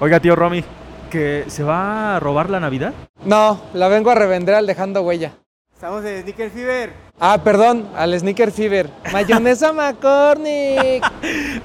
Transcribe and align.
Oiga, 0.00 0.18
tío 0.18 0.34
Romy, 0.34 0.64
¿que 1.10 1.44
se 1.48 1.62
va 1.62 2.16
a 2.16 2.20
robar 2.20 2.48
la 2.48 2.58
Navidad? 2.58 2.94
No, 3.24 3.60
la 3.74 3.88
vengo 3.88 4.10
a 4.10 4.14
revender 4.14 4.54
al 4.54 4.66
dejando 4.66 5.02
huella. 5.02 5.32
Estamos 5.74 6.04
en 6.04 6.22
Sneaker 6.22 6.50
Fever. 6.50 6.92
Ah, 7.18 7.38
perdón, 7.44 7.88
al 7.94 8.18
Sneaker 8.18 8.50
Fever. 8.50 8.88
Mayonesa 9.12 9.72
McCormick. 9.74 11.04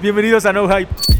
Bienvenidos 0.00 0.44
a 0.44 0.52
No 0.52 0.68
Hype. 0.68 1.15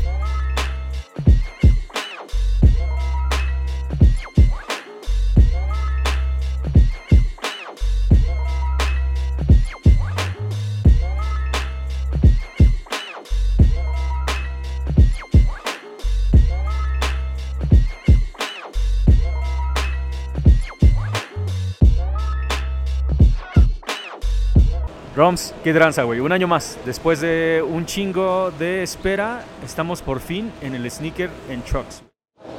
Roms, 25.27 25.53
qué 25.65 25.73
tranza, 25.75 26.05
güey. 26.05 26.21
Un 26.21 26.31
año 26.31 26.47
más. 26.47 26.79
Después 26.87 27.21
de 27.21 27.61
un 27.69 27.85
chingo 27.85 28.53
de 28.61 28.85
espera, 28.85 29.43
estamos 29.65 30.01
por 30.01 30.21
fin 30.21 30.53
en 30.63 30.77
el 30.77 30.89
sneaker 30.89 31.29
en 31.51 31.63
Trucks. 31.63 32.03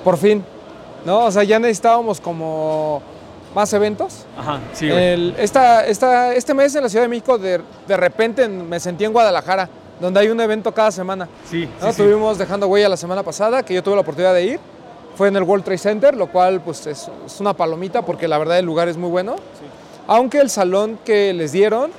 Por 0.03 0.17
fin. 0.17 0.43
¿No? 1.05 1.19
O 1.27 1.31
sea, 1.31 1.43
ya 1.43 1.59
necesitábamos 1.59 2.19
como 2.19 3.01
más 3.55 3.71
eventos. 3.71 4.25
Ajá, 4.37 4.59
sí. 4.73 4.89
El- 4.89 5.33
esta, 5.39 5.85
esta- 5.85 6.35
este 6.35 6.53
mes 6.53 6.75
en 6.75 6.83
la 6.83 6.89
Ciudad 6.89 7.05
de 7.05 7.07
México, 7.09 7.37
de, 7.37 7.61
de 7.87 7.95
repente 7.97 8.43
en- 8.43 8.67
me 8.67 8.81
sentí 8.81 9.05
en 9.05 9.13
Guadalajara, 9.13 9.69
donde 10.01 10.19
hay 10.19 10.27
un 10.27 10.41
evento 10.41 10.73
cada 10.73 10.91
semana. 10.91 11.29
Sí, 11.49 11.69
¿no? 11.79 11.87
sí, 11.87 11.93
sí. 11.93 12.03
Tuvimos 12.03 12.37
Dejando 12.37 12.67
Huella 12.67 12.89
la 12.89 12.97
semana 12.97 13.23
pasada, 13.23 13.63
que 13.63 13.75
yo 13.75 13.81
tuve 13.81 13.95
la 13.95 14.01
oportunidad 14.01 14.33
de 14.33 14.43
ir. 14.43 14.59
Fue 15.15 15.29
en 15.29 15.37
el 15.37 15.43
World 15.43 15.63
Trade 15.63 15.77
Center, 15.77 16.17
lo 16.17 16.27
cual 16.29 16.59
pues 16.59 16.85
es, 16.85 17.09
es 17.25 17.39
una 17.39 17.53
palomita 17.53 18.01
porque 18.01 18.27
la 18.27 18.37
verdad 18.37 18.59
el 18.59 18.65
lugar 18.65 18.89
es 18.89 18.97
muy 18.97 19.09
bueno. 19.09 19.37
Aunque 20.05 20.39
el 20.39 20.49
salón 20.49 20.99
que 21.05 21.31
les 21.31 21.53
dieron 21.53 21.91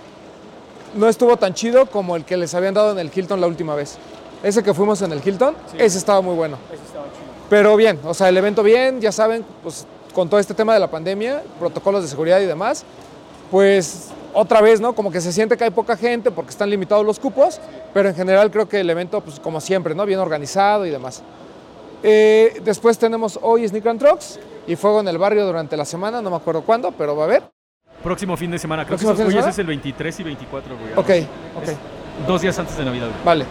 no 0.95 1.09
estuvo 1.09 1.37
tan 1.37 1.55
chido 1.55 1.87
como 1.87 2.17
el 2.17 2.25
que 2.25 2.37
les 2.37 2.55
habían 2.55 2.75
dado 2.75 2.93
en 2.93 2.99
el 2.99 3.11
Hilton 3.15 3.41
la 3.41 3.47
última 3.47 3.75
vez. 3.75 3.99
Ese 4.43 4.63
que 4.63 4.73
fuimos 4.75 5.03
en 5.03 5.13
el 5.13 5.21
Hilton, 5.25 5.55
ese 5.77 5.99
estaba 5.99 6.21
muy 6.21 6.35
bueno. 6.35 6.59
Pero 7.51 7.77
bien, 7.77 7.99
o 8.05 8.15
sea, 8.15 8.29
el 8.29 8.37
evento 8.37 8.63
bien, 8.63 9.01
ya 9.01 9.11
saben, 9.11 9.45
pues 9.63 9.87
con 10.15 10.29
todo 10.29 10.39
este 10.41 10.55
tema 10.55 10.75
de 10.75 10.81
la 10.81 10.91
pandemia, 10.91 11.43
protocolos 11.59 12.03
de 12.03 12.09
seguridad 12.09 12.41
y 12.41 12.47
demás, 12.47 12.85
pues 13.51 14.09
otra 14.35 14.61
vez, 14.61 14.81
¿no? 14.81 14.95
Como 14.95 15.11
que 15.11 15.21
se 15.21 15.33
siente 15.33 15.57
que 15.57 15.65
hay 15.65 15.71
poca 15.71 15.97
gente 15.97 16.31
porque 16.31 16.51
están 16.51 16.71
limitados 16.71 17.05
los 17.05 17.19
cupos, 17.19 17.61
pero 17.95 18.09
en 18.09 18.15
general 18.15 18.51
creo 18.51 18.69
que 18.69 18.81
el 18.81 18.91
evento, 18.91 19.21
pues 19.21 19.41
como 19.41 19.61
siempre, 19.61 19.95
¿no? 19.95 20.05
Bien 20.07 20.21
organizado 20.21 20.87
y 20.87 20.91
demás. 20.91 21.23
Eh, 22.03 22.61
después 22.63 22.99
tenemos 22.99 23.39
hoy 23.43 23.67
Sneaker 23.67 23.91
and 23.91 24.01
Trucks 24.01 24.39
y 24.67 24.77
Fuego 24.77 25.01
en 25.01 25.09
el 25.09 25.19
Barrio 25.19 25.47
durante 25.47 25.77
la 25.77 25.85
semana, 25.85 26.23
no 26.23 26.31
me 26.31 26.37
acuerdo 26.37 26.63
cuándo, 26.63 26.93
pero 26.93 27.17
va 27.17 27.23
a 27.23 27.27
haber. 27.27 27.58
Próximo 28.03 28.37
fin 28.37 28.51
de 28.51 28.59
semana. 28.59 28.85
Creo 28.85 28.99
que 28.99 29.49
es 29.49 29.59
el 29.59 29.67
23 29.67 30.21
y 30.21 30.23
24, 30.23 30.77
güey. 30.77 30.93
Ok, 30.93 31.29
ok. 31.57 31.69
Es 31.69 31.77
Dos 32.27 32.43
días 32.43 32.59
antes 32.59 32.77
de 32.77 32.85
Navidad, 32.85 33.07
güey. 33.09 33.25
Vale. 33.25 33.45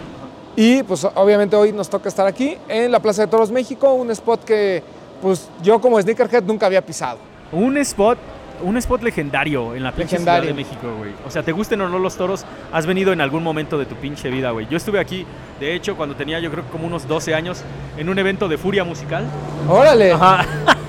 Y 0.55 0.81
pues 0.83 1.05
obviamente 1.13 1.55
hoy 1.55 1.71
nos 1.71 1.89
toca 1.89 2.09
estar 2.09 2.25
aquí 2.25 2.57
en 2.67 2.91
la 2.91 2.99
Plaza 2.99 3.21
de 3.21 3.27
Toros 3.27 3.51
México, 3.51 3.93
un 3.93 4.09
spot 4.09 4.43
que 4.43 4.81
pues 5.21 5.49
yo 5.61 5.79
como 5.79 6.01
sneakerhead 6.01 6.43
nunca 6.43 6.65
había 6.65 6.83
pisado. 6.83 7.19
Un 7.51 7.77
spot, 7.77 8.17
un 8.63 8.75
spot 8.77 9.03
legendario 9.03 9.75
en 9.75 9.83
la 9.83 9.91
pinche 9.91 10.17
Ciudad 10.17 10.41
de 10.41 10.53
México, 10.53 10.87
güey. 10.97 11.11
O 11.27 11.29
sea, 11.29 11.43
te 11.43 11.51
gusten 11.51 11.79
o 11.81 11.89
no 11.89 11.99
los 11.99 12.15
toros, 12.15 12.43
has 12.73 12.87
venido 12.87 13.13
en 13.13 13.21
algún 13.21 13.43
momento 13.43 13.77
de 13.77 13.85
tu 13.85 13.93
pinche 13.95 14.29
vida, 14.31 14.49
güey. 14.49 14.67
Yo 14.67 14.77
estuve 14.77 14.99
aquí, 14.99 15.25
de 15.59 15.75
hecho, 15.75 15.95
cuando 15.95 16.15
tenía 16.15 16.39
yo 16.39 16.49
creo 16.49 16.63
como 16.71 16.87
unos 16.87 17.07
12 17.07 17.35
años, 17.35 17.61
en 17.97 18.09
un 18.09 18.17
evento 18.17 18.47
de 18.47 18.57
furia 18.57 18.83
musical. 18.83 19.25
Órale. 19.69 20.13
Ajá. 20.13 20.45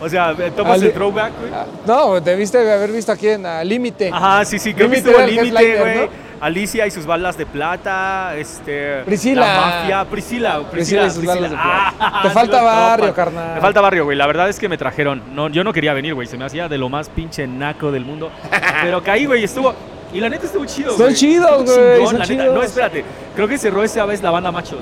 o 0.00 0.08
sea, 0.08 0.34
tomas 0.56 0.74
Ali- 0.74 0.86
el 0.86 0.92
throwback, 0.92 1.32
güey. 1.40 1.52
Ah, 1.52 1.66
No, 1.86 2.20
debiste 2.20 2.58
haber 2.58 2.90
visto 2.92 3.12
aquí 3.12 3.28
en 3.28 3.44
Límite. 3.68 4.10
Ajá, 4.12 4.44
sí, 4.44 4.58
sí, 4.58 4.74
creo 4.74 4.88
que 4.90 4.96
estuvo 4.98 5.18
Límite, 5.18 5.78
güey. 5.78 5.96
¿no? 5.96 6.28
Alicia 6.40 6.86
y 6.86 6.92
sus 6.92 7.04
balas 7.04 7.36
de 7.36 7.46
plata, 7.46 8.36
este... 8.36 9.02
Priscila. 9.04 9.40
La 9.44 9.60
mafia, 9.60 10.04
Priscila, 10.04 10.60
Priscila 10.70 11.02
Priscila, 11.02 11.06
y 11.06 11.10
sus 11.10 11.24
balas 11.26 11.50
de 11.50 11.56
plata. 11.56 11.94
Ah, 11.98 12.20
Te 12.22 12.30
falta 12.34 12.62
barrio, 12.62 13.12
carnal. 13.12 13.54
Me 13.56 13.60
falta 13.60 13.80
barrio, 13.80 14.04
güey. 14.04 14.16
La 14.16 14.26
verdad 14.28 14.48
es 14.48 14.56
que 14.60 14.68
me 14.68 14.78
trajeron. 14.78 15.20
No, 15.34 15.48
yo 15.48 15.64
no 15.64 15.72
quería 15.72 15.92
venir, 15.94 16.14
güey. 16.14 16.28
Se 16.28 16.38
me 16.38 16.44
hacía 16.44 16.68
de 16.68 16.78
lo 16.78 16.88
más 16.88 17.08
pinche 17.08 17.44
naco 17.48 17.90
del 17.90 18.04
mundo. 18.04 18.30
Pero 18.82 19.02
caí, 19.02 19.26
güey, 19.26 19.42
estuvo... 19.42 19.74
Y 20.14 20.20
la 20.20 20.28
neta 20.30 20.46
estuvo 20.46 20.64
chido, 20.64 20.90
Son 20.92 21.00
güey. 21.06 21.14
chidos, 21.16 21.64
güey, 21.64 21.96
son 22.06 22.18
la 22.18 22.24
neta. 22.24 22.24
chidos. 22.24 22.54
No, 22.54 22.62
espérate. 22.62 23.04
Creo 23.34 23.48
que 23.48 23.58
cerró 23.58 23.82
esa 23.82 24.06
vez 24.06 24.22
la 24.22 24.30
banda 24.30 24.52
Machos, 24.52 24.78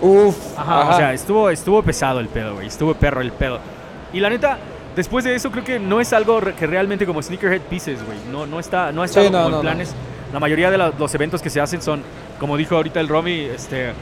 güey. 0.00 0.26
Uf. 0.28 0.36
Ajá, 0.58 0.90
o 0.90 0.96
sea, 0.98 1.12
estuvo, 1.14 1.48
estuvo 1.50 1.82
pesado 1.82 2.20
el 2.20 2.28
pedo, 2.28 2.54
güey. 2.54 2.66
Estuvo 2.68 2.94
perro 2.94 3.20
el 3.22 3.32
pedo. 3.32 3.58
Y 4.12 4.20
la 4.20 4.30
neta, 4.30 4.58
después 4.96 5.24
de 5.24 5.34
eso, 5.34 5.50
creo 5.50 5.64
que 5.64 5.78
no 5.78 6.00
es 6.00 6.12
algo 6.12 6.40
que 6.40 6.66
realmente 6.66 7.04
como 7.06 7.22
Sneakerhead 7.22 7.60
Pieces, 7.62 8.04
güey. 8.04 8.18
No, 8.30 8.46
no 8.46 8.58
está, 8.60 8.90
no 8.92 9.02
ha 9.02 9.04
estado 9.04 9.26
Sí, 9.26 9.32
no, 9.32 9.38
como 9.38 9.50
no, 9.50 9.56
en 9.56 9.64
no. 9.64 9.70
planes. 9.70 9.94
La 10.32 10.40
mayoría 10.40 10.70
de 10.70 10.78
la- 10.78 10.92
los 10.98 11.14
eventos 11.14 11.40
que 11.42 11.50
se 11.50 11.60
hacen 11.60 11.80
son, 11.82 12.02
como 12.38 12.56
dijo 12.56 12.76
ahorita 12.76 13.00
el 13.00 13.08
Romy, 13.08 13.40
este. 13.42 13.92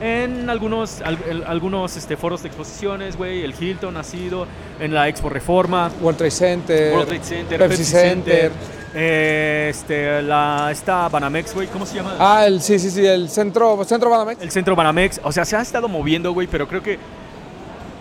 En 0.00 0.50
algunos, 0.50 1.00
al- 1.00 1.18
el- 1.28 1.44
algunos 1.44 1.96
este, 1.96 2.18
foros 2.18 2.42
de 2.42 2.48
exposiciones, 2.48 3.16
güey. 3.16 3.42
El 3.44 3.54
Hilton 3.58 3.96
ha 3.96 4.02
sido. 4.04 4.46
En 4.78 4.92
la 4.92 5.08
Expo 5.08 5.30
Reforma. 5.30 5.90
World 6.02 6.18
Trade 6.18 6.30
Center. 6.30 6.92
World 6.92 7.08
Trade 7.08 7.24
Center, 7.24 7.58
Pepsi, 7.60 7.76
Pepsi, 7.78 7.84
Center. 7.92 8.34
Center. 8.50 8.52
eh, 8.94 9.66
este, 9.70 10.22
la, 10.22 10.68
esta 10.70 11.08
Banamex, 11.08 11.54
güey. 11.54 11.66
¿Cómo 11.68 11.86
se 11.86 11.96
llama? 11.96 12.14
Ah, 12.18 12.44
el, 12.46 12.60
sí, 12.60 12.78
sí, 12.78 12.90
sí, 12.90 13.06
el 13.06 13.28
centro, 13.30 13.82
centro 13.84 14.10
Banamex. 14.10 14.42
El 14.42 14.50
centro 14.50 14.76
Banamex, 14.76 15.20
o 15.24 15.32
sea, 15.32 15.44
se 15.46 15.56
ha 15.56 15.62
estado 15.62 15.88
moviendo, 15.88 16.32
güey, 16.32 16.46
pero 16.46 16.68
creo 16.68 16.82
que 16.82 16.98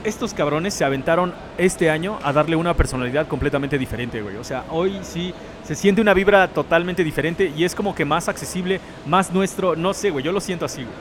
estos 0.06 0.34
cabrones 0.34 0.74
se 0.74 0.84
aventaron 0.86 1.34
este 1.58 1.90
año 1.90 2.20
a 2.24 2.32
darle 2.34 2.56
una 2.56 2.74
personalidad 2.74 3.28
completamente 3.28 3.78
diferente, 3.78 4.22
güey. 4.22 4.38
O 4.38 4.44
sea, 4.44 4.64
hoy 4.72 5.00
sí 5.04 5.34
se 5.66 5.76
siente 5.76 6.02
una 6.02 6.14
vibra 6.14 6.48
totalmente 6.48 7.04
diferente 7.04 7.52
y 7.56 7.64
es 7.64 7.74
como 7.76 7.94
que 7.96 8.06
más 8.06 8.28
accesible, 8.30 8.80
más 9.06 9.32
nuestro, 9.32 9.76
no 9.76 9.94
sé, 9.94 10.12
güey, 10.12 10.24
yo 10.24 10.32
lo 10.32 10.40
siento 10.40 10.66
así, 10.66 10.84
güey. 10.84 10.96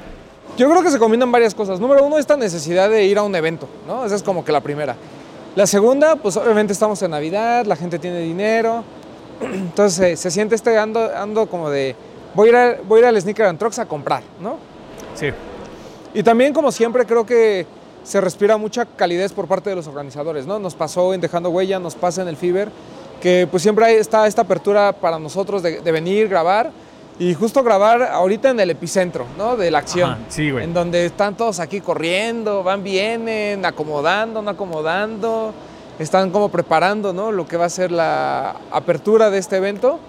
Yo 0.56 0.70
creo 0.70 0.82
que 0.82 0.90
se 0.90 0.98
combinan 0.98 1.32
varias 1.32 1.54
cosas. 1.54 1.80
Número 1.80 2.04
uno, 2.04 2.16
esta 2.18 2.36
necesidad 2.36 2.88
de 2.88 3.04
ir 3.04 3.18
a 3.18 3.22
un 3.22 3.34
evento, 3.34 3.68
¿no? 3.88 4.04
Esa 4.04 4.14
es 4.14 4.22
como 4.22 4.44
que 4.44 4.52
la 4.52 4.60
primera. 4.60 4.94
La 5.56 5.66
segunda, 5.66 6.16
pues 6.16 6.36
obviamente 6.36 6.72
estamos 6.72 7.02
en 7.02 7.10
Navidad, 7.10 7.64
la 7.66 7.74
gente 7.76 7.98
tiene 7.98 8.20
dinero. 8.20 8.84
Entonces 9.40 10.18
se 10.20 10.30
siente 10.30 10.54
este 10.54 10.78
ando, 10.78 11.10
ando 11.16 11.46
como 11.46 11.70
de, 11.70 11.96
voy 12.34 12.48
a, 12.48 12.50
ir 12.50 12.56
a- 12.56 12.76
voy 12.86 12.98
a 12.98 13.02
ir 13.02 13.06
al 13.08 13.20
Sneaker 13.20 13.46
and 13.46 13.58
Trucks 13.58 13.78
a 13.80 13.86
comprar, 13.86 14.22
¿no? 14.40 14.58
Sí, 15.14 15.26
Y 16.14 16.22
también, 16.22 16.52
como 16.52 16.70
siempre, 16.70 17.04
creo 17.04 17.26
que 17.26 17.66
se 18.04 18.20
respira 18.20 18.56
mucha 18.56 18.86
calidez 18.86 19.32
por 19.32 19.48
parte 19.48 19.70
de 19.70 19.76
los 19.76 19.88
organizadores, 19.88 20.46
¿no? 20.46 20.58
Nos 20.58 20.74
pasó 20.74 21.12
en 21.12 21.20
Dejando 21.20 21.50
Huella, 21.50 21.80
nos 21.80 21.96
pasa 21.96 22.22
en 22.22 22.28
el 22.28 22.36
Fiber, 22.36 22.70
que 23.20 23.48
pues 23.50 23.62
siempre 23.62 23.98
está 23.98 24.26
esta 24.26 24.42
apertura 24.42 24.92
para 24.92 25.18
nosotros 25.18 25.62
de, 25.62 25.80
de 25.80 25.92
venir, 25.92 26.28
grabar, 26.28 26.70
y 27.18 27.32
justo 27.34 27.62
grabar 27.62 28.02
ahorita 28.02 28.50
en 28.50 28.58
el 28.58 28.70
epicentro, 28.70 29.24
¿no? 29.38 29.56
De 29.56 29.70
la 29.70 29.78
acción. 29.78 30.10
Ajá, 30.10 30.20
sí, 30.28 30.50
güey. 30.50 30.64
En 30.64 30.74
donde 30.74 31.06
están 31.06 31.36
todos 31.36 31.60
aquí 31.60 31.80
corriendo, 31.80 32.62
van, 32.62 32.82
vienen, 32.82 33.64
acomodando, 33.64 34.42
no 34.42 34.50
acomodando, 34.50 35.54
están 35.98 36.30
como 36.30 36.48
preparando, 36.48 37.12
¿no? 37.12 37.30
Lo 37.30 37.46
que 37.46 37.56
va 37.56 37.66
a 37.66 37.70
ser 37.70 37.92
la 37.92 38.56
apertura 38.72 39.30
de 39.30 39.38
este 39.38 39.56
evento. 39.56 40.00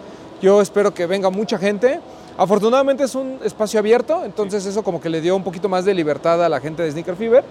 Yo 0.42 0.62
espero 0.62 0.94
que 0.94 1.06
venga 1.06 1.30
mucha 1.30 1.60
gente. 1.60 2.00
Afortunadamente 2.38 3.04
es 3.04 3.16
un 3.16 3.40
espacio 3.44 3.80
abierto, 3.80 4.26
entonces 4.26 4.66
eso 4.66 4.84
como 4.84 5.00
que 5.00 5.10
le 5.10 5.22
dio 5.22 5.36
un 5.36 5.44
poquito 5.44 5.70
más 5.70 5.86
de 5.86 5.94
libertad 5.94 6.44
a 6.44 6.50
la 6.50 6.60
gente 6.60 6.84
de 6.84 6.92
Sneaker 6.92 7.16
Fever. 7.16 7.44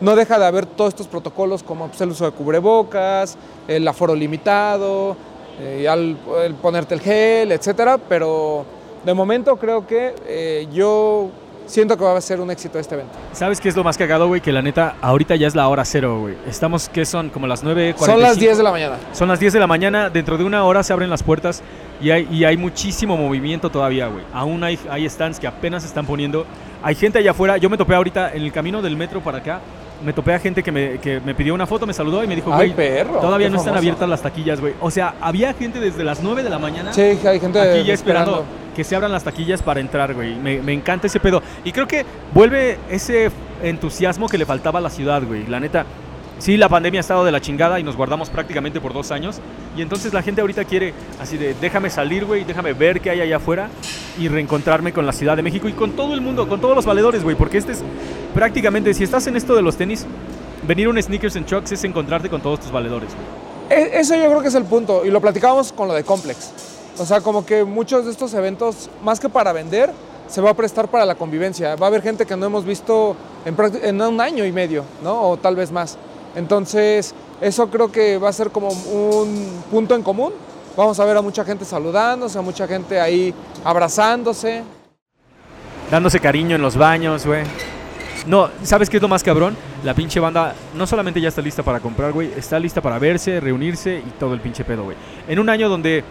No 0.00 0.14
deja 0.16 0.38
de 0.38 0.44
haber 0.46 0.66
todos 0.66 0.90
estos 0.90 1.06
protocolos 1.06 1.62
como 1.62 1.88
pues, 1.88 2.00
el 2.00 2.10
uso 2.10 2.24
de 2.26 2.32
cubrebocas, 2.32 3.36
el 3.68 3.86
aforo 3.88 4.14
limitado, 4.14 5.16
eh, 5.60 5.88
al- 5.88 6.16
el 6.44 6.54
ponerte 6.54 6.94
el 6.94 7.00
gel, 7.00 7.52
etcétera, 7.52 7.98
pero 7.98 8.64
de 9.04 9.14
momento 9.14 9.56
creo 9.56 9.86
que 9.86 10.14
eh, 10.26 10.66
yo 10.72 11.28
siento 11.66 11.96
que 11.96 12.04
va 12.04 12.16
a 12.16 12.20
ser 12.20 12.40
un 12.40 12.50
éxito 12.50 12.78
este 12.78 12.94
evento. 12.94 13.12
¿Sabes 13.32 13.60
qué 13.60 13.68
es 13.68 13.74
lo 13.76 13.82
más 13.82 13.96
cagado, 13.98 14.28
güey? 14.28 14.40
Que 14.40 14.52
la 14.52 14.62
neta, 14.62 14.96
ahorita 15.00 15.34
ya 15.34 15.46
es 15.48 15.54
la 15.54 15.66
hora 15.68 15.84
cero, 15.84 16.20
güey. 16.20 16.36
Estamos, 16.46 16.88
¿qué 16.88 17.04
son? 17.04 17.30
Como 17.30 17.46
las 17.46 17.64
9.45. 17.64 17.96
Son 18.06 18.20
las 18.20 18.38
10 18.38 18.58
de 18.58 18.62
la 18.62 18.70
mañana. 18.70 18.96
Son 19.12 19.28
las 19.28 19.40
10 19.40 19.52
de 19.54 19.60
la 19.60 19.66
mañana, 19.66 20.10
dentro 20.10 20.36
de 20.38 20.44
una 20.44 20.62
hora 20.64 20.82
se 20.82 20.92
abren 20.92 21.10
las 21.10 21.22
puertas 21.22 21.62
y 22.00 22.10
hay, 22.10 22.28
y 22.30 22.44
hay 22.44 22.56
muchísimo 22.56 23.16
movimiento 23.16 23.70
todavía, 23.70 24.06
güey. 24.08 24.24
Aún 24.32 24.62
hay, 24.62 24.78
hay 24.90 25.08
stands 25.08 25.40
que 25.40 25.46
apenas 25.46 25.82
se 25.82 25.88
están 25.88 26.06
poniendo. 26.06 26.44
Hay 26.82 26.94
gente 26.94 27.18
allá 27.18 27.30
afuera. 27.32 27.56
Yo 27.56 27.68
me 27.70 27.76
topé 27.78 27.94
ahorita 27.94 28.32
en 28.34 28.42
el 28.42 28.52
camino 28.52 28.80
del 28.82 28.96
metro 28.96 29.20
para 29.22 29.38
acá. 29.38 29.60
Me 30.06 30.12
topé 30.12 30.32
a 30.34 30.38
gente 30.38 30.62
que 30.62 30.70
me, 30.70 30.98
que 30.98 31.18
me 31.18 31.34
pidió 31.34 31.52
una 31.52 31.66
foto, 31.66 31.84
me 31.84 31.92
saludó 31.92 32.22
y 32.22 32.28
me 32.28 32.36
dijo, 32.36 32.52
güey, 32.52 32.72
perro. 32.72 33.18
todavía 33.18 33.50
no 33.50 33.56
están 33.58 33.76
abiertas 33.76 34.08
las 34.08 34.22
taquillas, 34.22 34.60
güey. 34.60 34.74
O 34.80 34.88
sea, 34.88 35.16
había 35.20 35.52
gente 35.52 35.80
desde 35.80 36.04
las 36.04 36.22
9 36.22 36.44
de 36.44 36.50
la 36.50 36.60
mañana 36.60 36.92
Sí, 36.92 37.00
hay 37.00 37.40
gente 37.40 37.60
aquí 37.60 37.82
ya 37.82 37.94
esperando 37.94 38.44
que 38.76 38.84
se 38.84 38.94
abran 38.94 39.10
las 39.10 39.24
taquillas 39.24 39.62
para 39.62 39.80
entrar, 39.80 40.14
güey. 40.14 40.36
Me, 40.36 40.62
me 40.62 40.72
encanta 40.72 41.08
ese 41.08 41.18
pedo. 41.18 41.42
Y 41.64 41.72
creo 41.72 41.88
que 41.88 42.06
vuelve 42.32 42.78
ese 42.88 43.32
entusiasmo 43.64 44.28
que 44.28 44.38
le 44.38 44.46
faltaba 44.46 44.78
a 44.78 44.82
la 44.82 44.90
ciudad, 44.90 45.24
güey. 45.24 45.44
La 45.48 45.58
neta, 45.58 45.84
sí, 46.38 46.56
la 46.56 46.68
pandemia 46.68 47.00
ha 47.00 47.02
estado 47.02 47.24
de 47.24 47.32
la 47.32 47.40
chingada 47.40 47.78
y 47.80 47.82
nos 47.82 47.96
guardamos 47.96 48.30
prácticamente 48.30 48.80
por 48.80 48.92
dos 48.92 49.10
años. 49.10 49.38
Y 49.76 49.82
entonces 49.82 50.12
la 50.12 50.22
gente 50.22 50.40
ahorita 50.40 50.64
quiere 50.64 50.94
así 51.20 51.36
de, 51.36 51.54
déjame 51.60 51.90
salir, 51.90 52.24
güey, 52.24 52.44
déjame 52.44 52.72
ver 52.72 53.00
qué 53.00 53.10
hay 53.10 53.20
allá 53.20 53.36
afuera 53.36 53.68
y 54.18 54.28
reencontrarme 54.28 54.92
con 54.92 55.06
la 55.06 55.12
Ciudad 55.12 55.36
de 55.36 55.42
México 55.42 55.68
y 55.68 55.72
con 55.72 55.92
todo 55.92 56.14
el 56.14 56.20
mundo, 56.20 56.48
con 56.48 56.60
todos 56.60 56.74
los 56.74 56.86
valedores, 56.86 57.22
güey. 57.22 57.36
Porque 57.36 57.58
este 57.58 57.72
es 57.72 57.82
prácticamente, 58.34 58.92
si 58.94 59.04
estás 59.04 59.26
en 59.26 59.36
esto 59.36 59.54
de 59.54 59.62
los 59.62 59.76
tenis, 59.76 60.06
venir 60.66 60.86
a 60.86 60.90
un 60.90 61.02
Sneakers 61.02 61.36
and 61.36 61.46
Chucks 61.46 61.72
es 61.72 61.84
encontrarte 61.84 62.28
con 62.30 62.40
todos 62.40 62.60
tus 62.60 62.70
valedores, 62.72 63.10
güey. 63.14 63.80
E- 63.82 63.98
Eso 64.00 64.14
yo 64.14 64.26
creo 64.26 64.40
que 64.42 64.48
es 64.48 64.54
el 64.54 64.64
punto, 64.64 65.04
y 65.04 65.10
lo 65.10 65.20
platicábamos 65.20 65.72
con 65.72 65.88
lo 65.88 65.94
de 65.94 66.04
Complex. 66.04 66.52
O 66.98 67.04
sea, 67.04 67.20
como 67.20 67.44
que 67.44 67.64
muchos 67.64 68.06
de 68.06 68.10
estos 68.10 68.32
eventos, 68.32 68.88
más 69.02 69.20
que 69.20 69.28
para 69.28 69.52
vender, 69.52 69.90
se 70.28 70.40
va 70.40 70.50
a 70.50 70.54
prestar 70.54 70.88
para 70.88 71.04
la 71.04 71.14
convivencia. 71.14 71.76
Va 71.76 71.86
a 71.86 71.88
haber 71.88 72.02
gente 72.02 72.24
que 72.26 72.36
no 72.36 72.46
hemos 72.46 72.64
visto 72.64 73.14
en 73.44 74.00
un 74.00 74.20
año 74.20 74.44
y 74.44 74.50
medio, 74.52 74.84
¿no? 75.02 75.20
O 75.28 75.36
tal 75.36 75.54
vez 75.54 75.70
más. 75.70 75.98
Entonces, 76.36 77.14
eso 77.40 77.68
creo 77.70 77.90
que 77.90 78.18
va 78.18 78.28
a 78.28 78.32
ser 78.32 78.50
como 78.50 78.68
un 78.68 79.62
punto 79.70 79.94
en 79.94 80.02
común. 80.02 80.32
Vamos 80.76 81.00
a 81.00 81.04
ver 81.06 81.16
a 81.16 81.22
mucha 81.22 81.44
gente 81.44 81.64
saludándose, 81.64 82.38
a 82.38 82.42
mucha 82.42 82.68
gente 82.68 83.00
ahí 83.00 83.34
abrazándose. 83.64 84.62
dándose 85.90 86.20
cariño 86.20 86.56
en 86.56 86.62
los 86.62 86.76
baños, 86.76 87.26
güey. 87.26 87.42
No, 88.26 88.50
¿sabes 88.62 88.90
qué 88.90 88.96
es 88.96 89.02
lo 89.02 89.08
más 89.08 89.22
cabrón? 89.22 89.56
La 89.84 89.94
pinche 89.94 90.18
banda 90.20 90.54
no 90.74 90.86
solamente 90.86 91.20
ya 91.20 91.28
está 91.28 91.40
lista 91.40 91.62
para 91.62 91.80
comprar, 91.80 92.12
güey, 92.12 92.32
está 92.36 92.58
lista 92.58 92.80
para 92.80 92.98
verse, 92.98 93.40
reunirse 93.40 94.02
y 94.04 94.10
todo 94.18 94.34
el 94.34 94.40
pinche 94.40 94.64
pedo, 94.64 94.84
güey. 94.84 94.96
En 95.28 95.38
un 95.38 95.48
año 95.48 95.68
donde 95.68 96.02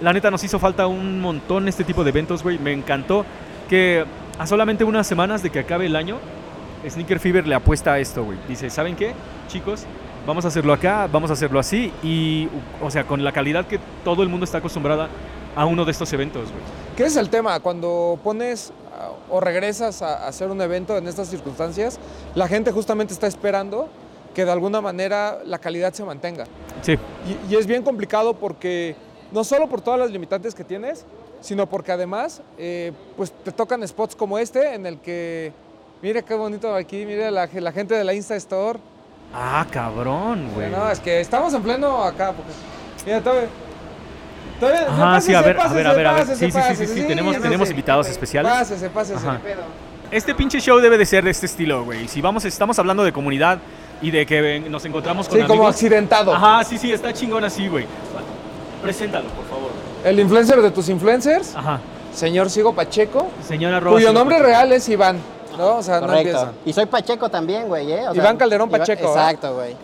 la 0.00 0.12
neta 0.12 0.30
nos 0.30 0.42
hizo 0.44 0.58
falta 0.58 0.86
un 0.86 1.20
montón 1.20 1.68
este 1.68 1.84
tipo 1.84 2.04
de 2.04 2.10
eventos, 2.10 2.42
güey, 2.42 2.58
me 2.58 2.72
encantó 2.72 3.26
que 3.68 4.04
a 4.38 4.46
solamente 4.46 4.84
unas 4.84 5.06
semanas 5.06 5.42
de 5.42 5.50
que 5.50 5.58
acabe 5.58 5.86
el 5.86 5.96
año, 5.96 6.18
Sneaker 6.88 7.18
Fever 7.18 7.46
le 7.46 7.54
apuesta 7.54 7.92
a 7.94 7.98
esto, 7.98 8.24
güey. 8.24 8.38
Dice, 8.48 8.70
¿saben 8.70 8.96
qué, 8.96 9.12
chicos? 9.48 9.84
Vamos 10.26 10.44
a 10.44 10.48
hacerlo 10.48 10.72
acá, 10.72 11.08
vamos 11.10 11.30
a 11.30 11.34
hacerlo 11.34 11.58
así 11.58 11.92
y, 12.02 12.48
o 12.82 12.90
sea, 12.90 13.04
con 13.04 13.22
la 13.22 13.32
calidad 13.32 13.66
que 13.66 13.78
todo 14.02 14.22
el 14.22 14.28
mundo 14.28 14.44
está 14.44 14.58
acostumbrada 14.58 15.08
a 15.54 15.66
uno 15.66 15.84
de 15.84 15.90
estos 15.90 16.12
eventos, 16.12 16.50
güey. 16.50 16.62
¿Qué 16.96 17.04
es 17.04 17.16
el 17.16 17.28
tema? 17.28 17.60
Cuando 17.60 18.18
pones 18.22 18.72
o 19.28 19.40
regresas 19.40 20.00
a 20.02 20.24
a 20.24 20.28
hacer 20.28 20.50
un 20.50 20.60
evento 20.60 20.96
en 20.96 21.08
estas 21.08 21.28
circunstancias, 21.28 21.98
la 22.34 22.48
gente 22.48 22.72
justamente 22.72 23.12
está 23.12 23.26
esperando 23.26 23.88
que 24.34 24.44
de 24.44 24.50
alguna 24.50 24.80
manera 24.80 25.40
la 25.44 25.58
calidad 25.58 25.92
se 25.92 26.04
mantenga. 26.04 26.44
Sí, 26.82 26.96
Y, 27.48 27.52
y 27.52 27.56
es 27.56 27.66
bien 27.66 27.82
complicado 27.82 28.34
porque 28.34 28.96
no 29.32 29.44
solo 29.44 29.68
por 29.68 29.80
todas 29.80 30.00
las 30.00 30.10
limitantes 30.10 30.54
que 30.54 30.64
tienes, 30.64 31.04
sino 31.40 31.68
porque 31.68 31.92
además 31.92 32.40
eh, 32.56 32.92
pues 33.16 33.30
te 33.30 33.52
tocan 33.52 33.86
spots 33.86 34.16
como 34.16 34.38
este 34.38 34.74
en 34.74 34.86
el 34.86 34.98
que, 34.98 35.52
mire 36.02 36.22
qué 36.22 36.34
bonito 36.34 36.74
aquí, 36.74 37.04
mire 37.06 37.30
la, 37.30 37.46
la 37.52 37.72
gente 37.72 37.94
de 37.94 38.04
la 38.04 38.14
Insta 38.14 38.36
Store. 38.36 38.78
Ah, 39.34 39.66
cabrón, 39.70 40.50
güey. 40.54 40.70
No, 40.70 40.88
es 40.90 41.00
que 41.00 41.20
estamos 41.20 41.52
en 41.54 41.62
pleno 41.62 42.02
acá. 42.02 42.32
Porque, 42.32 42.52
mira, 43.06 43.20
todavía... 43.20 43.48
todavía- 44.60 44.86
Ajá, 44.88 45.20
sí, 45.20 45.34
a 45.34 45.40
ver, 45.42 45.58
a 45.58 45.68
ver, 45.72 45.86
a 45.86 45.92
ver, 45.92 46.06
a 46.06 46.12
ver. 46.12 46.26
Sí, 46.36 46.50
sí, 46.50 46.60
sí, 46.68 46.76
sí, 46.76 46.86
sí, 46.86 47.02
tenemos- 47.06 47.40
tenemos 47.40 47.68
invitados 47.70 48.08
especiales. 48.08 48.52
Pásese, 48.52 48.90
pásese. 48.90 49.26
Ajá. 49.26 49.40
Este 50.10 50.34
pinche 50.34 50.60
show 50.60 50.78
debe 50.78 50.96
de 50.98 51.06
ser 51.06 51.24
de 51.24 51.30
este 51.30 51.46
estilo, 51.46 51.84
güey. 51.84 52.06
Si 52.06 52.20
vamos, 52.20 52.44
estamos 52.44 52.78
hablando 52.78 53.02
de 53.02 53.12
comunidad 53.12 53.58
y 54.00 54.10
de 54.12 54.24
que 54.26 54.60
nos 54.60 54.84
encontramos 54.84 55.28
con 55.28 55.40
Sí, 55.40 55.46
como 55.46 55.66
accidentado. 55.66 56.32
Ajá, 56.32 56.62
sí, 56.62 56.78
sí, 56.78 56.92
está 56.92 57.12
chingón 57.12 57.42
así, 57.44 57.66
güey. 57.66 57.86
Preséntalo, 58.82 59.28
por 59.30 59.46
favor. 59.46 59.70
El 60.04 60.20
influencer 60.20 60.60
de 60.60 60.70
tus 60.70 60.88
influencers, 60.90 61.56
Ajá. 61.56 61.80
señor 62.12 62.50
Sigo 62.50 62.74
Pacheco, 62.74 63.28
Señora 63.42 63.80
Rosa. 63.80 63.94
cuyo 63.94 64.12
nombre 64.12 64.38
real 64.38 64.70
es 64.72 64.88
Iván, 64.90 65.16
¿no? 65.56 65.76
O 65.76 65.82
sea, 65.82 66.00
no 66.00 66.06
Correcto. 66.06 66.28
empieza. 66.30 66.52
y 66.64 66.72
soy 66.72 66.86
Pacheco 66.86 67.28
también, 67.28 67.66
güey, 67.68 67.90
¿eh? 67.92 68.08
O 68.08 68.14
Iván 68.14 68.36
Calderón 68.36 68.68
Pacheco, 68.70 69.04
¿eh? 69.04 69.10
Exacto, 69.10 69.54
güey. 69.54 69.76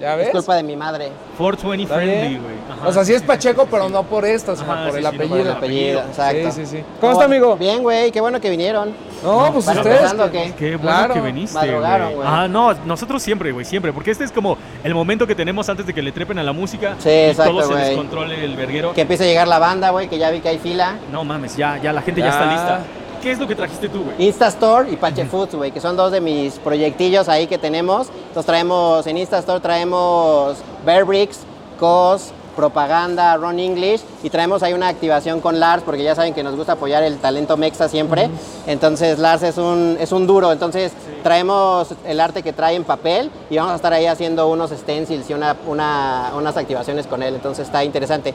¿Ya 0.00 0.14
Es 0.14 0.18
ves? 0.18 0.30
culpa 0.30 0.56
de 0.56 0.64
mi 0.64 0.74
madre. 0.74 1.08
420 1.38 1.84
Está 1.84 1.94
friendly, 1.94 2.38
güey. 2.40 2.54
O 2.84 2.92
sea, 2.92 3.04
sí 3.04 3.14
es 3.14 3.22
Pacheco, 3.22 3.68
pero 3.70 3.88
no 3.88 4.02
por 4.02 4.24
esto, 4.24 4.56
sino 4.56 4.72
Ajá, 4.72 4.86
por 4.86 4.92
sí, 4.92 4.98
el 4.98 5.04
sí, 5.04 5.10
no 5.12 5.16
por 5.16 5.24
apellido. 5.24 5.40
el 5.40 5.46
El 5.46 5.52
apellido, 5.56 6.00
exacto. 6.00 6.50
Sí, 6.50 6.66
sí, 6.66 6.76
sí. 6.78 6.84
¿Cómo 7.00 7.12
está, 7.12 7.24
amigo? 7.26 7.56
Bien, 7.56 7.80
güey, 7.80 8.10
qué 8.10 8.20
bueno 8.20 8.40
que 8.40 8.50
vinieron. 8.50 8.92
No, 9.22 9.52
pues 9.52 9.66
¿Van 9.66 9.78
ustedes. 9.78 10.12
qué? 10.32 10.52
Qué 10.58 10.76
bueno 10.76 10.80
Claro. 10.82 11.14
que 11.14 11.20
viniste, 11.20 11.58
güey. 11.78 11.84
Ajá, 12.24 12.48
no, 12.48 12.74
nosotros 12.84 13.22
siempre, 13.22 13.52
güey, 13.52 13.64
siempre. 13.64 13.92
Porque 13.92 14.10
este 14.10 14.24
es 14.24 14.32
como 14.32 14.58
el 14.82 14.92
momento 14.94 15.28
que 15.28 15.36
tenemos 15.36 15.68
antes 15.68 15.86
de 15.86 15.94
que 15.94 16.02
le 16.02 16.10
trepen 16.10 16.40
a 16.40 16.42
la 16.42 16.52
música. 16.52 16.96
Sí, 16.98 17.08
y 17.08 17.12
exacto, 17.30 17.52
todo 17.52 17.62
se 17.62 17.72
güey. 17.74 17.84
descontrole 17.86 18.44
el 18.44 18.56
verguero. 18.56 18.92
Que 18.94 19.02
empiece 19.02 19.22
a 19.22 19.26
llegar 19.28 19.46
la 19.46 19.60
banda, 19.60 19.90
güey, 19.90 20.08
que 20.08 20.18
ya 20.18 20.28
vi 20.30 20.40
que 20.40 20.48
hay 20.48 20.58
fila. 20.58 20.96
No 21.12 21.22
mames, 21.22 21.56
ya, 21.56 21.78
ya 21.80 21.92
la 21.92 22.02
gente 22.02 22.20
ya, 22.20 22.26
Ya. 22.26 22.32
está 22.32 22.46
lista. 22.52 22.80
¿Qué 23.24 23.30
es 23.32 23.38
lo 23.38 23.48
que 23.48 23.54
trajiste 23.54 23.88
tú, 23.88 24.04
güey? 24.04 24.26
Instastore 24.26 24.90
y 24.92 24.96
Pache 24.96 25.24
Foods, 25.24 25.54
güey, 25.54 25.70
que 25.72 25.80
son 25.80 25.96
dos 25.96 26.12
de 26.12 26.20
mis 26.20 26.58
proyectillos 26.58 27.28
ahí 27.28 27.46
que 27.46 27.56
tenemos. 27.58 28.08
Entonces 28.28 28.44
traemos, 28.46 29.06
en 29.06 29.16
Instastore 29.16 29.60
traemos 29.60 30.58
Bear 30.84 31.04
Bricks, 31.04 31.38
COS, 31.80 32.32
propaganda, 32.54 33.36
Ron 33.38 33.58
English 33.58 34.02
y 34.22 34.30
traemos 34.30 34.62
ahí 34.62 34.74
una 34.74 34.88
activación 34.88 35.40
con 35.40 35.58
Lars 35.58 35.82
porque 35.84 36.02
ya 36.04 36.14
saben 36.14 36.34
que 36.34 36.42
nos 36.44 36.54
gusta 36.54 36.72
apoyar 36.74 37.02
el 37.02 37.16
talento 37.18 37.56
mexa 37.56 37.88
siempre. 37.88 38.28
Entonces 38.66 39.18
Lars 39.18 39.42
es 39.42 39.56
un, 39.56 39.96
es 39.98 40.12
un 40.12 40.26
duro, 40.26 40.52
entonces 40.52 40.92
traemos 41.22 41.88
el 42.06 42.20
arte 42.20 42.42
que 42.42 42.52
trae 42.52 42.76
en 42.76 42.84
papel 42.84 43.30
y 43.50 43.56
vamos 43.56 43.72
a 43.72 43.76
estar 43.76 43.92
ahí 43.94 44.04
haciendo 44.06 44.48
unos 44.48 44.70
stencils 44.70 45.28
y 45.30 45.34
una, 45.34 45.56
una- 45.66 46.30
unas 46.36 46.56
activaciones 46.58 47.06
con 47.06 47.22
él, 47.22 47.34
entonces 47.34 47.66
está 47.66 47.82
interesante. 47.84 48.34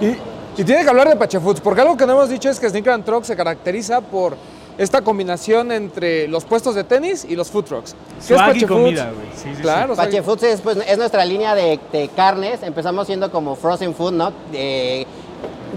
Y, 0.00 0.14
y 0.56 0.64
tiene 0.64 0.82
que 0.82 0.90
hablar 0.90 1.08
de 1.08 1.16
Pache 1.16 1.40
Foods, 1.40 1.60
porque 1.60 1.80
algo 1.80 1.96
que 1.96 2.06
no 2.06 2.12
hemos 2.12 2.28
dicho 2.28 2.50
es 2.50 2.60
que 2.60 2.68
Sneaker 2.68 2.92
and 2.92 3.04
Truck 3.04 3.24
se 3.24 3.36
caracteriza 3.36 4.00
por 4.00 4.36
esta 4.78 5.02
combinación 5.02 5.72
entre 5.72 6.26
los 6.28 6.44
puestos 6.44 6.74
de 6.74 6.84
tenis 6.84 7.26
y 7.28 7.36
los 7.36 7.50
food 7.50 7.64
trucks. 7.64 7.94
¿Qué 8.26 8.34
Swag 8.34 8.56
y 8.56 8.64
comida, 8.64 9.06
Foods? 9.06 9.14
güey. 9.16 9.28
Sí, 9.34 9.42
sí, 9.42 9.54
sí. 9.56 9.62
Claro, 9.62 9.92
o 9.92 9.96
sea, 9.96 10.04
Pache 10.04 10.22
Foods 10.22 10.42
es, 10.42 10.60
pues, 10.60 10.78
es 10.86 10.96
nuestra 10.98 11.24
línea 11.24 11.54
de, 11.54 11.78
de 11.92 12.08
carnes. 12.08 12.62
Empezamos 12.62 13.06
siendo 13.06 13.30
como 13.30 13.56
frozen 13.56 13.94
food, 13.94 14.12
¿no? 14.12 14.32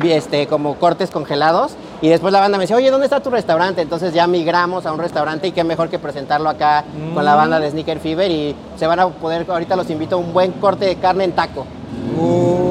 Este, 0.04 0.48
como 0.48 0.76
cortes 0.76 1.12
congelados. 1.12 1.74
Y 2.02 2.10
después 2.10 2.34
la 2.34 2.40
banda 2.40 2.58
me 2.58 2.64
dice, 2.64 2.76
oye, 2.76 2.90
¿dónde 2.92 3.06
está 3.06 3.22
tu 3.22 3.30
restaurante? 3.30 3.82
Entonces 3.82 4.14
ya 4.14 4.26
migramos 4.28 4.86
a 4.86 4.92
un 4.94 5.00
restaurante 5.00 5.48
y 5.48 5.52
qué 5.52 5.64
mejor 5.64 5.90
que 5.90 6.00
presentarlo 6.00 6.50
acá 6.50 6.84
con 7.14 7.24
la 7.24 7.36
banda 7.36 7.60
de 7.60 7.72
Sneaker 7.72 8.00
Fever. 8.00 8.30
Y 8.32 8.56
se 8.78 8.88
van 8.88 9.00
a 9.00 9.08
poder, 9.10 9.46
ahorita 9.50 9.76
los 9.76 9.90
invito 9.90 10.16
a 10.16 10.20
un 10.20 10.34
buen 10.34 10.52
corte 10.54 10.86
de 10.86 10.96
carne 10.96 11.26
en 11.26 11.34
taco. 11.34 11.66
Uy, 12.18 12.63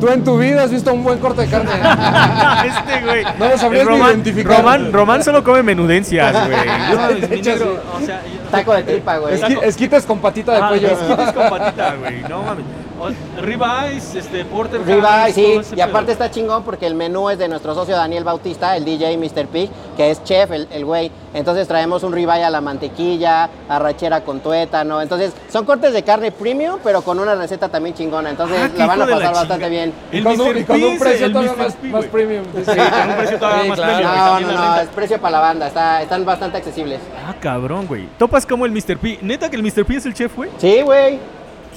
tú 0.00 0.08
en 0.08 0.24
tu 0.24 0.38
vida 0.38 0.62
has 0.64 0.70
visto 0.70 0.92
un 0.92 1.02
buen 1.04 1.18
corte 1.18 1.42
de 1.42 1.48
carne. 1.48 1.70
este, 2.66 3.04
güey. 3.04 3.24
No 3.38 3.48
lo 3.48 3.58
sabrías 3.58 3.82
El 3.86 3.88
ni 3.92 3.98
Román, 3.98 4.10
identificar. 4.12 4.56
Román, 4.58 4.92
Román 4.92 5.24
solo 5.24 5.42
come 5.44 5.62
menudencias, 5.62 6.32
güey. 6.46 6.56
No, 6.96 7.08
De 7.08 7.28
mi 7.28 7.34
hecho, 7.36 7.50
negro, 7.50 7.82
sí. 7.98 8.02
o 8.02 8.06
sea, 8.06 8.22
yo- 8.24 8.50
Taco 8.50 8.74
de 8.74 8.82
tripa, 8.84 9.16
güey. 9.18 9.34
Esqui- 9.40 9.62
esquites 9.62 10.04
con 10.06 10.18
patita 10.20 10.52
de 10.52 10.58
Ajá, 10.58 10.68
pollo. 10.68 10.88
esquites 10.88 11.32
con 11.32 11.48
patita, 11.50 11.94
güey. 11.96 12.22
No 12.28 12.42
mames. 12.42 12.64
O- 12.98 13.40
Ribeyes, 13.42 14.14
este, 14.14 14.44
porter. 14.46 14.80
Ribeye, 14.86 15.32
sí, 15.32 15.60
y 15.76 15.80
aparte 15.80 16.06
pedo. 16.06 16.12
está 16.12 16.30
chingón 16.30 16.62
porque 16.64 16.86
el 16.86 16.94
menú 16.94 17.28
es 17.28 17.38
de 17.38 17.46
nuestro 17.48 17.74
socio 17.74 17.94
Daniel 17.94 18.24
Bautista, 18.24 18.76
el 18.76 18.84
DJ 18.84 19.16
Mr. 19.18 19.46
Pig, 19.48 19.70
que 19.96 20.10
es 20.10 20.24
chef, 20.24 20.50
el 20.50 20.66
el 20.70 20.84
güey. 20.84 21.10
Entonces 21.34 21.68
traemos 21.68 22.02
un 22.02 22.12
ribeye 22.12 22.42
a 22.44 22.48
la 22.50 22.60
mantequilla, 22.62 23.50
arrachera 23.68 24.22
con 24.22 24.40
tuétano. 24.40 25.02
Entonces 25.02 25.32
son 25.50 25.66
cortes 25.66 25.92
de 25.92 26.02
carne 26.02 26.32
premium, 26.32 26.78
pero 26.82 27.02
con 27.02 27.18
una 27.18 27.34
receta 27.34 27.68
también 27.68 27.94
chingona. 27.94 28.30
Entonces 28.30 28.58
Ah, 28.62 28.70
la 28.76 28.86
van 28.86 29.02
a 29.02 29.06
pasar 29.06 29.34
bastante 29.34 29.68
bien. 29.68 29.92
Y 30.10 30.18
El 30.18 30.24
con, 30.24 30.40
un, 30.40 30.48
Mr. 30.48 30.56
y 30.56 30.64
con 30.64 30.76
P 30.80 30.86
un 30.86 30.98
precio 30.98 31.28
todavía 31.32 31.52
más, 31.54 31.74
P, 31.74 31.86
más 31.88 32.04
premium. 32.06 32.44
Sí, 32.54 32.62
con 32.64 33.10
un 33.10 33.16
precio 33.16 33.38
todavía 33.38 33.62
Sí, 33.62 33.68
más 33.68 33.78
claro. 33.78 33.94
premium. 33.96 34.16
No, 34.16 34.40
no, 34.40 34.74
no, 34.76 34.80
es 34.80 34.88
precio 34.88 35.20
para 35.20 35.32
la 35.32 35.40
banda, 35.40 35.66
está, 35.66 36.02
están 36.02 36.24
bastante 36.24 36.56
accesibles. 36.56 37.00
Ah, 37.26 37.34
cabrón, 37.40 37.86
güey. 37.86 38.08
Topas 38.18 38.46
como 38.46 38.64
el 38.64 38.72
Mr. 38.72 38.96
P. 38.96 39.18
Neta 39.20 39.50
que 39.50 39.56
el 39.56 39.62
Mr. 39.62 39.84
P 39.84 39.96
es 39.96 40.06
el 40.06 40.14
chef, 40.14 40.34
güey. 40.34 40.48
Sí, 40.58 40.80
güey. 40.80 41.18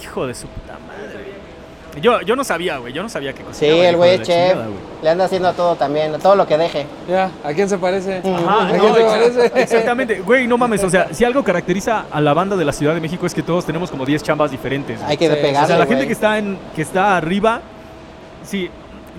Hijo 0.01 0.25
de 0.25 0.33
su. 0.33 0.47
Yo, 2.01 2.22
yo 2.22 2.36
no 2.36 2.43
sabía, 2.43 2.77
güey. 2.77 2.93
Yo 2.93 3.01
no 3.03 3.10
sabía 3.10 3.34
que 3.34 3.39
Sí, 3.39 3.46
cocinaba. 3.46 3.88
el 3.89 3.96
güey 3.98 4.12
es 4.15 4.22
chef. 4.22 4.50
chingada. 4.51 4.67
Le 5.01 5.10
anda 5.10 5.25
haciendo 5.25 5.48
a 5.50 5.53
todo 5.53 5.75
también, 5.75 6.13
a 6.13 6.19
todo 6.19 6.36
lo 6.36 6.46
que 6.48 6.58
deje. 6.58 6.86
Ya, 7.10 7.31
¿a 7.43 7.53
quién 7.53 7.67
se 7.67 7.77
parece? 7.77 8.17
Ajá, 8.24 8.67
¿A 8.67 8.72
no, 8.74 8.79
quién 8.79 8.93
se 8.96 9.03
parece? 9.03 9.62
exactamente. 9.62 10.19
Güey, 10.25 10.48
no 10.48 10.58
mames. 10.58 10.84
O 10.84 10.89
sea, 10.89 11.13
si 11.13 11.25
algo 11.25 11.43
caracteriza 11.43 12.05
a 12.12 12.22
la 12.22 12.34
banda 12.34 12.55
de 12.55 12.63
la 12.65 12.72
Ciudad 12.74 12.93
de 12.93 13.01
México 13.01 13.25
es 13.25 13.34
que 13.34 13.41
todos 13.43 13.65
tenemos 13.65 13.89
como 13.91 14.05
10 14.05 14.22
chambas 14.24 14.51
diferentes. 14.51 15.01
Hay 15.03 15.17
que 15.17 15.27
Sí, 15.29 15.36
pegarle, 15.41 15.63
O 15.63 15.67
sea, 15.67 15.77
la 15.77 15.86
gente 15.86 16.05
que 16.08 16.13
está 16.13 16.38
en 16.38 16.58
que 16.75 16.81
está 16.84 17.17
arriba, 17.17 17.62
sí, 18.43 18.69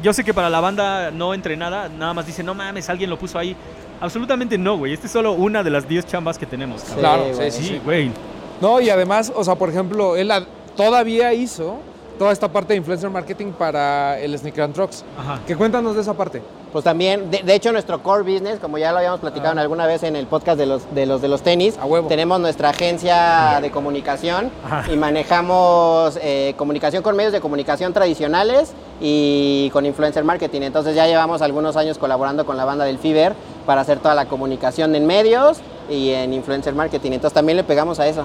yo 0.02 0.12
sé 0.12 0.24
que 0.24 0.32
para 0.32 0.48
la 0.48 0.60
banda 0.60 1.10
no 1.10 1.34
entrenada, 1.34 1.88
nada 1.88 2.14
más 2.14 2.26
dice, 2.26 2.42
no 2.42 2.54
mames, 2.54 2.88
alguien 2.88 3.10
lo 3.10 3.18
puso 3.18 3.38
ahí. 3.38 3.54
Absolutamente 4.00 4.56
no, 4.56 4.78
güey. 4.78 4.94
Esta 4.94 5.06
es 5.06 5.12
solo 5.12 5.32
una 5.32 5.62
de 5.62 5.68
las 5.70 5.86
10 5.86 6.06
chambas 6.06 6.38
que 6.38 6.46
tenemos. 6.46 6.82
cabrón. 6.82 7.00
Claro, 7.00 7.24
Sí, 7.34 7.50
sí, 7.50 7.80
güey. 7.84 8.04
sí, 8.06 8.08
Sí, 8.08 8.14
sí. 8.14 8.20
No, 8.62 8.80
y 8.80 8.88
además, 8.90 9.32
o 9.34 9.42
sea, 9.44 9.56
por 9.56 9.68
ejemplo, 9.70 10.16
él 10.16 10.30
todavía 10.76 11.32
hizo 11.34 11.78
toda 12.20 12.32
esta 12.32 12.48
parte 12.48 12.74
de 12.74 12.76
influencer 12.76 13.08
marketing 13.08 13.52
para 13.52 14.20
el 14.20 14.38
Sneaker 14.38 14.64
and 14.64 14.74
Trucks. 14.74 15.02
Ajá. 15.18 15.40
Que 15.46 15.56
cuéntanos 15.56 15.94
de 15.96 16.02
esa 16.02 16.12
parte. 16.12 16.42
Pues 16.70 16.84
también, 16.84 17.30
de, 17.30 17.38
de 17.42 17.54
hecho, 17.54 17.72
nuestro 17.72 18.02
core 18.02 18.22
business, 18.30 18.58
como 18.60 18.76
ya 18.76 18.92
lo 18.92 18.98
habíamos 18.98 19.20
platicado 19.20 19.52
en 19.52 19.58
alguna 19.58 19.86
vez 19.86 20.02
en 20.02 20.14
el 20.16 20.26
podcast 20.26 20.58
de 20.58 20.66
los 20.66 20.94
de 20.94 21.06
los, 21.06 21.22
de 21.22 21.28
los 21.28 21.40
tenis, 21.40 21.78
A 21.78 21.86
huevo. 21.86 22.08
tenemos 22.08 22.38
nuestra 22.38 22.68
agencia 22.68 23.58
de 23.62 23.70
comunicación 23.70 24.50
Ajá. 24.66 24.92
y 24.92 24.98
manejamos 24.98 26.18
eh, 26.22 26.52
comunicación 26.58 27.02
con 27.02 27.16
medios 27.16 27.32
de 27.32 27.40
comunicación 27.40 27.94
tradicionales 27.94 28.74
y 29.00 29.70
con 29.72 29.86
influencer 29.86 30.22
marketing. 30.22 30.60
Entonces 30.60 30.94
ya 30.94 31.06
llevamos 31.06 31.40
algunos 31.40 31.74
años 31.78 31.96
colaborando 31.96 32.44
con 32.44 32.58
la 32.58 32.66
banda 32.66 32.84
del 32.84 32.98
Fiber 32.98 33.32
para 33.64 33.80
hacer 33.80 33.98
toda 33.98 34.14
la 34.14 34.26
comunicación 34.26 34.94
en 34.94 35.06
medios 35.06 35.56
y 35.88 36.10
en 36.10 36.34
influencer 36.34 36.74
marketing. 36.74 37.12
Entonces 37.12 37.32
también 37.34 37.56
le 37.56 37.64
pegamos 37.64 37.98
a 37.98 38.06
eso. 38.06 38.24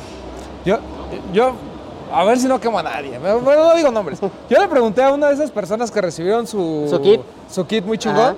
Yo, 0.65 0.79
Yo, 1.31 1.53
a 2.15 2.23
ver 2.23 2.39
si 2.39 2.47
no 2.47 2.59
quemo 2.59 2.79
a 2.79 2.83
nadie. 2.83 3.17
Bueno, 3.19 3.41
no 3.41 3.75
digo 3.75 3.91
nombres. 3.91 4.19
Yo 4.21 4.59
le 4.59 4.67
pregunté 4.67 5.03
a 5.03 5.11
una 5.11 5.27
de 5.27 5.33
esas 5.35 5.51
personas 5.51 5.91
que 5.91 6.01
recibieron 6.01 6.47
su, 6.47 6.87
¿Su 6.89 7.01
kit? 7.01 7.21
su 7.49 7.65
kit 7.67 7.83
muy 7.85 7.97
chingón. 7.97 8.19
Ajá. 8.21 8.35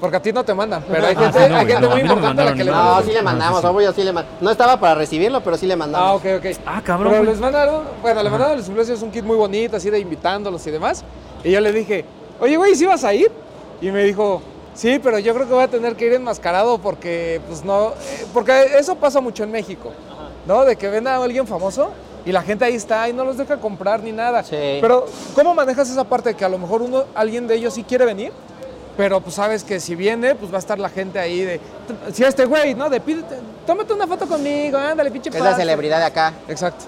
Porque 0.00 0.16
a 0.16 0.22
ti 0.22 0.32
no 0.32 0.42
te 0.42 0.54
mandan. 0.54 0.82
Pero 0.90 1.06
hay 1.06 1.14
Ah, 1.14 1.20
gente, 1.24 1.38
sí, 1.44 1.48
no, 1.50 1.56
hay 1.58 1.66
gente 1.66 1.80
no, 1.82 1.90
muy 1.90 2.00
importante 2.00 2.40
a 2.42 2.44
la 2.46 2.54
que 2.54 2.64
le 2.64 2.70
nada. 2.70 2.82
No, 2.84 2.88
mandan. 2.90 3.04
sí 3.06 3.12
le 3.12 3.22
mandamos, 3.22 3.60
sí. 3.60 3.66
obvio, 3.66 3.92
sí 3.92 4.02
le 4.02 4.12
mandamos. 4.14 4.42
No 4.42 4.50
estaba 4.50 4.80
para 4.80 4.94
recibirlo, 4.94 5.42
pero 5.42 5.58
sí 5.58 5.66
le 5.66 5.76
mandamos. 5.76 6.08
Ah, 6.08 6.14
ok, 6.14 6.24
ok. 6.38 6.56
Ah, 6.64 6.80
cabrón, 6.82 7.10
Pero 7.12 7.22
güey. 7.22 7.32
les 7.34 7.40
mandaron, 7.40 7.84
bueno, 8.00 8.22
le 8.22 8.30
mandaron 8.30 8.54
a 8.54 8.56
los 8.56 8.66
influencers 8.66 9.02
un 9.02 9.10
kit 9.10 9.22
muy 9.24 9.36
bonito, 9.36 9.76
así 9.76 9.90
de 9.90 9.98
invitándolos 10.00 10.66
y 10.66 10.70
demás. 10.70 11.04
Y 11.44 11.50
yo 11.50 11.60
le 11.60 11.70
dije, 11.72 12.06
oye, 12.40 12.56
güey, 12.56 12.74
¿sí 12.74 12.86
vas 12.86 13.04
a 13.04 13.12
ir? 13.12 13.30
Y 13.82 13.90
me 13.90 14.02
dijo, 14.04 14.40
sí, 14.72 14.98
pero 15.02 15.18
yo 15.18 15.34
creo 15.34 15.46
que 15.46 15.52
voy 15.52 15.64
a 15.64 15.68
tener 15.68 15.94
que 15.96 16.06
ir 16.06 16.14
enmascarado 16.14 16.78
porque, 16.78 17.42
pues 17.46 17.62
no, 17.62 17.88
eh, 17.90 18.24
porque 18.32 18.52
eso 18.78 18.96
pasa 18.96 19.20
mucho 19.20 19.44
en 19.44 19.50
México, 19.50 19.92
¿no? 20.46 20.64
De 20.64 20.76
que 20.76 20.88
ven 20.88 21.06
a 21.08 21.16
alguien 21.16 21.46
famoso 21.46 21.90
y 22.24 22.32
la 22.32 22.42
gente 22.42 22.64
ahí 22.64 22.74
está 22.74 23.08
y 23.08 23.12
no 23.12 23.24
los 23.24 23.36
deja 23.36 23.56
comprar 23.58 24.02
ni 24.02 24.12
nada. 24.12 24.42
Sí. 24.42 24.78
Pero, 24.80 25.06
¿cómo 25.34 25.54
manejas 25.54 25.90
esa 25.90 26.04
parte 26.04 26.30
de 26.30 26.34
que 26.36 26.44
a 26.44 26.48
lo 26.48 26.58
mejor 26.58 26.82
uno, 26.82 27.04
alguien 27.14 27.46
de 27.46 27.54
ellos 27.54 27.74
sí 27.74 27.84
quiere 27.84 28.04
venir? 28.04 28.32
Pero 28.96 29.20
pues 29.20 29.36
sabes 29.36 29.64
que 29.64 29.80
si 29.80 29.94
viene, 29.94 30.34
pues 30.34 30.52
va 30.52 30.56
a 30.56 30.58
estar 30.58 30.78
la 30.78 30.88
gente 30.90 31.18
ahí 31.18 31.40
de. 31.40 31.60
Si 32.12 32.22
este 32.22 32.44
güey, 32.44 32.74
¿no? 32.74 32.90
De 32.90 33.00
pídete, 33.00 33.36
tómate 33.66 33.92
una 33.92 34.06
foto 34.06 34.26
conmigo, 34.26 34.76
ándale, 34.76 35.10
pinche 35.10 35.30
Es 35.30 35.36
la 35.36 35.50
pase". 35.50 35.56
celebridad 35.62 35.98
de 35.98 36.04
acá. 36.04 36.34
Exacto. 36.48 36.84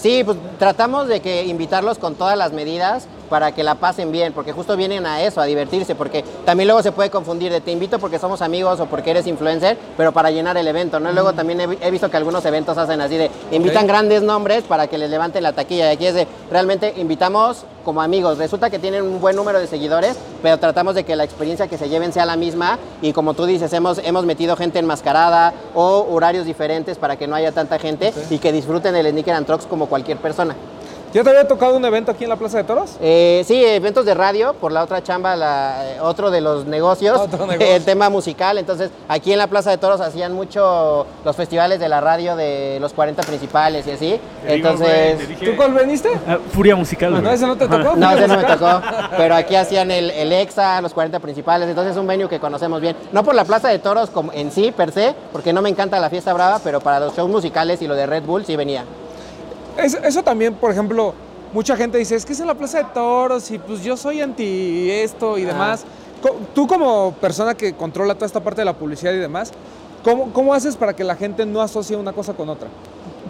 Sí, 0.00 0.22
pues 0.24 0.36
tratamos 0.58 1.08
de 1.08 1.20
que 1.20 1.44
invitarlos 1.44 1.98
con 1.98 2.14
todas 2.14 2.36
las 2.38 2.52
medidas 2.52 3.06
para 3.30 3.52
que 3.52 3.62
la 3.64 3.76
pasen 3.76 4.12
bien, 4.12 4.34
porque 4.34 4.52
justo 4.52 4.76
vienen 4.76 5.06
a 5.06 5.22
eso, 5.22 5.40
a 5.40 5.44
divertirse, 5.46 5.94
porque 5.94 6.22
también 6.44 6.66
luego 6.68 6.82
se 6.82 6.92
puede 6.92 7.08
confundir 7.08 7.50
de 7.50 7.60
te 7.62 7.70
invito 7.72 7.98
porque 7.98 8.18
somos 8.18 8.42
amigos 8.42 8.78
o 8.80 8.86
porque 8.86 9.12
eres 9.12 9.26
influencer, 9.26 9.78
pero 9.96 10.12
para 10.12 10.30
llenar 10.30 10.56
el 10.58 10.68
evento, 10.68 11.00
¿no? 11.00 11.10
Luego 11.12 11.32
también 11.32 11.60
he, 11.62 11.66
vi- 11.68 11.78
he 11.80 11.90
visto 11.90 12.10
que 12.10 12.16
algunos 12.18 12.44
eventos 12.44 12.76
hacen 12.76 13.00
así 13.00 13.16
de 13.16 13.30
invitan 13.52 13.86
grandes 13.86 14.22
nombres 14.22 14.64
para 14.64 14.88
que 14.88 14.98
les 14.98 15.08
levanten 15.08 15.42
la 15.42 15.52
taquilla 15.52 15.90
y 15.90 15.94
aquí 15.94 16.06
es 16.06 16.14
de 16.14 16.26
realmente 16.50 16.92
invitamos 16.96 17.64
como 17.84 18.02
amigos. 18.02 18.36
Resulta 18.36 18.68
que 18.68 18.78
tienen 18.78 19.02
un 19.04 19.20
buen 19.20 19.36
número 19.36 19.58
de 19.60 19.66
seguidores, 19.66 20.16
pero 20.42 20.58
tratamos 20.58 20.94
de 20.94 21.04
que 21.04 21.14
la 21.16 21.24
experiencia 21.24 21.68
que 21.68 21.78
se 21.78 21.88
lleven 21.88 22.12
sea 22.12 22.26
la 22.26 22.36
misma 22.36 22.78
y 23.00 23.12
como 23.12 23.32
tú 23.34 23.46
dices, 23.46 23.72
hemos, 23.72 23.98
hemos 23.98 24.26
metido 24.26 24.56
gente 24.56 24.80
enmascarada 24.80 25.54
o 25.74 26.06
horarios 26.10 26.44
diferentes 26.44 26.98
para 26.98 27.16
que 27.16 27.26
no 27.28 27.36
haya 27.36 27.52
tanta 27.52 27.78
gente 27.78 28.12
y 28.28 28.38
que 28.38 28.52
disfruten 28.52 28.94
el 28.96 29.08
Sneaker 29.08 29.34
and 29.34 29.46
Trucks 29.46 29.66
como 29.66 29.86
cualquier 29.86 30.18
persona. 30.18 30.56
¿Ya 31.12 31.24
te 31.24 31.30
había 31.30 31.48
tocado 31.48 31.76
un 31.76 31.84
evento 31.84 32.12
aquí 32.12 32.22
en 32.22 32.30
la 32.30 32.36
Plaza 32.36 32.58
de 32.58 32.62
Toros? 32.64 32.96
Eh, 33.00 33.42
sí, 33.44 33.64
eventos 33.64 34.04
de 34.04 34.14
radio, 34.14 34.52
por 34.54 34.70
la 34.70 34.84
otra 34.84 35.02
chamba, 35.02 35.34
la- 35.34 35.94
eh, 35.94 36.00
otro 36.00 36.30
de 36.30 36.40
los 36.40 36.66
negocios, 36.66 37.18
Otro 37.18 37.46
negocio. 37.48 37.74
el 37.74 37.84
tema 37.84 38.08
musical. 38.10 38.58
Entonces, 38.58 38.92
aquí 39.08 39.32
en 39.32 39.38
la 39.38 39.48
Plaza 39.48 39.70
de 39.70 39.78
Toros 39.78 40.00
hacían 40.00 40.32
mucho 40.32 41.06
los 41.24 41.34
festivales 41.34 41.80
de 41.80 41.88
la 41.88 42.00
radio 42.00 42.36
de 42.36 42.78
los 42.80 42.92
40 42.92 43.22
principales 43.24 43.88
y 43.88 43.90
así. 43.90 44.20
Te 44.46 44.54
digo, 44.54 44.68
Entonces, 44.68 45.26
güey, 45.38 45.50
¿Tú 45.50 45.56
cuál 45.56 45.74
veniste? 45.74 46.10
Ah, 46.28 46.38
Furia 46.52 46.76
musical, 46.76 47.12
Ah, 47.16 47.20
no, 47.20 47.30
ese 47.32 47.44
no 47.44 47.56
te 47.56 47.66
tocó. 47.66 47.92
no, 47.96 48.10
ese 48.12 48.28
no 48.28 48.36
me 48.36 48.44
tocó, 48.44 48.80
pero 49.16 49.34
aquí 49.34 49.56
hacían 49.56 49.90
el, 49.90 50.12
el 50.12 50.32
EXA, 50.32 50.80
los 50.80 50.94
40 50.94 51.18
principales, 51.18 51.68
entonces 51.68 51.90
es 51.92 51.98
un 51.98 52.06
venue 52.06 52.28
que 52.28 52.38
conocemos 52.38 52.80
bien. 52.80 52.94
No 53.10 53.24
por 53.24 53.34
la 53.34 53.44
Plaza 53.44 53.66
de 53.66 53.80
Toros 53.80 54.10
como 54.10 54.32
en 54.32 54.52
sí, 54.52 54.70
per 54.70 54.92
se, 54.92 55.16
porque 55.32 55.52
no 55.52 55.60
me 55.60 55.70
encanta 55.70 55.98
la 55.98 56.08
fiesta 56.08 56.32
brava, 56.32 56.60
pero 56.62 56.78
para 56.78 57.00
los 57.00 57.16
shows 57.16 57.28
musicales 57.28 57.82
y 57.82 57.88
lo 57.88 57.96
de 57.96 58.06
Red 58.06 58.22
Bull 58.22 58.44
sí 58.46 58.54
venía. 58.54 58.84
Es- 59.82 59.94
eso 59.94 60.22
también, 60.22 60.54
por 60.54 60.70
ejemplo, 60.70 61.14
mucha 61.52 61.76
gente 61.76 61.98
dice, 61.98 62.14
es 62.16 62.24
que 62.24 62.32
es 62.32 62.40
en 62.40 62.46
la 62.46 62.54
Plaza 62.54 62.78
de 62.78 62.84
Toros 62.92 63.50
y 63.50 63.58
pues 63.58 63.82
yo 63.82 63.96
soy 63.96 64.20
anti 64.20 64.90
esto 64.90 65.38
y 65.38 65.44
Ah. 65.44 65.46
demás. 65.48 65.84
Tú 66.54 66.66
como 66.66 67.12
persona 67.20 67.54
que 67.54 67.72
controla 67.74 68.14
toda 68.14 68.26
esta 68.26 68.40
parte 68.40 68.60
de 68.60 68.66
la 68.66 68.74
publicidad 68.74 69.12
y 69.12 69.16
demás, 69.16 69.52
¿cómo, 70.04 70.32
cómo 70.32 70.52
haces 70.52 70.76
para 70.76 70.94
que 70.94 71.02
la 71.02 71.16
gente 71.16 71.46
no 71.46 71.62
asocie 71.62 71.96
una 71.96 72.12
cosa 72.12 72.34
con 72.34 72.48
otra? 72.50 72.68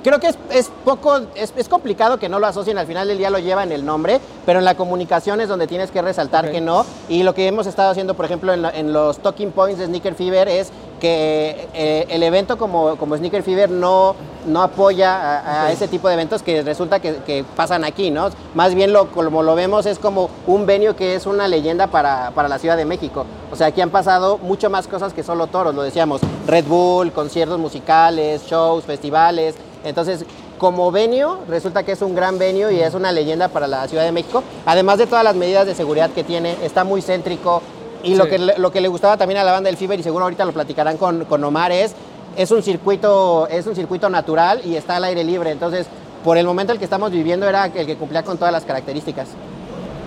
Creo 0.03 0.19
que 0.19 0.29
es, 0.29 0.39
es 0.51 0.71
poco, 0.85 1.21
es, 1.35 1.53
es 1.57 1.69
complicado 1.69 2.19
que 2.19 2.29
no 2.29 2.39
lo 2.39 2.47
asocien, 2.47 2.79
al 2.79 2.87
final 2.87 3.07
del 3.07 3.19
día 3.19 3.29
lo 3.29 3.39
lleva 3.39 3.63
en 3.63 3.73
el 3.73 3.85
nombre, 3.85 4.21
pero 4.47 4.59
en 4.59 4.65
la 4.65 4.75
comunicación 4.75 5.41
es 5.41 5.49
donde 5.49 5.67
tienes 5.67 5.91
que 5.91 6.01
resaltar 6.01 6.47
Ok. 6.47 6.53
que 6.53 6.61
no. 6.61 6.87
Y 7.09 7.23
lo 7.23 7.35
que 7.35 7.47
hemos 7.47 7.67
estado 7.67 7.91
haciendo, 7.91 8.15
por 8.15 8.25
ejemplo, 8.25 8.53
en, 8.55 8.93
los 8.93 9.19
talking 9.19 9.53
points 9.53 9.79
de 9.79 9.87
Sneaker 9.87 10.15
Fever 10.15 10.49
es 10.49 10.71
que 11.01 11.69
eh, 11.75 12.07
el 12.11 12.23
evento 12.23 12.57
como, 12.59 12.97
como 12.97 13.17
Sneaker 13.17 13.43
Fever 13.43 13.71
no, 13.71 14.15
no 14.47 14.63
apoya 14.63 15.15
a, 15.41 15.67
a 15.67 15.73
ese 15.73 15.87
tipo 15.89 16.09
de 16.09 16.15
eventos 16.15 16.43
que 16.43 16.63
resulta 16.63 17.01
que, 17.01 17.17
que 17.27 17.45
pasan 17.57 17.85
aquí, 17.85 18.11
¿no? 18.11 18.31
Más 18.55 18.75
bien 18.75 18.93
lo, 18.93 19.11
como 19.11 19.43
lo 19.43 19.55
vemos 19.55 19.87
es 19.87 19.99
como 19.99 20.31
un 20.47 20.67
venue 20.67 20.95
que 20.97 21.15
es 21.15 21.27
una 21.27 21.47
leyenda 21.49 21.87
para, 21.89 22.31
para 22.35 22.49
la 22.49 22.59
Ciudad 22.59 22.77
de 22.77 22.85
México. 22.85 23.25
O 23.53 23.57
sea, 23.57 23.69
aquí 23.69 23.81
han 23.81 23.91
pasado 23.91 24.39
mucho 24.39 24.71
más 24.71 24.89
cosas 24.89 25.13
que 25.13 25.23
solo 25.23 25.47
toros, 25.47 25.75
lo 25.75 25.83
decíamos, 25.83 26.21
Red 26.47 26.65
Bull, 26.67 27.13
conciertos 27.13 27.59
musicales, 27.59 28.47
shows, 28.47 28.85
festivales. 28.85 29.55
Entonces, 29.85 30.25
como 30.59 30.91
venue, 30.91 31.37
resulta 31.49 31.83
que 31.83 31.93
es 31.93 32.03
un 32.03 32.15
gran 32.15 32.39
venue 32.39 32.73
y 32.75 32.81
es 32.81 32.95
una 32.95 33.13
leyenda 33.13 33.49
para 33.49 33.67
la 33.67 33.89
Ciudad 33.89 34.05
de 34.05 34.13
México. 34.13 34.43
Además 34.67 34.99
de 34.99 35.07
todas 35.07 35.25
las 35.25 35.35
medidas 35.35 35.67
de 35.67 35.75
seguridad 35.75 36.11
que 36.11 36.23
tiene, 36.25 36.57
está 36.63 36.85
muy 36.85 37.01
céntrico. 37.03 37.63
Y 38.03 38.15
lo, 38.15 38.29
que, 38.29 38.39
le- 38.39 38.59
lo 38.59 38.71
que 38.73 38.81
le 38.81 38.89
gustaba 38.89 39.17
también 39.17 39.39
a 39.41 39.45
la 39.45 39.53
banda 39.53 39.69
del 39.69 39.77
Fever, 39.77 39.99
y 40.01 40.03
seguro 40.03 40.25
ahorita 40.25 40.45
lo 40.45 40.53
platicarán 40.53 40.97
con, 40.97 41.25
con 41.27 41.43
Omar, 41.45 41.71
es, 41.73 41.95
es, 42.37 42.51
un 42.51 42.63
circuito, 42.63 43.47
es 43.49 43.67
un 43.67 43.75
circuito 43.75 44.09
natural 44.09 44.63
y 44.65 44.77
está 44.77 44.97
al 44.97 45.05
aire 45.05 45.23
libre. 45.25 45.51
Entonces, 45.51 45.87
por 46.25 46.37
el 46.39 46.47
momento 46.47 46.73
el 46.73 46.79
que 46.79 46.85
estamos 46.85 47.11
viviendo 47.11 47.49
era 47.49 47.67
el 47.67 47.87
que 47.87 47.97
cumplía 47.97 48.23
con 48.23 48.39
todas 48.39 48.53
las 48.53 48.65
características. 48.65 49.29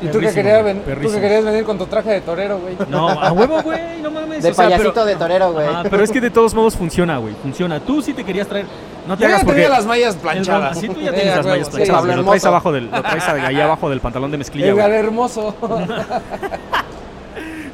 Y 0.04 0.08
tú 0.12 0.20
que, 0.20 0.32
querías, 0.34 0.62
güey, 0.62 0.74
ven- 0.74 0.84
tú 0.84 0.90
que 0.90 0.96
perrísimo. 0.96 1.22
querías 1.22 1.46
venir 1.46 1.64
con 1.64 1.78
tu 1.78 1.86
traje 1.86 2.10
de 2.12 2.22
torero, 2.22 2.60
güey. 2.60 2.76
No, 2.90 3.10
a 3.10 3.32
huevo, 3.32 3.62
güey, 3.64 4.02
no 4.02 4.12
mames. 4.12 4.44
De 4.44 4.52
o 4.52 4.54
sea, 4.54 4.66
payasito 4.66 4.94
pero- 4.94 5.06
de 5.06 5.16
torero, 5.16 5.54
güey. 5.54 5.68
Ajá, 5.68 5.84
pero 5.90 6.04
es 6.04 6.12
que 6.12 6.22
de 6.22 6.30
todos 6.30 6.54
modos 6.54 6.76
funciona, 6.76 7.18
güey. 7.18 7.34
Funciona. 7.42 7.80
Tú 7.80 8.02
sí 8.02 8.14
te 8.14 8.24
querías 8.24 8.48
traer. 8.48 8.66
No 9.08 9.18
te 9.18 9.24
Yo 9.24 9.30
ya 9.30 9.36
hagas 9.36 9.46
porque. 9.46 9.62
tenía 9.62 9.78
las 9.78 9.86
mallas 9.86 10.16
el- 10.16 10.22
planchadas. 10.22 10.78
Sí, 10.80 10.88
tú 10.90 11.00
ya 11.02 11.12
tienes 11.14 11.34
a 11.34 11.38
las 11.38 11.46
huevo, 11.46 11.50
mallas 11.50 11.68
sí. 11.68 11.74
planchadas. 11.74 12.02
Pablo 12.02 12.16
Lo 12.16 12.24
traes 12.24 12.44
Hermoso. 12.44 12.48
abajo 12.50 12.72
del, 12.72 12.92
lo 12.92 13.02
traes 13.02 13.28
ahí 13.30 13.62
abajo 13.62 13.90
del 13.90 14.00
pantalón 14.02 14.32
de 14.32 14.38
mezclilla, 14.38 14.68
El 14.68 14.74
güey. 14.76 14.92
hermoso. 14.92 15.56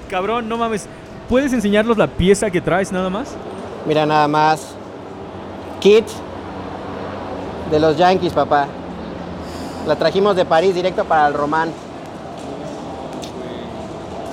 Cabrón, 0.09 0.49
no 0.49 0.57
mames. 0.57 0.87
¿Puedes 1.27 1.53
enseñarnos 1.53 1.97
la 1.97 2.07
pieza 2.07 2.49
que 2.49 2.61
traes 2.61 2.91
nada 2.91 3.09
más? 3.09 3.35
Mira 3.85 4.05
nada 4.05 4.27
más. 4.27 4.73
Kit 5.79 6.05
de 7.71 7.79
los 7.79 7.97
Yankees, 7.97 8.33
papá. 8.33 8.67
La 9.87 9.95
trajimos 9.95 10.35
de 10.35 10.45
París 10.45 10.73
directo 10.73 11.05
para 11.05 11.27
el 11.27 11.33
Román. 11.35 11.69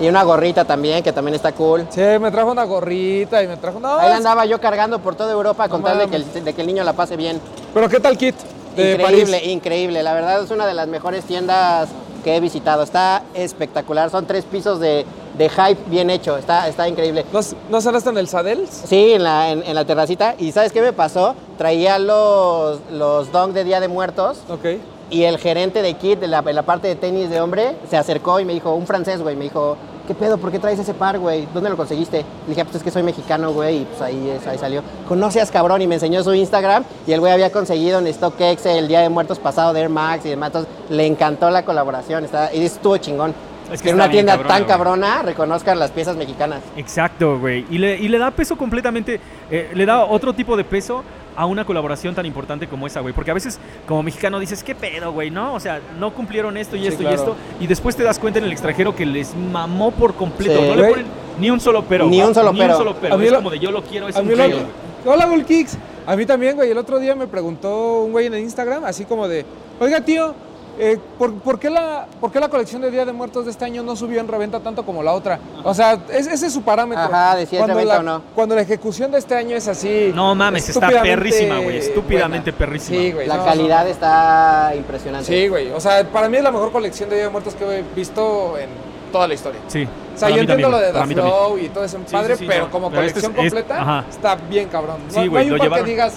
Y 0.01 0.09
una 0.09 0.23
gorrita 0.25 0.65
también, 0.65 1.03
que 1.03 1.13
también 1.13 1.35
está 1.35 1.53
cool. 1.53 1.87
Sí, 1.91 2.03
me 2.21 2.31
trajo 2.31 2.51
una 2.51 2.65
gorrita 2.65 3.43
y 3.43 3.49
me 3.49 3.57
trajo... 3.57 3.81
No, 3.81 3.97
Ahí 3.99 4.11
la 4.11 4.17
andaba 4.17 4.45
yo 4.45 4.61
cargando 4.61 4.99
por 4.99 5.15
toda 5.15 5.33
Europa 5.33 5.69
con 5.69 5.81
No 5.81 5.87
tal 5.89 5.99
de 5.99 6.09
que, 6.09 6.17
el, 6.17 6.45
de 6.45 6.53
que 6.53 6.61
el 6.61 6.67
niño 6.67 6.85
la 6.85 6.93
pase 6.93 7.17
bien. 7.17 7.41
Pero 7.73 7.89
¿qué 7.89 7.99
tal 7.99 8.19
kit 8.19 8.35
de 8.77 8.93
increíble, 8.93 9.39
París? 9.39 9.53
increíble. 9.53 10.03
La 10.03 10.13
verdad 10.13 10.43
es 10.43 10.51
una 10.51 10.67
de 10.67 10.75
las 10.75 10.87
mejores 10.89 11.25
tiendas 11.25 11.89
que 12.23 12.37
he 12.37 12.41
visitado. 12.41 12.83
Está 12.83 13.23
espectacular. 13.33 14.11
Son 14.11 14.27
tres 14.27 14.45
pisos 14.45 14.81
de, 14.81 15.07
de 15.39 15.49
hype 15.49 15.79
bien 15.87 16.11
hecho. 16.11 16.37
Está, 16.37 16.69
está 16.69 16.87
increíble. 16.89 17.25
¿No, 17.33 17.41
¿No 17.71 17.81
cerraste 17.81 18.11
en 18.11 18.19
el 18.19 18.29
Sadels? 18.29 18.69
Sí, 18.87 19.13
en 19.15 19.23
la, 19.23 19.51
en, 19.51 19.63
en 19.63 19.75
la 19.75 19.87
terracita. 19.87 20.35
¿Y 20.39 20.53
sabes 20.53 20.73
qué 20.73 20.83
me 20.83 20.93
pasó? 20.93 21.35
Traía 21.57 21.99
los, 21.99 22.81
los 22.91 23.33
dong 23.33 23.53
de 23.55 23.65
Día 23.65 23.81
de 23.81 23.89
Muertos 23.89 24.41
Ok. 24.51 24.79
Y 25.11 25.23
el 25.25 25.39
gerente 25.39 25.83
de 25.83 25.95
Kit, 25.95 26.19
de 26.21 26.27
la, 26.29 26.43
de 26.43 26.53
la 26.53 26.63
parte 26.63 26.89
de 26.89 26.97
tenis 26.97 27.31
de 27.31 27.41
hombre, 27.41 27.77
se 27.89 27.97
acercó 27.97 28.41
y 28.41 28.45
me 28.45 28.53
dijo, 28.55 28.75
un 28.75 28.87
francés, 28.87 29.23
güey, 29.23 29.37
me 29.37 29.45
dijo, 29.45 29.77
¿qué 30.09 30.15
pedo? 30.15 30.37
¿Por 30.39 30.51
qué 30.51 30.59
traes 30.59 30.79
ese 30.79 30.95
par, 30.95 31.19
güey? 31.19 31.47
¿Dónde 31.55 31.71
lo 31.71 31.77
conseguiste? 31.77 32.19
Le 32.19 32.49
dije, 32.49 32.61
"Ah, 32.61 32.65
pues 32.65 32.77
es 32.77 32.83
que 32.83 32.91
soy 32.91 33.03
mexicano, 33.03 33.53
güey, 33.53 33.83
y 33.83 33.85
pues 33.85 34.01
ahí, 34.03 34.29
es- 34.31 34.47
ahí 34.47 34.59
salió. 34.59 34.83
Conoces 35.09 35.51
cabrón 35.51 35.83
y 35.83 35.87
me 35.87 35.95
enseñó 35.97 36.23
su 36.23 36.33
Instagram 36.35 36.85
y 37.07 37.13
el 37.13 37.21
güey 37.21 37.33
había 37.33 37.51
conseguido 37.51 37.99
en 37.99 38.13
StockX 38.13 38.67
el 38.67 38.89
Día 38.89 39.01
de 39.01 39.09
Muertos 39.09 39.39
pasado 39.39 39.73
de 39.73 39.81
Air 39.81 39.89
Max 39.91 40.25
y 40.27 40.31
demás. 40.31 40.49
Entonces 40.49 40.71
le 40.91 41.07
encantó 41.07 41.51
la 41.51 41.65
colaboración 41.65 42.25
está, 42.25 42.53
y 42.55 42.65
estuvo 42.65 42.97
chingón. 42.99 43.35
Es 43.73 43.83
que 43.83 43.89
en 43.89 43.97
una 43.97 44.09
tienda 44.09 44.35
cabrona, 44.35 44.55
tan 44.55 44.65
cabrona 44.65 45.23
reconozcan 45.23 45.77
las 45.81 45.91
piezas 45.91 46.15
mexicanas. 46.17 46.61
Exacto, 46.77 47.41
güey. 47.41 47.65
Y 47.69 47.79
le, 47.79 47.97
y 47.99 48.07
le 48.07 48.19
da 48.19 48.31
peso 48.31 48.57
completamente, 48.57 49.19
eh, 49.51 49.71
le 49.75 49.85
da 49.87 50.05
otro 50.05 50.33
tipo 50.33 50.57
de 50.57 50.63
peso 50.63 51.03
a 51.37 51.47
una 51.47 51.65
colaboración 51.65 52.15
tan 52.15 52.25
importante 52.27 52.67
como 52.67 52.87
esa, 52.87 53.01
güey. 53.01 53.13
Porque 53.15 53.31
a 53.31 53.35
veces 53.35 53.59
como 53.87 54.03
mexicano 54.03 54.39
dices, 54.41 54.65
¿qué 54.65 54.75
pedo, 54.75 55.13
güey? 55.13 55.31
¿No? 55.31 55.55
O 55.55 55.61
sea, 55.61 55.81
no 55.99 56.13
cumplieron 56.15 56.57
esto 56.57 56.77
y 56.77 56.81
Sí, 56.81 56.87
esto 56.89 57.03
y 57.03 57.07
esto. 57.07 57.37
Y 57.61 57.67
después 57.67 57.95
te 57.95 58.03
das 58.03 58.19
cuenta 58.19 58.39
en 58.39 58.47
el 58.47 58.53
extranjero 58.53 58.97
que 58.97 59.05
les 59.07 59.35
mamó 59.35 59.91
por 59.91 60.15
completo. 60.15 60.59
Sí. 60.61 60.69
No 60.69 60.75
le 60.77 60.89
ponen 60.89 61.07
ni 61.39 61.51
un 61.51 61.61
solo 61.61 61.85
pero. 61.89 62.07
Ni 62.07 62.21
un 62.23 62.35
solo 62.35 62.53
Ni 62.53 62.59
pero. 62.61 62.73
un 62.73 62.79
solo 62.79 62.97
pero. 63.01 63.15
A 63.15 63.19
mí 63.19 63.25
Es 63.27 63.31
lo- 63.33 63.37
como 63.39 63.51
de 63.51 63.59
yo 63.59 63.71
lo 63.71 63.83
quiero, 63.83 64.09
es 64.09 64.17
A 64.17 64.21
un 64.21 64.29
mí 64.29 64.35
lo- 64.35 64.45
pero, 64.45 64.57
güey. 64.57 65.15
Hola, 65.15 65.27
Bull 65.27 65.45
Kicks. 65.45 65.77
A 66.07 66.17
mí 66.17 66.25
también, 66.27 66.57
güey. 66.57 66.71
El 66.71 66.79
otro 66.79 66.99
día 66.99 67.15
me 67.15 67.27
preguntó 67.27 68.03
un 68.03 68.13
güey 68.13 68.27
en 68.27 68.35
el 68.35 68.41
Instagram, 68.41 68.85
así 68.85 69.05
como 69.05 69.29
de, 69.29 69.45
oiga, 69.81 70.01
tío, 70.01 70.35
eh, 70.79 70.99
¿por, 71.19 71.33
por 71.41 71.59
qué 71.59 71.71
la, 71.71 72.07
¿por 72.21 72.31
qué 72.31 72.39
la 72.41 72.49
colección 72.49 72.83
de 72.83 72.91
Día 72.91 73.05
de 73.05 73.13
Muertos 73.13 73.45
de 73.47 73.51
este 73.51 73.65
año 73.65 73.83
no 73.83 73.97
subió 73.97 74.21
en 74.21 74.29
reventa 74.29 74.61
tanto 74.61 74.85
como 74.85 75.03
la 75.03 75.13
otra? 75.13 75.39
O 75.65 75.73
sea, 75.75 75.99
es- 76.11 76.27
ese 76.27 76.47
es 76.47 76.53
su 76.53 76.63
parámetro. 76.63 77.05
Ajá, 77.05 77.37
de 77.37 77.47
si 77.47 77.57
es 77.57 77.61
Cuando 77.61 77.75
reventa 77.75 77.95
la- 77.95 78.01
o 78.01 78.19
no. 78.19 78.23
Cuando 78.35 78.55
la 78.55 78.61
ejecución 78.63 79.11
de 79.11 79.19
este 79.19 79.35
año 79.35 79.57
es 79.57 79.67
así. 79.69 80.13
No 80.15 80.35
mames, 80.35 80.69
está 80.69 80.89
perrísima, 81.03 81.59
güey, 81.61 81.79
estúpidamente 81.79 82.51
buena. 82.51 82.59
perrísima. 82.67 82.99
Sí, 82.99 83.13
güey. 83.13 83.27
La 83.27 83.37
no, 83.39 83.45
calidad 83.45 83.85
no. 83.85 83.91
está 83.91 84.73
impresionante. 84.77 85.27
Sí, 85.33 85.49
güey. 85.49 85.71
O 85.73 85.81
sea, 85.81 86.05
para 86.11 86.29
mí 86.29 86.37
es 86.37 86.43
la 86.43 86.51
mejor 86.51 86.73
colección 86.73 87.09
de 87.09 87.17
Día 87.17 87.25
de 87.27 87.31
Muertos 87.31 87.55
que 87.55 87.65
he 87.79 87.83
visto 87.95 88.59
en 88.59 88.69
toda 89.13 89.27
la 89.29 89.35
historia. 89.35 89.61
Sí. 89.69 89.85
O 89.85 90.19
sea, 90.19 90.29
para 90.29 90.35
yo 90.37 90.41
entiendo 90.41 90.69
lo 90.71 90.79
de 90.79 90.93
The. 90.93 91.07
Flow 91.15 91.59
y 91.59 91.69
todo 91.69 91.85
ese 91.85 91.99
padre, 91.99 92.37
sí, 92.37 92.41
sí, 92.45 92.47
pero 92.49 92.65
no. 92.67 92.71
como 92.71 92.91
Pero 92.91 93.03
este 93.03 93.21
colección 93.21 93.47
es- 93.47 93.53
completa 93.53 94.05
está 94.11 94.35
bien 94.35 94.69
cabrón. 94.69 94.97
No, 95.07 95.13
Sí, 95.13 95.25
no 95.27 95.31
güey, 95.31 95.43
hay 95.45 95.49
lo 95.49 95.55
un 95.55 95.59
par 95.59 95.67
llevaron- 95.69 95.85
que 95.85 95.91
digas, 95.91 96.15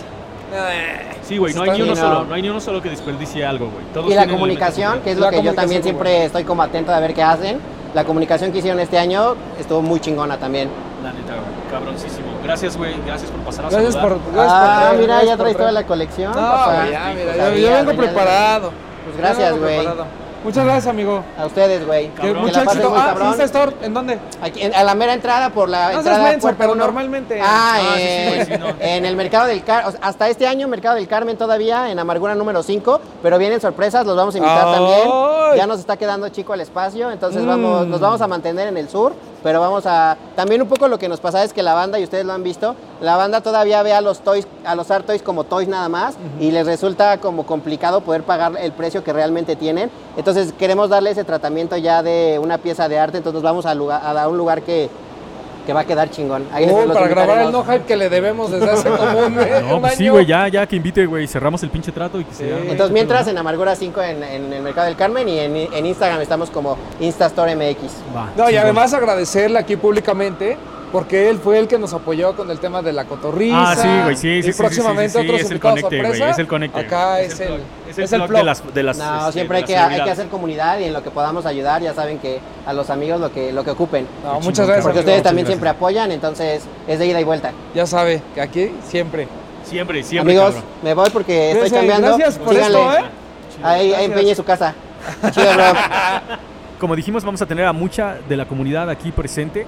Sí, 1.23 1.37
güey, 1.37 1.53
no 1.53 1.61
hay 1.63 1.69
ni 1.71 1.75
uno 1.77 1.85
bien, 1.85 1.95
solo, 1.97 2.13
no. 2.19 2.23
no 2.25 2.33
hay 2.35 2.41
ni 2.41 2.49
uno 2.49 2.59
solo 2.59 2.81
que 2.81 2.89
desperdicie 2.89 3.45
algo, 3.45 3.69
güey. 3.69 3.85
Todos 3.93 4.11
Y 4.11 4.15
la 4.15 4.27
comunicación, 4.27 5.01
que 5.01 5.11
es 5.11 5.17
La 5.17 5.27
lo 5.27 5.31
que 5.31 5.43
yo 5.43 5.53
también 5.53 5.83
siempre 5.83 6.25
estoy 6.25 6.43
como 6.43 6.63
atento 6.63 6.91
a 6.91 6.99
ver 6.99 7.13
qué 7.13 7.21
hacen. 7.23 7.59
La 7.93 8.03
comunicación 8.03 8.51
que 8.51 8.59
hicieron 8.59 8.79
este 8.79 8.97
año 8.99 9.35
estuvo 9.59 9.81
muy 9.81 9.99
chingona 9.99 10.37
también. 10.37 10.69
La 11.03 11.11
neta, 11.11 11.33
güey, 11.33 11.71
cabroncísimo. 11.71 12.27
Gracias, 12.43 12.77
güey, 12.77 12.93
gracias 13.05 13.31
por 13.31 13.41
pasar 13.41 13.65
a 13.65 13.69
Gracias 13.69 13.95
por, 13.95 14.09
saludar. 14.09 14.33
gracias 14.33 14.53
por 14.53 14.69
Ah, 14.69 14.77
traer, 14.81 14.99
mira, 14.99 15.07
gracias 15.13 15.29
ya 15.29 15.37
por 15.37 15.43
traes 15.43 15.57
toda 15.57 15.71
la 15.71 15.85
colección. 15.85 16.31
No, 16.31 16.37
papá. 16.37 16.85
ya, 16.91 17.13
mira, 17.15 17.55
yo, 17.55 17.71
vengo 17.73 17.91
de- 17.91 17.97
preparado. 17.97 18.71
Pues 19.05 19.17
gracias, 19.17 19.57
güey. 19.57 19.87
Muchas 20.43 20.63
gracias, 20.63 20.87
amigo. 20.87 21.21
A 21.37 21.45
ustedes, 21.45 21.85
güey. 21.85 22.09
Mucho 22.35 22.61
éxito. 22.61 22.93
Ah, 22.95 23.07
cabrón. 23.07 23.27
Insta 23.29 23.43
Store, 23.43 23.75
¿en 23.81 23.93
dónde? 23.93 24.19
Aquí, 24.41 24.61
en- 24.61 24.73
a 24.73 24.83
la 24.83 24.95
mera 24.95 25.13
entrada 25.13 25.49
por 25.49 25.67
la 25.67 25.87
No 25.91 26.01
seas 26.01 26.05
entrada 26.15 26.23
menso, 26.31 26.51
pero 26.57 26.71
uno. 26.73 26.83
normalmente. 26.85 27.41
Ah, 27.41 27.75
Ah, 27.75 27.77
sí, 27.95 28.01
sí, 28.01 28.01
eh, 28.01 28.45
sí, 28.47 28.53
no. 28.57 28.67
en 28.79 29.05
el 29.05 29.15
Mercado 29.17 29.47
del 29.47 29.63
Carmen, 29.63 29.95
hasta 30.01 30.29
este 30.29 30.47
año 30.47 30.67
Mercado 30.69 30.95
del 30.95 31.07
Carmen 31.07 31.35
todavía, 31.37 31.91
en 31.91 31.99
Amargura 31.99 32.35
número 32.35 32.63
5, 32.63 33.01
pero 33.21 33.37
vienen 33.37 33.59
sorpresas, 33.59 34.05
los 34.05 34.15
vamos 34.15 34.33
a 34.35 34.37
invitar 34.37 34.65
¡Ay! 34.65 34.73
también. 34.75 35.57
Ya 35.57 35.67
nos 35.67 35.79
está 35.79 35.97
quedando 35.97 36.29
chico 36.29 36.53
el 36.53 36.61
espacio, 36.61 37.11
entonces 37.11 37.43
Mm. 37.43 37.47
vamos, 37.47 37.87
nos 37.87 37.99
vamos 37.99 38.21
a 38.21 38.27
mantener 38.27 38.67
en 38.69 38.77
el 38.77 38.87
sur, 38.89 39.13
pero 39.43 39.59
vamos 39.59 39.85
a... 39.85 40.17
También 40.35 40.61
un 40.61 40.67
poco 40.67 40.87
lo 40.87 40.97
que 40.99 41.09
nos 41.09 41.19
pasa 41.19 41.43
es 41.43 41.53
que 41.53 41.63
la 41.63 41.73
banda, 41.73 41.99
y 41.99 42.03
ustedes 42.03 42.25
lo 42.25 42.33
han 42.33 42.43
visto, 42.43 42.75
la 43.01 43.15
banda 43.15 43.41
todavía 43.41 43.81
ve 43.83 43.93
a 43.93 44.01
los 44.01 44.19
toys, 44.19 44.47
a 44.65 44.75
los 44.75 44.91
art 44.91 45.05
toys 45.05 45.21
como 45.21 45.43
toys 45.43 45.67
nada 45.67 45.89
más, 45.89 46.15
y 46.39 46.51
les 46.51 46.65
resulta 46.65 47.17
como 47.19 47.45
complicado 47.45 48.01
poder 48.01 48.23
pagar 48.23 48.53
el 48.59 48.71
precio 48.71 49.03
que 49.03 49.13
realmente 49.13 49.55
tienen. 49.55 49.89
Entonces 50.17 50.53
queremos 50.53 50.89
darle 50.89 51.11
ese 51.11 51.23
tratamiento 51.23 51.77
ya 51.77 52.03
de 52.03 52.39
una 52.41 52.57
pieza 52.57 52.87
de 52.89 52.99
arte, 52.99 53.17
entonces 53.17 53.35
nos 53.35 53.43
vamos 53.43 53.65
a, 53.65 53.73
lugar- 53.75 54.01
a 54.17 54.27
un 54.27 54.37
lugar 54.37 54.61
que, 54.61 54.89
que 55.69 55.73
va 55.73 55.81
a 55.81 55.85
quedar 55.85 56.09
chingón. 56.09 56.47
Ahí 56.51 56.65
los 56.65 56.95
para 56.95 57.07
grabar 57.07 57.41
el 57.43 57.51
no 57.51 57.63
hype 57.63 57.83
que 57.85 57.95
le 57.95 58.09
debemos 58.09 58.49
desde 58.49 58.71
hace 58.71 58.89
como 58.97 59.19
un, 59.27 59.35
mes, 59.35 59.61
No, 59.61 59.75
un 59.75 59.81
pues 59.81 59.93
sí, 59.93 60.09
güey, 60.09 60.25
ya, 60.25 60.47
ya 60.47 60.65
que 60.65 60.75
invite, 60.77 61.05
güey, 61.05 61.27
cerramos 61.27 61.61
el 61.61 61.69
pinche 61.69 61.91
trato 61.91 62.19
y 62.19 62.23
que 62.23 62.33
Sí. 62.33 62.43
sea. 62.45 62.57
Entonces, 62.57 62.89
mientras 62.89 63.27
en 63.27 63.37
Amargura 63.37 63.75
5 63.75 64.01
en, 64.01 64.23
en 64.23 64.51
el 64.51 64.63
Mercado 64.63 64.87
del 64.87 64.95
Carmen 64.95 65.29
y 65.29 65.37
en, 65.37 65.55
en 65.55 65.85
Instagram 65.85 66.21
estamos 66.21 66.49
como 66.49 66.75
Instastore 66.99 67.55
MX. 67.55 67.91
Va, 68.15 68.31
No, 68.35 68.49
y 68.49 68.55
además 68.57 68.95
agradecerle 68.95 69.59
aquí 69.59 69.75
públicamente 69.75 70.57
porque 70.91 71.29
él 71.29 71.37
fue 71.37 71.59
el 71.59 71.67
que 71.67 71.77
nos 71.77 71.93
apoyó 71.93 72.35
con 72.35 72.49
el 72.49 72.59
tema 72.59 72.81
de 72.81 72.93
la 72.93 73.05
cotorriza. 73.05 73.71
Ah, 73.71 73.75
sí, 73.75 73.87
güey, 74.03 74.15
sí, 74.15 74.41
sí, 74.41 74.49
Y 74.49 74.53
sí, 74.53 74.57
próximamente 74.57 75.09
sí, 75.09 75.17
sí, 75.19 75.23
sí, 75.23 75.29
otros 75.29 75.41
es 75.41 75.51
el 75.51 75.59
conecte, 75.59 76.03
güey, 76.03 76.21
es 76.21 76.39
el 76.39 76.47
conecte, 76.47 76.79
Acá 76.79 77.21
es 77.21 77.39
el, 77.39 77.61
es 77.87 77.97
el 77.97 78.19
plug 78.19 78.27
plug. 78.27 78.37
de 78.39 78.43
las, 78.43 78.73
de 78.73 78.83
las, 78.83 78.97
No, 78.97 79.19
este, 79.19 79.31
siempre 79.33 79.57
hay 79.57 79.63
que, 79.63 79.77
hay 79.77 80.03
que 80.03 80.11
hacer 80.11 80.27
comunidad 80.27 80.79
y 80.79 80.85
en 80.85 80.93
lo 80.93 81.03
que 81.03 81.11
podamos 81.11 81.45
ayudar, 81.45 81.81
ya 81.81 81.93
saben 81.93 82.19
que 82.19 82.39
a 82.65 82.73
los 82.73 82.89
amigos 82.89 83.19
lo 83.19 83.31
que, 83.31 83.51
lo 83.51 83.63
que 83.63 83.71
ocupen. 83.71 84.07
No, 84.23 84.35
muchas 84.35 84.53
chingón, 84.53 84.67
gracias. 84.67 84.85
Porque 84.85 84.99
ustedes 84.99 85.23
también 85.23 85.45
gracias. 85.45 85.59
siempre 85.59 85.69
apoyan, 85.69 86.11
entonces 86.11 86.63
es 86.87 86.99
de 86.99 87.05
ida 87.05 87.19
y 87.19 87.23
vuelta. 87.23 87.51
Ya 87.75 87.85
sabe 87.85 88.21
que 88.33 88.41
aquí 88.41 88.71
siempre. 88.87 89.27
Siempre, 89.63 90.03
siempre, 90.03 90.33
Amigos, 90.33 90.55
cabrón. 90.55 90.69
me 90.81 90.93
voy 90.95 91.09
porque 91.11 91.51
estoy 91.51 91.69
cambiando. 91.69 92.07
Gracias 92.07 92.39
por 92.39 92.55
Síganle. 92.55 92.79
esto, 92.79 92.93
¿eh? 92.93 93.05
Ahí, 93.61 93.93
ahí 93.93 94.05
empeñe 94.05 94.33
su 94.33 94.43
casa. 94.43 94.73
Chido, 95.31 95.53
bro. 95.53 95.63
Como 96.79 96.95
dijimos, 96.95 97.23
vamos 97.25 97.41
a 97.41 97.45
tener 97.45 97.65
a 97.65 97.73
mucha 97.73 98.17
de 98.27 98.37
la 98.37 98.45
comunidad 98.45 98.89
aquí 98.89 99.11
presente. 99.11 99.67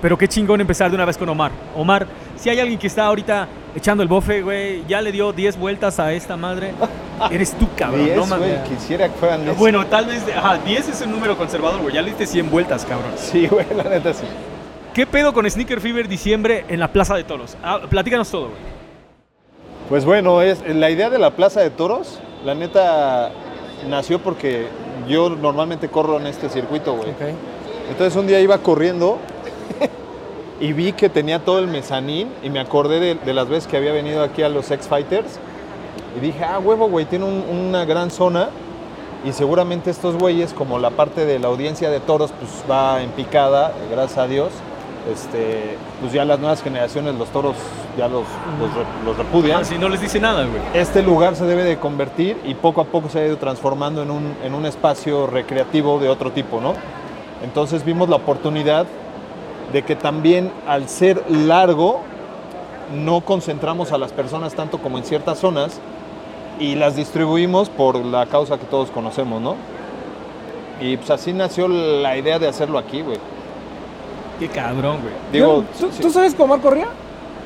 Pero 0.00 0.16
qué 0.16 0.26
chingón 0.28 0.60
empezar 0.60 0.90
de 0.90 0.94
una 0.94 1.04
vez 1.04 1.18
con 1.18 1.28
Omar. 1.28 1.52
Omar, 1.76 2.06
si 2.36 2.48
hay 2.48 2.58
alguien 2.58 2.78
que 2.78 2.86
está 2.86 3.06
ahorita 3.06 3.48
echando 3.74 4.02
el 4.02 4.08
bofe, 4.08 4.42
güey, 4.42 4.84
ya 4.86 5.00
le 5.02 5.12
dio 5.12 5.32
10 5.32 5.58
vueltas 5.58 6.00
a 6.00 6.12
esta 6.12 6.36
madre, 6.36 6.72
eres 7.30 7.52
tú, 7.52 7.68
cabrón. 7.76 8.04
Diez, 8.04 8.16
no 8.16 8.26
mames. 8.26 8.48
güey, 8.48 8.64
quisiera 8.64 9.08
que 9.08 9.14
fueran 9.14 9.44
diez. 9.44 9.56
Bueno, 9.58 9.86
tal 9.86 10.06
vez, 10.06 10.24
ajá, 10.34 10.58
10 10.58 10.88
es 10.88 11.00
un 11.02 11.10
número 11.10 11.36
conservador, 11.36 11.80
güey. 11.82 11.94
Ya 11.94 12.02
le 12.02 12.08
diste 12.08 12.26
100 12.26 12.50
vueltas, 12.50 12.84
cabrón. 12.84 13.12
Sí, 13.16 13.46
güey, 13.46 13.66
la 13.76 13.84
neta 13.84 14.14
sí. 14.14 14.24
¿Qué 14.94 15.06
pedo 15.06 15.32
con 15.32 15.48
Sneaker 15.48 15.80
Fever 15.80 16.08
diciembre 16.08 16.64
en 16.68 16.80
la 16.80 16.88
Plaza 16.88 17.14
de 17.14 17.24
Toros? 17.24 17.56
Ah, 17.62 17.80
platícanos 17.88 18.30
todo, 18.30 18.48
güey. 18.48 18.70
Pues 19.88 20.04
bueno, 20.04 20.40
es, 20.40 20.62
la 20.66 20.90
idea 20.90 21.10
de 21.10 21.18
la 21.18 21.32
Plaza 21.32 21.60
de 21.60 21.70
Toros, 21.70 22.20
la 22.44 22.54
neta, 22.54 23.30
nació 23.88 24.20
porque 24.20 24.66
yo 25.08 25.30
normalmente 25.30 25.88
corro 25.88 26.18
en 26.18 26.26
este 26.26 26.48
circuito, 26.48 26.94
güey. 26.94 27.10
Ok. 27.10 27.22
Entonces 27.90 28.16
un 28.16 28.26
día 28.26 28.40
iba 28.40 28.58
corriendo 28.58 29.18
y 30.60 30.72
vi 30.72 30.92
que 30.92 31.08
tenía 31.08 31.38
todo 31.38 31.58
el 31.58 31.66
mezanín 31.66 32.28
y 32.42 32.50
me 32.50 32.60
acordé 32.60 33.00
de, 33.00 33.14
de 33.14 33.34
las 33.34 33.48
veces 33.48 33.66
que 33.66 33.76
había 33.78 33.92
venido 33.92 34.22
aquí 34.22 34.42
a 34.42 34.48
los 34.48 34.70
X 34.70 34.86
Fighters 34.88 35.38
y 36.16 36.20
dije, 36.20 36.44
ah, 36.44 36.58
huevo, 36.58 36.88
güey, 36.88 37.06
tiene 37.06 37.24
un- 37.24 37.44
una 37.68 37.84
gran 37.84 38.10
zona 38.10 38.48
y 39.24 39.32
seguramente 39.32 39.90
estos 39.90 40.16
güeyes, 40.16 40.52
como 40.52 40.78
la 40.78 40.90
parte 40.90 41.24
de 41.26 41.38
la 41.38 41.48
audiencia 41.48 41.90
de 41.90 42.00
toros, 42.00 42.32
pues 42.38 42.50
va 42.70 43.02
en 43.02 43.10
picada, 43.10 43.72
gracias 43.90 44.18
a 44.18 44.26
Dios. 44.26 44.48
Este, 45.10 45.78
pues 46.02 46.12
ya 46.12 46.26
las 46.26 46.38
nuevas 46.40 46.62
generaciones, 46.62 47.14
los 47.14 47.28
toros 47.30 47.54
ya 47.96 48.06
los, 48.06 48.24
los, 48.60 48.68
los 49.06 49.16
repudian 49.16 49.62
Ah, 49.62 49.64
si 49.64 49.78
no 49.78 49.88
les 49.88 49.98
dice 50.02 50.20
nada, 50.20 50.44
güey. 50.44 50.60
este 50.74 51.02
lugar 51.02 51.36
se 51.36 51.46
debe 51.46 51.64
de 51.64 51.78
convertir 51.78 52.36
y 52.44 52.54
poco 52.54 52.82
a 52.82 52.84
poco 52.84 53.08
se 53.08 53.18
ha 53.20 53.26
ido 53.26 53.38
transformando 53.38 54.02
en 54.02 54.10
un, 54.10 54.34
en 54.44 54.52
un 54.54 54.66
espacio 54.66 55.26
recreativo 55.26 55.98
de 56.00 56.10
otro 56.10 56.32
tipo, 56.32 56.60
¿no? 56.60 56.74
Entonces 57.42 57.82
vimos 57.82 58.10
la 58.10 58.16
oportunidad 58.16 58.86
de 59.72 59.82
que 59.82 59.96
también 59.96 60.50
al 60.66 60.88
ser 60.88 61.24
largo 61.30 62.00
no 62.94 63.20
concentramos 63.20 63.92
a 63.92 63.98
las 63.98 64.12
personas 64.12 64.54
tanto 64.54 64.78
como 64.78 64.98
en 64.98 65.04
ciertas 65.04 65.38
zonas 65.38 65.80
y 66.58 66.74
las 66.74 66.96
distribuimos 66.96 67.68
por 67.70 67.96
la 68.04 68.26
causa 68.26 68.58
que 68.58 68.66
todos 68.66 68.90
conocemos, 68.90 69.40
¿no? 69.40 69.56
Y 70.80 70.96
pues 70.96 71.10
así 71.10 71.32
nació 71.32 71.68
la 71.68 72.16
idea 72.16 72.38
de 72.38 72.48
hacerlo 72.48 72.78
aquí, 72.78 73.02
güey. 73.02 73.18
Qué 74.38 74.48
cabrón, 74.48 74.98
güey. 75.02 75.14
Digo, 75.32 75.64
¿Tú, 75.78 75.88
sí. 75.92 76.02
tú 76.02 76.10
sabes 76.10 76.34
cómo 76.34 76.54
Omar 76.54 76.60
corría? 76.64 76.86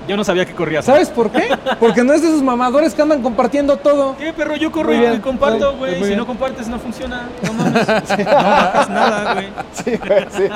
Yo 0.07 0.17
no 0.17 0.25
sabía 0.25 0.45
que 0.45 0.53
corrías. 0.53 0.85
¿Sabes 0.85 1.09
por 1.09 1.31
qué? 1.31 1.49
Porque 1.81 2.05
no 2.05 2.13
es 2.13 2.21
de 2.23 2.29
esos 2.29 2.43
mamadores 2.43 2.95
que 2.95 3.01
andan 3.03 3.23
compartiendo 3.23 3.77
todo. 3.79 4.15
¿Qué, 4.19 4.33
perro? 4.35 4.55
Yo 4.55 4.71
corro 4.71 4.89
Muy 4.91 4.97
y 4.97 5.01
bien. 5.01 5.21
comparto, 5.21 5.77
güey. 5.77 5.95
Si 5.95 6.05
bien. 6.05 6.19
no 6.19 6.27
compartes, 6.27 6.69
no 6.69 6.79
funciona. 6.79 7.29
No 7.43 7.53
mames. 7.55 7.89
No 7.89 8.25
bajas 8.35 8.91
nada, 8.91 9.35
güey. 9.35 9.49
Sí, 9.73 9.97
güey, 9.97 10.27
sí. 10.31 10.49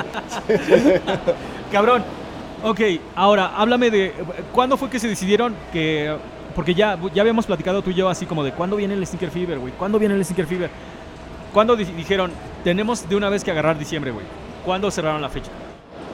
Cabrón. 1.71 2.03
Ok, 2.63 2.81
ahora, 3.15 3.53
háblame 3.55 3.89
de... 3.89 4.13
¿Cuándo 4.53 4.75
fue 4.77 4.89
que 4.89 4.99
se 4.99 5.07
decidieron 5.07 5.55
que... 5.71 6.13
Porque 6.55 6.73
ya, 6.73 6.97
ya 7.13 7.21
habíamos 7.21 7.45
platicado 7.45 7.81
tú 7.81 7.91
y 7.91 7.93
yo 7.93 8.09
así 8.09 8.25
como 8.25 8.43
de 8.43 8.51
¿cuándo 8.51 8.75
viene 8.75 8.95
el 8.95 9.05
Sneaker 9.05 9.29
Fever, 9.31 9.59
güey? 9.59 9.71
¿Cuándo 9.73 9.97
viene 9.97 10.15
el 10.15 10.25
Sneaker 10.25 10.45
Fever? 10.45 10.69
¿Cuándo 11.53 11.75
di- 11.77 11.85
dijeron, 11.85 12.31
tenemos 12.63 13.07
de 13.07 13.15
una 13.15 13.29
vez 13.29 13.43
que 13.45 13.51
agarrar 13.51 13.77
diciembre, 13.79 14.11
güey? 14.11 14.25
¿Cuándo 14.65 14.91
cerraron 14.91 15.21
la 15.21 15.29
fecha? 15.29 15.51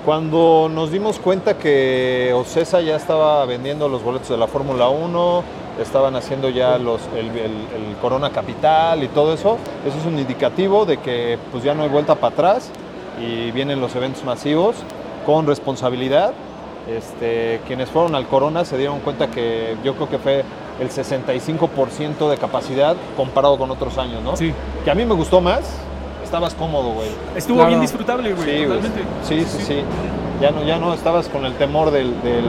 Cuando 0.06 0.70
nos 0.72 0.91
dimos 0.91 1.18
cuenta 1.18 1.58
que 1.58 2.32
Ocesa 2.36 2.80
ya 2.82 2.96
estaba 2.96 3.44
vendiendo 3.46 3.89
los 3.89 4.04
boletos 4.04 4.30
de 4.30 4.38
la 4.38 4.46
Fórmula 4.46 4.88
1, 4.88 5.44
estaban 5.82 6.15
haciendo 6.15 6.50
ya 6.50 6.78
los, 6.78 7.02
el, 7.18 7.30
el- 7.30 7.89
el 7.89 7.96
Corona 8.02 8.30
Capital 8.30 9.04
y 9.04 9.08
todo 9.08 9.34
eso, 9.34 9.58
eso 9.88 9.98
es 9.98 10.06
un 10.06 10.20
indicativo 10.20 10.86
de 10.86 10.98
que 10.98 11.39
pues 11.52 11.63
ya 11.63 11.74
no 11.74 11.82
hay 11.84 11.89
vuelta 11.89 12.13
para 12.13 12.34
atrás 12.34 12.70
y 13.20 13.50
vienen 13.52 13.82
los 13.82 13.96
eventos 13.96 14.24
masivos 14.24 14.76
con 15.26 15.48
responsabilidad. 15.48 16.34
Este, 16.88 17.62
quienes 17.66 17.90
fueron 17.90 18.14
al 18.16 18.28
Corona 18.28 18.64
se 18.64 18.78
dieron 18.78 19.00
cuenta 19.00 19.28
que 19.28 19.76
yo 19.84 19.96
creo 19.96 20.08
que 20.08 20.20
fue 20.20 20.44
el 20.80 20.90
65% 20.90 22.30
de 22.30 22.38
capacidad 22.38 22.96
comparado 23.18 23.58
con 23.58 23.72
otros 23.72 23.98
años, 23.98 24.22
¿no? 24.24 24.36
Sí. 24.38 24.54
Que 24.84 24.92
a 24.92 24.96
mí 24.96 25.04
me 25.06 25.16
gustó 25.16 25.42
más, 25.42 25.62
estabas 26.24 26.54
cómodo, 26.54 26.90
güey. 26.92 27.08
Estuvo 27.36 27.56
Claro. 27.58 27.70
bien 27.70 27.82
disfrutable, 27.82 28.34
güey. 28.34 28.46
Sí, 28.60 28.64
totalmente. 28.66 29.02
sí, 29.24 29.46
sí, 29.46 29.64
sí. 29.64 29.82
Ya 30.42 30.52
no, 30.52 30.64
ya 30.64 30.78
no 30.78 30.94
estabas 30.94 31.28
con 31.30 31.46
el 31.46 31.54
temor 31.54 31.90
del, 31.92 32.22
del, 32.22 32.46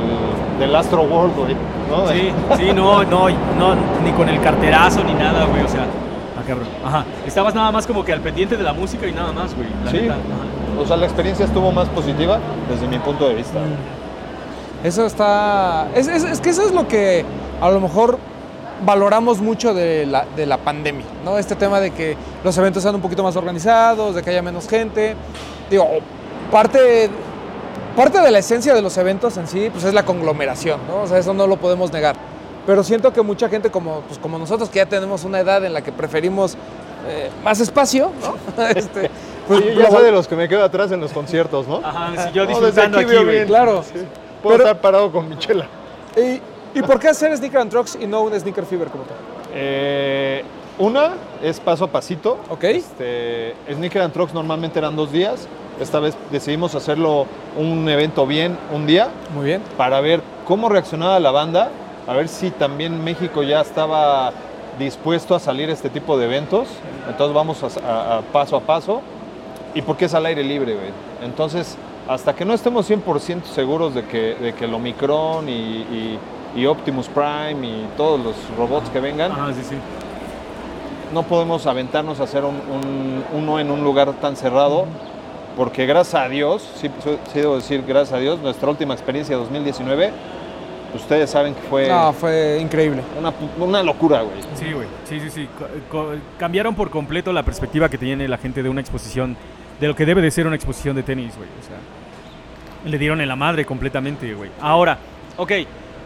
del 0.59 0.75
Astro 0.77 1.03
World, 1.03 1.35
güey. 1.37 1.55
¿no? 1.89 2.09
Sí, 2.09 2.33
sí, 2.59 2.73
no, 2.75 3.05
no, 3.05 3.29
no, 3.31 3.75
ni 4.05 4.11
con 4.13 4.29
el 4.29 4.41
carterazo 4.41 5.03
ni 5.05 5.15
nada, 5.15 5.45
güey, 5.47 5.63
o 5.63 5.69
sea, 5.69 5.83
ah, 6.37 6.43
cabrón. 6.47 6.67
Ajá, 6.85 7.05
estabas 7.27 7.55
nada 7.55 7.71
más 7.71 7.87
como 7.87 8.05
que 8.05 8.13
al 8.13 8.21
pendiente 8.21 8.57
de 8.57 8.65
la 8.65 8.73
música 8.73 9.07
y 9.07 9.13
nada 9.13 9.33
más, 9.33 9.55
güey. 9.55 9.69
la 9.85 9.91
Sí. 9.93 9.99
neta, 9.99 10.15
ajá. 10.15 10.21
O 10.79 10.87
sea, 10.87 10.97
la 10.97 11.07
experiencia 11.07 11.45
estuvo 11.47 11.73
más 11.73 11.89
positiva 11.89 12.39
desde 12.71 12.87
mi 12.87 12.99
punto 12.99 13.29
de 13.29 13.35
vista. 13.35 13.59
Eso 14.85 15.07
está. 15.07 15.89
Es, 15.95 16.07
es- 16.09 16.25
es 16.25 16.41
que 16.41 16.51
eso 16.51 16.63
es 16.63 16.73
lo 16.73 16.87
que 16.87 17.25
a 17.61 17.71
lo 17.71 17.81
mejor 17.81 18.19
valoramos 18.85 19.41
mucho 19.41 19.73
de 19.73 20.05
la, 20.07 20.27
de 20.37 20.45
la 20.45 20.59
pandemia, 20.59 21.07
¿no? 21.25 21.39
Este 21.39 21.57
tema 21.57 21.81
de 21.81 21.93
que 21.93 22.17
los 22.45 22.57
eventos 22.59 22.83
sean 22.83 22.95
un 22.95 23.01
poquito 23.01 23.23
más 23.23 23.35
organizados, 23.37 24.15
de 24.15 24.23
que 24.23 24.31
haya 24.31 24.43
menos 24.43 24.69
gente. 24.69 25.17
Digo, 25.71 25.89
parte, 26.53 27.09
parte 27.97 28.21
de 28.21 28.31
la 28.31 28.39
esencia 28.39 28.75
de 28.75 28.83
los 28.83 28.97
eventos 28.99 29.37
en 29.39 29.47
sí, 29.47 29.71
pues 29.73 29.85
es 29.85 29.95
la 29.95 30.05
conglomeración, 30.05 30.79
¿no? 30.89 31.03
O 31.03 31.07
sea, 31.07 31.19
eso 31.19 31.33
no 31.33 31.47
lo 31.47 31.57
podemos 31.57 31.91
negar. 31.91 32.17
Pero 32.67 32.83
siento 32.85 33.13
que 33.13 33.23
mucha 33.23 33.49
gente 33.49 33.71
como, 33.71 34.01
pues, 34.03 34.19
como 34.19 34.39
nosotros, 34.39 34.69
que 34.69 34.77
ya 34.81 34.87
tenemos 34.87 35.25
una 35.25 35.41
edad 35.41 35.65
en 35.65 35.73
la 35.73 35.81
que 35.83 35.93
preferimos 35.93 36.55
eh, 37.09 37.31
más 37.43 37.61
espacio, 37.61 38.11
¿no? 38.21 38.63
Este, 38.75 39.11
pues, 39.47 39.65
yo 39.65 39.81
ya 39.81 39.91
soy 39.91 40.05
de 40.05 40.13
los 40.13 40.27
que 40.29 40.37
me 40.37 40.49
quedo 40.49 40.65
atrás 40.65 40.91
en 40.93 41.01
los 41.01 41.13
conciertos, 41.13 41.67
¿no? 41.69 41.81
Ajá, 41.85 42.11
sí, 42.25 42.31
yo 42.33 42.45
No, 42.45 42.49
desde 42.51 42.67
disfrutando 42.67 42.99
aquí 42.99 43.07
aquí, 43.07 43.15
veo 43.17 43.25
bien. 43.25 43.47
Claro. 43.47 43.83
Puedo 44.43 44.57
Pero- 44.59 44.65
estar 44.71 44.81
parado 44.81 45.11
con 45.13 45.29
mi 45.29 45.37
chela. 45.39 45.67
¿Y, 46.17 46.41
¿Y 46.79 46.83
por 46.83 46.99
qué 46.99 47.09
hacer 47.09 47.37
Sneaker 47.37 47.61
and 47.61 47.71
Trucks 47.71 47.99
y 48.01 48.07
no 48.07 48.23
un 48.23 48.39
Sneaker 48.39 48.65
Fever 48.67 48.89
como 48.89 49.05
tal? 49.05 49.17
Eh, 49.55 50.45
una 50.79 51.13
es 51.43 51.59
paso 51.61 51.85
a 51.85 51.89
pasito. 51.89 52.39
Ok. 52.51 52.65
Este, 52.65 53.55
Sneaker 53.73 54.03
and 54.03 54.13
Trucks 54.13 54.35
normalmente 54.35 54.79
eran 54.79 54.95
dos 54.97 55.11
días. 55.13 55.49
Esta 55.81 56.01
vez 56.01 56.15
decidimos 56.31 56.75
hacerlo 56.75 57.27
un 57.57 57.89
evento 57.89 58.27
bien, 58.27 58.57
un 58.73 58.87
día, 58.87 59.09
Muy 59.35 59.45
bien. 59.47 59.63
para 59.77 60.01
ver 60.01 60.23
cómo 60.47 60.69
reaccionaba 60.71 61.21
la 61.21 61.31
banda 61.31 61.71
a 62.07 62.15
ver 62.15 62.29
si 62.29 62.51
también 62.51 63.03
México 63.05 63.43
ya 63.43 63.61
estaba 63.61 64.33
dispuesto 64.79 65.35
a 65.35 65.41
salir 65.41 65.69
a 65.71 65.73
este 65.73 65.91
tipo 65.91 66.17
de 66.19 66.27
eventos. 66.27 66.69
Entonces 67.09 67.35
vamos 67.35 67.63
a, 67.63 67.67
a- 67.87 68.19
a 68.19 68.21
paso 68.23 68.57
a 68.57 68.61
paso. 68.61 69.03
¿Y 69.77 69.83
por 69.83 69.97
qué 69.97 70.07
es 70.07 70.15
al 70.15 70.27
aire 70.27 70.43
libre, 70.43 70.75
güey? 70.75 70.89
Entonces, 71.23 71.77
hasta 72.09 72.35
que 72.35 72.45
no 72.45 72.55
estemos 72.55 72.89
100% 72.91 73.45
seguros 73.45 73.95
de 73.95 74.05
que, 74.05 74.35
de 74.35 74.55
que 74.55 74.65
el 74.65 74.75
Omicron 74.75 75.49
y, 75.49 75.53
y- 75.53 76.19
y 76.57 76.65
Optimus 76.67 77.09
Prime 77.09 77.67
y 77.67 77.87
todos 77.97 78.19
los 78.19 78.35
robots 78.57 78.89
que 78.91 78.99
vengan, 79.01 79.31
Ajá, 79.33 79.53
sí, 79.53 79.61
sí. 79.69 79.77
no 81.13 81.23
podemos 81.25 81.67
aventarnos 81.67 82.19
a 82.21 82.25
hacer 82.25 82.45
un- 82.45 82.55
un- 82.55 83.25
uno 83.35 83.61
en 83.61 83.71
un 83.71 83.85
lugar 83.85 84.13
tan 84.15 84.37
cerrado, 84.37 84.87
porque 85.57 85.85
gracias 85.87 86.23
a 86.25 86.29
Dios, 86.29 86.67
sí, 86.77 86.91
debo 87.35 87.57
decir 87.57 87.85
gracias 87.87 88.15
a 88.15 88.19
Dios, 88.21 88.41
nuestra 88.41 88.71
última 88.71 88.95
experiencia 88.95 89.37
2019, 89.37 90.11
ustedes 90.95 91.29
saben 91.29 91.55
que 91.55 91.61
fue 91.69 91.89
No, 91.89 92.13
fue 92.15 92.59
increíble. 92.61 93.03
una, 93.19 93.33
una 93.59 93.83
locura, 93.83 94.23
güey. 94.23 94.37
Sí, 94.55 94.73
güey. 94.73 94.87
Sí, 95.05 95.21
sí, 95.21 95.29
sí. 95.31 95.49
Cambiaron 96.39 96.75
por 96.75 96.89
completo 96.89 97.33
la 97.35 97.43
perspectiva 97.43 97.91
que 97.91 97.99
tiene 97.99 98.29
la 98.29 98.39
gente 98.39 98.63
de 98.63 98.69
una 98.71 98.81
exposición, 98.81 99.37
de 99.81 99.89
lo 99.89 99.95
que 99.95 100.07
debe 100.07 100.23
de 100.23 100.31
ser 100.31 100.47
una 100.47 100.57
exposición 100.57 100.97
de 100.97 101.03
tenis, 101.03 101.37
güey. 101.37 101.49
O 101.49 101.67
sea, 101.67 102.91
le 102.91 102.99
dieron 102.99 103.21
en 103.21 103.29
la 103.29 103.37
madre 103.37 103.65
completamente, 103.65 104.33
güey. 104.35 104.51
Ahora, 104.61 104.99
ok, 105.37 105.53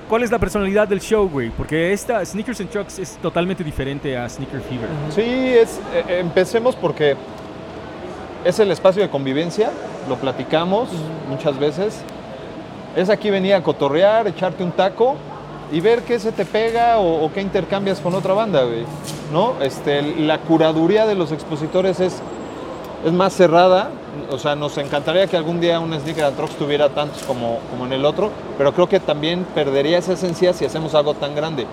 ¿cuál 0.08 0.22
es 0.22 0.30
la 0.30 0.38
personalidad 0.38 0.88
del 0.88 1.00
show, 1.00 1.28
güey? 1.28 1.50
Porque 1.50 1.92
esta 1.92 2.24
Sneakers 2.24 2.60
and 2.60 2.70
Trucks 2.70 2.98
es 2.98 3.16
totalmente 3.18 3.62
diferente 3.62 4.16
a 4.16 4.28
Sneaker 4.28 4.60
Fever. 4.60 4.88
Sí, 5.10 5.22
es, 5.22 5.80
eh, 5.94 6.20
empecemos 6.20 6.74
porque 6.74 7.16
es 8.44 8.58
el 8.58 8.70
espacio 8.70 9.02
de 9.02 9.10
convivencia, 9.10 9.70
lo 10.08 10.16
platicamos 10.16 10.88
muchas 11.28 11.58
veces. 11.58 12.02
Es 12.96 13.08
aquí 13.08 13.30
venir 13.30 13.54
a 13.54 13.62
cotorrear, 13.62 14.26
echarte 14.26 14.64
un 14.64 14.72
taco 14.72 15.16
y 15.70 15.80
ver 15.80 16.02
qué 16.02 16.18
se 16.18 16.32
te 16.32 16.44
pega 16.44 16.98
o, 16.98 17.24
o 17.24 17.32
qué 17.32 17.40
intercambias 17.40 18.00
con 18.00 18.14
otra 18.14 18.34
banda, 18.34 18.64
güey. 18.64 18.84
¿No? 19.32 19.54
Este, 19.62 20.02
la 20.02 20.38
curaduría 20.38 21.06
de 21.06 21.14
los 21.14 21.30
expositores 21.30 22.00
es, 22.00 22.20
es 23.04 23.12
más 23.12 23.32
cerrada. 23.32 23.90
O 24.30 24.38
sea, 24.38 24.54
nos 24.56 24.76
encantaría 24.78 25.26
que 25.26 25.36
algún 25.36 25.60
día 25.60 25.78
un 25.80 25.92
Sneaker 25.98 26.24
and 26.24 26.36
Trucks 26.36 26.56
tuviera 26.56 26.88
tantos 26.88 27.22
como, 27.22 27.58
como 27.70 27.86
en 27.86 27.92
el 27.92 28.04
otro, 28.04 28.30
pero 28.58 28.72
creo 28.72 28.88
que 28.88 29.00
también 29.00 29.46
perdería 29.54 29.98
esa 29.98 30.12
esencia 30.14 30.52
si 30.52 30.64
hacemos 30.64 30.94
algo 30.94 31.14
tan 31.14 31.34
grande. 31.34 31.66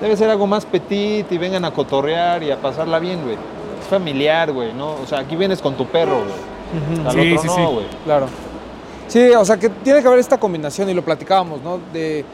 Debe 0.00 0.16
ser 0.16 0.28
algo 0.30 0.46
más 0.46 0.66
petit 0.66 1.30
y 1.30 1.38
vengan 1.38 1.64
a 1.64 1.70
cotorrear 1.70 2.42
y 2.42 2.50
a 2.50 2.56
pasarla 2.60 2.98
bien, 2.98 3.22
güey. 3.22 3.36
Es 3.80 3.86
familiar, 3.88 4.52
güey, 4.52 4.72
¿no? 4.72 4.92
O 5.02 5.06
sea, 5.06 5.20
aquí 5.20 5.36
vienes 5.36 5.62
con 5.62 5.74
tu 5.74 5.86
perro, 5.86 6.18
güey. 6.24 7.06
Al 7.06 7.12
Sí, 7.12 7.32
otro 7.32 7.42
sí, 7.42 7.46
no, 7.46 7.54
sí. 7.54 7.62
güey. 7.74 7.86
Claro. 8.04 8.26
Sí, 9.08 9.30
o 9.30 9.44
sea 9.44 9.56
que 9.58 9.68
tiene 9.68 10.00
que 10.00 10.06
haber 10.08 10.20
esta 10.20 10.38
combinación 10.38 10.88
y 10.90 10.94
lo 10.94 11.02
platicábamos, 11.02 11.60
¿no? 11.62 11.78
De, 11.92 12.24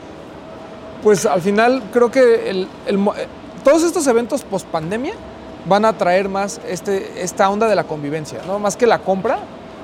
pues 1.03 1.27
al 1.27 1.43
final 1.43 1.83
creo 1.93 2.11
que 2.11 2.51
el, 2.51 2.69
el 2.87 2.97
eh, 2.97 3.27
todos 3.65 3.83
estos 3.83 4.07
eventos 4.07 4.43
post 4.43 4.67
pandemia 4.69 5.15
van 5.69 5.85
a 5.85 5.93
traer 5.97 6.29
más 6.29 6.61
este, 6.67 7.23
esta 7.23 7.49
onda 7.51 7.69
de 7.69 7.75
la 7.75 7.85
convivencia, 7.85 8.41
¿no? 8.47 8.59
Más 8.59 8.77
que 8.77 8.87
la 8.87 9.01
compra, 9.01 9.39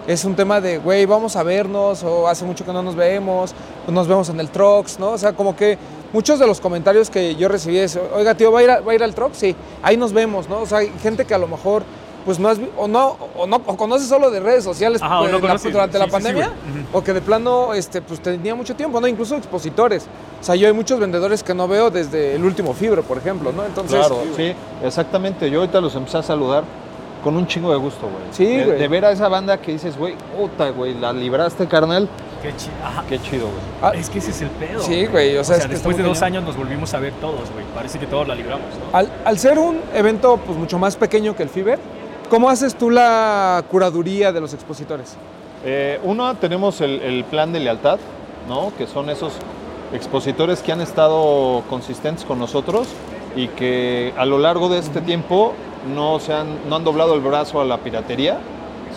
es 0.07 0.25
un 0.25 0.35
tema 0.35 0.61
de, 0.61 0.79
güey, 0.79 1.07
vamos 1.07 1.37
a 1.37 1.43
vernos 1.43 2.03
o 2.03 2.29
hace 2.29 2.45
mucho 2.45 2.65
que 2.65 2.73
no 2.73 2.83
nos 2.83 2.95
vemos, 2.95 3.55
nos 3.89 4.09
vemos 4.09 4.29
en 4.29 4.41
el 4.41 4.51
Trox, 4.51 4.99
¿no? 4.99 5.13
O 5.13 5.19
sea, 5.19 5.33
como 5.33 5.57
que 5.57 5.79
muchos 6.13 6.39
de 6.39 6.47
los 6.47 6.61
comentarios 6.61 7.11
que 7.11 7.37
yo 7.37 7.49
recibí 7.49 7.79
es, 7.79 7.99
oiga, 8.15 8.35
tío, 8.35 8.53
¿va 8.53 8.61
a 8.61 8.63
ir, 8.63 8.71
va 8.71 8.93
a 8.93 8.95
ir 8.95 9.03
al 9.03 9.15
Trox? 9.15 9.39
Sí, 9.39 9.57
ahí 9.83 9.97
nos 9.97 10.13
vemos, 10.13 10.49
¿no? 10.49 10.61
O 10.61 10.67
sea, 10.67 10.79
hay 10.79 10.93
gente 11.03 11.25
que 11.25 11.35
a 11.35 11.39
lo 11.39 11.49
mejor 11.49 11.85
pues 12.25 12.39
no 12.39 12.49
has 12.49 12.59
vi- 12.59 12.71
o 12.77 12.89
no 12.89 13.17
o 13.37 13.47
no 13.47 13.57
o 13.67 13.77
conoce 13.77 14.07
solo 14.07 14.31
de 14.31 14.41
redes 14.41 14.65
sociales 14.65 15.03
Ajá, 15.03 15.17
o 15.17 15.23
pues, 15.23 15.33
no 15.33 15.39
la- 15.39 15.43
conoces. 15.49 15.73
durante 15.73 15.99
la 15.99 16.05
Sí, 16.07 16.11
sí, 16.11 16.17
sí, 16.17 16.23
pandemia 16.23 16.53
o 16.93 17.03
que 17.05 17.13
de 17.13 17.21
plano 17.21 17.75
este 17.75 18.01
pues 18.03 18.21
tenía 18.21 18.55
mucho 18.55 18.75
tiempo, 18.75 19.01
¿no? 19.01 19.07
Incluso 19.07 19.37
expositores. 19.37 20.07
O 20.41 20.45
sea, 20.45 20.55
yo 20.55 20.67
hay 20.67 20.73
muchos 20.73 20.99
vendedores 21.01 21.43
que 21.43 21.55
no 21.55 21.69
veo 21.69 21.91
desde 21.91 22.35
el 22.35 22.45
último 22.45 22.73
Fibre, 22.75 23.03
por 23.03 23.19
ejemplo, 23.19 23.53
¿no? 23.53 23.65
Entonces, 23.65 23.99
Claro, 23.99 24.23
sí, 24.37 24.53
exactamente. 24.83 25.51
Yo 25.51 25.61
ahorita 25.61 25.81
los 25.81 25.95
empecé 25.95 26.19
a 26.19 26.23
saludar 26.23 26.65
con 27.23 27.37
un 27.37 27.47
chingo 27.47 27.71
de 27.71 27.77
gusto, 27.79 28.03
güey. 28.03 28.23
Sí, 28.33 28.45
de, 28.59 28.65
güey. 28.67 28.79
de 28.79 28.89
ver 28.89 29.05
a 29.07 29.11
esa 29.13 29.29
banda 29.29 29.59
que 29.59 29.73
dices, 29.73 29.97
güey, 29.97 30.15
puta, 30.37 30.69
güey, 30.71 30.95
la 30.95 31.13
libraste, 31.13 31.67
carnal. 31.67 32.07
Qué 32.43 32.53
chi-. 32.55 32.69
Qué 33.09 33.19
chido, 33.23 33.47
güey. 33.47 33.59
Ah, 33.81 33.93
Es 33.99 34.11
que 34.11 34.19
ese 34.19 34.31
es 34.31 34.43
el 34.43 34.51
pedo. 34.51 34.81
Sí, 34.83 35.07
güey, 35.07 35.35
o 35.39 35.43
sea, 35.45 35.57
es 35.57 35.63
que 35.63 35.73
después 35.73 35.97
de 35.97 36.03
dos 36.03 36.21
cañón. 36.21 36.43
años 36.45 36.49
nos 36.55 36.57
volvimos 36.59 36.93
a 36.93 36.99
ver 36.99 37.15
todos, 37.15 37.51
güey. 37.55 37.65
Parece 37.75 37.99
que 37.99 38.07
todos 38.07 38.29
la 38.29 38.35
libramos, 38.35 38.67
¿no? 38.93 38.97
al, 38.99 39.11
al 39.25 39.39
ser 39.39 39.59
un 39.59 39.79
evento 39.95 40.39
pues 40.45 40.59
mucho 40.59 40.79
más 40.79 40.97
pequeño 40.97 41.35
que 41.35 41.43
el 41.45 41.49
Fiber, 41.49 41.79
¿cómo 42.35 42.51
haces 42.51 42.75
tú 42.75 42.91
la 42.91 43.63
curaduría 43.71 44.33
de 44.33 44.41
los 44.41 44.55
expositores? 44.55 45.15
Eh, 45.65 46.01
uno, 46.03 46.35
tenemos 46.35 46.81
el, 46.81 47.01
el 47.01 47.23
plan 47.23 47.53
de 47.53 47.61
lealtad, 47.61 48.01
¿no? 48.49 48.73
Que 48.77 48.89
son 48.89 49.09
esos 49.09 49.35
expositores 49.93 50.61
que 50.61 50.73
han 50.73 50.81
estado 50.81 51.63
consistentes 51.71 52.25
con 52.25 52.41
nosotros 52.41 52.89
y 53.37 53.47
que 53.47 54.13
a 54.17 54.25
lo 54.25 54.39
largo 54.39 54.69
de 54.69 54.81
este 54.81 55.01
tiempo 55.01 55.53
no, 55.95 56.19
se 56.19 56.33
han, 56.33 56.69
no 56.69 56.75
han 56.75 56.83
doblado 56.83 57.15
el 57.15 57.21
brazo 57.21 57.61
a 57.61 57.65
la 57.65 57.79
piratería, 57.79 58.41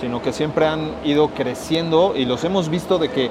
sino 0.01 0.19
que 0.19 0.33
siempre 0.33 0.65
han 0.65 0.93
ido 1.03 1.27
creciendo 1.27 2.13
y 2.15 2.25
los 2.25 2.43
hemos 2.43 2.69
visto 2.69 2.97
de 2.97 3.11
que 3.11 3.29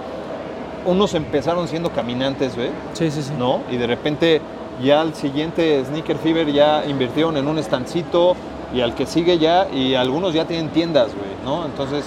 unos 0.84 1.14
empezaron 1.14 1.66
siendo 1.66 1.90
caminantes, 1.90 2.54
¿ve? 2.54 2.70
Sí, 2.92 3.10
sí, 3.10 3.24
sí. 3.24 3.32
¿no? 3.36 3.58
Y 3.72 3.76
de 3.76 3.88
repente 3.88 4.40
ya 4.80 5.00
al 5.00 5.14
siguiente 5.14 5.84
Sneaker 5.84 6.18
Fever 6.18 6.52
ya 6.52 6.84
invirtieron 6.86 7.36
en 7.36 7.48
un 7.48 7.58
estancito 7.58 8.36
y 8.74 8.80
al 8.80 8.94
que 8.94 9.06
sigue 9.06 9.38
ya, 9.38 9.68
y 9.72 9.94
algunos 9.94 10.34
ya 10.34 10.44
tienen 10.46 10.70
tiendas, 10.70 11.08
güey, 11.14 11.30
¿no? 11.44 11.64
Entonces 11.64 12.04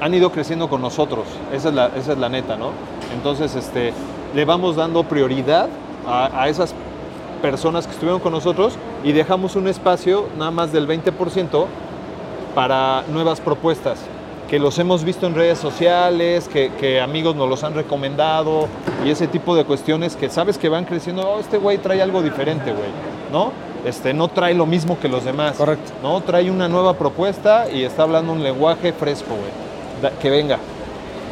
han 0.00 0.14
ido 0.14 0.30
creciendo 0.32 0.68
con 0.68 0.80
nosotros, 0.80 1.26
esa 1.52 1.68
es 1.68 1.74
la, 1.74 1.86
esa 1.96 2.12
es 2.12 2.18
la 2.18 2.28
neta, 2.28 2.56
¿no? 2.56 2.70
Entonces 3.14 3.54
este, 3.54 3.92
le 4.34 4.44
vamos 4.44 4.76
dando 4.76 5.04
prioridad 5.04 5.68
a, 6.06 6.42
a 6.42 6.48
esas 6.48 6.74
personas 7.42 7.86
que 7.86 7.92
estuvieron 7.92 8.20
con 8.20 8.32
nosotros 8.32 8.74
y 9.04 9.12
dejamos 9.12 9.56
un 9.56 9.68
espacio 9.68 10.28
nada 10.38 10.50
más 10.50 10.72
del 10.72 10.86
20% 10.86 11.66
para 12.54 13.02
nuevas 13.08 13.40
propuestas, 13.40 13.98
que 14.48 14.58
los 14.58 14.78
hemos 14.78 15.04
visto 15.04 15.26
en 15.26 15.34
redes 15.34 15.58
sociales, 15.58 16.48
que, 16.48 16.72
que 16.80 17.00
amigos 17.00 17.36
nos 17.36 17.48
los 17.48 17.62
han 17.62 17.74
recomendado 17.74 18.66
y 19.04 19.10
ese 19.10 19.28
tipo 19.28 19.54
de 19.54 19.64
cuestiones 19.64 20.16
que 20.16 20.28
sabes 20.28 20.58
que 20.58 20.68
van 20.68 20.84
creciendo, 20.84 21.22
oh, 21.22 21.40
este 21.40 21.58
güey 21.58 21.78
trae 21.78 22.02
algo 22.02 22.22
diferente, 22.22 22.72
güey, 22.72 22.90
¿no? 23.32 23.52
Este, 23.84 24.12
no 24.12 24.28
trae 24.28 24.54
lo 24.54 24.66
mismo 24.66 24.98
que 24.98 25.08
los 25.08 25.24
demás. 25.24 25.56
Correcto. 25.56 25.92
¿no? 26.02 26.20
Trae 26.20 26.50
una 26.50 26.68
nueva 26.68 26.94
propuesta 26.94 27.70
y 27.70 27.84
está 27.84 28.02
hablando 28.02 28.32
un 28.32 28.42
lenguaje 28.42 28.92
fresco, 28.92 29.30
güey. 29.30 30.12
Que 30.20 30.30
venga, 30.30 30.58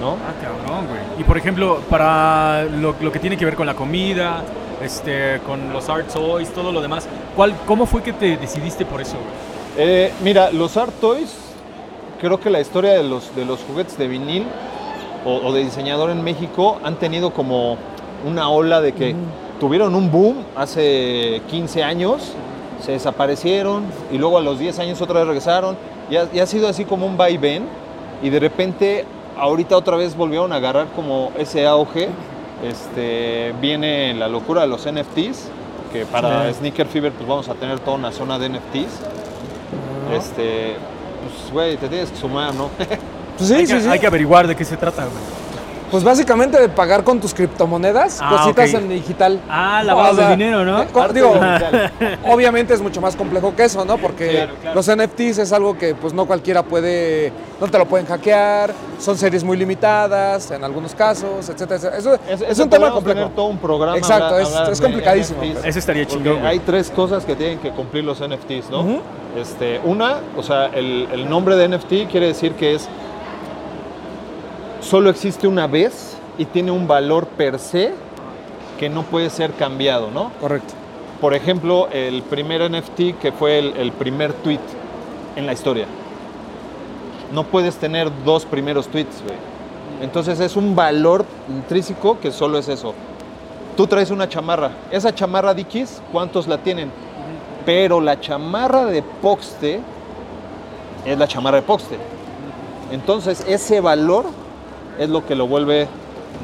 ¿no? 0.00 0.12
Ah, 0.12 0.34
cabrón, 0.42 0.86
güey. 0.86 1.00
Y 1.20 1.24
por 1.24 1.38
ejemplo, 1.38 1.80
para 1.88 2.64
lo, 2.64 2.94
lo 3.00 3.12
que 3.12 3.18
tiene 3.18 3.36
que 3.36 3.44
ver 3.44 3.56
con 3.56 3.66
la 3.66 3.74
comida, 3.74 4.42
este, 4.82 5.40
con 5.46 5.72
los 5.72 5.88
art 5.88 6.08
toys, 6.12 6.50
todo 6.50 6.70
lo 6.72 6.80
demás, 6.80 7.08
¿cuál, 7.34 7.54
¿cómo 7.66 7.86
fue 7.86 8.02
que 8.02 8.12
te 8.12 8.36
decidiste 8.36 8.84
por 8.84 9.00
eso, 9.00 9.14
güey? 9.14 9.58
Eh, 9.80 10.12
mira, 10.24 10.50
los 10.50 10.76
Art 10.76 10.92
Toys, 11.00 11.32
creo 12.20 12.40
que 12.40 12.50
la 12.50 12.60
historia 12.60 12.94
de 12.94 13.04
los, 13.04 13.34
de 13.36 13.44
los 13.44 13.60
juguetes 13.60 13.96
de 13.96 14.08
vinil 14.08 14.44
o, 15.24 15.36
o 15.36 15.52
de 15.52 15.62
diseñador 15.62 16.10
en 16.10 16.24
México 16.24 16.80
han 16.82 16.96
tenido 16.96 17.32
como 17.32 17.76
una 18.26 18.48
ola 18.48 18.80
de 18.80 18.92
que 18.92 19.14
tuvieron 19.58 19.94
un 19.94 20.10
boom 20.10 20.44
hace 20.56 21.42
15 21.50 21.82
años, 21.82 22.32
se 22.84 22.92
desaparecieron 22.92 23.84
y 24.12 24.18
luego 24.18 24.38
a 24.38 24.40
los 24.40 24.58
10 24.58 24.78
años 24.78 25.00
otra 25.00 25.20
vez 25.20 25.26
regresaron. 25.26 25.76
Y 26.10 26.16
ha, 26.16 26.28
y 26.32 26.40
ha 26.40 26.46
sido 26.46 26.68
así 26.68 26.84
como 26.84 27.06
un 27.06 27.16
vaivén 27.16 27.64
y 28.22 28.30
de 28.30 28.40
repente 28.40 29.04
ahorita 29.38 29.76
otra 29.76 29.96
vez 29.96 30.16
volvieron 30.16 30.52
a 30.52 30.56
agarrar 30.56 30.88
como 30.94 31.32
ese 31.38 31.66
auge. 31.66 32.08
Este, 32.64 33.54
viene 33.60 34.14
la 34.14 34.28
locura 34.28 34.62
de 34.62 34.66
los 34.66 34.80
NFTs, 34.80 35.48
que 35.92 36.04
para 36.06 36.52
Sneaker 36.52 36.86
Fever 36.86 37.12
pues 37.12 37.28
vamos 37.28 37.48
a 37.48 37.54
tener 37.54 37.78
toda 37.80 37.96
una 37.96 38.10
zona 38.10 38.38
de 38.38 38.48
NFTs. 38.48 39.00
Este, 40.12 40.76
pues, 41.22 41.52
güey, 41.52 41.76
te 41.76 41.88
tienes 41.88 42.10
que 42.10 42.16
sumar, 42.16 42.54
¿no? 42.54 42.70
Pues 43.38 43.50
sí, 43.50 43.54
hay, 43.54 43.66
sí, 43.68 43.72
que, 43.72 43.80
sí. 43.82 43.88
hay 43.88 44.00
que 44.00 44.06
averiguar 44.08 44.48
de 44.48 44.56
qué 44.56 44.64
se 44.64 44.76
trata, 44.76 45.04
güey. 45.04 45.37
Pues 45.90 46.04
básicamente 46.04 46.60
de 46.60 46.68
pagar 46.68 47.02
con 47.02 47.18
tus 47.20 47.32
criptomonedas, 47.32 48.18
Ah, 48.20 48.36
cositas 48.38 48.74
en 48.74 48.88
digital. 48.90 49.40
Ah, 49.48 49.82
lavado 49.82 50.12
O 50.12 50.16
sea, 50.16 50.28
de 50.30 50.36
dinero, 50.36 50.64
¿no? 50.64 50.84
digo, 51.14 51.34
obviamente 52.26 52.74
es 52.74 52.80
mucho 52.82 53.00
más 53.00 53.16
complejo 53.16 53.54
que 53.56 53.64
eso, 53.64 53.84
¿no? 53.84 53.96
Porque 53.98 54.28
Claro, 54.30 54.52
claro. 54.60 54.74
los 54.76 54.86
NFTs 54.86 55.38
es 55.38 55.52
algo 55.52 55.78
que 55.78 55.94
pues 55.94 56.12
no 56.12 56.26
cualquiera 56.26 56.62
puede, 56.62 57.32
no 57.60 57.68
te 57.68 57.78
lo 57.78 57.86
pueden 57.86 58.06
hackear, 58.06 58.72
son 58.98 59.16
series 59.16 59.42
muy 59.44 59.56
limitadas 59.56 60.50
en 60.50 60.62
algunos 60.64 60.94
casos, 60.94 61.48
etcétera, 61.48 61.76
etcétera. 61.76 61.96
Eso 61.98 62.14
es, 62.28 62.40
eso 62.42 62.62
un 62.64 62.70
tema 62.70 62.90
complejo. 62.92 63.20
tener 63.20 63.34
todo 63.34 63.46
un 63.46 63.58
programa. 63.58 63.96
Exacto, 63.96 64.24
hablar- 64.26 64.40
es- 64.42 64.48
hablar 64.54 64.72
es 64.72 64.78
de 64.80 64.84
complicadísimo, 64.86 65.42
Ese 65.64 65.78
estaría 65.78 66.06
chingón. 66.06 66.44
Hay 66.44 66.58
tres 66.60 66.90
cosas 66.90 67.24
que 67.24 67.34
tienen 67.34 67.58
que 67.60 67.70
cumplir 67.70 68.04
los 68.04 68.20
NFTs, 68.20 68.70
¿no? 68.70 69.00
Este, 69.40 69.80
una, 69.84 70.16
o 70.36 70.42
sea, 70.42 70.66
el, 70.66 71.08
el 71.12 71.28
nombre 71.28 71.56
de 71.56 71.68
NFT 71.68 72.10
quiere 72.10 72.26
decir 72.26 72.52
que 72.52 72.74
es 72.74 72.88
solo 74.88 75.10
existe 75.10 75.46
una 75.46 75.66
vez 75.66 76.16
y 76.38 76.46
tiene 76.46 76.70
un 76.70 76.88
valor 76.88 77.26
per 77.26 77.58
se 77.58 77.92
que 78.78 78.88
no 78.88 79.02
puede 79.02 79.28
ser 79.28 79.52
cambiado, 79.52 80.10
¿no? 80.10 80.30
Correcto. 80.40 80.72
Por 81.20 81.34
ejemplo, 81.34 81.88
el 81.92 82.22
primer 82.22 82.70
NFT 82.70 83.18
que 83.20 83.32
fue 83.32 83.58
el, 83.58 83.76
el 83.76 83.92
primer 83.92 84.32
tweet 84.32 84.60
en 85.36 85.44
la 85.44 85.52
historia. 85.52 85.86
No 87.34 87.44
puedes 87.44 87.76
tener 87.76 88.10
dos 88.24 88.46
primeros 88.46 88.88
tweets, 88.88 89.22
güey. 89.22 89.36
Entonces 90.00 90.40
es 90.40 90.56
un 90.56 90.74
valor 90.74 91.26
intrínseco 91.48 92.18
que 92.18 92.30
solo 92.30 92.56
es 92.56 92.68
eso. 92.68 92.94
tú 93.76 93.86
traes 93.86 94.10
una 94.10 94.28
chamarra. 94.28 94.70
Esa 94.90 95.14
chamarra 95.14 95.52
Dickies, 95.52 96.00
¿cuántos 96.12 96.46
la 96.46 96.58
tienen? 96.58 96.90
Pero 97.66 98.00
la 98.00 98.18
chamarra 98.18 98.86
de 98.86 99.02
Poxte 99.02 99.80
es 101.04 101.18
la 101.18 101.28
chamarra 101.28 101.56
de 101.56 101.62
Poxte. 101.62 101.98
Entonces, 102.90 103.44
ese 103.46 103.80
valor 103.80 104.24
es 104.98 105.08
lo 105.08 105.24
que 105.26 105.34
lo 105.34 105.46
vuelve 105.46 105.88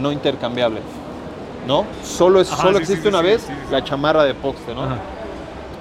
no 0.00 0.12
intercambiable. 0.12 0.80
¿No? 1.66 1.84
Solo, 2.02 2.40
es, 2.42 2.52
Ajá, 2.52 2.62
solo 2.62 2.76
sí, 2.76 2.82
existe 2.82 3.02
sí, 3.02 3.08
una 3.08 3.20
sí, 3.20 3.24
vez 3.26 3.48
la 3.70 3.82
chamarra 3.82 4.24
de 4.24 4.34
Poxte, 4.34 4.74
¿no? 4.74 4.82
Ajá. 4.84 4.96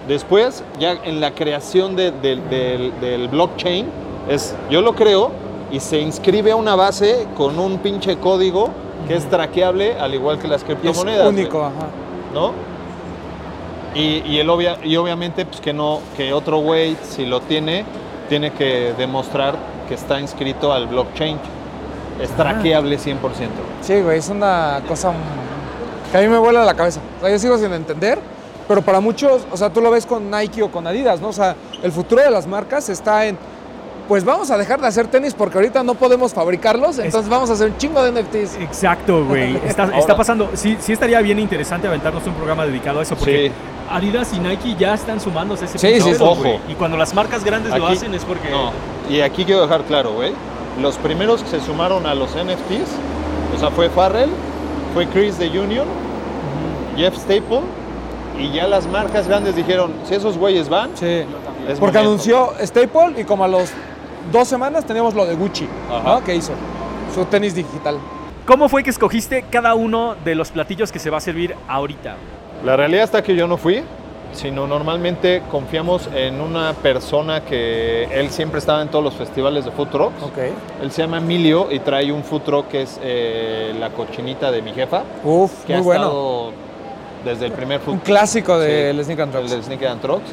Después, 0.07 0.63
ya 0.79 0.93
en 1.03 1.19
la 1.19 1.31
creación 1.31 1.95
de- 1.95 2.11
del- 2.11 2.49
del- 2.49 2.93
del 3.01 3.27
blockchain, 3.27 3.87
es 4.29 4.55
yo 4.69 4.81
lo 4.81 4.93
creo 4.95 5.31
y 5.71 5.79
se 5.81 5.99
inscribe 5.99 6.51
a 6.51 6.55
una 6.55 6.75
base 6.75 7.27
con 7.35 7.59
un 7.59 7.79
pinche 7.79 8.17
código 8.17 8.69
que 9.07 9.15
es 9.15 9.29
traqueable, 9.29 9.97
al 9.99 10.13
igual 10.13 10.39
que 10.39 10.47
las 10.47 10.61
es 10.61 10.63
criptomonedas. 10.65 11.23
güey, 11.31 11.39
único, 11.41 11.59
ajá. 11.63 11.87
¿No? 12.33 12.51
Y, 13.95 14.23
y 14.25 14.39
el 14.39 14.49
obvia- 14.49 14.77
y 14.83 14.95
obviamente, 14.95 15.45
pues 15.45 15.59
que 15.61 15.73
no, 15.73 15.99
que 16.17 16.33
otro 16.33 16.57
güey, 16.59 16.95
si 17.03 17.25
lo 17.25 17.41
tiene, 17.41 17.83
tiene 18.29 18.51
que 18.53 18.93
demostrar 18.97 19.55
que 19.87 19.93
está 19.95 20.19
inscrito 20.19 20.71
al 20.73 20.87
blockchain. 20.87 21.37
Es 22.21 22.29
traqueable 22.31 22.97
100%. 22.97 23.17
Sí, 23.81 24.01
güey, 24.01 24.19
es 24.19 24.29
una 24.29 24.81
cosa 24.87 25.11
que 26.11 26.17
a 26.17 26.21
mí 26.21 26.27
me 26.27 26.37
vuela 26.37 26.63
la 26.63 26.73
cabeza. 26.75 26.99
O 27.17 27.21
sea, 27.21 27.29
yo 27.31 27.39
sigo 27.39 27.57
sin 27.57 27.73
entender, 27.73 28.19
pero 28.67 28.81
para 28.81 28.99
muchos, 28.99 29.41
o 29.51 29.57
sea, 29.57 29.69
tú 29.71 29.81
lo 29.81 29.89
ves 29.91 30.05
con 30.05 30.29
Nike 30.29 30.61
o 30.63 30.71
con 30.71 30.85
Adidas, 30.87 31.19
¿no? 31.21 31.29
O 31.29 31.33
sea, 31.33 31.55
el 31.81 31.91
futuro 31.91 32.21
de 32.21 32.29
las 32.29 32.47
marcas 32.47 32.87
está 32.89 33.25
en, 33.25 33.37
pues 34.07 34.23
vamos 34.23 34.51
a 34.51 34.57
dejar 34.57 34.79
de 34.79 34.87
hacer 34.87 35.07
tenis 35.07 35.33
porque 35.33 35.57
ahorita 35.57 35.81
no 35.83 35.95
podemos 35.95 36.33
fabricarlos, 36.33 36.99
entonces 36.99 37.29
vamos 37.29 37.49
a 37.49 37.53
hacer 37.53 37.69
un 37.69 37.77
chingo 37.77 38.03
de 38.03 38.11
NFTs. 38.21 38.57
Exacto, 38.61 39.25
güey. 39.25 39.55
Está, 39.65 39.85
está 39.97 40.15
pasando. 40.15 40.49
Sí, 40.53 40.77
sí 40.79 40.93
estaría 40.93 41.19
bien 41.21 41.39
interesante 41.39 41.87
aventarnos 41.87 42.25
un 42.27 42.33
programa 42.33 42.65
dedicado 42.65 42.99
a 42.99 43.03
eso 43.03 43.15
porque 43.15 43.47
Sí. 43.47 43.53
Adidas 43.89 44.33
y 44.33 44.39
Nike 44.39 44.75
ya 44.79 44.93
están 44.93 45.19
sumándose 45.19 45.65
a 45.65 45.67
ese 45.67 45.77
Sí, 45.77 45.99
sí, 46.01 46.15
ojo. 46.19 46.59
Y 46.69 46.73
cuando 46.75 46.95
las 46.97 47.13
marcas 47.13 47.43
grandes 47.43 47.77
lo 47.77 47.87
hacen 47.87 48.13
es 48.13 48.23
porque 48.23 48.49
No, 48.49 48.71
y 49.09 49.19
aquí 49.21 49.45
quiero 49.45 49.61
dejar 49.61 49.81
claro, 49.83 50.13
güey. 50.13 50.33
Los 50.81 50.97
primeros 50.97 51.43
que 51.43 51.49
se 51.49 51.59
sumaron 51.61 52.05
a 52.05 52.15
los 52.15 52.31
NFTs, 52.31 52.89
o 53.55 53.59
sea, 53.59 53.69
fue 53.69 53.89
Farrell, 53.89 54.29
fue 54.93 55.05
Chris 55.07 55.37
de 55.37 55.47
Union, 55.47 55.87
Jeff 56.97 57.15
Staple, 57.15 57.61
y 58.39 58.51
ya 58.51 58.67
las 58.67 58.87
marcas 58.87 59.27
grandes 59.27 59.55
dijeron, 59.55 59.91
si 60.05 60.15
esos 60.15 60.37
güeyes 60.37 60.69
van, 60.69 60.89
Sí. 60.95 61.05
es 61.05 61.79
Porque 61.79 61.97
momento. 61.97 61.99
anunció 61.99 62.53
Staple 62.61 63.21
y 63.21 63.23
como 63.23 63.43
a 63.43 63.47
los 63.47 63.69
dos 64.31 64.47
semanas 64.47 64.85
teníamos 64.85 65.13
lo 65.13 65.25
de 65.25 65.35
Gucci. 65.35 65.67
¿no? 66.03 66.23
Que 66.23 66.35
hizo 66.35 66.53
su 67.13 67.25
tenis 67.25 67.53
digital. 67.53 67.97
¿Cómo 68.47 68.67
fue 68.67 68.83
que 68.83 68.89
escogiste 68.89 69.45
cada 69.49 69.75
uno 69.75 70.15
de 70.25 70.35
los 70.35 70.51
platillos 70.51 70.91
que 70.91 70.99
se 70.99 71.09
va 71.09 71.17
a 71.17 71.21
servir 71.21 71.55
ahorita? 71.67 72.15
La 72.65 72.75
realidad 72.75 73.03
está 73.03 73.21
que 73.21 73.35
yo 73.35 73.47
no 73.47 73.57
fui, 73.57 73.83
sino 74.33 74.67
normalmente 74.67 75.41
confiamos 75.49 76.09
en 76.15 76.41
una 76.41 76.73
persona 76.73 77.41
que 77.41 78.05
él 78.11 78.29
siempre 78.29 78.59
estaba 78.59 78.81
en 78.81 78.89
todos 78.89 79.03
los 79.03 79.13
festivales 79.13 79.65
de 79.65 79.71
food 79.71 79.87
trucks. 79.89 80.21
Ok. 80.23 80.37
Él 80.81 80.91
se 80.91 81.01
llama 81.01 81.17
Emilio 81.17 81.67
y 81.71 81.79
trae 81.79 82.11
un 82.11 82.23
food 82.23 82.41
truck 82.41 82.67
que 82.67 82.81
es 82.83 82.99
eh, 83.03 83.73
la 83.79 83.89
cochinita 83.91 84.51
de 84.51 84.61
mi 84.61 84.73
jefa, 84.73 85.03
Uf, 85.23 85.63
que 85.65 85.73
muy 85.73 85.81
ha 85.81 85.83
bueno. 85.83 86.03
estado 86.05 86.51
desde 87.25 87.45
el 87.45 87.51
primer 87.53 87.79
food 87.79 87.93
Un 87.93 87.99
clásico 87.99 88.57
del 88.59 88.97
Sí, 88.97 89.03
Sneak 89.05 89.19
and 89.21 89.33
el 89.35 89.39
Trucks. 89.41 89.51
de 89.55 89.63
Sneaker 89.63 89.87
and 89.87 90.01
Trucks. 90.01 90.31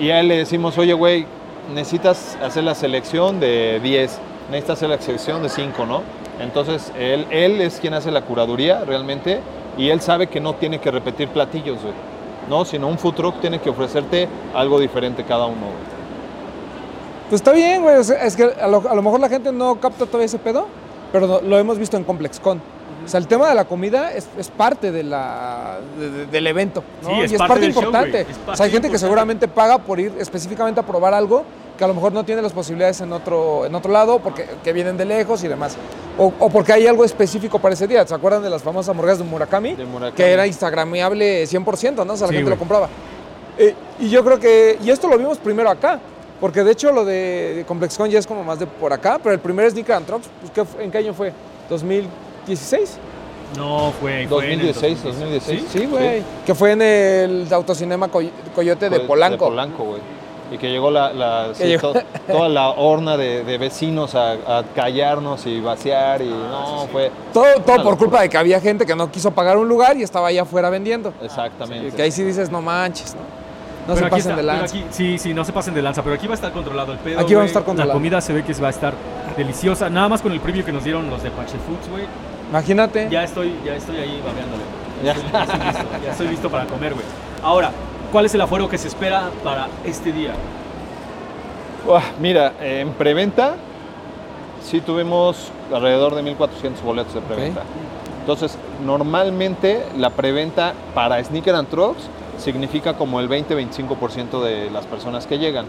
Y 0.00 0.10
a 0.10 0.20
él 0.20 0.28
le 0.28 0.36
decimos, 0.38 0.76
oye, 0.78 0.94
güey, 0.94 1.26
necesitas 1.74 2.36
hacer 2.42 2.64
la 2.64 2.74
selección 2.74 3.38
de 3.40 3.78
10, 3.82 4.18
necesitas 4.50 4.78
hacer 4.78 4.88
la 4.88 4.98
selección 5.00 5.42
de 5.42 5.48
5, 5.48 5.86
¿no? 5.86 6.02
Entonces, 6.40 6.90
él, 6.98 7.26
él 7.30 7.60
es 7.60 7.78
quien 7.78 7.94
hace 7.94 8.10
la 8.10 8.22
curaduría 8.22 8.84
realmente 8.84 9.40
y 9.78 9.90
él 9.90 10.00
sabe 10.00 10.26
que 10.26 10.40
no 10.40 10.54
tiene 10.54 10.80
que 10.80 10.90
repetir 10.90 11.28
platillos, 11.28 11.80
güey. 11.82 11.94
No, 12.48 12.64
sino 12.64 12.88
un 12.88 12.98
food 12.98 13.14
truck 13.14 13.40
tiene 13.40 13.60
que 13.60 13.70
ofrecerte 13.70 14.28
algo 14.54 14.80
diferente 14.80 15.24
cada 15.24 15.46
uno. 15.46 15.66
Pues 17.28 17.40
está 17.40 17.52
bien, 17.52 17.82
güey. 17.82 17.96
es 17.98 18.36
que 18.36 18.44
a 18.44 18.66
lo, 18.66 18.88
a 18.88 18.94
lo 18.94 19.02
mejor 19.02 19.20
la 19.20 19.28
gente 19.28 19.52
no 19.52 19.80
capta 19.80 20.06
todavía 20.06 20.26
ese 20.26 20.38
pedo, 20.38 20.66
pero 21.12 21.40
lo 21.40 21.58
hemos 21.58 21.78
visto 21.78 21.96
en 21.96 22.04
ComplexCon. 22.04 22.60
O 23.04 23.08
sea, 23.08 23.18
el 23.18 23.26
tema 23.26 23.48
de 23.48 23.54
la 23.54 23.64
comida 23.64 24.12
es, 24.12 24.28
es 24.38 24.48
parte 24.48 24.92
de 24.92 25.02
la, 25.02 25.78
de- 25.98 26.10
de- 26.10 26.26
del 26.26 26.46
evento. 26.46 26.82
¿no? 27.02 27.08
Sí, 27.08 27.14
es 27.22 27.32
y 27.32 27.34
es 27.34 27.38
parte 27.38 27.48
parte, 27.54 27.64
del 27.66 27.74
show, 27.74 27.82
importante. 27.84 28.26
o 28.46 28.56
sea, 28.56 28.66
hay 28.66 28.72
gente 28.72 28.90
que 28.90 28.98
seguramente 28.98 29.48
paga 29.48 29.78
por 29.78 29.98
ir 30.00 30.12
específicamente 30.18 30.80
a 30.80 30.82
probar 30.86 31.14
algo 31.14 31.44
que 31.76 31.84
a 31.84 31.88
lo 31.88 31.94
mejor 31.94 32.12
no 32.12 32.22
tiene 32.24 32.42
las 32.42 32.52
posibilidades 32.52 33.00
en 33.00 33.12
otro, 33.12 33.64
en 33.66 33.74
otro 33.74 33.90
lado, 33.90 34.18
porque 34.20 34.46
que 34.62 34.72
vienen 34.72 34.96
de 34.96 35.04
lejos 35.06 35.42
y 35.42 35.48
demás. 35.48 35.76
O, 36.18 36.32
o 36.38 36.50
porque 36.50 36.72
hay 36.72 36.86
algo 36.86 37.04
específico 37.04 37.58
para 37.58 37.74
ese 37.74 37.86
día. 37.88 38.06
¿Se 38.06 38.14
acuerdan 38.14 38.42
de 38.42 38.50
las 38.50 38.62
famosas 38.62 38.90
hamburguesas 38.90 39.18
de 39.20 39.24
Murakami? 39.24 39.74
De 39.74 39.84
Murakami. 39.86 40.16
Que 40.16 40.32
era 40.32 40.46
instagramiable 40.46 41.44
100%, 41.44 42.04
¿no? 42.06 42.12
O 42.12 42.16
sea, 42.16 42.26
la 42.26 42.30
Sí, 42.32 42.36
gente 42.36 42.50
lo 42.50 42.58
compraba. 42.58 42.88
Eh, 43.58 43.74
y 44.00 44.10
yo 44.10 44.22
creo 44.24 44.38
que, 44.38 44.78
y 44.82 44.90
esto 44.90 45.08
lo 45.08 45.16
vimos 45.18 45.38
primero 45.38 45.70
acá, 45.70 45.98
porque 46.40 46.62
de 46.62 46.72
hecho 46.72 46.92
lo 46.92 47.04
de, 47.04 47.64
ComplexCon 47.66 48.10
ya 48.10 48.18
es 48.18 48.26
como 48.26 48.44
más 48.44 48.58
de 48.58 48.66
por 48.66 48.92
acá, 48.92 49.18
pero 49.22 49.32
el 49.34 49.40
primer 49.40 49.70
Sneaker 49.70 49.94
and 49.94 50.06
Trucks, 50.06 50.28
pues, 50.40 50.52
¿qué 50.52 50.64
fue- 50.64 50.84
¿en 50.84 50.90
qué 50.90 50.98
año 50.98 51.14
fue? 51.14 51.32
¿2016? 52.46 52.88
No, 53.56 53.92
fue, 54.00 54.26
fue 54.28 54.52
en 54.52 54.60
el 54.60 54.66
2016, 54.72 55.02
2016. 55.04 55.64
Sí, 55.70 55.86
güey. 55.86 56.22
Que 56.46 56.54
fue 56.54 56.72
en 56.72 56.82
el 56.82 57.48
Autocinema 57.52 58.08
Coy- 58.08 58.30
Coyote 58.54 58.88
de 58.88 59.00
Polanco. 59.00 59.44
De 59.44 59.50
Polanco, 59.50 59.84
güey. 59.84 60.00
Y 60.50 60.58
que 60.58 60.70
llegó 60.70 60.90
la, 60.90 61.12
la- 61.12 61.54
sí, 61.54 61.64
llegó- 61.64 61.92
to- 61.92 62.02
toda 62.26 62.48
la 62.48 62.70
horna 62.70 63.16
de, 63.16 63.42
de 63.44 63.58
vecinos 63.58 64.14
a, 64.14 64.32
a 64.58 64.62
callarnos 64.74 65.46
y 65.46 65.60
vaciar 65.60 66.20
y 66.22 66.28
no, 66.28 66.86
fue 66.92 67.10
Todo, 67.32 67.44
todo 67.56 67.62
por 67.64 67.76
locura. 67.76 67.96
culpa 67.96 68.20
de 68.22 68.28
que 68.28 68.36
había 68.38 68.60
gente 68.60 68.84
que 68.86 68.94
no 68.94 69.10
quiso 69.10 69.30
pagar 69.30 69.56
un 69.58 69.68
lugar 69.68 69.96
y 69.96 70.02
estaba 70.02 70.28
allá 70.28 70.42
afuera 70.42 70.68
vendiendo. 70.70 71.12
exactamente. 71.22 71.88
Y 71.88 71.92
que 71.92 72.02
ahí 72.02 72.10
sí 72.10 72.22
dices, 72.22 72.50
no 72.50 72.60
manches, 72.62 73.14
¿no? 73.14 73.20
No 73.88 73.94
Pero 73.94 74.06
se 74.06 74.10
pasen 74.10 74.30
está, 74.32 74.36
de 74.36 74.42
lanza. 74.42 74.64
aquí- 74.76 74.84
sí, 74.90 75.18
sí, 75.18 75.34
no 75.34 75.44
se 75.44 75.52
pasen 75.52 75.74
de 75.74 75.82
lanza, 75.82 76.02
pero 76.02 76.14
aquí 76.14 76.26
va 76.26 76.34
a 76.34 76.36
estar 76.36 76.52
controlado 76.52 76.92
el 76.92 76.98
pedo. 76.98 77.18
Aquí 77.20 77.34
va 77.34 77.42
a 77.42 77.46
estar 77.46 77.64
controlado. 77.64 77.88
La 77.88 77.94
comida 77.94 78.20
se 78.20 78.32
ve 78.32 78.44
que 78.44 78.52
va 78.54 78.68
a 78.68 78.70
estar 78.70 78.94
deliciosa. 79.36 79.88
Nada 79.90 80.08
más 80.08 80.22
con 80.22 80.32
el 80.32 80.40
preview 80.40 80.64
que 80.64 80.72
nos 80.72 80.84
dieron 80.84 81.08
los 81.10 81.22
de 81.22 81.30
Pache 81.30 81.56
Foods, 81.66 81.90
güey. 81.90 82.04
Imagínate. 82.52 83.08
Ya 83.10 83.24
estoy, 83.24 83.54
ya 83.64 83.76
estoy 83.76 83.96
ahí 83.96 84.22
babeándole. 84.22 84.62
Ya. 85.02 85.12
Estoy, 85.12 85.32
ya 85.32 85.40
estoy 85.42 85.58
listo, 85.58 85.84
ya 86.04 86.10
estoy 86.10 86.28
listo 86.28 86.50
para 86.50 86.66
comer, 86.66 86.92
güey. 86.92 87.06
Ahora, 87.42 87.70
¿cuál 88.12 88.26
es 88.26 88.34
el 88.34 88.42
aforo 88.42 88.68
que 88.68 88.76
se 88.76 88.88
espera 88.88 89.30
para 89.42 89.68
este 89.86 90.12
día? 90.12 90.34
Mira, 92.20 92.52
en 92.60 92.92
preventa 92.92 93.54
sí 94.62 94.82
tuvimos 94.82 95.50
alrededor 95.72 96.14
de 96.14 96.22
1.400 96.22 96.82
boletos 96.84 97.14
de 97.14 97.22
preventa. 97.22 97.62
Entonces, 98.20 98.58
normalmente 98.84 99.86
la 99.96 100.10
preventa 100.10 100.74
para 100.94 101.24
Sneaker 101.24 101.54
and 101.54 101.68
Trucks 101.70 102.02
significa 102.36 102.98
como 102.98 103.18
el 103.18 103.30
20-25% 103.30 104.42
de 104.42 104.70
las 104.70 104.84
personas 104.84 105.26
que 105.26 105.38
llegan. 105.38 105.64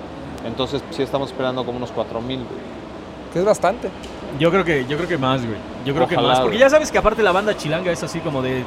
Entonces, 0.45 0.83
sí 0.91 1.01
estamos 1.01 1.31
esperando 1.31 1.65
como 1.65 1.77
unos 1.77 1.93
4.000. 1.93 2.25
güey. 2.25 2.45
Que 3.31 3.39
es 3.39 3.45
bastante. 3.45 3.89
Yo 4.39 4.51
creo 4.51 4.63
que, 4.63 4.85
yo 4.85 4.97
creo 4.97 5.07
que 5.09 5.17
más, 5.17 5.41
güey. 5.45 5.57
Yo 5.85 5.93
creo 5.93 6.07
que 6.07 6.15
Ojalá, 6.15 6.29
más. 6.29 6.39
Porque 6.39 6.57
güey. 6.57 6.59
ya 6.59 6.69
sabes 6.69 6.91
que 6.91 6.97
aparte 6.97 7.21
la 7.23 7.31
banda 7.31 7.55
chilanga 7.55 7.91
es 7.91 8.01
así 8.03 8.19
como 8.19 8.41
de. 8.41 8.63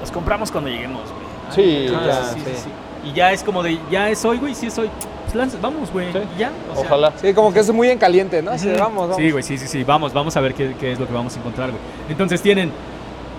Los 0.00 0.10
compramos 0.10 0.50
cuando 0.50 0.70
lleguemos, 0.70 1.02
güey. 1.02 1.30
Sí, 1.54 1.86
Entonces, 1.86 2.14
ya, 2.14 2.24
sí, 2.32 2.40
sí, 2.40 2.50
sí. 2.54 2.62
sí. 2.64 2.70
Y 3.10 3.12
ya 3.12 3.32
es 3.32 3.42
como 3.42 3.62
de, 3.62 3.78
ya 3.90 4.10
es 4.10 4.24
hoy, 4.24 4.38
güey, 4.38 4.54
sí 4.54 4.66
es 4.66 4.78
hoy. 4.78 4.90
Pues 5.32 5.60
vamos, 5.60 5.92
güey. 5.92 6.12
Sí. 6.12 6.18
y 6.36 6.38
Ya. 6.40 6.50
o 6.70 6.74
sea, 6.74 6.84
Ojalá. 6.86 7.12
Sí, 7.20 7.32
como 7.34 7.52
que 7.52 7.60
es 7.60 7.72
muy 7.72 7.88
en 7.88 7.98
caliente, 7.98 8.42
¿no? 8.42 8.52
Ujú. 8.52 8.68
vamos, 8.78 9.02
vamos. 9.02 9.16
Sí, 9.16 9.30
güey, 9.30 9.42
sí, 9.44 9.58
sí, 9.58 9.66
sí. 9.66 9.84
Vamos, 9.84 10.12
vamos 10.12 10.36
a 10.36 10.40
ver 10.40 10.54
qué, 10.54 10.74
qué 10.78 10.92
es 10.92 10.98
lo 10.98 11.06
que 11.06 11.12
vamos 11.12 11.36
a 11.36 11.38
encontrar, 11.38 11.70
güey. 11.70 11.80
Entonces 12.08 12.42
tienen 12.42 12.72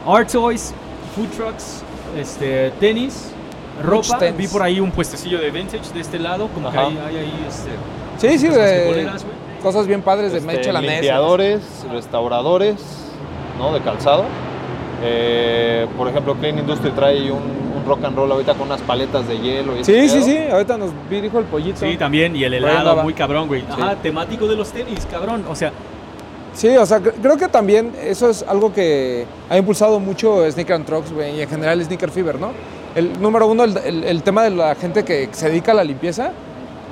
art 0.08 0.32
toys, 0.32 0.74
food 1.16 1.28
trucks, 1.36 1.84
este, 2.18 2.72
tenis, 2.80 3.32
ropa. 3.84 4.20
Vi 4.38 4.48
por 4.48 4.64
ahí 4.64 4.80
un 4.80 4.92
puestecillo 4.92 5.40
de 5.40 5.52
vintage 5.52 5.94
de 5.94 6.00
este 6.00 6.18
lado, 6.20 6.48
como 6.50 6.70
Ajá. 6.70 6.88
que 6.88 6.88
hay, 6.88 6.98
hay 6.98 7.18
ahí, 7.18 7.46
este, 7.48 7.70
Sí, 8.18 8.38
sí, 8.38 8.48
de 8.48 8.86
güey. 8.88 9.08
Cosas 9.62 9.88
bien 9.88 10.02
padres 10.02 10.32
de 10.32 10.40
Este, 10.40 10.52
Mecha 10.52 10.72
Lanés. 10.74 10.92
limpiadores, 10.94 11.62
restauradores, 11.92 12.76
¿no? 13.58 13.74
De 13.74 13.80
calzado. 13.82 14.26
Eh, 15.04 15.88
por 15.98 16.08
ejemplo, 16.08 16.36
Clean 16.36 16.58
Industry 16.60 16.92
trae 16.92 17.32
un, 17.32 17.40
un 17.42 17.84
rock 17.88 18.04
and 18.04 18.16
roll 18.16 18.32
ahorita 18.32 18.54
con 18.54 18.68
unas 18.68 18.82
paletas 18.82 19.28
de 19.28 19.40
hielo. 19.40 19.78
Y 19.80 19.84
Sí, 19.84 20.08
sí, 20.10 20.16
pedo. 20.18 20.26
sí. 20.26 20.38
Ahorita 20.52 20.78
nos 20.78 20.92
vi, 21.10 21.22
dijo 21.22 21.40
el 21.40 21.46
pollito. 21.46 21.80
Sí, 21.80 21.98
también, 21.98 22.36
y 22.36 22.44
el 22.44 22.54
helado, 22.54 22.98
muy 23.04 23.14
cabrón, 23.14 23.48
güey. 23.48 23.64
Ajá, 23.70 23.96
temático 23.96 24.48
de 24.48 24.56
los 24.56 24.70
tenis, 24.72 25.08
cabrón. 25.10 25.46
O 25.50 25.56
sea, 25.56 25.72
Sí, 26.54 26.68
o 26.76 26.86
sea, 26.86 27.00
cre- 27.00 27.14
creo 27.22 27.38
que 27.38 27.48
también 27.48 27.94
eso 28.04 28.30
es 28.30 28.44
algo 28.46 28.74
que 28.74 29.26
ha 29.50 29.58
impulsado 29.58 30.02
mucho 30.02 30.44
Sneaker 30.52 30.76
and 30.76 30.86
Trucks, 30.86 31.14
güey, 31.14 31.38
y 31.38 31.42
en 31.42 31.48
general 31.48 31.82
Sneaker 31.82 32.12
Fever, 32.12 32.38
¿no? 32.42 32.52
El 32.94 33.22
número 33.22 33.48
uno, 33.48 33.64
el, 33.64 33.78
el- 33.78 34.04
el 34.04 34.22
tema 34.22 34.44
de 34.44 34.50
la 34.50 34.76
gente 34.76 35.06
que 35.06 35.30
se 35.32 35.48
dedica 35.48 35.72
a 35.72 35.76
la 35.76 35.86
limpieza. 35.86 36.34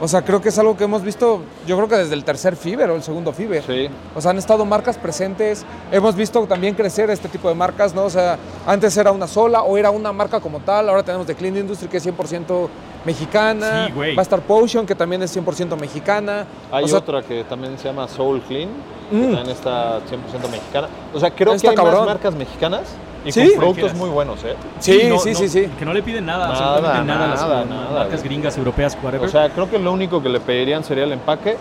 O 0.02 0.08
sea, 0.08 0.22
creo 0.24 0.42
que 0.42 0.50
es 0.50 0.58
algo 0.58 0.78
que 0.78 0.86
hemos 0.86 1.02
visto, 1.04 1.42
yo 1.68 1.76
creo 1.76 1.88
que 1.90 1.96
desde 1.98 2.14
el 2.14 2.24
tercer 2.24 2.56
Fever 2.56 2.90
o 2.90 2.96
el 2.96 3.04
segundo 3.04 3.34
Fever. 3.34 3.64
Sí. 3.66 3.90
O 4.16 4.22
sea, 4.22 4.32
han 4.32 4.38
estado 4.38 4.66
marcas 4.66 4.98
presentes. 4.98 5.66
Hemos 5.92 6.16
visto 6.16 6.42
también 6.48 6.74
crecer 6.76 7.10
este 7.10 7.28
tipo 7.28 7.50
de 7.50 7.56
marcas, 7.56 7.94
¿no? 7.94 8.04
O 8.06 8.10
sea, 8.10 8.38
antes 8.66 8.96
era 8.96 9.12
una 9.12 9.28
sola 9.28 9.64
o 9.64 9.78
era 9.78 9.92
una 9.92 10.14
marca 10.14 10.40
como 10.40 10.60
tal. 10.60 10.88
Ahora 10.90 11.04
tenemos 11.04 11.28
The 11.28 11.36
Clean 11.36 11.56
Industry, 11.58 11.90
que 11.90 11.98
es 11.98 12.06
100% 12.08 12.70
mexicana. 13.06 13.88
Sí, 13.88 13.94
güey. 13.94 14.16
Va 14.16 14.22
a 14.22 14.24
estar 14.24 14.42
Potion, 14.42 14.86
que 14.86 14.96
también 14.96 15.22
es 15.24 15.36
100% 15.36 15.76
mexicana. 15.78 16.46
Hay 16.72 16.86
O 16.86 16.88
sea, 16.88 17.00
otra 17.00 17.22
que 17.22 17.44
también 17.44 17.78
se 17.78 17.86
llama 17.90 18.08
Soul 18.08 18.42
Clean, 18.42 18.70
que 19.10 19.16
Mm. 19.18 19.22
también 19.36 19.50
está 19.50 20.00
100% 20.08 20.48
mexicana. 20.50 20.88
O 21.14 21.20
sea, 21.20 21.32
creo 21.32 21.54
Está 21.54 21.68
que 21.68 21.70
hay 21.72 21.76
cabrón. 21.76 21.98
más 22.00 22.06
marcas 22.06 22.36
mexicanas 22.36 22.84
Y 23.26 23.32
Sí. 23.32 23.50
con 23.50 23.58
productos 23.60 23.94
muy 23.96 24.10
buenos, 24.10 24.44
¿eh? 24.46 24.56
Sí, 24.80 25.02
no- 25.10 25.20
sí, 25.20 25.32
no- 25.34 25.40
sí, 25.40 25.50
sí. 25.50 25.68
Que 25.78 25.86
no 25.86 25.94
le 25.94 26.02
piden 26.02 26.26
nada, 26.26 26.48
Nada, 26.48 26.58
absolutamente 26.76 27.08
nada, 27.14 27.26
a 27.26 27.28
las 27.28 27.42
nada, 27.42 27.60
las 27.60 27.70
nada, 27.70 28.00
marcas 28.00 28.24
gringas, 28.24 28.58
europeas, 28.58 28.98
whatever. 29.04 29.28
O 29.28 29.32
sea, 29.32 29.50
creo 29.50 29.70
que 29.70 29.78
lo 29.78 29.92
único 29.92 30.22
que 30.24 30.30
le 30.30 30.40
pedirían 30.40 30.84
sería 30.84 31.04
el 31.04 31.12
empaque. 31.12 31.58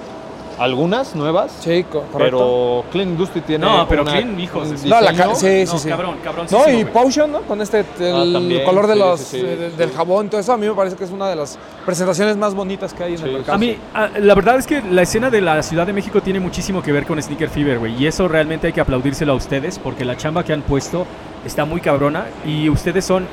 Algunas 0.58 1.14
nuevas. 1.14 1.52
Sí, 1.60 1.84
correcto. 1.84 2.18
Pero 2.18 2.84
Clean 2.90 3.10
Industry 3.10 3.42
tiene. 3.42 3.64
No, 3.64 3.86
pero 3.88 4.02
una- 4.02 4.10
Clean, 4.10 4.40
hijos, 4.40 4.68
No, 4.86 5.00
la 5.00 5.12
ca- 5.12 5.32
sí, 5.36 5.64
no, 5.64 5.70
sí, 5.70 5.78
sí. 5.78 5.88
cabrón, 5.88 6.16
cabrón. 6.24 6.48
No, 6.50 6.68
y 6.68 6.84
Potion, 6.84 7.30
¿no? 7.30 7.42
Con 7.42 7.60
este, 7.62 7.84
el 8.00 8.32
también, 8.32 8.64
color 8.64 8.88
de 8.88 8.94
sí, 8.94 8.98
los, 8.98 9.20
sí, 9.20 9.40
sí, 9.40 9.46
eh, 9.46 9.68
sí. 9.70 9.76
del 9.76 9.92
jabón, 9.92 10.28
todo 10.28 10.40
eso, 10.40 10.52
a 10.52 10.56
mí 10.56 10.66
me 10.66 10.74
parece 10.74 10.96
que 10.96 11.04
es 11.04 11.12
una 11.12 11.28
de 11.28 11.36
las 11.36 11.56
presentaciones 11.86 12.36
más 12.36 12.56
bonitas 12.56 12.92
que 12.92 13.04
hay 13.04 13.12
en 13.12 13.18
Sí, 13.18 13.24
el 13.24 13.30
sí. 13.30 13.36
mercado. 13.36 13.54
A 13.54 13.58
mí, 13.58 13.76
a- 13.94 14.08
la 14.18 14.34
verdad 14.34 14.58
es 14.58 14.66
que 14.66 14.82
la 14.82 15.02
escena 15.02 15.30
de 15.30 15.40
la 15.40 15.62
Ciudad 15.62 15.86
de 15.86 15.92
México 15.92 16.20
tiene 16.22 16.40
muchísimo 16.40 16.82
que 16.82 16.90
ver 16.90 17.06
con 17.06 17.22
Sneaker 17.22 17.50
Fever, 17.50 17.78
güey. 17.78 17.94
Y 17.96 18.08
eso 18.08 18.26
realmente 18.26 18.66
hay 18.66 18.72
que 18.72 18.80
aplaudírselo 18.80 19.34
a 19.34 19.36
ustedes 19.36 19.78
porque 19.78 20.04
la 20.04 20.16
chamba 20.16 20.42
que 20.42 20.52
han 20.52 20.62
puesto 20.62 21.06
está 21.48 21.64
muy 21.64 21.80
cabrona 21.80 22.26
y 22.46 22.68
ustedes 22.68 23.04
son 23.04 23.26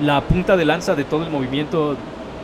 la 0.00 0.20
punta 0.20 0.56
de 0.56 0.64
lanza 0.64 0.94
de 0.94 1.04
todo 1.04 1.24
el 1.24 1.30
movimiento 1.30 1.96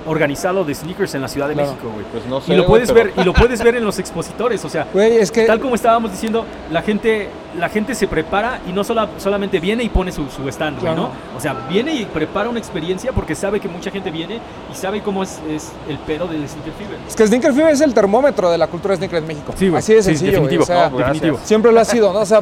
organizado 0.04 0.64
de 0.64 0.74
sneakers 0.74 1.14
en 1.14 1.22
la 1.22 1.28
Ciudad 1.28 1.46
de 1.46 1.54
Claro. 1.54 1.70
México, 1.70 1.90
güey. 1.94 2.04
Pues 2.10 2.26
no 2.26 2.40
sé. 2.40 2.52
Y 2.52 2.56
lo 2.56 2.66
puedes 2.66 2.90
pero- 2.90 3.04
ver 3.04 3.12
y 3.16 3.24
lo 3.24 3.32
puedes 3.32 3.62
ver 3.62 3.76
en 3.76 3.84
los 3.84 4.00
expositores, 4.00 4.64
o 4.64 4.68
sea, 4.68 4.88
Güey, 4.92 5.18
es 5.18 5.30
que... 5.30 5.44
tal 5.44 5.60
como 5.60 5.76
estábamos 5.76 6.10
diciendo, 6.10 6.44
la 6.72 6.82
gente 6.82 7.28
la 7.56 7.68
gente 7.68 7.94
se 7.94 8.08
prepara 8.08 8.60
y 8.68 8.72
no 8.72 8.82
sola- 8.82 9.10
solamente 9.18 9.60
viene 9.60 9.84
y 9.84 9.88
pone 9.90 10.10
su, 10.10 10.28
su 10.28 10.48
stand, 10.48 10.80
güey, 10.80 10.92
Claro. 10.92 11.08
¿no? 11.08 11.36
O 11.36 11.40
sea, 11.40 11.52
viene 11.68 11.94
y 11.94 12.04
prepara 12.06 12.48
una 12.48 12.58
experiencia 12.58 13.12
porque 13.12 13.36
sabe 13.36 13.60
que 13.60 13.68
mucha 13.68 13.92
gente 13.92 14.10
viene 14.10 14.40
y 14.72 14.74
sabe 14.74 15.02
cómo 15.02 15.22
es, 15.22 15.38
es 15.48 15.70
el 15.88 15.98
pedo 15.98 16.26
del 16.26 16.48
Sneaker 16.48 16.72
Fever. 16.72 16.98
Es 17.06 17.14
que 17.14 17.24
Sneaker 17.26 17.52
Fever 17.52 17.72
es 17.72 17.80
el 17.82 17.94
termómetro 17.94 18.50
de 18.50 18.58
la 18.58 18.66
cultura 18.66 18.96
sneaker 18.96 19.18
en 19.18 19.26
México. 19.28 19.52
Sí, 19.56 19.68
güey. 19.68 19.78
Así 19.78 19.94
de 19.94 20.02
Sí, 20.02 20.08
sencillo, 20.16 20.40
güey. 20.40 20.56
definitivo. 20.56 20.62
O 20.64 20.66
sea, 20.66 20.88
No, 20.90 20.98
definitivo. 20.98 21.38
siempre 21.44 21.70
lo 21.70 21.78
ha 21.78 21.84
sido, 21.84 22.12
¿no? 22.12 22.20
O 22.20 22.26
sea, 22.26 22.40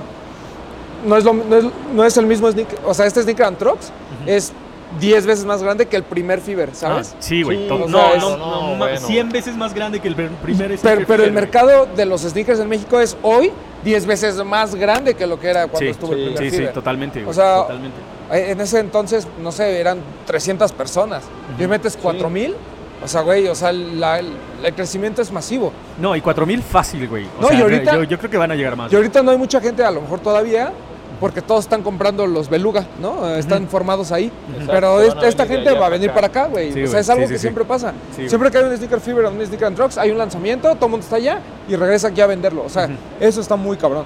no 1.06 1.16
es, 1.16 1.24
lo- 1.24 1.32
no 1.34 1.56
es, 1.56 1.64
no 1.94 2.04
es 2.04 2.16
el 2.16 2.26
mismo 2.26 2.50
sneaker. 2.50 2.78
O 2.86 2.94
sea, 2.94 3.06
este 3.06 3.22
Sneaker 3.22 3.46
and 3.46 3.58
Trucks 3.58 3.90
es 4.26 4.52
10 4.98 5.24
veces 5.26 5.44
más 5.44 5.62
grande 5.62 5.86
que 5.86 5.96
el 5.96 6.02
primer 6.02 6.40
Fever, 6.40 6.70
¿sabes? 6.74 7.12
Ah, 7.14 7.16
sí, 7.20 7.42
güey. 7.42 7.58
Sí, 7.58 7.66
no, 7.68 7.86
no, 7.86 8.16
no, 8.16 8.36
no, 8.36 8.70
ma- 8.76 8.86
bueno. 8.86 9.00
100 9.06 9.28
veces 9.30 9.56
más 9.56 9.72
grande 9.72 10.00
que 10.00 10.08
el 10.08 10.14
primer 10.14 10.32
Pero, 10.42 10.76
Sneaker 10.76 11.06
pero 11.06 11.24
el 11.24 11.32
mercado 11.32 11.86
de 11.94 12.04
los 12.06 12.22
sneakers 12.22 12.58
en 12.60 12.68
México 12.68 12.98
es 13.00 13.16
hoy 13.22 13.52
10 13.84 14.06
veces 14.06 14.36
más 14.44 14.74
grande 14.74 15.14
que 15.14 15.26
lo 15.26 15.38
que 15.38 15.48
era 15.48 15.68
cuando 15.68 15.78
Sí, 15.78 15.86
estuvo 15.88 16.12
el 16.12 16.18
sí, 16.18 16.24
primer 16.24 16.42
Sí, 16.44 16.50
sí, 16.50 16.56
Fever. 16.56 16.72
totalmente, 16.74 17.20
güey. 17.20 17.30
O 17.30 17.32
sea, 17.34 17.62
totalmente. 17.62 17.96
Eh, 18.32 18.50
En 18.50 18.60
ese 18.60 18.78
entonces, 18.80 19.26
no 19.40 19.52
sé, 19.52 19.78
eran 19.80 19.98
300 20.26 20.72
personas. 20.72 21.22
Y 21.58 21.66
metes 21.66 21.96
4000. 21.96 22.54
O 23.02 23.08
sea, 23.08 23.22
güey, 23.22 23.48
o 23.48 23.54
sea, 23.54 23.72
la- 23.72 24.18
el, 24.18 24.28
el 24.62 24.74
crecimiento 24.74 25.22
es 25.22 25.32
masivo. 25.32 25.72
No, 25.98 26.14
y 26.14 26.20
4000 26.20 26.62
fácil, 26.62 27.08
güey. 27.08 27.24
O 27.38 27.42
No, 27.42 27.48
sea, 27.48 27.58
y 27.58 27.62
ahorita- 27.62 27.94
yo, 27.94 28.02
yo 28.04 28.18
creo 28.18 28.30
que 28.30 28.36
van 28.36 28.50
a 28.50 28.54
llegar 28.54 28.76
más. 28.76 28.92
Y 28.92 28.96
ahorita 28.96 29.22
no 29.22 29.30
hay 29.30 29.38
mucha 29.38 29.60
gente, 29.60 29.82
a 29.82 29.90
lo 29.90 30.02
mejor 30.02 30.20
todavía, 30.20 30.70
porque 31.18 31.40
todos 31.42 31.64
están 31.64 31.82
comprando 31.82 32.26
los 32.26 32.48
Beluga, 32.50 32.86
¿no? 33.00 33.26
Están 33.36 33.68
formados 33.68 34.10
ahí. 34.12 34.30
Exacto, 34.52 34.72
Pero 34.72 35.00
esta 35.02 35.46
gente 35.46 35.70
va 35.72 35.86
a 35.86 35.90
venir 35.90 36.10
acá. 36.10 36.14
para 36.14 36.26
acá, 36.28 36.46
güey. 36.46 36.72
Sí, 36.72 36.82
o 36.82 36.86
sea, 36.88 37.00
es 37.00 37.08
algo 37.10 37.22
sí, 37.22 37.28
sí, 37.28 37.32
que 37.34 37.38
sí. 37.38 37.42
siempre 37.42 37.64
pasa. 37.64 37.92
Sí, 38.16 38.28
siempre 38.28 38.50
que 38.50 38.58
hay 38.58 38.64
un 38.64 38.76
Sneaker 38.76 39.00
Fever 39.00 39.24
o 39.26 39.30
un 39.30 39.44
Sneaker 39.46 39.66
and 39.68 39.76
Trucks, 39.76 39.98
hay 39.98 40.10
un 40.10 40.18
lanzamiento, 40.18 40.74
todo 40.74 40.86
el 40.86 40.90
mundo 40.90 41.04
está 41.04 41.16
allá 41.16 41.40
y 41.68 41.76
regresa 41.76 42.08
aquí 42.08 42.20
a 42.20 42.26
venderlo. 42.26 42.64
O 42.64 42.68
sea, 42.70 42.88
eso 43.18 43.40
está 43.40 43.56
muy 43.56 43.76
cabrón. 43.76 44.04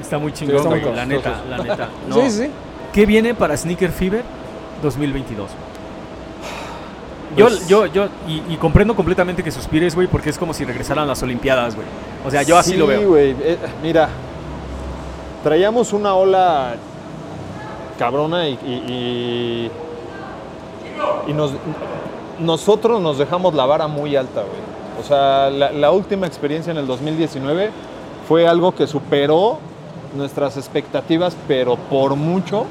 Está 0.00 0.18
muy 0.18 0.32
chingón, 0.32 0.56
está 0.56 0.68
muy 0.68 0.80
güey. 0.80 0.94
La 0.94 1.06
neta, 1.06 1.42
la 1.48 1.58
neta. 1.58 1.88
No. 2.08 2.14
Sí, 2.16 2.30
sí, 2.30 2.38
sí. 2.44 2.50
¿Qué 2.92 3.06
viene 3.06 3.34
para 3.34 3.56
Sneaker 3.56 3.90
Fever 3.92 4.22
2022? 4.82 5.48
Yo, 7.36 7.46
Pues- 7.46 7.66
yo, 7.68 7.86
yo, 7.86 8.06
y, 8.28 8.42
y 8.52 8.56
comprendo 8.56 8.94
completamente 8.94 9.42
que 9.42 9.50
suspires, 9.50 9.94
güey, 9.94 10.06
porque 10.06 10.30
es 10.30 10.38
como 10.38 10.52
si 10.52 10.64
regresaran 10.64 11.06
las 11.08 11.22
Olimpiadas, 11.22 11.74
güey. 11.74 11.86
O 12.26 12.30
sea, 12.30 12.42
yo 12.42 12.58
así 12.58 12.72
Sí, 12.72 12.76
lo 12.76 12.86
veo. 12.86 13.08
güey. 13.08 13.30
eh, 13.40 13.56
mira, 13.82 14.08
traíamos 15.42 15.92
una 15.92 16.14
ola 16.14 16.74
cabrona 17.98 18.48
y, 18.48 18.52
y, 18.52 18.72
y- 18.92 19.70
y 21.28 21.32
nos, 21.32 21.52
nosotros 22.38 23.00
nos 23.00 23.18
dejamos 23.18 23.54
la 23.54 23.64
vara 23.66 23.86
muy 23.86 24.14
alta, 24.16 24.40
güey. 24.42 24.60
O 25.00 25.04
sea, 25.04 25.50
la, 25.50 25.72
la 25.72 25.90
última 25.90 26.26
experiencia 26.26 26.70
en 26.70 26.76
el 26.78 26.86
2019 26.86 27.70
fue 28.28 28.46
algo 28.46 28.74
que 28.74 28.86
superó 28.86 29.58
nuestras 30.16 30.56
expectativas, 30.56 31.36
pero 31.48 31.76
por 31.76 32.14
mucho. 32.16 32.66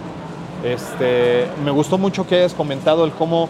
Este, 0.63 1.47
me 1.65 1.71
gustó 1.71 1.97
mucho 1.97 2.27
que 2.27 2.35
hayas 2.35 2.53
comentado 2.53 3.03
el 3.05 3.11
cómo 3.11 3.49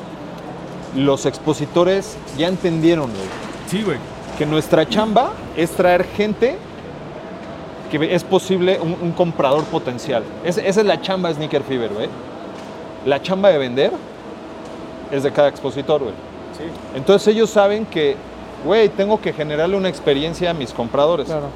los 0.95 1.25
expositores 1.25 2.17
ya 2.37 2.47
entendieron, 2.47 3.09
güey 3.11 3.27
Sí, 3.67 3.83
güey. 3.83 3.97
que 4.37 4.45
nuestra 4.45 4.87
chamba 4.87 5.31
es 5.55 5.71
traer 5.71 6.03
gente 6.05 6.57
que 7.89 8.13
es 8.15 8.23
posible 8.23 8.79
un, 8.81 8.95
un 9.01 9.11
comprador 9.11 9.63
potencial. 9.65 10.23
Es- 10.45 10.57
esa 10.57 10.79
es 10.81 10.85
la 10.87 11.01
chamba 11.01 11.29
de 11.29 11.35
Sneaker 11.35 11.61
Fever, 11.63 11.91
güey. 11.93 12.07
La 13.05 13.21
chamba 13.21 13.49
de 13.49 13.57
vender 13.57 13.91
es 15.11 15.23
de 15.23 15.31
cada 15.31 15.49
expositor, 15.49 16.01
güey. 16.01 16.13
Entonces 16.95 17.27
ellos 17.33 17.49
saben 17.49 17.85
que, 17.85 18.15
güey, 18.65 18.87
tengo 18.89 19.19
que 19.19 19.33
generarle 19.33 19.75
una 19.75 19.89
experiencia 19.89 20.51
a 20.51 20.53
mis 20.53 20.71
compradores. 20.71 21.25
Claro. 21.27 21.47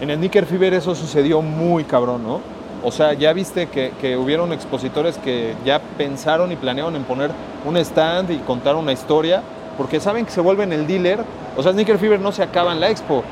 En 0.00 0.10
el 0.10 0.16
Sneaker 0.18 0.46
Fever 0.46 0.74
eso 0.74 0.94
sucedió 0.94 1.40
muy 1.42 1.84
cabrón, 1.84 2.22
¿no? 2.22 2.40
O 2.82 2.90
sea, 2.90 3.12
ya 3.12 3.32
viste 3.32 3.68
que, 3.68 3.92
que 4.00 4.16
hubieron 4.16 4.52
expositores 4.52 5.18
que 5.18 5.54
ya 5.64 5.80
pensaron 5.98 6.50
y 6.52 6.56
planearon 6.56 6.96
en 6.96 7.04
poner 7.04 7.30
un 7.64 7.76
stand 7.76 8.30
y 8.30 8.38
contar 8.38 8.76
una 8.76 8.92
historia, 8.92 9.42
porque 9.76 10.00
saben 10.00 10.24
que 10.24 10.30
se 10.30 10.40
vuelven 10.40 10.72
el 10.72 10.86
dealer. 10.86 11.20
O 11.56 11.62
sea, 11.62 11.72
Sneaker 11.72 11.98
Fever 11.98 12.20
no 12.20 12.32
se 12.32 12.42
acaba 12.42 12.72
en 12.72 12.80
la 12.80 12.90
expo. 12.90 13.22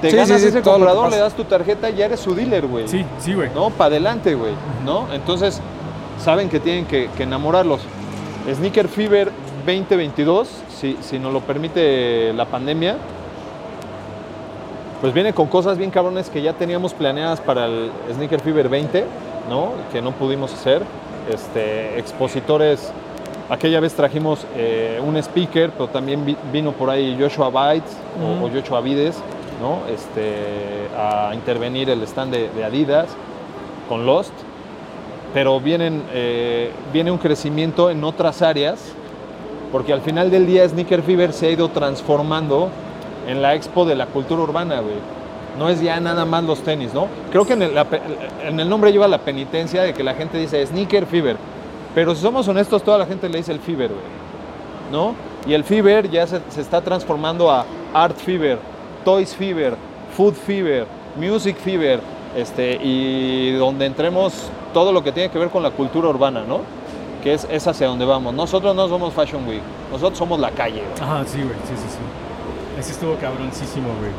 Te 0.00 0.10
Sí, 0.10 0.16
ganas 0.16 0.40
sí, 0.40 0.48
ese 0.48 0.62
comprador, 0.62 1.10
le 1.10 1.18
das 1.18 1.34
tu 1.34 1.44
tarjeta 1.44 1.90
y 1.90 1.96
ya 1.96 2.06
eres 2.06 2.20
su 2.20 2.34
dealer, 2.34 2.66
güey. 2.66 2.88
Sí, 2.88 3.04
sí, 3.18 3.34
güey. 3.34 3.50
¿No? 3.54 3.70
Para 3.70 3.88
adelante, 3.88 4.34
güey. 4.34 4.52
¿No? 4.84 5.06
Entonces, 5.12 5.60
saben 6.22 6.48
que 6.48 6.60
tienen 6.60 6.86
que, 6.86 7.10
que 7.16 7.24
enamorarlos. 7.24 7.82
Sneaker 8.50 8.88
Fever 8.88 9.30
2022, 9.66 10.48
si, 10.74 10.96
si 11.02 11.18
nos 11.18 11.32
lo 11.32 11.40
permite 11.40 12.32
la 12.32 12.46
pandemia, 12.46 12.96
pues 15.00 15.14
viene 15.14 15.32
con 15.32 15.46
cosas 15.46 15.78
bien 15.78 15.90
cabrones 15.90 16.28
que 16.28 16.42
ya 16.42 16.52
teníamos 16.52 16.92
planeadas 16.94 17.40
para 17.40 17.66
el 17.66 17.90
Sneaker 18.14 18.40
Fever 18.40 18.68
20, 18.68 19.04
¿no? 19.48 19.72
Que 19.92 20.02
no 20.02 20.12
pudimos 20.12 20.52
hacer. 20.52 20.82
Este, 21.32 21.98
expositores, 21.98 22.92
aquella 23.48 23.80
vez 23.80 23.94
trajimos 23.94 24.44
eh, 24.56 25.00
un 25.06 25.16
speaker, 25.16 25.70
pero 25.70 25.88
también 25.88 26.24
vi- 26.26 26.36
vino 26.52 26.72
por 26.72 26.90
ahí 26.90 27.16
Joshua 27.18 27.48
Bites 27.50 27.92
o- 28.22 28.44
o, 28.44 28.50
Joshua 28.50 28.80
Vides, 28.80 29.16
¿no? 29.60 29.78
Este, 29.92 30.34
a 30.98 31.34
intervenir 31.34 31.88
el 31.88 32.02
stand 32.02 32.32
de, 32.32 32.48
de 32.50 32.64
Adidas 32.64 33.06
con 33.88 34.04
Lost. 34.06 34.32
Pero 35.32 35.60
vienen, 35.60 36.02
eh, 36.12 36.72
viene 36.92 37.10
un 37.10 37.18
crecimiento 37.18 37.88
en 37.88 38.02
otras 38.04 38.42
áreas, 38.42 38.80
porque 39.70 39.92
al 39.92 40.00
final 40.00 40.30
del 40.30 40.46
día 40.46 40.68
Sneaker 40.68 41.02
Fever 41.02 41.32
se 41.32 41.46
ha 41.46 41.50
ido 41.52 41.68
transformando 41.68 42.68
en 43.30 43.42
la 43.42 43.54
expo 43.54 43.84
de 43.84 43.94
la 43.94 44.06
cultura 44.06 44.42
urbana, 44.42 44.80
güey. 44.80 44.96
No 45.58 45.68
es 45.68 45.80
ya 45.80 46.00
nada 46.00 46.24
más 46.24 46.44
los 46.44 46.60
tenis, 46.60 46.94
¿no? 46.94 47.08
Creo 47.30 47.44
que 47.44 47.54
en 47.54 47.62
el, 47.62 47.74
la 47.74 47.86
en 48.44 48.60
el 48.60 48.68
nombre 48.68 48.92
lleva 48.92 49.08
la 49.08 49.18
penitencia 49.18 49.82
de 49.82 49.92
que 49.92 50.02
la 50.02 50.14
gente 50.14 50.38
dice 50.38 50.64
Sneaker 50.66 51.06
Fever. 51.06 51.36
Pero 51.94 52.14
si 52.14 52.22
somos 52.22 52.46
honestos, 52.48 52.82
toda 52.82 52.98
la 52.98 53.06
gente 53.06 53.28
le 53.28 53.38
dice 53.38 53.52
el 53.52 53.60
Fever, 53.60 53.88
güey. 53.88 54.00
¿No? 54.92 55.14
Y 55.46 55.54
el 55.54 55.64
Fever 55.64 56.10
ya 56.10 56.26
se, 56.26 56.40
se 56.48 56.60
está 56.60 56.80
transformando 56.80 57.50
a 57.50 57.64
Art 57.92 58.16
Fever, 58.16 58.58
Toys 59.04 59.34
Fever, 59.34 59.74
Food 60.16 60.34
Fever, 60.34 60.86
Music 61.16 61.56
Fever, 61.56 62.00
este, 62.36 62.78
y 62.82 63.52
donde 63.52 63.86
entremos 63.86 64.50
todo 64.72 64.92
lo 64.92 65.02
que 65.02 65.12
tiene 65.12 65.30
que 65.30 65.38
ver 65.38 65.50
con 65.50 65.62
la 65.62 65.70
cultura 65.70 66.08
urbana, 66.08 66.44
¿no? 66.46 66.60
Que 67.22 67.34
es, 67.34 67.46
es 67.50 67.66
hacia 67.66 67.88
donde 67.88 68.04
vamos. 68.04 68.34
Nosotros 68.34 68.74
no 68.74 68.88
somos 68.88 69.12
Fashion 69.12 69.46
Week, 69.46 69.62
nosotros 69.90 70.18
somos 70.18 70.38
la 70.38 70.50
calle, 70.50 70.82
güey. 70.82 71.02
Ajá, 71.02 71.24
sí, 71.26 71.38
güey. 71.38 71.54
Sí, 71.64 71.74
sí, 71.76 71.88
sí. 71.88 71.98
Ese 72.80 72.92
estuvo 72.92 73.14
cabroncísimo, 73.16 73.88
güey. 74.00 74.10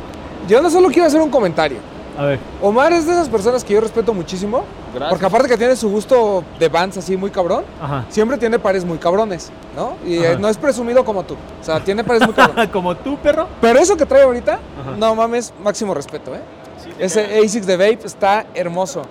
Yo 0.48 0.62
no 0.62 0.70
solo 0.70 0.88
quiero 0.88 1.08
hacer 1.08 1.20
un 1.20 1.30
comentario. 1.30 1.78
A 2.16 2.24
ver. 2.26 2.38
Omar 2.60 2.92
es 2.92 3.06
de 3.06 3.12
esas 3.12 3.28
personas 3.28 3.64
que 3.64 3.74
yo 3.74 3.80
respeto 3.80 4.12
muchísimo. 4.14 4.64
Gracias. 4.94 5.10
Porque 5.10 5.26
aparte 5.26 5.48
que 5.48 5.56
tiene 5.56 5.74
su 5.74 5.88
gusto 5.90 6.44
de 6.60 6.68
bands 6.68 6.98
así 6.98 7.16
muy 7.16 7.30
cabrón, 7.30 7.64
Ajá. 7.80 8.04
siempre 8.08 8.36
tiene 8.38 8.58
pares 8.58 8.84
muy 8.84 8.98
cabrones, 8.98 9.50
¿no? 9.74 9.96
Y 10.06 10.18
eh, 10.18 10.28
Ajá. 10.32 10.38
no 10.38 10.48
es 10.48 10.56
presumido 10.58 11.04
como 11.04 11.24
tú. 11.24 11.34
O 11.60 11.64
sea, 11.64 11.80
tiene 11.82 12.04
pares 12.04 12.22
muy 12.24 12.34
cabrones. 12.34 12.68
Como 12.72 12.94
tú, 12.96 13.16
perro. 13.16 13.48
Pero 13.60 13.78
eso 13.80 13.96
que 13.96 14.06
trae 14.06 14.22
ahorita, 14.22 14.52
Ajá. 14.80 14.96
no 14.96 15.14
mames, 15.16 15.52
máximo 15.62 15.92
respeto, 15.94 16.34
¿eh? 16.34 16.40
Ese 16.98 17.40
ASICS 17.44 17.66
de 17.66 17.76
Vape 17.76 18.06
está 18.06 18.46
hermoso. 18.54 19.02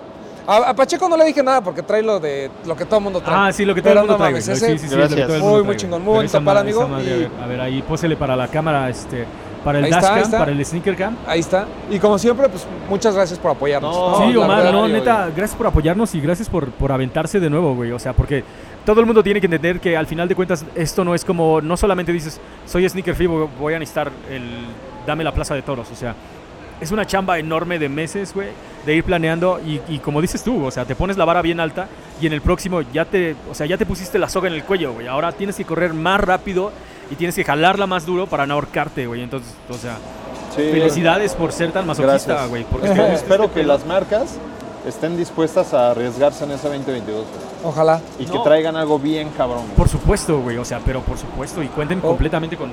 A, 0.46 0.70
a 0.70 0.74
Pacheco 0.74 1.08
no 1.08 1.16
le 1.16 1.24
dije 1.24 1.42
nada 1.42 1.60
porque 1.60 1.82
trae 1.82 2.02
lo 2.02 2.18
de 2.18 2.50
lo 2.66 2.74
que 2.76 2.84
todo 2.84 2.98
el 2.98 3.04
mundo 3.04 3.20
trae. 3.20 3.48
Ah, 3.48 3.52
sí, 3.52 3.64
lo 3.64 3.74
que 3.74 3.82
todo 3.82 3.92
el 3.92 3.98
mundo 4.00 4.16
trae. 4.16 4.40
sí, 4.40 4.54
sí, 4.56 4.78
sí, 4.78 4.96
Muy, 5.40 5.62
muy 5.62 5.76
chingón, 5.76 6.02
muy 6.02 6.14
bonito 6.16 6.42
para, 6.44 6.60
amigo, 6.60 6.86
madre, 6.88 7.28
y- 7.38 7.42
A 7.42 7.46
ver, 7.46 7.60
ahí 7.60 7.82
pósele 7.82 8.16
para 8.16 8.34
la 8.34 8.48
cámara, 8.48 8.88
este, 8.90 9.24
para 9.64 9.78
el 9.78 9.88
dashcam, 9.88 10.30
para 10.30 10.50
el 10.50 10.64
sneaker 10.64 10.96
cam. 10.96 11.16
Ahí 11.26 11.40
está. 11.40 11.66
Y 11.90 11.98
como 11.98 12.18
siempre, 12.18 12.48
pues 12.48 12.66
muchas 12.88 13.14
gracias 13.14 13.38
por 13.38 13.52
apoyarnos. 13.52 13.94
No, 13.94 14.16
Sí, 14.30 14.36
Omar, 14.36 14.58
verdad, 14.58 14.72
no, 14.72 14.88
neta, 14.88 15.28
gracias 15.34 15.56
por 15.56 15.68
apoyarnos 15.68 16.14
y 16.14 16.20
gracias 16.20 16.48
por, 16.48 16.68
por 16.70 16.90
aventarse 16.90 17.38
de 17.38 17.48
nuevo, 17.48 17.74
güey. 17.74 17.92
O 17.92 17.98
sea, 17.98 18.12
porque 18.12 18.42
todo 18.84 18.98
el 19.00 19.06
mundo 19.06 19.22
tiene 19.22 19.40
que 19.40 19.46
entender 19.46 19.78
que 19.78 19.96
al 19.96 20.06
final 20.08 20.26
de 20.28 20.34
cuentas 20.34 20.64
esto 20.74 21.04
no 21.04 21.14
es 21.14 21.24
como, 21.24 21.60
no 21.60 21.76
solamente 21.76 22.10
dices, 22.12 22.40
soy 22.66 22.88
Sneaker 22.88 23.14
Free, 23.14 23.26
voy 23.28 23.48
voy 23.60 23.74
a 23.74 23.78
necesitar 23.78 24.10
el, 24.28 24.42
dame 25.06 25.22
la 25.22 25.32
plaza 25.32 25.54
de 25.54 25.62
toros. 25.62 25.88
O 25.92 25.94
sea, 25.94 26.16
es 26.82 26.90
una 26.90 27.06
chamba 27.06 27.38
enorme 27.38 27.78
de 27.78 27.88
meses, 27.88 28.34
güey, 28.34 28.48
de 28.84 28.94
ir 28.94 29.04
planeando 29.04 29.60
y, 29.64 29.80
y 29.88 29.98
como 30.00 30.20
dices 30.20 30.42
tú, 30.42 30.64
o 30.64 30.70
sea, 30.70 30.84
te 30.84 30.94
pones 30.94 31.16
la 31.16 31.24
vara 31.24 31.40
bien 31.40 31.60
alta 31.60 31.86
y 32.20 32.26
en 32.26 32.32
el 32.32 32.40
próximo 32.42 32.82
ya 32.92 33.04
te, 33.04 33.36
o 33.50 33.54
sea, 33.54 33.66
ya 33.66 33.78
te 33.78 33.86
pusiste 33.86 34.18
la 34.18 34.28
soga 34.28 34.48
en 34.48 34.54
el 34.54 34.64
cuello, 34.64 34.92
güey. 34.92 35.06
Ahora 35.06 35.32
tienes 35.32 35.56
que 35.56 35.64
correr 35.64 35.94
más 35.94 36.20
rápido 36.20 36.72
y 37.10 37.14
tienes 37.14 37.34
que 37.36 37.44
jalarla 37.44 37.86
más 37.86 38.04
duro 38.06 38.26
para 38.26 38.46
no 38.46 38.54
ahorcarte, 38.54 39.06
güey. 39.06 39.22
Entonces, 39.22 39.52
o 39.70 39.74
sea, 39.74 39.96
Sí. 40.56 40.62
felicidades 40.70 41.34
por 41.34 41.50
ser 41.50 41.72
tan 41.72 41.86
masoquista, 41.86 42.44
güey. 42.46 42.64
Porque 42.64 42.86
Espero, 42.88 43.04
este 43.04 43.14
espero 43.16 43.54
que 43.54 43.60
pedo- 43.62 43.68
las 43.68 43.86
marcas 43.86 44.36
estén 44.86 45.16
dispuestas 45.16 45.72
a 45.74 45.90
arriesgarse 45.92 46.44
en 46.44 46.52
ese 46.52 46.68
2022 46.68 47.24
güey. 47.24 47.72
Ojalá. 47.72 48.00
y 48.18 48.24
que 48.26 48.34
No. 48.34 48.42
traigan 48.42 48.76
algo 48.76 48.98
bien 48.98 49.28
cabrón. 49.36 49.62
güey. 49.64 49.76
Por 49.76 49.88
supuesto, 49.88 50.40
güey, 50.40 50.58
o 50.58 50.64
sea, 50.64 50.80
pero 50.84 51.00
por 51.02 51.16
supuesto 51.18 51.62
y 51.62 51.68
cuenten 51.68 51.98
Oh. 52.02 52.08
completamente 52.08 52.56
con 52.56 52.70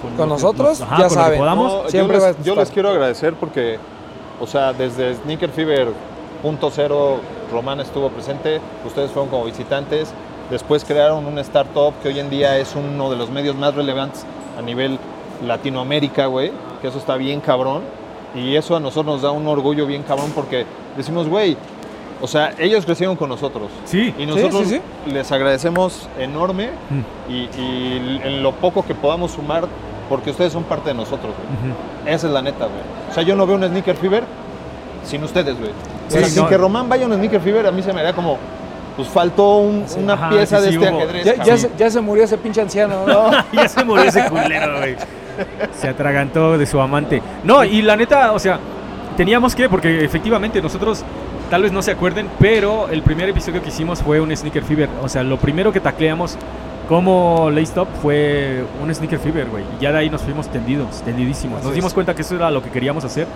con, 0.00 0.16
Con 0.16 0.16
lo 0.16 0.24
que 0.36 0.42
nosotros, 0.42 0.80
nos- 0.80 0.82
ajá, 0.82 0.96
ya 0.96 0.96
con 0.96 1.02
lo 1.02 1.08
que 1.08 1.14
saben. 1.24 1.38
podamos. 1.38 1.72
No, 1.84 1.88
Siempre 1.90 2.18
yo, 2.18 2.26
les, 2.26 2.42
yo 2.42 2.54
les 2.54 2.70
quiero 2.70 2.88
agradecer 2.88 3.34
porque, 3.34 3.78
o 4.40 4.46
sea, 4.46 4.72
desde 4.72 5.14
Sneaker 5.16 5.50
Fever 5.50 5.88
punto 6.40 6.70
cero, 6.74 7.20
Román 7.52 7.80
estuvo 7.80 8.08
presente, 8.08 8.62
ustedes 8.86 9.10
fueron 9.10 9.28
como 9.28 9.44
visitantes, 9.44 10.08
después 10.50 10.86
crearon 10.86 11.26
una 11.26 11.42
startup 11.42 11.92
que 12.02 12.08
hoy 12.08 12.18
en 12.18 12.30
día 12.30 12.56
es 12.56 12.74
uno 12.74 13.10
de 13.10 13.16
los 13.16 13.28
medios 13.28 13.54
más 13.56 13.74
relevantes 13.74 14.24
a 14.58 14.62
nivel 14.62 14.98
Latinoamérica, 15.46 16.26
güey, 16.26 16.50
que 16.80 16.88
eso 16.88 16.98
está 16.98 17.16
bien 17.16 17.40
cabrón, 17.40 17.82
y 18.34 18.56
eso 18.56 18.76
a 18.76 18.80
nosotros 18.80 19.06
nos 19.14 19.22
da 19.22 19.30
un 19.30 19.46
orgullo 19.46 19.86
bien 19.86 20.02
cabrón 20.02 20.32
porque 20.34 20.64
decimos, 20.96 21.28
güey, 21.28 21.56
o 22.22 22.26
sea, 22.26 22.52
ellos 22.58 22.84
crecieron 22.84 23.16
con 23.16 23.28
nosotros. 23.30 23.68
Sí. 23.86 24.14
Y 24.18 24.26
nosotros 24.26 24.68
sí, 24.68 24.80
les 25.06 25.30
agradecemos 25.32 26.08
enorme 26.18 26.68
Mm. 26.90 27.30
y, 27.32 27.34
y 27.58 28.20
en 28.24 28.42
lo 28.42 28.52
poco 28.52 28.84
que 28.84 28.94
podamos 28.94 29.32
sumar, 29.32 29.64
porque 30.08 30.30
ustedes 30.30 30.52
son 30.52 30.64
parte 30.64 30.90
de 30.90 30.94
nosotros, 30.94 31.32
güey. 31.36 31.72
Ujú. 31.72 31.80
Esa 32.08 32.26
es 32.26 32.32
la 32.32 32.42
neta, 32.42 32.66
güey. 32.66 32.80
O 33.10 33.14
sea, 33.14 33.22
yo 33.22 33.36
no 33.36 33.46
veo 33.46 33.56
un 33.56 33.64
Sneaker 33.66 33.96
Fever 33.96 34.24
sin 35.04 35.24
ustedes, 35.24 35.58
güey. 35.58 35.70
O 35.70 36.10
Sí, 36.12 36.18
sea, 36.18 36.28
sin 36.28 36.42
no. 36.42 36.48
que 36.48 36.58
Román 36.58 36.88
vaya 36.88 37.04
a 37.04 37.08
un 37.08 37.14
Sneaker 37.14 37.40
Fever, 37.40 37.66
a 37.66 37.70
mí 37.72 37.82
se 37.82 37.92
me 37.92 38.00
haría 38.00 38.12
como, 38.12 38.36
pues 38.96 39.08
faltó 39.08 39.56
un- 39.58 39.84
Sí, 39.86 39.98
una 39.98 40.12
ajá, 40.14 40.28
pieza 40.30 40.58
sí, 40.58 40.64
de 40.66 40.68
sí, 40.72 40.76
este 40.76 40.90
hubo. 40.90 40.98
ajedrez. 40.98 41.24
Ya, 41.24 41.42
ya 41.44 41.56
se, 41.56 41.70
ya 41.78 41.90
se 41.90 42.00
murió 42.02 42.24
ese 42.24 42.36
pinche 42.36 42.60
anciano. 42.60 43.06
¿no? 43.06 43.30
ya 43.52 43.66
se 43.68 43.82
murió 43.84 44.04
ese 44.04 44.28
culero, 44.28 44.78
güey. 44.78 44.96
Se 45.72 45.88
atragantó 45.88 46.56
de 46.58 46.66
su 46.66 46.80
amante. 46.80 47.22
No, 47.44 47.64
y 47.64 47.82
la 47.82 47.96
neta, 47.96 48.32
o 48.32 48.38
sea, 48.38 48.58
teníamos 49.16 49.54
que, 49.54 49.68
porque 49.68 50.04
efectivamente 50.04 50.60
nosotros, 50.62 51.02
tal 51.50 51.62
vez 51.62 51.72
no 51.72 51.82
se 51.82 51.92
acuerden, 51.92 52.28
pero 52.38 52.88
el 52.88 53.02
primer 53.02 53.28
episodio 53.28 53.62
que 53.62 53.68
hicimos 53.68 54.02
fue 54.02 54.20
un 54.20 54.34
Sneaker 54.36 54.62
Fever. 54.64 54.88
O 55.02 55.08
sea, 55.08 55.22
lo 55.22 55.36
primero 55.38 55.72
que 55.72 55.80
tacleamos 55.80 56.36
como 56.88 57.50
Lay 57.52 57.62
Stop 57.64 57.88
fue 58.02 58.64
un 58.82 58.92
Sneaker 58.94 59.18
Fever, 59.20 59.46
güey. 59.48 59.62
Y 59.78 59.82
ya 59.82 59.92
de 59.92 59.98
ahí 59.98 60.10
nos 60.10 60.22
fuimos 60.22 60.48
tendidos, 60.48 61.02
tendidísimos. 61.02 61.58
Nos 61.58 61.66
Así 61.66 61.74
dimos 61.76 61.90
es. 61.90 61.94
cuenta 61.94 62.14
que 62.14 62.22
eso 62.22 62.34
era 62.34 62.50
lo 62.50 62.62
que 62.62 62.70
queríamos 62.70 63.04
hacer. 63.04 63.26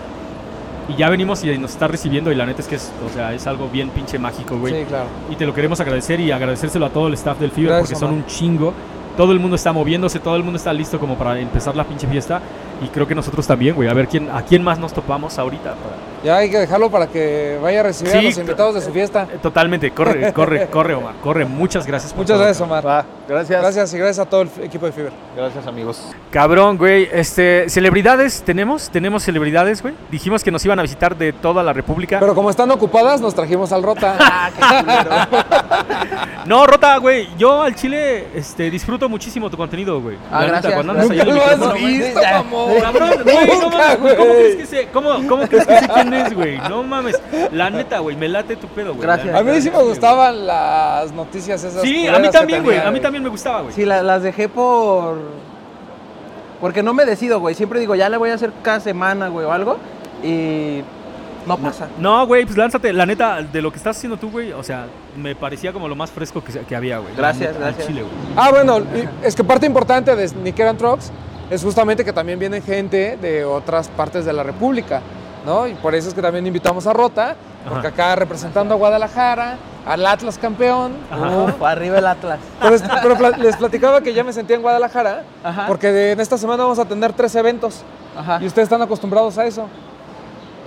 Y 0.89 0.97
ya 0.97 1.09
venimos 1.09 1.43
y 1.45 1.57
nos 1.57 1.71
está 1.71 1.89
recibiendo 1.89 2.31
y 2.31 2.35
la 2.35 2.45
neta 2.45 2.61
es 2.61 2.69
que 2.69 2.75
es, 2.75 2.93
o 3.11 3.15
sea, 3.15 3.33
es 3.33 3.47
algo 3.47 3.69
bien 3.71 3.89
pinche 3.91 4.19
mágico, 4.19 4.59
güey. 4.59 4.75
Sí, 4.81 4.85
claro. 4.87 5.07
Y 5.31 5.37
te 5.37 5.47
lo 5.47 5.55
queremos 5.55 5.81
agradecer 5.81 6.21
y 6.21 6.31
agradecérselo 6.31 6.85
a 6.85 6.91
todo 6.91 7.07
el 7.09 7.15
staff 7.15 7.39
del 7.39 7.53
Fever 7.53 7.69
Gracias, 7.71 7.89
porque 7.89 8.01
son 8.01 8.09
Omar. 8.11 8.21
un 8.25 8.27
chingo. 8.27 8.75
Todo 9.17 9.33
el 9.33 9.39
mundo 9.39 9.55
está 9.55 9.73
moviéndose, 9.73 10.19
todo 10.19 10.37
el 10.37 10.43
mundo 10.43 10.57
está 10.57 10.73
listo 10.73 10.99
como 10.99 11.17
para 11.17 11.39
empezar 11.39 11.77
la 11.77 11.85
pinche 11.85 12.07
fiesta. 12.09 12.41
Y 12.85 12.89
creo 12.89 13.07
que 13.07 13.15
nosotros 13.15 13.47
también, 13.47 13.75
güey. 13.75 13.89
A 13.89 13.95
ver 13.95 14.07
quién, 14.09 14.29
a 14.31 14.43
quién 14.43 14.63
más 14.63 14.79
nos 14.79 14.93
topamos 14.93 15.39
ahorita. 15.39 15.71
para- 15.75 15.97
Ya 16.23 16.37
hay 16.37 16.51
que 16.51 16.59
dejarlo 16.59 16.91
para 16.91 17.07
que 17.07 17.59
vaya 17.63 17.81
a 17.81 17.83
recibir 17.85 18.15
a 18.17 18.23
los 18.23 18.39
invitados 18.39 18.75
de 18.75 18.81
su 18.83 18.93
fiesta. 18.93 19.27
Eh, 19.33 19.39
Totalmente, 19.43 19.91
corre, 19.91 20.33
corre, 20.35 20.67
corre, 20.69 20.95
Omar. 20.95 21.15
Corre, 21.23 21.45
muchas 21.45 21.87
gracias. 21.87 22.13
por 22.13 22.21
Muchas 22.23 22.35
todo, 22.37 22.45
gracias. 22.45 22.61
Omar. 22.67 22.87
Va, 22.87 23.05
gracias. 23.29 23.61
Gracias 23.61 23.95
y 23.95 23.99
gracias 23.99 24.27
a 24.27 24.29
todo 24.29 24.43
el 24.43 24.51
equipo 24.63 24.87
de 24.87 24.93
Fiber. 24.93 25.13
Gracias, 25.37 25.67
amigos. 25.67 26.03
Cabrón, 26.31 26.77
güey. 26.79 27.09
Este, 27.13 27.69
celebridades 27.69 28.43
tenemos, 28.43 28.91
tenemos 28.91 29.23
celebridades, 29.23 29.83
güey. 29.83 29.95
Dijimos 30.11 30.43
que 30.45 30.51
nos 30.51 30.65
iban 30.65 30.79
a 30.79 30.83
visitar 30.83 31.17
de 31.17 31.33
toda 31.33 31.63
la 31.63 31.73
República. 31.73 32.19
Pero 32.21 32.35
como 32.35 32.51
están 32.51 32.71
ocupadas, 32.71 33.21
nos 33.21 33.35
trajimos 33.35 33.73
al 33.73 33.83
Rota. 33.83 34.17
No, 36.47 36.67
Rota, 36.67 36.99
güey. 36.99 37.29
Yo 37.39 37.63
al 37.63 37.75
Chile 37.75 38.27
este, 38.35 38.71
disfruto 38.71 39.09
muchísimo 39.09 39.49
tu 39.49 39.57
contenido, 39.57 39.99
güey. 40.03 40.19
Ah, 40.31 40.41
La 40.41 40.47
neta, 40.47 40.51
gracias, 40.69 40.75
cuando 40.75 40.93
andas 40.93 41.11
ahí 41.11 41.19
lo 41.19 41.43
has 41.43 41.75
visto, 41.75 42.21
mamón. 42.23 42.74
Cabrón, 42.81 43.11
güey, 43.25 43.47
no 43.61 43.71
mames, 43.71 44.15
¿cómo, 44.17 44.33
crees 44.35 44.57
que 44.57 44.67
sé, 44.67 44.89
cómo, 44.93 45.11
cómo 45.29 45.47
crees 45.47 45.67
que 45.67 45.79
sé 45.79 45.89
quién 45.89 46.15
es, 46.15 46.35
güey? 46.35 46.59
No 46.69 46.83
mames. 46.83 47.21
La 47.53 47.71
neta, 47.71 47.99
güey, 47.99 48.17
me 48.17 48.29
late 48.29 48.57
tu 48.57 48.67
pedo, 48.69 48.95
güey. 48.95 49.03
Gracias. 49.03 49.35
A 49.35 49.43
mí 49.43 49.61
sí 49.61 49.71
me 49.71 49.77
güey. 49.77 49.89
gustaban 49.89 50.47
las 50.47 51.13
noticias 51.13 51.63
esas. 51.65 51.83
Sí, 51.83 52.07
a 52.07 52.19
mí 52.19 52.29
también, 52.31 52.63
güey. 52.63 52.79
A 52.79 52.91
mí 52.91 53.01
también 53.01 53.23
me 53.23 53.31
gustaba, 53.31 53.63
güey. 53.63 53.75
Sí, 53.75 53.85
la- 53.85 54.03
las 54.03 54.23
dejé 54.23 54.49
por. 54.49 55.19
Porque 56.61 56.83
no 56.83 56.95
me 56.95 57.05
decido, 57.05 57.41
güey. 57.41 57.55
Siempre 57.55 57.81
digo, 57.81 57.95
ya 57.95 58.09
le 58.09 58.17
voy 58.17 58.31
a 58.31 58.35
hacer 58.35 58.53
cada 58.63 58.81
semana, 58.81 59.29
güey, 59.29 59.47
o 59.47 59.53
algo. 59.53 59.79
Y. 60.23 60.83
No 61.47 61.59
pasa. 61.59 61.89
No, 61.99 62.27
güey, 62.27 62.47
pues 62.47 62.57
lánzate. 62.57 62.91
La 62.93 63.05
neta, 63.05 63.43
de 63.43 63.61
lo 63.61 63.71
que 63.71 63.77
estás 63.77 63.99
haciendo 63.99 64.17
tú, 64.17 64.31
güey, 64.31 64.53
o 64.53 64.63
sea, 64.63 64.87
me 65.15 65.35
parecía 65.37 65.75
como 65.75 65.89
lo 65.89 65.95
más 65.95 66.11
fresco 66.11 66.43
que, 66.43 66.75
había, 66.75 66.99
güey. 66.99 67.15
Gracias, 67.15 67.53
neta, 67.53 67.67
gracias. 67.67 67.87
Chile, 67.87 68.01
güey. 68.01 68.13
Ah, 68.35 68.51
bueno, 68.51 68.79
y 68.79 69.27
es 69.27 69.35
que 69.37 69.45
parte 69.45 69.67
importante 69.67 70.17
de 70.17 70.27
Sneaker 70.27 70.69
and 70.69 70.79
Trucks 70.79 71.13
es 71.51 71.63
justamente 71.63 72.05
que 72.05 72.13
también 72.13 72.39
viene 72.39 72.61
gente 72.61 73.17
de 73.21 73.45
otras 73.45 73.89
partes 73.89 74.25
de 74.25 74.33
la 74.33 74.43
República, 74.43 75.01
¿no? 75.45 75.67
Y 75.67 75.75
por 75.75 75.95
eso 75.95 76.09
es 76.09 76.15
que 76.15 76.23
también 76.23 76.47
invitamos 76.47 76.87
a 76.87 76.93
Rota, 76.93 77.37
porque 77.69 77.89
Ajá. 77.89 77.95
acá 77.95 78.17
representando 78.17 78.75
a 78.75 78.77
Guadalajara, 78.77 79.57
al 79.87 80.07
Atlas 80.07 80.39
campeón. 80.39 80.93
Ajá. 81.11 81.29
Uf, 81.45 81.63
arriba 81.63 81.99
el 81.99 82.07
Atlas. 82.07 82.39
Pero, 82.61 83.31
les 83.39 83.57
platicaba 83.57 84.01
que 84.01 84.15
ya 84.15 84.25
me 84.25 84.33
sentía 84.33 84.57
en 84.57 84.63
Guadalajara, 84.63 85.25
Ajá. 85.43 85.67
porque 85.67 85.93
de- 85.93 86.13
en 86.13 86.21
esta 86.21 86.39
semana 86.39 86.63
vamos 86.63 86.79
a 86.79 86.85
tener 86.87 87.13
tres 87.13 87.35
eventos 87.35 87.83
Ajá. 88.17 88.39
y 88.41 88.47
ustedes 88.47 88.67
están 88.67 88.83
acostumbrados 88.83 89.37
a 89.39 89.45
eso. 89.47 89.67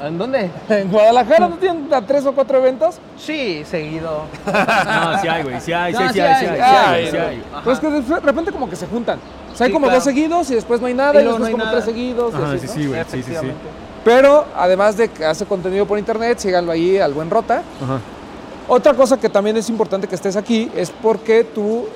¿En 0.03 0.17
dónde? 0.17 0.49
¿En 0.69 0.91
Guadalajara 0.91 1.47
no 1.49 1.55
tienen 1.57 1.91
a 1.93 2.01
tres 2.01 2.25
o 2.25 2.33
cuatro 2.33 2.57
eventos? 2.59 2.99
Sí, 3.17 3.63
seguido. 3.65 4.23
No, 4.45 5.21
sí 5.21 5.27
hay, 5.27 5.43
güey. 5.43 5.61
Sí 5.61 5.73
hay, 5.73 5.93
sí 5.93 5.99
No, 5.99 6.07
hay, 6.07 6.13
sí 6.13 6.19
hay, 6.19 6.35
sí 6.39 6.45
hay, 6.45 6.47
hay, 6.47 6.47
sí 6.47 6.55
sí 6.55 6.61
hay, 6.61 7.03
hay. 7.05 7.11
sí 7.11 7.17
hay. 7.17 7.43
Ajá. 7.51 7.61
Pues 7.63 7.79
que 7.79 7.89
de 7.89 8.19
repente 8.19 8.51
como 8.51 8.69
que 8.69 8.75
se 8.75 8.85
juntan. 8.87 9.19
O 9.51 9.55
sea, 9.55 9.65
hay 9.65 9.71
Sí, 9.71 9.73
como 9.73 9.85
claro. 9.87 9.97
dos 9.97 10.03
seguidos 10.03 10.51
y 10.51 10.55
después 10.55 10.79
no 10.81 10.87
hay 10.87 10.93
nada 10.93 11.13
Y 11.13 11.23
después 11.23 11.39
no 11.39 11.45
hay 11.45 11.51
como 11.51 11.63
nada. 11.65 11.75
tres 11.77 11.85
seguidos. 11.85 12.33
y 12.33 12.37
Ajá, 12.37 12.51
así, 12.53 12.59
sí, 12.59 12.67
¿no? 12.67 12.73
sí, 12.73 12.87
güey. 12.87 13.03
Sí, 13.09 13.23
sí, 13.23 13.31
sí. 13.41 13.47
Pero 14.05 14.45
además 14.55 14.95
de 14.97 15.09
que 15.09 15.25
hace 15.25 15.45
contenido 15.45 15.85
por 15.85 15.97
internet, 15.99 16.37
síganlo 16.39 16.71
ahí 16.71 16.97
al 16.97 17.13
buen 17.13 17.29
Rota. 17.29 17.63
Ajá. 17.83 17.99
Otra 18.69 18.93
cosa 18.93 19.17
que 19.17 19.29
también 19.29 19.57
es 19.57 19.69
importante 19.69 20.07
que 20.07 20.15
estés 20.15 20.35
aquí 20.35 20.69
es 20.75 20.91
porque 20.91 21.43
tú 21.43 21.87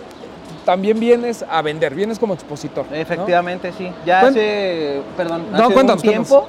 también 0.66 1.00
vienes 1.00 1.44
a 1.50 1.62
vender, 1.62 1.94
vienes 1.94 2.18
como 2.20 2.34
expositor. 2.34 2.86
¿no? 2.90 2.96
Efectivamente, 2.96 3.72
sí. 3.78 3.92
Ya 4.06 4.22
hace, 4.22 5.02
perdón, 5.18 5.46
No, 5.52 5.66
hace 5.68 5.76
un 5.80 5.98
tiempo 6.00 6.48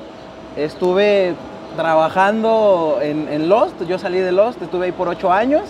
estuve 0.56 1.34
trabajando 1.76 2.98
en, 3.02 3.28
en 3.28 3.48
Lost. 3.48 3.82
Yo 3.88 3.98
salí 3.98 4.18
de 4.18 4.32
Lost, 4.32 4.60
estuve 4.62 4.86
ahí 4.86 4.92
por 4.92 5.08
ocho 5.08 5.32
años. 5.32 5.62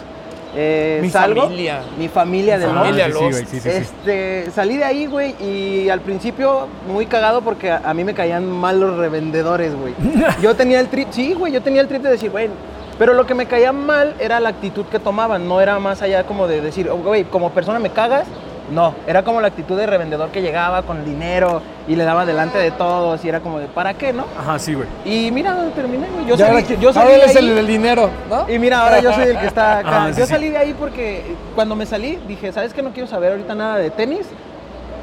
Eh, 0.55 0.99
Mi 1.01 1.09
salgo, 1.09 1.43
familia. 1.45 1.81
Mi 1.99 2.09
familia 2.09 2.59
de 2.59 2.67
Lost. 2.67 2.77
familia 2.79 3.07
sí, 3.07 3.13
sí, 3.13 3.19
Lost. 3.21 3.39
sí, 3.39 3.47
sí, 3.47 3.61
sí. 3.61 3.69
Este, 3.71 4.51
salí 4.51 4.77
de 4.77 4.85
ahí, 4.85 5.07
güey, 5.07 5.35
y 5.43 5.89
al 5.89 6.01
principio 6.01 6.67
muy 6.87 7.07
cagado 7.07 7.41
porque 7.41 7.71
a, 7.71 7.81
a 7.85 7.95
mí 7.95 8.05
me 8.05 8.13
caían 8.13 8.51
mal 8.51 8.79
los 8.79 8.99
revendedores, 8.99 9.75
güey. 9.75 9.95
Yo 10.43 10.55
tenía 10.55 10.81
el 10.81 10.89
trip, 10.89 11.09
sí, 11.11 11.33
güey, 11.33 11.53
yo 11.53 11.63
tenía 11.63 11.81
el 11.81 11.89
trip 11.89 12.03
de 12.03 12.11
decir, 12.11 12.31
güey, 12.31 12.51
pero 12.99 13.15
lo 13.15 13.25
que 13.25 13.35
me 13.35 13.47
caía 13.47 13.73
mal 13.73 14.15
era 14.21 14.41
la 14.41 14.51
actitud 14.51 14.85
que 14.85 14.99
tomaban, 14.99 15.49
no 15.49 15.63
era 15.63 15.79
más 15.79 16.03
allá 16.03 16.25
como 16.25 16.47
de 16.47 16.61
decir, 16.61 16.91
"Oh, 16.91 16.97
güey, 16.99 17.25
como 17.25 17.51
persona 17.51 17.79
me 17.79 17.89
cagas. 17.89 18.27
No, 18.71 18.95
era 19.07 19.23
como 19.23 19.41
la 19.41 19.49
actitud 19.49 19.77
de 19.77 19.87
revendedor 19.87 20.31
que 20.31 20.41
llegaba 20.41 20.83
con 20.83 21.05
dinero 21.05 21.61
y 21.89 21.97
le 21.97 22.05
daba 22.05 22.25
delante 22.25 22.59
de 22.59 22.71
todos 22.71 23.23
y 23.25 23.29
era 23.29 23.41
como 23.41 23.59
de, 23.59 23.67
¿para 23.67 23.95
qué, 23.95 24.13
no? 24.13 24.25
Ajá, 24.39 24.59
sí, 24.59 24.73
güey. 24.75 24.87
Y 25.05 25.31
mira, 25.33 25.57
terminé, 25.75 26.07
güey. 26.15 26.27
Yo 26.27 26.37
Ya 26.37 26.47
salí, 26.47 26.77
yo 26.81 26.93
salí 26.93 27.07
ahora 27.07 27.19
de 27.19 27.25
eres 27.25 27.37
ahí- 27.37 27.49
el 27.49 27.55
del 27.57 27.67
dinero, 27.67 28.09
¿no? 28.31 28.49
y 28.49 28.59
mira, 28.59 28.81
ahora 28.83 29.01
yo 29.01 29.13
soy 29.13 29.25
el 29.25 29.39
que 29.39 29.47
está 29.47 29.79
acá. 29.79 30.05
Ah, 30.05 30.13
sí, 30.13 30.21
yo 30.21 30.27
sí. 30.27 30.33
salí 30.33 30.49
de 30.49 30.59
ahí 30.59 30.75
porque 30.79 31.35
cuando 31.55 31.75
me 31.75 31.85
salí 31.87 32.19
dije, 32.29 32.53
¿sabes 32.53 32.73
qué? 32.73 32.83
No 32.83 32.93
quiero 32.93 33.09
saber 33.09 33.33
ahorita 33.33 33.55
nada 33.55 33.77
de 33.79 33.91
tenis. 33.91 34.27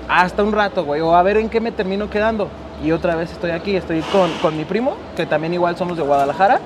Hasta 0.07 0.41
un 0.41 0.51
rato, 0.53 0.83
güey. 0.85 1.01
O 1.01 1.15
a 1.15 1.21
ver 1.21 1.37
en 1.37 1.49
qué 1.49 1.59
me 1.59 1.71
termino 1.71 2.09
quedando. 2.09 2.47
Y 2.83 2.91
otra 2.93 3.15
vez 3.15 3.31
estoy 3.31 3.51
aquí, 3.51 3.75
estoy 3.75 4.01
con, 4.03 4.31
con 4.41 4.57
mi 4.57 4.63
primo, 4.65 4.95
que 5.15 5.25
también 5.25 5.53
igual 5.53 5.75
somos 5.77 5.97
de 5.97 6.03
Guadalajara. 6.03 6.59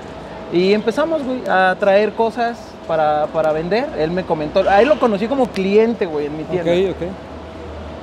Y 0.53 0.73
empezamos, 0.73 1.23
güey, 1.23 1.41
a 1.49 1.75
traer 1.79 2.13
cosas 2.13 2.57
para, 2.83 3.27
para 3.27 3.51
vender. 3.51 3.87
Él 3.97 4.11
me 4.11 4.23
comentó, 4.23 4.67
a 4.69 4.81
él 4.81 4.89
lo 4.89 4.99
conocí 4.99 5.27
como 5.27 5.47
cliente, 5.47 6.05
güey, 6.05 6.27
en 6.27 6.37
mi 6.37 6.43
tienda. 6.43 6.71
Ok, 6.71 6.95
ok. 7.01 7.07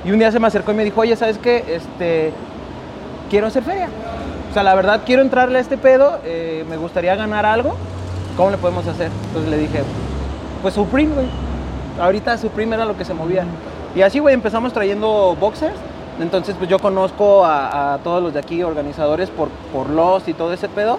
Y 0.05 0.11
un 0.11 0.19
día 0.19 0.31
se 0.31 0.39
me 0.39 0.47
acercó 0.47 0.71
y 0.71 0.75
me 0.75 0.83
dijo, 0.83 1.01
oye, 1.01 1.15
¿sabes 1.15 1.37
qué? 1.37 1.63
Este, 1.67 2.33
quiero 3.29 3.47
hacer 3.47 3.63
feria. 3.63 3.89
O 4.49 4.53
sea, 4.53 4.63
la 4.63 4.75
verdad, 4.75 5.01
quiero 5.05 5.21
entrarle 5.21 5.59
a 5.59 5.61
este 5.61 5.77
pedo, 5.77 6.19
eh, 6.25 6.65
me 6.69 6.75
gustaría 6.77 7.15
ganar 7.15 7.45
algo. 7.45 7.75
¿Cómo 8.35 8.49
le 8.49 8.57
podemos 8.57 8.85
hacer? 8.87 9.09
Entonces 9.27 9.49
le 9.49 9.57
dije, 9.57 9.83
pues 10.61 10.73
Supreme, 10.73 11.13
güey. 11.13 11.27
Ahorita 11.99 12.37
Supreme 12.37 12.75
era 12.75 12.85
lo 12.85 12.97
que 12.97 13.05
se 13.05 13.13
movía. 13.13 13.45
Y 13.95 14.01
así, 14.01 14.19
güey, 14.19 14.33
empezamos 14.33 14.73
trayendo 14.73 15.35
boxers. 15.39 15.75
Entonces, 16.19 16.55
pues 16.57 16.69
yo 16.69 16.79
conozco 16.79 17.45
a, 17.45 17.93
a 17.93 17.97
todos 17.99 18.21
los 18.21 18.33
de 18.33 18.39
aquí, 18.39 18.63
organizadores, 18.63 19.29
por, 19.29 19.49
por 19.73 19.89
Lost 19.89 20.27
y 20.27 20.33
todo 20.33 20.53
ese 20.53 20.67
pedo. 20.69 20.97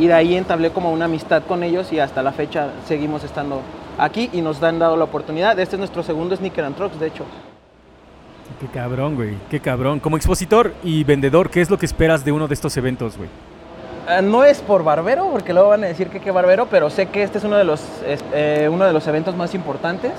Y 0.00 0.06
de 0.06 0.14
ahí 0.14 0.34
entablé 0.34 0.70
como 0.70 0.90
una 0.90 1.04
amistad 1.04 1.42
con 1.46 1.62
ellos 1.62 1.92
y 1.92 2.00
hasta 2.00 2.22
la 2.22 2.32
fecha 2.32 2.70
seguimos 2.88 3.22
estando 3.22 3.60
aquí 3.98 4.30
y 4.32 4.40
nos 4.40 4.62
han 4.62 4.78
dado 4.78 4.96
la 4.96 5.04
oportunidad. 5.04 5.58
Este 5.60 5.76
es 5.76 5.78
nuestro 5.78 6.02
segundo 6.02 6.34
Sneaker 6.34 6.64
and 6.64 6.74
Trucks, 6.74 6.98
de 6.98 7.08
hecho. 7.08 7.26
Qué 8.58 8.66
cabrón, 8.68 9.14
güey. 9.14 9.36
Qué 9.50 9.60
cabrón. 9.60 10.00
Como 10.00 10.16
expositor 10.16 10.72
y 10.82 11.04
vendedor, 11.04 11.50
¿qué 11.50 11.60
es 11.60 11.68
lo 11.68 11.78
que 11.78 11.84
esperas 11.84 12.24
de 12.24 12.32
uno 12.32 12.48
de 12.48 12.54
estos 12.54 12.74
eventos, 12.78 13.18
güey? 13.18 13.28
Ah, 14.08 14.22
no 14.22 14.42
es 14.42 14.60
por 14.60 14.82
barbero, 14.84 15.28
porque 15.30 15.52
luego 15.52 15.68
van 15.68 15.84
a 15.84 15.88
decir 15.88 16.08
que 16.08 16.18
qué 16.18 16.30
barbero, 16.30 16.66
pero 16.70 16.88
sé 16.88 17.06
que 17.06 17.22
este 17.22 17.36
es 17.36 17.44
uno 17.44 17.58
de 17.58 17.64
los, 17.64 17.82
eh, 18.32 18.70
uno 18.72 18.86
de 18.86 18.94
los 18.94 19.06
eventos 19.06 19.36
más 19.36 19.54
importantes. 19.54 20.12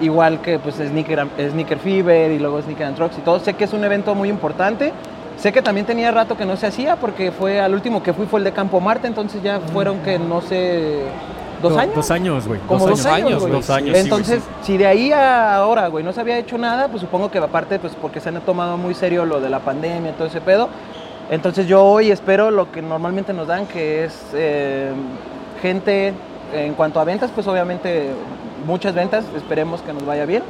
Igual 0.00 0.40
que 0.42 0.60
pues 0.60 0.76
Sneaker, 0.76 1.26
Sneaker 1.50 1.78
Fever 1.80 2.30
y 2.30 2.38
luego 2.38 2.62
Sneaker 2.62 2.86
and 2.86 2.96
Trucks 2.96 3.18
y 3.18 3.22
todo. 3.22 3.40
Sé 3.40 3.54
que 3.54 3.64
es 3.64 3.72
un 3.72 3.82
evento 3.82 4.14
muy 4.14 4.28
importante. 4.28 4.92
Sé 5.38 5.52
que 5.52 5.62
también 5.62 5.86
tenía 5.86 6.10
rato 6.10 6.36
que 6.36 6.44
no 6.44 6.56
se 6.56 6.66
hacía 6.66 6.96
porque 6.96 7.30
fue 7.30 7.60
al 7.60 7.72
último 7.72 8.02
que 8.02 8.12
fui 8.12 8.26
fue 8.26 8.40
el 8.40 8.44
de 8.44 8.52
Campo 8.52 8.80
Marte, 8.80 9.06
entonces 9.06 9.40
ya 9.42 9.60
fueron 9.72 10.00
que 10.00 10.18
no 10.18 10.40
sé, 10.40 11.02
dos 11.62 11.74
Do- 11.74 11.78
años. 11.78 11.94
Dos 11.94 12.10
años, 12.10 12.48
güey. 12.48 12.58
Como 12.66 12.88
dos 12.88 13.06
años, 13.06 13.40
güey. 13.40 13.52
Dos 13.52 13.70
años, 13.70 13.96
sí, 13.96 14.02
Entonces, 14.02 14.42
si 14.62 14.76
de 14.76 14.86
ahí 14.86 15.12
a 15.12 15.54
ahora, 15.56 15.86
güey, 15.88 16.04
no 16.04 16.12
se 16.12 16.20
había 16.20 16.38
hecho 16.38 16.58
nada, 16.58 16.88
pues 16.88 17.00
supongo 17.02 17.30
que 17.30 17.38
aparte, 17.38 17.78
pues 17.78 17.94
porque 18.00 18.18
se 18.20 18.30
han 18.30 18.40
tomado 18.40 18.76
muy 18.76 18.94
serio 18.94 19.24
lo 19.24 19.40
de 19.40 19.48
la 19.48 19.60
pandemia, 19.60 20.12
todo 20.14 20.26
ese 20.26 20.40
pedo. 20.40 20.68
Entonces 21.30 21.68
yo 21.68 21.84
hoy 21.84 22.10
espero 22.10 22.50
lo 22.50 22.72
que 22.72 22.82
normalmente 22.82 23.32
nos 23.32 23.46
dan, 23.46 23.66
que 23.66 24.04
es 24.04 24.20
eh, 24.34 24.90
gente, 25.62 26.14
en 26.52 26.74
cuanto 26.74 26.98
a 26.98 27.04
ventas, 27.04 27.30
pues 27.32 27.46
obviamente 27.46 28.08
muchas 28.66 28.92
ventas, 28.94 29.24
esperemos 29.36 29.82
que 29.82 29.92
nos 29.92 30.04
vaya 30.04 30.24
bien. 30.24 30.42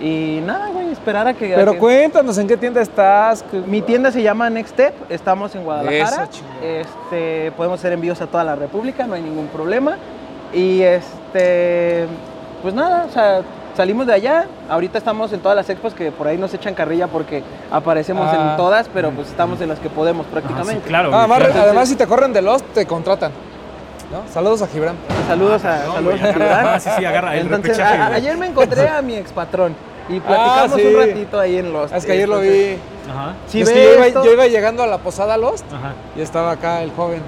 Y 0.00 0.40
nada, 0.46 0.68
güey, 0.68 0.90
esperar 0.92 1.26
a 1.26 1.34
que... 1.34 1.54
a 1.54 1.56
Pero 1.56 1.72
que- 1.72 1.78
cuéntanos, 1.78 2.38
¿en 2.38 2.46
qué 2.46 2.56
tienda 2.56 2.80
estás? 2.80 3.42
¿Qué- 3.50 3.58
mi 3.58 3.82
tienda 3.82 4.12
se 4.12 4.22
llama 4.22 4.48
Next 4.48 4.72
Step, 4.74 4.94
estamos 5.10 5.54
en 5.56 5.64
Guadalajara. 5.64 6.28
Este, 6.62 7.50
podemos 7.56 7.80
hacer 7.80 7.92
envíos 7.92 8.20
a 8.20 8.26
toda 8.26 8.44
la 8.44 8.54
República, 8.54 9.06
no 9.06 9.14
hay 9.14 9.22
ningún 9.22 9.48
problema. 9.48 9.96
Y 10.52 10.82
este, 10.82 12.06
pues 12.62 12.74
nada, 12.74 13.06
o 13.08 13.12
sea, 13.12 13.40
salimos 13.76 14.06
de 14.06 14.12
allá. 14.14 14.46
Ahorita 14.70 14.98
estamos 14.98 15.32
en 15.32 15.40
todas 15.40 15.56
las 15.56 15.68
expos 15.68 15.94
que 15.94 16.12
por 16.12 16.26
ahí 16.28 16.38
nos 16.38 16.54
echan 16.54 16.74
carrilla 16.74 17.08
porque 17.08 17.42
aparecemos 17.70 18.28
Ah. 18.32 18.50
en 18.52 18.56
todas, 18.56 18.88
pero 18.94 19.10
pues 19.10 19.28
estamos 19.28 19.60
en 19.60 19.68
las 19.68 19.78
que 19.80 19.88
podemos 19.90 20.26
sí, 20.26 20.32
prácticamente. 20.32 20.88
claro. 20.88 21.10
Más, 21.10 21.26
claro. 21.26 21.52
además, 21.60 21.88
si 21.88 21.96
te 21.96 22.06
corren 22.06 22.32
de 22.32 22.42
los, 22.42 22.62
te 22.62 22.86
contratan. 22.86 23.32
¿no? 24.10 24.22
Saludos 24.32 24.62
a 24.62 24.68
Gibran. 24.68 24.96
Saludos 25.26 25.62
a, 25.66 25.84
No, 25.84 25.92
saludos 25.94 26.22
a 26.22 26.32
Gibran. 26.32 26.66
ah, 26.66 26.80
sí, 26.80 26.88
sí, 26.96 27.04
agarra 27.04 27.34
el 27.36 27.42
Entonces, 27.42 27.76
repechaje, 27.76 27.98
a- 28.00 28.06
ayer 28.14 28.36
me 28.38 28.46
encontré 28.46 28.88
a 28.88 29.02
mi 29.02 29.14
expatrón 29.16 29.74
y 30.08 30.20
platicamos 30.20 30.72
Ah, 30.72 30.76
sí. 30.76 30.86
un 30.86 30.96
ratito 30.96 31.38
ahí 31.40 31.56
en 31.58 31.72
los. 31.72 31.92
Es 31.92 32.04
que 32.06 32.12
ayer 32.12 32.28
lo 32.28 32.40
vi. 32.40 32.76
Ajá. 33.10 33.34
Si 33.46 33.60
es 33.62 33.70
que 33.70 33.82
yo 33.84 33.94
iba, 33.94 34.06
esto- 34.06 34.24
yo 34.24 34.32
iba 34.32 34.46
llegando 34.46 34.82
a 34.82 34.86
la 34.86 34.98
posada 34.98 35.36
Lost 35.36 35.64
Ajá. 35.72 35.92
y 36.16 36.20
estaba 36.20 36.52
acá 36.52 36.82
el 36.82 36.90
joven. 36.92 37.22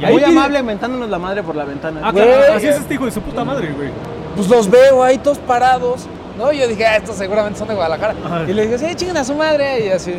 Y 0.00 0.04
ahí 0.04 0.12
Muy 0.14 0.24
amable 0.24 0.62
mentándonos 0.62 1.08
la 1.10 1.18
madre 1.18 1.42
por 1.42 1.54
la 1.54 1.64
ventana. 1.64 2.00
Ah, 2.02 2.10
Güey. 2.12 2.24
claro, 2.24 2.54
así 2.54 2.66
es 2.66 2.76
este 2.76 2.94
hijo 2.94 3.04
de 3.04 3.10
su 3.12 3.20
puta 3.20 3.44
madre, 3.44 3.72
güey. 3.76 3.90
Pues 4.34 4.48
los 4.48 4.68
veo 4.70 5.02
ahí 5.02 5.18
todos 5.18 5.38
parados. 5.38 6.06
¿no? 6.38 6.50
Y 6.50 6.58
yo 6.58 6.66
dije, 6.66 6.86
ah, 6.86 6.96
estos 6.96 7.16
seguramente 7.16 7.58
son 7.58 7.68
de 7.68 7.74
Guadalajara. 7.74 8.14
Ajá. 8.24 8.44
Y 8.48 8.54
le 8.54 8.66
dije, 8.66 8.78
sí, 8.78 8.94
chinguen 8.94 9.18
a 9.18 9.22
su 9.24 9.34
madre. 9.34 9.84
Y 9.86 9.90
así. 9.90 10.14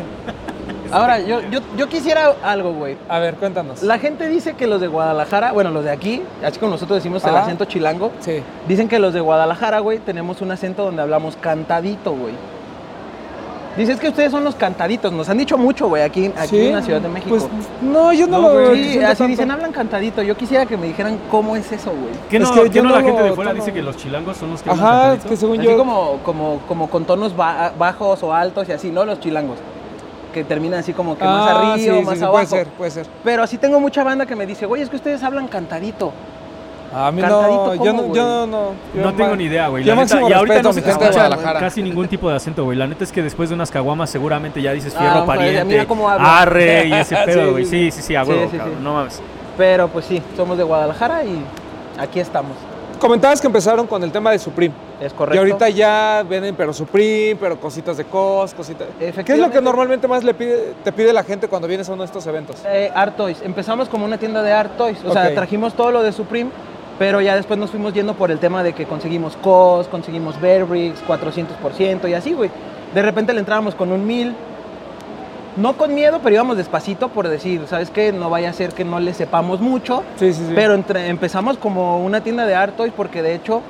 Ahora, 0.94 1.18
yo, 1.20 1.40
yo, 1.50 1.60
yo 1.76 1.88
quisiera 1.88 2.34
algo, 2.42 2.72
güey. 2.72 2.96
A 3.08 3.18
ver, 3.18 3.34
cuéntanos. 3.34 3.82
La 3.82 3.98
gente 3.98 4.28
dice 4.28 4.54
que 4.54 4.66
los 4.66 4.80
de 4.80 4.86
Guadalajara, 4.88 5.52
bueno, 5.52 5.70
los 5.70 5.84
de 5.84 5.90
aquí, 5.90 6.22
así 6.44 6.58
como 6.58 6.72
nosotros 6.72 6.96
decimos 6.98 7.24
el 7.24 7.36
acento 7.36 7.64
chilango, 7.64 8.12
Sí. 8.20 8.42
dicen 8.68 8.88
que 8.88 8.98
los 8.98 9.12
de 9.12 9.20
Guadalajara, 9.20 9.80
güey, 9.80 9.98
tenemos 9.98 10.40
un 10.40 10.50
acento 10.52 10.84
donde 10.84 11.02
hablamos 11.02 11.36
cantadito, 11.36 12.12
güey. 12.12 12.34
Dices 13.76 13.98
que 13.98 14.08
ustedes 14.08 14.30
son 14.30 14.44
los 14.44 14.54
cantaditos, 14.54 15.12
nos 15.12 15.28
han 15.28 15.36
dicho 15.36 15.58
mucho, 15.58 15.88
güey, 15.88 16.04
aquí, 16.04 16.26
aquí 16.36 16.46
Sí, 16.48 16.66
en 16.68 16.76
la 16.76 16.82
Ciudad 16.82 17.00
de 17.00 17.08
México. 17.08 17.30
Pues 17.36 17.48
no, 17.82 18.12
yo 18.12 18.28
no, 18.28 18.40
No, 18.40 18.48
lo 18.48 18.54
güey. 18.54 18.64
veo. 18.66 18.74
sí, 18.76 18.98
así 18.98 19.04
tanto. 19.18 19.24
dicen, 19.26 19.50
hablan 19.50 19.72
cantadito. 19.72 20.22
Yo 20.22 20.36
quisiera 20.36 20.64
que 20.64 20.76
me 20.76 20.86
dijeran 20.86 21.18
cómo 21.28 21.56
es 21.56 21.72
eso, 21.72 21.90
güey. 21.90 22.12
¿Qué 22.30 22.36
Es 22.36 22.42
no, 22.44 22.52
que 22.54 22.70
¿qué 22.70 22.76
yo 22.76 22.82
no 22.84 22.90
no 22.90 22.94
la 22.94 23.00
lo 23.00 23.06
gente 23.08 23.22
de 23.24 23.32
fuera 23.32 23.50
tomo. 23.50 23.64
dice 23.64 23.74
que 23.74 23.82
los 23.82 23.96
chilangos 23.96 24.36
son 24.36 24.52
los 24.52 24.62
que 24.62 24.70
Ajá, 24.70 25.06
hablan 25.14 25.28
que 25.28 25.36
según 25.36 25.58
Así 25.58 25.68
yo. 25.68 25.76
como, 25.76 26.18
como, 26.22 26.60
como 26.68 26.88
con 26.88 27.04
tonos 27.04 27.36
ba- 27.36 27.72
bajos 27.76 28.22
o 28.22 28.32
altos 28.32 28.68
y 28.68 28.72
así, 28.72 28.90
¿no? 28.90 29.04
Los 29.04 29.18
chilangos. 29.18 29.58
Que 30.34 30.44
terminan 30.44 30.80
así 30.80 30.92
como 30.92 31.16
que 31.16 31.24
más 31.24 31.48
Ah, 31.50 31.58
arriba 31.72 31.78
sí, 31.78 31.88
o 31.88 32.02
más 32.02 32.18
sí, 32.18 32.24
abajo. 32.24 32.32
Puede 32.34 32.46
ser, 32.48 32.66
puede 32.68 32.90
ser. 32.90 33.06
Pero 33.22 33.42
así 33.44 33.56
tengo 33.56 33.78
mucha 33.80 34.02
banda 34.04 34.26
que 34.26 34.34
me 34.36 34.44
dice, 34.46 34.66
güey, 34.66 34.82
es 34.82 34.90
que 34.90 34.96
ustedes 34.96 35.22
hablan 35.22 35.46
cantadito. 35.48 36.12
A 36.92 37.10
mí 37.10 37.22
Cantadito, 37.22 37.66
no, 37.66 37.74
yo 37.74 37.78
¿cómo, 37.90 37.92
no, 38.02 38.02
güey? 38.08 38.14
yo 38.20 38.24
no, 38.24 38.46
no. 38.46 38.72
yo 38.94 39.02
No 39.02 39.14
tengo 39.14 39.30
ma- 39.30 39.36
ni 39.36 39.44
idea, 39.44 39.66
güey. 39.68 39.82
La 39.84 39.94
neta, 39.96 40.20
y 40.28 40.32
ahorita 40.32 40.62
no 40.62 40.72
se 40.72 40.80
escucha 40.80 41.10
Guadalajara. 41.10 41.58
casi 41.60 41.82
ningún 41.82 42.06
tipo 42.08 42.28
de 42.30 42.36
acento, 42.36 42.64
güey. 42.64 42.76
La 42.78 42.86
neta 42.86 43.02
es 43.04 43.10
que 43.10 43.22
después 43.22 43.48
de 43.48 43.54
unas 43.56 43.70
caguamas 43.70 44.10
seguramente 44.10 44.60
ya 44.62 44.72
dices 44.72 44.94
Ah, 44.96 45.00
fierro 45.00 45.24
pues, 45.24 45.38
pariente, 45.38 45.64
mira 45.64 45.86
cómo 45.86 46.08
habla. 46.08 46.40
arre 46.42 46.86
y 46.88 46.92
ese 46.94 47.16
pedo, 47.24 47.52
güey. 47.52 47.64
sí, 47.64 47.90
Sí, 47.90 48.00
sí, 48.00 48.02
sí, 48.02 48.16
a 48.16 48.24
Sí, 48.24 48.30
huevo, 48.30 48.48
sí, 48.50 48.56
cabrón. 48.58 48.76
sí. 48.78 48.84
No 48.84 48.94
mames. 48.94 49.22
Pero 49.56 49.88
pues 49.88 50.04
sí, 50.04 50.22
somos 50.36 50.56
de 50.58 50.62
Guadalajara 50.64 51.24
y 51.24 51.42
aquí 51.98 52.20
estamos. 52.20 52.56
Comentabas 52.98 53.40
que 53.40 53.46
empezaron 53.46 53.86
con 53.86 54.02
el 54.02 54.12
tema 54.12 54.30
de 54.30 54.38
Supreme. 54.38 54.74
Es 55.00 55.12
correcto. 55.12 55.36
Y 55.36 55.38
ahorita 55.38 55.68
ya 55.68 56.24
venden, 56.28 56.54
pero 56.54 56.72
Supreme, 56.72 57.36
pero 57.36 57.58
cositas 57.60 57.96
de 57.96 58.04
COS, 58.04 58.54
cositas. 58.54 58.88
¿Qué 58.98 59.32
es 59.32 59.38
lo 59.38 59.50
que 59.50 59.60
normalmente 59.60 60.08
más 60.08 60.24
le 60.24 60.34
pide, 60.34 60.74
te 60.82 60.92
pide 60.92 61.12
la 61.12 61.22
gente 61.22 61.48
cuando 61.48 61.68
vienes 61.68 61.88
a 61.88 61.92
uno 61.92 62.02
de 62.02 62.06
estos 62.06 62.26
eventos? 62.26 62.56
Eh, 62.66 62.90
Art 62.94 63.16
Toys. 63.16 63.42
Empezamos 63.42 63.88
como 63.88 64.04
una 64.04 64.18
tienda 64.18 64.42
de 64.42 64.52
Art 64.52 64.76
Toys. 64.76 64.98
O 65.04 65.12
sea, 65.12 65.34
trajimos 65.34 65.74
todo 65.74 65.90
lo 65.90 66.02
de 66.02 66.12
Supreme, 66.12 66.50
pero 66.98 67.20
ya 67.20 67.36
después 67.36 67.58
nos 67.58 67.70
fuimos 67.70 67.92
yendo 67.92 68.14
por 68.14 68.30
el 68.30 68.38
tema 68.38 68.62
de 68.62 68.72
que 68.72 68.86
conseguimos 68.86 69.36
COS, 69.36 69.88
conseguimos 69.88 70.40
Bear 70.40 70.64
Bricks, 70.64 71.00
400% 71.06 72.08
y 72.08 72.14
así, 72.14 72.32
güey. 72.32 72.50
De 72.94 73.02
repente 73.02 73.32
le 73.32 73.40
entrábamos 73.40 73.74
con 73.74 73.90
un 73.92 74.06
1000. 74.06 74.34
No 75.56 75.74
con 75.76 75.94
miedo, 75.94 76.20
pero 76.22 76.34
íbamos 76.34 76.56
despacito 76.56 77.08
por 77.08 77.28
decir, 77.28 77.62
¿sabes 77.68 77.90
qué? 77.90 78.12
No 78.12 78.28
vaya 78.30 78.50
a 78.50 78.52
ser 78.52 78.72
que 78.72 78.84
no 78.84 78.98
le 78.98 79.14
sepamos 79.14 79.60
mucho. 79.60 80.02
Sí, 80.16 80.32
sí, 80.32 80.44
sí. 80.48 80.52
Pero 80.54 80.74
entre- 80.74 81.08
empezamos 81.08 81.58
como 81.58 82.02
una 82.04 82.20
tienda 82.22 82.44
de 82.46 82.54
Art 82.54 82.76
Toys 82.76 82.92
porque 82.96 83.22
de 83.22 83.34
hecho 83.34 83.62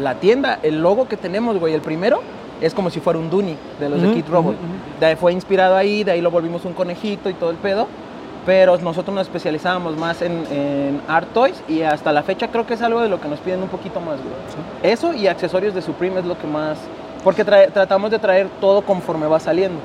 la 0.00 0.14
tienda, 0.16 0.58
el 0.62 0.80
logo 0.82 1.06
que 1.06 1.16
tenemos, 1.16 1.58
güey, 1.58 1.74
el 1.74 1.80
primero, 1.80 2.20
es 2.60 2.74
como 2.74 2.90
si 2.90 3.00
fuera 3.00 3.18
un 3.18 3.30
Dooney 3.30 3.56
de 3.78 3.88
los 3.88 4.00
de 4.02 4.08
Ujú, 4.08 4.16
Kid 4.16 4.24
Robot. 4.28 4.54
De 4.98 5.06
ahí 5.06 5.16
fue 5.16 5.32
inspirado 5.32 5.76
ahí, 5.76 6.04
de 6.04 6.12
ahí 6.12 6.20
lo 6.20 6.30
volvimos 6.30 6.64
un 6.64 6.72
conejito 6.72 7.30
y 7.30 7.34
todo 7.34 7.50
el 7.50 7.56
pedo. 7.56 7.86
Pero 8.46 8.76
nosotros 8.78 9.14
nos 9.14 9.26
especializábamos 9.26 9.96
más 9.98 10.22
en, 10.22 10.32
en 10.50 11.00
Art 11.08 11.28
Toys 11.34 11.62
y 11.68 11.82
hasta 11.82 12.10
la 12.10 12.22
fecha 12.22 12.48
creo 12.48 12.66
que 12.66 12.72
es 12.74 12.82
algo 12.82 13.00
de 13.02 13.08
lo 13.10 13.20
que 13.20 13.28
nos 13.28 13.38
piden 13.40 13.62
un 13.62 13.68
poquito 13.68 14.00
más, 14.00 14.16
güey. 14.16 14.92
Eso 14.92 15.12
y 15.12 15.26
accesorios 15.26 15.74
de 15.74 15.82
Supreme 15.82 16.20
es 16.20 16.24
lo 16.24 16.38
que 16.38 16.46
más... 16.46 16.78
Porque 17.22 17.44
tratamos 17.44 18.10
de 18.10 18.18
traer 18.18 18.48
todo 18.60 18.80
conforme 18.80 19.26
va 19.26 19.38
saliendo. 19.40 19.78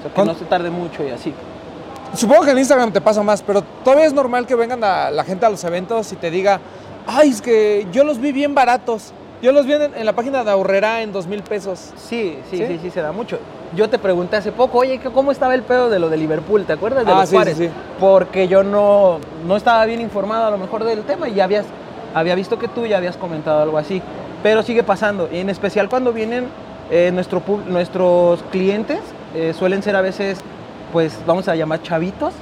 O 0.00 0.02
sea, 0.02 0.10
que 0.10 0.14
¿Cuán- 0.14 0.26
no 0.28 0.34
se 0.34 0.44
tarde 0.46 0.70
mucho 0.70 1.04
y 1.04 1.10
así. 1.10 1.32
Supongo 2.14 2.42
que 2.42 2.50
en 2.50 2.58
Instagram 2.58 2.90
te 2.92 3.00
pasa 3.00 3.22
más, 3.22 3.40
pero 3.42 3.62
todavía 3.84 4.06
es 4.06 4.12
normal 4.12 4.46
que 4.46 4.54
vengan 4.56 4.82
a 4.82 5.10
la 5.10 5.22
gente 5.24 5.46
a 5.46 5.50
los 5.50 5.62
eventos 5.62 6.12
y 6.12 6.16
te 6.16 6.30
diga, 6.30 6.58
ay, 7.06 7.30
es 7.30 7.40
que 7.40 7.86
yo 7.92 8.02
los 8.04 8.18
vi 8.18 8.32
bien 8.32 8.54
baratos. 8.54 9.12
Yo 9.42 9.52
los 9.52 9.64
vi 9.64 9.72
en, 9.74 9.94
en 9.94 10.04
la 10.04 10.12
página 10.12 10.42
de 10.44 10.50
Ahorrera 10.50 11.00
en 11.02 11.12
dos 11.12 11.26
mil 11.26 11.42
pesos. 11.42 11.92
Sí, 11.96 12.38
sí, 12.50 12.58
¿Sí? 12.58 12.78
sí, 12.82 12.90
se 12.90 13.00
da 13.00 13.12
mucho. 13.12 13.38
Yo 13.74 13.88
te 13.88 13.98
pregunté 13.98 14.36
hace 14.36 14.50
poco, 14.52 14.78
oye, 14.78 14.98
¿qué- 14.98 15.10
¿cómo 15.10 15.30
estaba 15.32 15.54
el 15.54 15.62
pedo 15.62 15.88
de 15.88 15.98
lo 16.00 16.08
de 16.10 16.16
Liverpool? 16.16 16.64
¿Te 16.64 16.72
acuerdas 16.74 17.06
de 17.06 17.12
Ah, 17.12 17.20
los 17.20 17.28
sí, 17.28 17.36
Juárez? 17.36 17.56
sí, 17.56 17.66
sí. 17.68 17.70
Porque 18.00 18.48
yo 18.48 18.64
no, 18.64 19.18
no 19.46 19.56
estaba 19.56 19.86
bien 19.86 20.00
informado 20.00 20.46
a 20.46 20.50
lo 20.50 20.58
mejor 20.58 20.82
del 20.84 21.04
tema 21.04 21.28
y 21.28 21.34
ya 21.34 21.44
habías, 21.44 21.64
había 22.12 22.34
visto 22.34 22.58
que 22.58 22.66
tú 22.68 22.84
ya 22.86 22.96
habías 22.98 23.16
comentado 23.16 23.62
algo 23.62 23.78
así. 23.78 24.02
Pero 24.42 24.62
sigue 24.62 24.82
pasando, 24.82 25.28
y 25.32 25.38
en 25.38 25.48
especial 25.48 25.88
cuando 25.88 26.12
vienen 26.12 26.48
eh, 26.90 27.10
nuestro, 27.14 27.40
nuestros 27.68 28.42
clientes, 28.50 28.98
eh, 29.34 29.54
suelen 29.58 29.82
ser 29.82 29.96
a 29.96 30.00
veces, 30.00 30.38
pues 30.92 31.18
vamos 31.26 31.48
a 31.48 31.54
llamar 31.54 31.82
chavitos. 31.82 32.32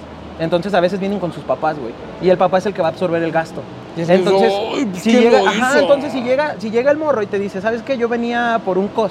Entonces 0.41 0.73
a 0.75 0.81
veces 0.81 1.01
vienen 1.01 1.19
con 1.19 1.33
sus 1.33 1.43
papás, 1.45 1.77
güey. 1.79 1.93
Y 2.23 2.31
el 2.31 2.39
papá 2.39 2.59
es 2.59 2.67
el 2.67 2.73
que 2.75 2.81
va 2.83 2.89
a 2.89 2.91
absorber 2.93 3.23
el 3.23 3.33
gasto. 3.33 3.61
Entonces, 3.97 4.53
"Ay, 4.73 4.85
pues, 4.87 5.03
si 5.03 5.11
¿quién 5.11 5.23
llega, 5.25 5.41
ajá, 5.41 5.71
hizo?" 5.73 5.79
entonces 5.81 6.13
si 6.13 6.23
llega, 6.23 6.55
si 6.59 6.71
llega 6.71 6.91
el 6.93 6.97
morro 6.99 7.23
y 7.23 7.27
te 7.27 7.39
dice, 7.41 7.61
¿sabes 7.61 7.83
qué? 7.83 7.99
Yo 7.99 8.09
venía 8.09 8.61
por 8.65 8.79
un 8.79 8.87
cos. 8.89 9.11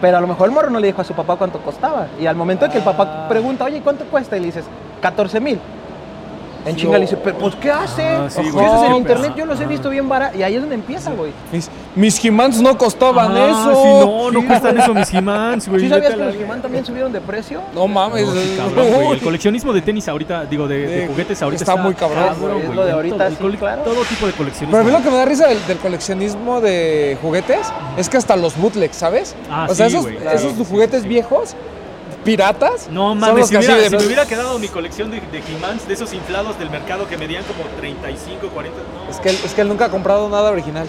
Pero 0.00 0.16
a 0.18 0.20
lo 0.20 0.26
mejor 0.26 0.48
el 0.48 0.54
morro 0.54 0.68
no 0.70 0.80
le 0.80 0.88
dijo 0.88 1.00
a 1.00 1.04
su 1.04 1.14
papá 1.14 1.36
cuánto 1.36 1.60
costaba. 1.60 2.08
Y 2.20 2.26
al 2.26 2.34
momento 2.34 2.64
de 2.66 2.72
que 2.72 2.78
el 2.78 2.84
papá 2.84 3.04
Ah. 3.24 3.28
pregunta, 3.28 3.64
oye, 3.64 3.80
¿cuánto 3.82 4.04
cuesta? 4.06 4.36
Y 4.36 4.40
le 4.40 4.46
dices, 4.46 4.64
14 5.00 5.40
mil. 5.40 5.60
En 6.66 6.74
Sí, 6.74 6.80
chinga 6.80 6.94
le 6.98 7.02
dice, 7.02 7.16
"Pero, 7.16 7.38
pues, 7.38 7.54
¿qué 7.56 7.70
hace? 7.70 8.02
Ah, 8.02 8.26
sí, 8.28 8.42
¿Qué 8.42 8.50
güey. 8.50 8.66
haces 8.66 8.90
en 8.90 8.96
internet? 8.96 9.32
Yo 9.36 9.46
los 9.46 9.60
he 9.60 9.66
visto 9.66 9.88
bien 9.88 10.08
baratos. 10.08 10.36
Y 10.38 10.42
ahí 10.42 10.54
es 10.56 10.60
donde 10.60 10.74
empieza, 10.74 11.12
güey. 11.12 11.30
Mis, 11.52 11.70
mis 11.94 12.24
He-Mans 12.24 12.60
no 12.60 12.76
costaban 12.76 13.30
Ah, 13.36 13.46
eso. 13.46 13.82
sí, 13.82 13.88
no, 14.06 14.30
no 14.32 14.46
cuestan 14.46 14.76
eso 14.78 14.92
mis 14.92 15.14
He-Mans, 15.14 15.68
güey. 15.68 15.80
¿Sí 15.82 15.88
sabías 15.88 16.14
que 16.14 16.16
los 16.24 16.34
He-Man 16.34 16.60
también 16.62 16.84
subieron 16.84 17.12
de 17.12 17.20
precio? 17.20 17.60
No 17.74 17.86
mames. 17.86 18.26
No, 18.26 18.34
cabrón, 18.64 18.86
güey. 18.94 19.12
El 19.12 19.20
coleccionismo 19.20 19.72
de 19.72 19.80
tenis 19.82 20.08
ahorita, 20.08 20.44
digo, 20.46 20.66
de, 20.66 21.06
juguetes 21.08 21.40
ahorita 21.40 21.62
está 21.62 21.76
muy 21.76 21.94
cabrón, 21.94 22.34
güey, 22.40 22.62
es 22.62 22.74
lo 22.74 22.84
de 22.84 22.92
ahorita, 22.92 23.16
Todo, 23.16 23.26
el 23.28 23.32
sí, 23.36 23.42
cole- 23.42 23.58
claro. 23.58 23.82
todo 23.82 24.02
tipo 24.04 24.26
de 24.26 24.32
coleccionismo. 24.32 24.72
Pero 24.72 24.82
a 24.82 24.84
mí 24.84 24.90
lo 24.90 25.02
que 25.04 25.10
me 25.10 25.16
da 25.16 25.24
risa 25.24 25.46
del, 25.46 25.64
del 25.68 25.78
coleccionismo 25.78 26.60
de 26.60 27.16
juguetes 27.22 27.72
es 27.96 28.08
que 28.08 28.16
hasta 28.16 28.34
los 28.36 28.56
bootlegs, 28.56 28.96
¿sabes? 28.96 29.36
Ah, 29.50 29.66
o 29.70 29.74
sea, 29.74 29.88
sí, 29.88 29.94
esos, 29.94 30.04
güey. 30.04 30.16
esos 30.16 30.52
Claro, 30.52 30.64
juguetes 30.64 31.04
viejos, 31.04 31.54
piratas. 32.26 32.88
No 32.90 33.14
mames, 33.14 33.46
si, 33.46 33.52
que 33.52 33.58
así 33.58 33.66
hubiera- 33.66 33.82
de- 33.82 33.90
si 33.90 33.96
me 33.96 34.06
hubiera 34.06 34.26
quedado 34.26 34.58
mi 34.58 34.68
colección 34.68 35.10
de, 35.10 35.20
de 35.20 35.38
He-Mans, 35.38 35.86
de 35.88 35.94
esos 35.94 36.12
inflados 36.12 36.58
del 36.58 36.68
mercado 36.70 37.08
que 37.08 37.16
medían 37.16 37.44
como 37.44 37.64
35, 37.78 38.48
40. 38.48 38.76
No. 38.78 39.10
Es 39.10 39.18
que, 39.20 39.30
él, 39.30 39.38
es 39.44 39.54
que 39.54 39.60
él 39.62 39.68
nunca 39.68 39.86
ha 39.86 39.88
comprado 39.90 40.28
nada 40.28 40.50
original. 40.50 40.86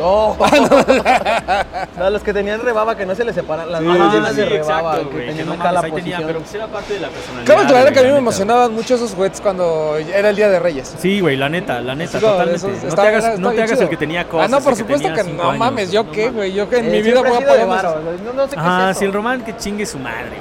No. 0.00 0.36
no, 1.98 2.10
los 2.10 2.22
que 2.22 2.32
tenían 2.32 2.60
rebaba 2.62 2.96
que 2.96 3.04
no 3.06 3.14
se 3.14 3.24
les 3.24 3.34
separan 3.34 3.70
las 3.70 3.80
Sí, 3.80 3.86
manos 3.86 4.10
sí, 4.10 4.16
llenas 4.16 4.30
sí, 4.30 4.36
de 4.40 4.44
rebaba, 4.46 4.92
exacto, 4.94 5.10
que 5.10 5.26
tenían 5.26 5.46
no 5.46 5.52
acá 5.52 5.64
mames, 5.64 5.74
la 5.74 5.80
ahí 5.80 5.92
tenía, 5.92 6.16
posición. 6.16 6.26
pero 6.26 6.38
pues 6.40 6.54
era 6.54 6.66
parte 6.66 6.94
de 6.94 7.00
la 7.00 7.08
personalidad. 7.08 7.46
Cabe 7.46 7.64
aclarar 7.64 7.82
güey, 7.84 7.94
que 7.94 7.98
a 8.00 8.02
mí 8.02 8.08
la 8.08 8.12
me 8.14 8.18
emocionaban 8.18 8.74
mucho 8.74 8.94
esos 8.94 9.14
juguetes 9.14 9.40
cuando 9.40 9.96
era 9.96 10.30
el 10.30 10.36
Día 10.36 10.48
de 10.48 10.58
Reyes. 10.58 10.94
Sí, 10.98 11.20
güey, 11.20 11.36
la 11.36 11.48
neta, 11.48 11.80
la 11.80 11.94
neta, 11.94 12.18
como 12.20 12.32
totalmente. 12.32 12.66
no 12.66 12.72
está- 12.74 13.02
te 13.02 13.08
hagas, 13.08 13.24
está 13.24 13.40
no 13.40 13.50
te 13.52 13.62
hagas 13.62 13.80
el 13.80 13.88
que 13.88 13.96
tenía 13.96 14.24
cosas. 14.28 14.46
Ah, 14.52 14.56
no, 14.56 14.64
por 14.64 14.76
supuesto 14.76 15.08
que, 15.12 15.22
no 15.24 15.42
años, 15.44 15.58
mames, 15.58 15.92
yo 15.92 16.04
no 16.04 16.10
qué, 16.12 16.30
güey. 16.30 16.52
Yo 16.52 16.68
que 16.68 16.78
en 16.78 16.86
Eh, 16.86 16.90
mi 16.90 17.02
vida 17.02 17.20
voy 17.20 17.30
a 17.30 17.46
poder. 17.46 17.66
no, 17.66 18.32
no 18.34 18.44
sé 18.48 18.56
qué 18.56 18.56
Ah, 18.62 18.88
es 18.92 18.98
sí, 18.98 19.04
el. 19.04 19.12
Román 19.12 19.42
que 19.44 19.56
chingue 19.56 19.84
su 19.86 19.98
madre. 19.98 20.38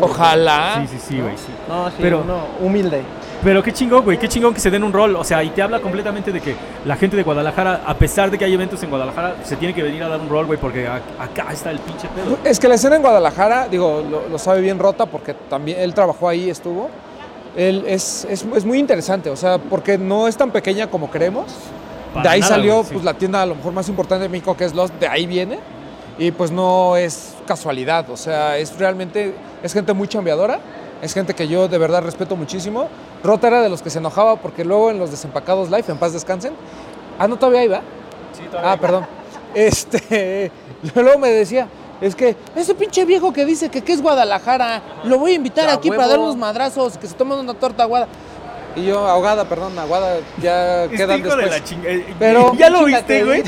Ojalá. 0.00 0.86
Sí, 0.86 0.96
sí, 0.98 1.04
sí, 1.08 1.20
güey, 1.20 1.36
sí. 1.36 1.52
No, 1.68 1.88
sí, 1.90 1.96
Pero- 2.00 2.24
humilde. 2.60 3.02
Pero 3.44 3.60
qué 3.62 3.72
chingón, 3.72 4.04
güey, 4.04 4.18
qué 4.18 4.28
chingón 4.28 4.54
que 4.54 4.60
se 4.60 4.70
den 4.70 4.84
un 4.84 4.92
rol. 4.92 5.16
O 5.16 5.24
sea, 5.24 5.42
y 5.42 5.50
te 5.50 5.62
habla 5.62 5.80
completamente 5.80 6.30
de 6.30 6.40
que 6.40 6.54
la 6.84 6.94
gente 6.96 7.16
de 7.16 7.24
Guadalajara, 7.24 7.82
a 7.84 7.94
pesar 7.94 8.30
de 8.30 8.38
que 8.38 8.44
hay 8.44 8.54
eventos 8.54 8.80
en 8.84 8.90
Guadalajara, 8.90 9.36
se 9.42 9.56
tiene 9.56 9.74
que 9.74 9.82
venir 9.82 10.02
a 10.04 10.08
dar 10.08 10.20
un 10.20 10.28
rol, 10.28 10.46
güey, 10.46 10.58
porque 10.60 10.86
a- 10.86 11.00
acá 11.18 11.46
está 11.52 11.70
el 11.72 11.80
pinche 11.80 12.08
pedo. 12.08 12.38
Es 12.44 12.60
que 12.60 12.68
la 12.68 12.76
escena 12.76 12.96
en 12.96 13.02
Guadalajara, 13.02 13.66
digo, 13.68 14.02
lo, 14.08 14.28
lo 14.28 14.38
sabe 14.38 14.60
bien 14.60 14.78
Rota 14.78 15.06
porque 15.06 15.34
también 15.34 15.80
él 15.80 15.92
trabajó 15.92 16.28
ahí, 16.28 16.48
estuvo. 16.50 16.88
Él 17.56 17.84
es, 17.86 18.26
es, 18.30 18.46
es 18.54 18.64
muy 18.64 18.78
interesante, 18.78 19.28
o 19.28 19.36
sea, 19.36 19.58
porque 19.58 19.98
no 19.98 20.28
es 20.28 20.36
tan 20.36 20.50
pequeña 20.50 20.86
como 20.86 21.10
creemos. 21.10 21.46
Para 22.14 22.22
de 22.24 22.28
ahí 22.28 22.40
nada, 22.40 22.54
salió 22.54 22.82
sí. 22.84 22.90
pues, 22.92 23.04
la 23.04 23.14
tienda 23.14 23.42
a 23.42 23.46
lo 23.46 23.54
mejor 23.56 23.72
más 23.72 23.88
importante 23.88 24.22
de 24.22 24.28
México, 24.28 24.56
que 24.56 24.64
es 24.64 24.74
Lost, 24.74 24.94
de 25.00 25.08
ahí 25.08 25.26
viene. 25.26 25.58
Y 26.18 26.30
pues 26.30 26.50
no 26.50 26.96
es 26.96 27.34
casualidad, 27.46 28.08
o 28.10 28.16
sea, 28.16 28.56
es 28.58 28.78
realmente, 28.78 29.34
es 29.62 29.72
gente 29.72 29.92
muy 29.94 30.06
chambeadora, 30.06 30.60
es 31.02 31.12
gente 31.12 31.34
que 31.34 31.46
yo 31.48 31.68
de 31.68 31.76
verdad 31.76 32.02
respeto 32.02 32.34
muchísimo. 32.36 32.88
Rota 33.22 33.48
era 33.48 33.60
de 33.60 33.68
los 33.68 33.82
que 33.82 33.90
se 33.90 33.98
enojaba 33.98 34.36
porque 34.36 34.64
luego 34.64 34.90
en 34.90 34.98
los 34.98 35.10
desempacados 35.10 35.68
live, 35.70 35.84
en 35.88 35.98
paz 35.98 36.14
descansen, 36.14 36.54
ah, 37.18 37.28
no, 37.28 37.36
todavía 37.36 37.60
ahí 37.60 37.68
va. 37.68 37.82
Ah, 38.62 38.76
perdón. 38.80 39.06
Este, 39.54 40.50
luego 40.94 41.18
me 41.18 41.28
decía, 41.28 41.68
es 42.00 42.14
que 42.16 42.34
ese 42.56 42.74
pinche 42.74 43.04
viejo 43.04 43.34
que 43.34 43.44
dice 43.44 43.68
que, 43.68 43.82
que 43.82 43.92
es 43.92 44.00
Guadalajara, 44.00 44.80
lo 45.04 45.18
voy 45.18 45.32
a 45.32 45.34
invitar 45.34 45.66
Ya, 45.66 45.74
aquí 45.74 45.90
huevo. 45.90 46.00
para 46.00 46.08
dar 46.08 46.18
unos 46.20 46.36
madrazos, 46.36 46.96
que 46.96 47.06
se 47.06 47.12
tomen 47.14 47.38
una 47.38 47.52
torta 47.52 47.82
aguada. 47.82 48.08
Y 48.74 48.86
yo, 48.86 49.06
ahogada, 49.06 49.44
perdón, 49.44 49.78
aguada, 49.78 50.16
ya 50.40 50.84
Este 50.84 50.96
quedan 50.96 51.22
de 51.22 51.28
después. 51.28 51.50
la 51.50 51.62
chinga- 51.62 51.84
eh, 51.90 52.14
Pero- 52.18 52.54
¿Ya 52.54 52.70
lo 52.70 52.84
viste, 52.86 53.24
güey. 53.24 53.42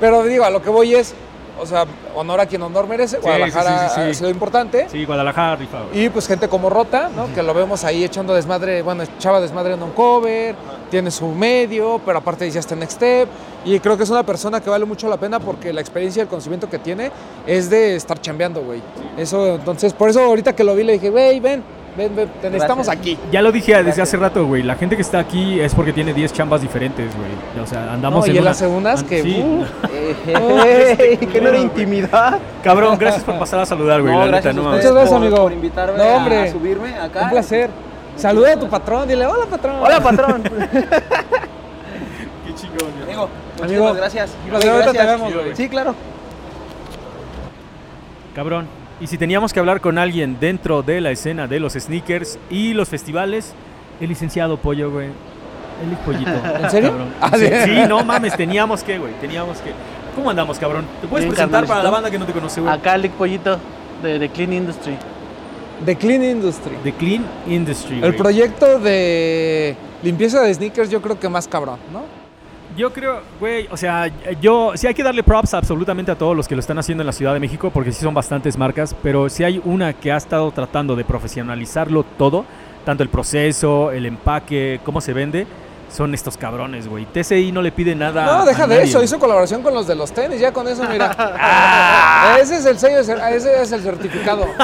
Pero 0.00 0.22
digo, 0.24 0.44
a 0.44 0.50
lo 0.50 0.62
que 0.62 0.70
voy 0.70 0.94
es, 0.94 1.14
o 1.60 1.66
sea, 1.66 1.84
honor 2.14 2.40
a 2.40 2.46
quien 2.46 2.62
honor 2.62 2.86
merece, 2.86 3.18
Guadalajara 3.18 3.88
sí, 3.88 3.94
sí, 3.94 3.94
sí, 3.94 4.00
sí. 4.04 4.10
ha 4.10 4.14
sido 4.14 4.30
importante. 4.30 4.88
Sí, 4.88 5.04
Guadalajara 5.04 5.56
rifa, 5.56 5.82
güey. 5.82 6.04
Y 6.04 6.08
pues 6.08 6.26
gente 6.26 6.48
como 6.48 6.70
Rota, 6.70 7.10
¿no? 7.14 7.32
Que 7.34 7.42
lo 7.42 7.54
vemos 7.54 7.84
ahí 7.84 8.04
echando 8.04 8.34
desmadre, 8.34 8.82
bueno, 8.82 9.02
echaba 9.02 9.40
desmadre 9.40 9.74
en 9.74 9.82
un 9.82 9.92
cover, 9.92 10.54
tiene 10.90 11.10
su 11.10 11.28
medio, 11.28 12.00
pero 12.04 12.18
aparte 12.18 12.50
ya 12.50 12.60
está 12.60 12.74
en 12.74 12.80
Next 12.80 12.96
Step. 12.96 13.28
Y 13.64 13.80
creo 13.80 13.96
que 13.96 14.02
es 14.02 14.10
una 14.10 14.22
persona 14.22 14.60
que 14.60 14.68
vale 14.68 14.84
mucho 14.84 15.08
la 15.08 15.16
pena 15.16 15.40
porque 15.40 15.72
la 15.72 15.80
experiencia 15.80 16.20
y 16.20 16.24
el 16.24 16.28
conocimiento 16.28 16.68
que 16.68 16.78
tiene 16.78 17.10
es 17.46 17.70
de 17.70 17.96
estar 17.96 18.20
chambeando, 18.20 18.62
güey. 18.62 18.82
Eso, 19.16 19.54
entonces, 19.54 19.92
por 19.92 20.10
eso 20.10 20.20
ahorita 20.20 20.54
que 20.54 20.64
lo 20.64 20.74
vi 20.74 20.84
le 20.84 20.94
dije, 20.94 21.10
güey, 21.10 21.40
ven, 21.40 21.64
ven, 21.96 22.14
ven, 22.16 22.28
te 22.40 22.50
necesitamos 22.50 22.86
Gracias. 22.86 23.00
aquí. 23.00 23.18
Ya 23.30 23.40
lo 23.42 23.52
dije 23.52 23.82
desde 23.82 24.02
hace 24.02 24.16
rato, 24.16 24.44
güey. 24.46 24.62
La 24.62 24.74
gente 24.76 24.96
que 24.96 25.02
está 25.02 25.18
aquí 25.18 25.60
es 25.60 25.74
porque 25.74 25.92
tiene 25.92 26.12
10 26.12 26.32
chambas 26.32 26.60
diferentes, 26.62 27.10
güey. 27.16 27.62
O 27.62 27.66
sea, 27.66 27.92
andamos 27.92 28.20
No, 28.26 28.30
en 28.30 28.36
y 28.36 28.38
una- 28.40 28.50
hace 28.50 28.66
unas 28.66 29.00
an- 29.00 29.06
que, 29.06 29.22
sí. 29.22 29.40
uh, 29.42 29.64
Ey, 30.64 31.16
que 31.18 31.40
no 31.40 31.48
era 31.50 31.58
intimidad. 31.58 32.38
Cabrón, 32.62 32.96
gracias 32.98 33.22
por 33.24 33.38
pasar 33.38 33.60
a 33.60 33.66
saludar, 33.66 34.00
güey. 34.02 34.12
No, 34.12 34.20
la 34.20 34.26
neta, 34.26 34.52
gracias 34.52 34.64
Muchas 34.64 34.92
gracias, 34.92 35.08
por- 35.10 35.18
amigo. 35.18 35.36
por 35.36 35.52
invitarme 35.52 35.98
No, 35.98 36.04
hombre. 36.16 36.38
a 36.48 36.52
subirme 36.52 36.94
acá. 36.98 37.22
un 37.24 37.30
placer. 37.30 37.70
Saluda 38.16 38.52
a 38.52 38.56
tu 38.58 38.68
patrón, 38.68 39.08
dile, 39.08 39.26
hola 39.26 39.46
patrón. 39.46 39.76
Hola, 39.82 40.00
patrón. 40.00 40.42
Qué 42.46 42.54
chingón. 42.54 42.88
Amigo, 43.02 43.28
muchísimas 43.58 43.62
Amigo, 43.62 43.94
gracias. 43.94 44.30
Oye, 44.46 44.70
ahorita 44.70 44.92
te 44.92 44.98
gracias. 44.98 45.06
vemos, 45.20 45.34
güey. 45.34 45.56
Sí, 45.56 45.68
claro. 45.68 45.94
Cabrón. 48.34 48.66
Y 49.00 49.06
si 49.08 49.18
teníamos 49.18 49.52
que 49.52 49.60
hablar 49.60 49.80
con 49.80 49.98
alguien 49.98 50.38
dentro 50.38 50.82
de 50.82 51.00
la 51.00 51.10
escena 51.10 51.46
de 51.46 51.58
los 51.58 51.72
sneakers 51.72 52.38
y 52.48 52.74
los 52.74 52.88
festivales, 52.88 53.52
el 54.00 54.08
licenciado 54.08 54.56
Pollo, 54.56 54.90
güey. 54.90 55.08
El 55.82 55.96
pollito. 56.04 56.30
¿En 56.62 56.70
serio? 56.70 56.90
Cabrón. 56.90 57.08
Ah, 57.20 57.32
sí, 57.36 57.88
no 57.88 58.04
mames, 58.04 58.36
teníamos 58.36 58.84
que, 58.84 58.98
güey. 58.98 59.12
Teníamos 59.20 59.58
que. 59.58 59.72
¿Cómo 60.14 60.30
andamos, 60.30 60.58
cabrón? 60.58 60.84
¿Te 61.00 61.08
puedes 61.08 61.24
Bien, 61.24 61.34
presentar 61.34 61.66
para 61.66 61.82
la 61.82 61.90
banda 61.90 62.10
que 62.10 62.18
no 62.18 62.24
te 62.24 62.32
conoce, 62.32 62.60
güey? 62.60 62.72
Acá 62.72 62.96
Lick 62.96 63.12
Pollito 63.12 63.58
de, 64.00 64.20
de 64.20 64.28
Clean 64.28 64.52
Industry. 64.52 64.96
The 65.84 65.96
Clean 65.96 66.22
Industry. 66.22 66.76
The 66.84 66.92
Clean 66.92 67.24
Industry. 67.48 67.96
El 67.96 68.00
güey. 68.00 68.16
proyecto 68.16 68.78
de 68.78 69.74
limpieza 70.04 70.40
de 70.42 70.54
sneakers 70.54 70.88
yo 70.88 71.02
creo 71.02 71.18
que 71.18 71.28
más 71.28 71.48
cabrón, 71.48 71.80
¿no? 71.92 72.02
Yo 72.76 72.92
creo, 72.92 73.20
güey, 73.38 73.68
o 73.70 73.76
sea, 73.76 74.10
yo 74.40 74.72
sí 74.74 74.88
hay 74.88 74.94
que 74.94 75.04
darle 75.04 75.22
props 75.22 75.54
absolutamente 75.54 76.10
a 76.10 76.18
todos 76.18 76.36
los 76.36 76.48
que 76.48 76.56
lo 76.56 76.60
están 76.60 76.76
haciendo 76.78 77.02
en 77.02 77.06
la 77.06 77.12
Ciudad 77.12 77.32
de 77.32 77.38
México, 77.38 77.70
porque 77.70 77.92
sí 77.92 78.00
son 78.00 78.14
bastantes 78.14 78.58
marcas, 78.58 78.96
pero 79.00 79.28
si 79.28 79.44
hay 79.44 79.60
una 79.64 79.92
que 79.92 80.10
ha 80.10 80.16
estado 80.16 80.50
tratando 80.50 80.96
de 80.96 81.04
profesionalizarlo 81.04 82.02
todo, 82.02 82.44
tanto 82.84 83.04
el 83.04 83.08
proceso, 83.10 83.92
el 83.92 84.06
empaque, 84.06 84.80
cómo 84.84 85.00
se 85.00 85.12
vende, 85.12 85.46
son 85.94 86.14
estos 86.14 86.36
cabrones, 86.36 86.88
güey. 86.88 87.06
TCI 87.06 87.52
no 87.52 87.62
le 87.62 87.70
pide 87.70 87.94
nada. 87.94 88.24
No, 88.24 88.42
a 88.42 88.44
deja 88.44 88.66
de 88.66 88.74
nadie, 88.74 88.88
eso, 88.88 89.00
hizo 89.04 89.20
colaboración 89.20 89.62
con 89.62 89.72
los 89.72 89.86
de 89.86 89.94
los 89.94 90.10
tenis, 90.10 90.40
ya 90.40 90.52
con 90.52 90.66
eso, 90.66 90.82
mira. 90.90 92.36
ese 92.40 92.56
es 92.56 92.66
el 92.66 92.78
sello, 92.78 92.98
ese 92.98 93.62
es 93.62 93.70
el 93.70 93.82
certificado. 93.82 94.46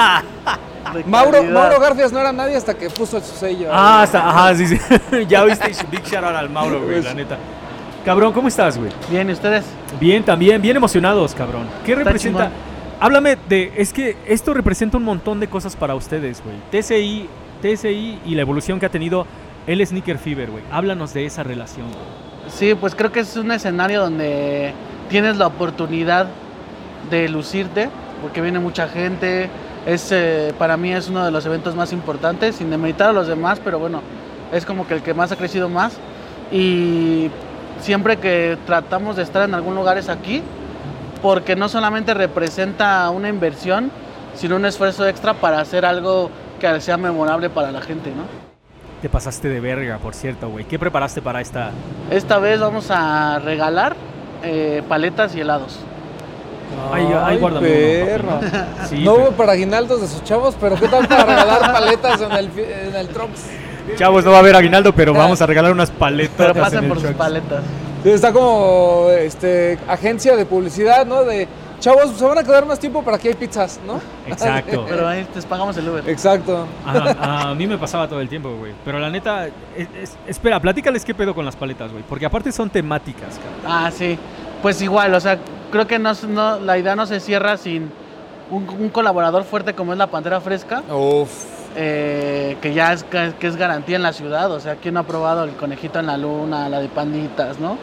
Mauro. 1.06 1.42
Mauro 1.44 1.78
Garfias 1.78 2.12
no 2.12 2.18
era 2.18 2.32
nadie 2.32 2.56
hasta 2.56 2.74
que 2.74 2.90
puso 2.90 3.20
su 3.20 3.36
sello. 3.36 3.68
Ah, 3.72 4.02
hasta, 4.02 4.28
ajá, 4.28 4.54
sí, 4.56 4.66
sí. 4.66 4.78
ya 5.28 5.44
viste, 5.44 5.72
big 5.90 6.02
shout 6.02 6.24
out 6.24 6.34
al 6.34 6.50
Mauro, 6.50 6.82
güey, 6.82 7.02
la 7.02 7.14
neta. 7.14 7.38
Cabrón, 8.04 8.32
¿cómo 8.32 8.48
estás, 8.48 8.78
güey? 8.78 8.90
Bien, 9.10 9.28
¿y 9.28 9.32
ustedes? 9.32 9.64
Bien, 10.00 10.22
también, 10.22 10.62
bien 10.62 10.76
emocionados, 10.76 11.34
cabrón. 11.34 11.66
¿Qué 11.84 11.92
Está 11.92 12.04
representa? 12.04 12.44
chingón. 12.44 12.70
Háblame 12.98 13.36
de, 13.48 13.72
es 13.76 13.92
que 13.92 14.16
esto 14.26 14.54
representa 14.54 14.96
un 14.96 15.04
montón 15.04 15.40
de 15.40 15.48
cosas 15.48 15.76
para 15.76 15.94
ustedes, 15.94 16.42
güey. 16.42 16.56
TCI, 16.70 17.28
TCI 17.62 18.20
y 18.26 18.34
la 18.34 18.42
evolución 18.42 18.78
que 18.80 18.86
ha 18.86 18.90
tenido 18.90 19.26
el 19.66 19.86
Sneaker 19.86 20.18
Fever, 20.18 20.50
güey. 20.50 20.64
Háblanos 20.70 21.12
de 21.14 21.26
esa 21.26 21.42
relación, 21.42 21.86
güey. 21.88 22.00
Sí, 22.48 22.74
pues 22.74 22.94
creo 22.94 23.12
que 23.12 23.20
es 23.20 23.36
un 23.36 23.52
escenario 23.52 24.00
donde 24.00 24.72
tienes 25.08 25.36
la 25.36 25.46
oportunidad 25.46 26.26
de 27.10 27.28
lucirte, 27.28 27.88
porque 28.22 28.40
viene 28.40 28.58
mucha 28.58 28.88
gente. 28.88 29.48
Es, 29.86 30.10
eh, 30.12 30.52
para 30.58 30.76
mí 30.76 30.92
es 30.92 31.08
uno 31.08 31.24
de 31.24 31.30
los 31.30 31.44
eventos 31.46 31.74
más 31.74 31.92
importantes, 31.92 32.56
sin 32.56 32.70
demeritar 32.70 33.10
a 33.10 33.12
los 33.12 33.28
demás, 33.28 33.60
pero 33.62 33.78
bueno, 33.78 34.02
es 34.52 34.66
como 34.66 34.86
que 34.86 34.94
el 34.94 35.02
que 35.02 35.14
más 35.14 35.32
ha 35.32 35.36
crecido 35.36 35.68
más. 35.68 35.96
Y 36.52 37.30
siempre 37.80 38.16
que 38.18 38.56
tratamos 38.66 39.16
de 39.16 39.22
estar 39.22 39.48
en 39.48 39.54
algún 39.54 39.74
lugar 39.74 39.98
es 39.98 40.08
aquí, 40.08 40.42
porque 41.22 41.56
no 41.56 41.68
solamente 41.68 42.14
representa 42.14 43.08
una 43.10 43.28
inversión, 43.28 43.90
sino 44.34 44.56
un 44.56 44.64
esfuerzo 44.64 45.06
extra 45.06 45.34
para 45.34 45.60
hacer 45.60 45.84
algo 45.84 46.30
que 46.60 46.80
sea 46.80 46.96
memorable 46.96 47.50
para 47.50 47.70
la 47.72 47.80
gente, 47.80 48.10
¿no? 48.10 48.22
Te 49.02 49.08
pasaste 49.08 49.48
de 49.48 49.60
verga, 49.60 49.98
por 49.98 50.14
cierto, 50.14 50.48
güey. 50.50 50.66
¿Qué 50.66 50.78
preparaste 50.78 51.22
para 51.22 51.40
esta? 51.40 51.70
Esta 52.10 52.38
vez 52.38 52.60
vamos 52.60 52.90
a 52.90 53.38
regalar 53.38 53.96
eh, 54.42 54.82
paletas 54.88 55.34
y 55.34 55.40
helados. 55.40 55.78
Ay, 56.92 57.04
ay, 57.08 57.18
Ay, 57.24 57.38
guárdame 57.38 57.68
uno, 57.68 58.06
perro. 58.06 58.28
papi, 58.28 58.46
¿no? 58.46 58.86
Sí, 58.86 59.04
no 59.04 59.14
hubo 59.14 59.30
para 59.32 59.52
aguinaldos 59.52 60.02
de 60.02 60.06
sus 60.06 60.22
chavos, 60.22 60.54
pero 60.60 60.76
¿qué 60.76 60.86
tal 60.86 61.08
para 61.08 61.24
regalar 61.24 61.72
paletas 61.72 62.20
en 62.20 62.32
el, 62.32 62.50
en 62.58 62.94
el 62.94 63.08
Trumps? 63.08 63.46
Chavos, 63.96 64.24
no 64.24 64.30
va 64.30 64.38
a 64.38 64.40
haber 64.40 64.56
aguinaldo, 64.56 64.94
pero 64.94 65.12
vamos 65.14 65.40
a 65.42 65.46
regalar 65.46 65.72
unas 65.72 65.90
paletas. 65.90 66.34
Pero 66.36 66.50
en 66.52 66.60
pasen 66.60 66.88
por 66.88 67.00
sus 67.00 67.10
paletas. 67.12 67.62
Sí, 68.02 68.10
Está 68.10 68.32
como 68.32 69.08
este, 69.10 69.78
agencia 69.86 70.34
de 70.36 70.46
publicidad, 70.46 71.04
¿no? 71.06 71.22
De 71.24 71.46
chavos, 71.80 72.12
se 72.16 72.24
van 72.24 72.38
a 72.38 72.42
quedar 72.42 72.64
más 72.66 72.78
tiempo 72.78 73.02
para 73.02 73.16
aquí 73.18 73.28
hay 73.28 73.34
pizzas, 73.34 73.78
¿no? 73.86 74.00
Exacto. 74.26 74.86
Pero 74.88 75.06
ahí 75.06 75.26
les 75.34 75.44
pagamos 75.44 75.76
el 75.76 75.88
Uber. 75.88 76.08
Exacto. 76.08 76.66
Ajá, 76.86 77.50
a 77.50 77.54
mí 77.54 77.66
me 77.66 77.76
pasaba 77.76 78.08
todo 78.08 78.20
el 78.20 78.28
tiempo, 78.28 78.54
güey. 78.58 78.72
Pero 78.84 78.98
la 78.98 79.10
neta, 79.10 79.46
es- 79.76 79.88
es- 80.02 80.16
espera, 80.26 80.60
platícales 80.60 81.04
qué 81.04 81.14
pedo 81.14 81.34
con 81.34 81.44
las 81.44 81.56
paletas, 81.56 81.90
güey. 81.92 82.02
Porque 82.08 82.24
aparte 82.26 82.52
son 82.52 82.70
temáticas, 82.70 83.38
cabrón. 83.38 83.60
Ah, 83.66 83.90
sí. 83.90 84.18
Pues 84.62 84.80
igual, 84.82 85.14
o 85.14 85.20
sea, 85.20 85.38
creo 85.70 85.86
que 85.86 85.98
no, 85.98 86.12
no- 86.28 86.58
la 86.58 86.78
idea 86.78 86.96
no 86.96 87.04
se 87.06 87.20
cierra 87.20 87.56
sin 87.58 87.90
un, 88.50 88.66
un 88.68 88.88
colaborador 88.88 89.44
fuerte 89.44 89.74
como 89.74 89.92
es 89.92 89.98
la 89.98 90.06
Pantera 90.08 90.40
Fresca, 90.40 90.82
Uf. 90.90 91.30
Eh, 91.76 92.56
que 92.60 92.74
ya 92.74 92.92
es, 92.92 93.04
que, 93.04 93.46
es 93.46 93.56
garantía 93.56 93.96
en 93.96 94.02
la 94.02 94.12
ciudad. 94.12 94.50
O 94.52 94.60
sea, 94.60 94.76
¿quién 94.76 94.94
no 94.94 95.00
ha 95.00 95.04
probado 95.04 95.44
el 95.44 95.52
conejito 95.52 95.98
en 95.98 96.06
la 96.06 96.16
luna, 96.16 96.68
la 96.68 96.80
de 96.80 96.88
panditas, 96.88 97.58
no? 97.58 97.76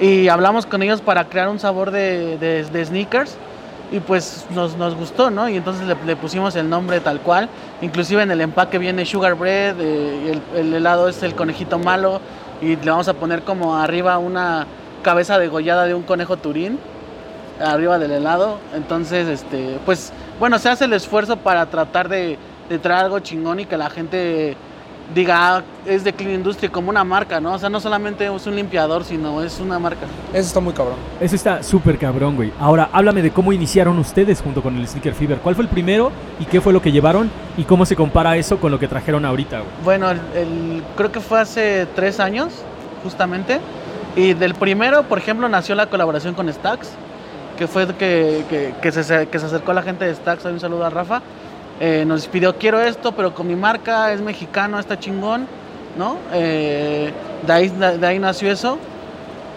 Y 0.00 0.28
hablamos 0.28 0.66
con 0.66 0.82
ellos 0.82 1.00
para 1.00 1.24
crear 1.26 1.48
un 1.48 1.58
sabor 1.60 1.90
de, 1.90 2.36
de- 2.38 2.64
de 2.64 2.84
sneakers 2.84 3.36
y 3.92 4.00
pues 4.00 4.44
nos, 4.50 4.76
nos 4.76 4.94
gustó, 4.96 5.30
¿no? 5.30 5.48
Y 5.48 5.56
entonces 5.56 5.86
le, 5.86 5.96
le 6.04 6.16
pusimos 6.16 6.56
el 6.56 6.68
nombre 6.68 7.00
tal 7.00 7.20
cual. 7.20 7.48
Inclusive 7.80 8.22
en 8.22 8.30
el 8.30 8.40
empaque 8.40 8.78
viene 8.78 9.04
Sugar 9.06 9.34
Bread, 9.36 9.76
eh, 9.80 10.32
el, 10.54 10.58
el 10.58 10.74
helado 10.74 11.08
es 11.08 11.22
el 11.22 11.34
conejito 11.34 11.78
malo 11.78 12.20
y 12.60 12.76
le 12.76 12.90
vamos 12.90 13.06
a 13.08 13.14
poner 13.14 13.42
como 13.42 13.76
arriba 13.76 14.18
una 14.18 14.66
cabeza 15.02 15.38
degollada 15.38 15.84
de 15.84 15.94
un 15.94 16.02
conejo 16.02 16.36
turín 16.38 16.78
arriba 17.64 17.98
del 18.00 18.10
helado. 18.10 18.58
Entonces, 18.74 19.28
este, 19.28 19.78
pues, 19.84 20.12
bueno, 20.40 20.58
se 20.58 20.70
hace 20.70 20.86
el 20.86 20.92
esfuerzo 20.92 21.36
para 21.36 21.66
tratar 21.66 22.08
de, 22.08 22.36
de 22.68 22.78
traer 22.78 23.04
algo 23.04 23.18
chingón 23.20 23.60
y 23.60 23.66
que 23.66 23.76
la 23.76 23.90
gente 23.90 24.56
diga, 25.14 25.56
ah, 25.58 25.62
es 25.84 26.02
de 26.02 26.14
Clean 26.14 26.32
Industry 26.34 26.70
como 26.70 26.88
una 26.88 27.04
marca, 27.04 27.38
¿no? 27.38 27.52
O 27.52 27.58
sea, 27.58 27.68
no 27.68 27.78
solamente 27.78 28.24
es 28.34 28.46
un 28.46 28.56
limpiador, 28.56 29.04
sino 29.04 29.42
es 29.42 29.60
una 29.60 29.78
marca. 29.78 30.06
Eso 30.32 30.46
está 30.48 30.60
muy 30.60 30.72
cabrón. 30.72 30.96
Eso 31.20 31.36
está 31.36 31.62
súper 31.62 31.98
cabrón, 31.98 32.36
güey. 32.36 32.50
Ahora, 32.58 32.88
háblame 32.90 33.20
de 33.20 33.30
cómo 33.30 33.52
iniciaron 33.52 33.98
ustedes 33.98 34.40
junto 34.40 34.62
con 34.62 34.76
el 34.78 34.88
Sneaker 34.88 35.12
Fever. 35.14 35.38
¿Cuál 35.40 35.54
fue 35.56 35.64
el 35.64 35.68
primero 35.68 36.10
y 36.40 36.46
qué 36.46 36.62
fue 36.62 36.72
lo 36.72 36.80
que 36.80 36.90
llevaron? 36.90 37.30
¿Y 37.58 37.64
cómo 37.64 37.84
se 37.84 37.96
compara 37.96 38.36
eso 38.38 38.56
con 38.58 38.70
lo 38.72 38.78
que 38.78 38.88
trajeron 38.88 39.26
ahorita, 39.26 39.58
güey? 39.58 39.70
Bueno, 39.84 40.10
el, 40.10 40.18
el- 40.34 40.82
creo 40.96 41.12
que 41.12 41.20
fue 41.20 41.38
hace 41.38 41.86
tres 41.94 42.18
años, 42.18 42.54
justamente. 43.02 43.60
Y 44.16 44.32
del 44.32 44.54
primero, 44.54 45.02
por 45.02 45.18
ejemplo, 45.18 45.48
nació 45.50 45.74
la 45.74 45.86
colaboración 45.86 46.32
con 46.34 46.50
Stax, 46.50 46.88
que 47.58 47.66
fue 47.66 47.86
que, 47.88 48.44
que, 48.48 48.74
que 48.80 48.90
se, 48.90 49.26
que 49.28 49.38
se 49.38 49.46
acercó 49.46 49.72
a 49.72 49.74
la 49.74 49.82
gente 49.82 50.06
de 50.06 50.14
Stax, 50.14 50.46
un 50.46 50.60
saludo 50.60 50.86
a 50.86 50.90
Rafa. 50.90 51.20
Eh, 51.80 52.04
nos 52.06 52.26
pidió 52.28 52.56
quiero 52.56 52.80
esto, 52.80 53.12
pero 53.12 53.34
con 53.34 53.46
mi 53.46 53.56
marca, 53.56 54.12
es 54.12 54.20
mexicano, 54.20 54.78
está 54.78 54.98
chingón, 54.98 55.46
¿no? 55.98 56.16
Eh, 56.32 57.12
de, 57.46 57.52
ahí, 57.52 57.68
de 57.68 58.06
ahí 58.06 58.18
nació 58.18 58.50
eso. 58.50 58.78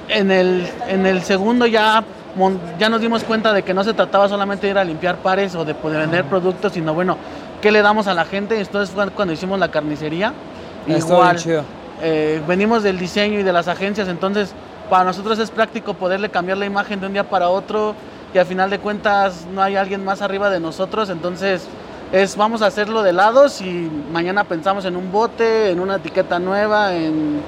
En 0.10 0.32
el, 0.32 0.68
en 0.88 1.06
el 1.06 1.22
segundo 1.24 1.66
ya, 1.66 2.04
ya 2.80 2.90
nos 2.90 3.02
dimos 3.02 3.24
cuenta 3.24 3.52
de 3.54 3.64
que 3.64 3.74
no 3.74 3.84
se 3.84 3.94
trataba 3.94 4.30
solamente 4.30 4.68
de 4.68 4.72
ir 4.72 4.78
a 4.78 4.84
limpiar 4.84 5.18
pares 5.18 5.54
o 5.56 5.66
de 5.66 5.76
poder 5.76 6.02
vender 6.02 6.26
productos, 6.26 6.74
sino 6.74 6.94
bueno, 6.94 7.18
¿qué 7.62 7.72
le 7.72 7.82
damos 7.82 8.08
a 8.08 8.14
la 8.14 8.24
gente? 8.26 8.60
Entonces 8.60 8.94
fue 8.94 9.10
cuando 9.12 9.34
hicimos 9.34 9.60
la 9.60 9.70
carnicería. 9.70 10.34
Estuvo 10.88 11.22
bien 11.22 11.36
chido. 11.36 11.64
eh, 12.02 12.42
venimos 12.48 12.84
del 12.84 12.98
diseño 12.98 13.40
y 13.40 13.44
de 13.44 13.52
las 13.54 13.68
agencias, 13.68 14.08
entonces 14.08 14.54
para 14.90 15.04
nosotros 15.04 15.38
es 15.40 15.52
práctico 15.52 15.94
poderle 15.94 16.30
cambiar 16.30 16.58
la 16.58 16.66
imagen 16.66 17.00
de 17.00 17.08
un 17.08 17.14
día 17.14 17.24
para 17.28 17.50
otro 17.50 17.96
y 18.34 18.38
al 18.38 18.46
final 18.46 18.70
de 18.70 18.80
cuentas 18.80 19.46
no 19.54 19.62
hay 19.62 19.76
alguien 19.76 20.06
más 20.06 20.22
arriba 20.22 20.50
de 20.50 20.60
nosotros, 20.60 21.10
entonces 21.10 21.68
es 22.12 22.36
vamos 22.36 22.62
a 22.62 22.68
hacerlo 22.68 23.04
de 23.04 23.14
lados 23.14 23.62
y 23.62 23.90
mañana 24.12 24.44
pensamos 24.44 24.86
en 24.86 24.96
un 24.96 25.12
bote, 25.12 25.72
en 25.72 25.80
una 25.80 25.96
etiqueta 25.98 26.40
nueva, 26.40 26.96
en 26.96 27.42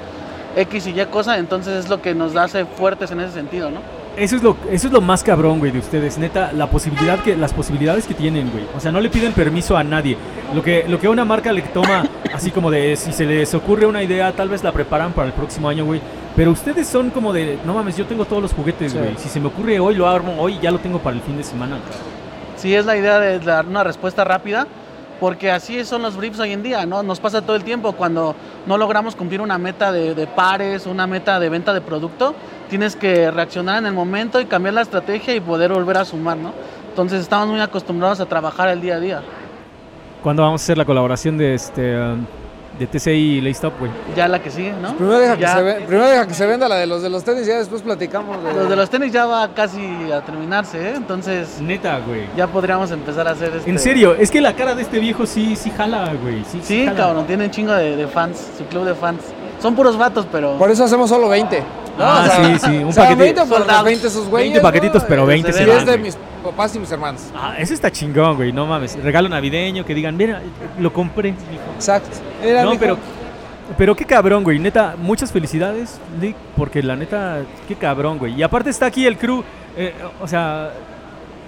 X 0.56 0.86
y 0.88 1.00
Y 1.00 1.04
cosa, 1.06 1.38
entonces 1.38 1.84
es 1.84 1.88
lo 1.90 2.02
que 2.02 2.14
nos 2.14 2.36
hace 2.36 2.64
fuertes 2.64 3.10
en 3.10 3.20
ese 3.20 3.32
sentido, 3.32 3.70
¿no? 3.70 3.80
Eso 4.16 4.36
es 4.36 4.42
lo, 4.42 4.56
eso 4.70 4.88
es 4.88 4.92
lo 4.92 5.00
más 5.00 5.22
cabrón, 5.22 5.60
güey, 5.60 5.70
de 5.70 5.78
ustedes. 5.78 6.18
Neta, 6.18 6.52
la 6.52 6.66
posibilidad 6.68 7.20
que, 7.20 7.36
las 7.36 7.54
posibilidades 7.54 8.06
que 8.06 8.12
tienen, 8.12 8.50
güey. 8.50 8.64
O 8.76 8.80
sea, 8.80 8.90
no 8.90 9.00
le 9.00 9.08
piden 9.08 9.32
permiso 9.32 9.76
a 9.76 9.84
nadie. 9.84 10.16
Lo 10.52 10.62
que, 10.62 10.84
lo 10.88 10.98
que 10.98 11.06
a 11.06 11.10
una 11.10 11.24
marca 11.24 11.52
le 11.52 11.62
toma, 11.62 12.04
así 12.34 12.50
como 12.50 12.72
de 12.72 12.96
si 12.96 13.12
se 13.12 13.24
les 13.24 13.54
ocurre 13.54 13.86
una 13.86 14.02
idea, 14.02 14.32
tal 14.32 14.48
vez 14.48 14.64
la 14.64 14.72
preparan 14.72 15.12
para 15.12 15.28
el 15.28 15.32
próximo 15.32 15.68
año, 15.68 15.84
güey. 15.86 16.00
Pero 16.34 16.50
ustedes 16.50 16.88
son 16.88 17.10
como 17.10 17.32
de, 17.32 17.60
no 17.64 17.72
mames, 17.72 17.96
yo 17.96 18.04
tengo 18.04 18.24
todos 18.24 18.42
los 18.42 18.52
juguetes, 18.52 18.92
Sí. 18.92 18.98
güey. 18.98 19.14
Si 19.16 19.28
se 19.28 19.38
me 19.40 19.46
ocurre 19.46 19.78
hoy, 19.78 19.94
lo 19.94 20.08
armo 20.08 20.34
hoy 20.38 20.58
ya 20.60 20.72
lo 20.72 20.80
tengo 20.80 20.98
para 20.98 21.14
el 21.16 21.22
fin 21.22 21.36
de 21.36 21.44
semana. 21.44 21.78
Sí, 22.60 22.74
es 22.74 22.84
la 22.84 22.94
idea 22.94 23.18
de 23.18 23.38
dar 23.38 23.66
una 23.66 23.82
respuesta 23.82 24.22
rápida, 24.22 24.66
porque 25.18 25.50
así 25.50 25.82
son 25.86 26.02
los 26.02 26.14
briefs 26.14 26.38
hoy 26.40 26.52
en 26.52 26.62
día, 26.62 26.84
¿no? 26.84 27.02
Nos 27.02 27.18
pasa 27.18 27.40
todo 27.40 27.56
el 27.56 27.64
tiempo 27.64 27.92
cuando 27.92 28.36
no 28.66 28.76
logramos 28.76 29.16
cumplir 29.16 29.40
una 29.40 29.56
meta 29.56 29.90
de, 29.90 30.26
pares, 30.26 30.84
una 30.84 31.06
meta 31.06 31.40
de 31.40 31.48
venta 31.48 31.72
de 31.72 31.80
producto, 31.80 32.34
tienes 32.68 32.96
que 32.96 33.30
reaccionar 33.30 33.78
en 33.78 33.86
el 33.86 33.94
momento 33.94 34.42
y 34.42 34.44
cambiar 34.44 34.74
la 34.74 34.82
estrategia 34.82 35.34
y 35.34 35.40
poder 35.40 35.72
volver 35.72 35.96
a 35.96 36.04
sumar, 36.04 36.36
¿no? 36.36 36.52
Entonces 36.90 37.22
estamos 37.22 37.48
muy 37.48 37.60
acostumbrados 37.60 38.20
a 38.20 38.26
trabajar 38.26 38.68
el 38.68 38.82
día 38.82 38.96
a 38.96 39.00
día. 39.00 39.22
¿Cuándo 40.22 40.42
vamos 40.42 40.60
a 40.60 40.64
hacer 40.64 40.76
la 40.76 40.84
colaboración 40.84 41.38
de 41.38 41.54
este 41.54 41.98
um, 41.98 42.26
de 42.80 42.86
TCI 42.86 43.10
y 43.10 43.40
Laystop, 43.42 43.78
güey? 43.78 43.92
Ya 44.16 44.26
la 44.26 44.40
que 44.42 44.50
sigue, 44.50 44.72
¿no? 44.72 44.94
Primero 44.96 45.18
deja, 45.18 45.34
que 45.36 45.42
Ya- 45.42 45.54
se 45.54 45.62
ve- 45.62 45.74
primero 45.86 46.08
deja 46.08 46.26
que 46.26 46.32
se 46.34 46.46
venda 46.46 46.66
la 46.66 46.76
de 46.76 46.86
los 46.86 47.02
de 47.02 47.10
los 47.10 47.22
tenis 47.22 47.44
y 47.44 47.48
ya 47.50 47.58
después 47.58 47.82
platicamos 47.82 48.42
de... 48.42 48.54
Los 48.54 48.68
de 48.70 48.74
los 48.76 48.88
tenis 48.88 49.12
ya 49.12 49.26
va 49.26 49.48
casi 49.54 50.10
a 50.10 50.22
terminarse, 50.22 50.78
¿eh? 50.80 50.94
Entonces 50.96 51.60
Neta, 51.60 52.00
güey. 52.00 52.22
ya 52.36 52.46
podríamos 52.46 52.90
empezar 52.90 53.28
a 53.28 53.32
hacer 53.32 53.52
este... 53.54 53.70
En 53.70 53.78
serio, 53.78 54.14
es 54.18 54.30
que 54.30 54.40
la 54.40 54.54
cara 54.56 54.74
de 54.74 54.80
este 54.82 54.98
viejo 54.98 55.26
sí, 55.26 55.54
sí 55.56 55.70
jala, 55.70 56.10
güey. 56.22 56.42
Sí, 56.50 56.60
Sí, 56.62 56.84
jala. 56.86 56.96
cabrón, 56.96 57.26
tiene 57.26 57.44
un 57.44 57.50
chingo 57.50 57.72
de, 57.74 57.96
de 57.96 58.06
fans, 58.08 58.38
su 58.56 58.64
club 58.64 58.84
de 58.86 58.94
fans. 58.94 59.20
Son 59.60 59.74
puros 59.76 59.98
vatos, 59.98 60.26
pero... 60.32 60.56
Por 60.56 60.70
eso 60.70 60.82
hacemos 60.84 61.10
solo 61.10 61.28
20. 61.28 61.62
¿No? 61.98 62.04
Ah, 62.04 62.22
O 62.22 62.24
sea, 62.26 62.44
sí, 62.44 62.58
sí, 62.58 62.78
un 62.78 62.84
o 62.88 62.92
sea, 62.92 63.04
paquete- 63.04 63.22
20 63.22 63.40
por 63.42 63.48
los 63.50 63.58
Soldados. 63.58 63.84
20 63.84 64.06
esos 64.06 64.28
güeyes. 64.28 64.52
20 64.52 64.60
paquetitos, 64.60 65.04
pero 65.08 65.26
20 65.26 65.50
Y 65.50 65.52
se 65.52 65.62
es 65.62 65.84
de 65.86 65.92
güey. 65.92 65.98
mis 65.98 66.16
papás 66.42 66.74
y 66.74 66.78
mis 66.78 66.90
hermanos. 66.90 67.22
Ah, 67.36 67.54
eso 67.58 67.74
está 67.74 67.90
chingón, 67.90 68.36
güey. 68.36 68.52
No 68.52 68.66
mames. 68.66 68.96
Regalo 69.02 69.28
navideño, 69.28 69.84
que 69.84 69.94
digan, 69.94 70.16
mira, 70.16 70.40
lo 70.78 70.92
compré. 70.92 71.32
mijo". 71.32 71.42
Exacto. 71.76 72.10
Era, 72.42 72.62
No, 72.64 72.70
mijo. 72.70 72.80
pero, 72.80 72.98
pero 73.76 73.94
qué 73.96 74.04
cabrón, 74.04 74.42
güey. 74.44 74.58
Neta, 74.58 74.94
muchas 74.98 75.30
felicidades, 75.32 75.98
Nick, 76.20 76.36
porque 76.56 76.82
la 76.82 76.96
neta, 76.96 77.42
qué 77.68 77.74
cabrón, 77.76 78.18
güey. 78.18 78.34
Y 78.34 78.42
aparte 78.42 78.70
está 78.70 78.86
aquí 78.86 79.06
el 79.06 79.16
crew. 79.18 79.42
eh, 79.76 79.94
o 80.20 80.26
sea, 80.26 80.70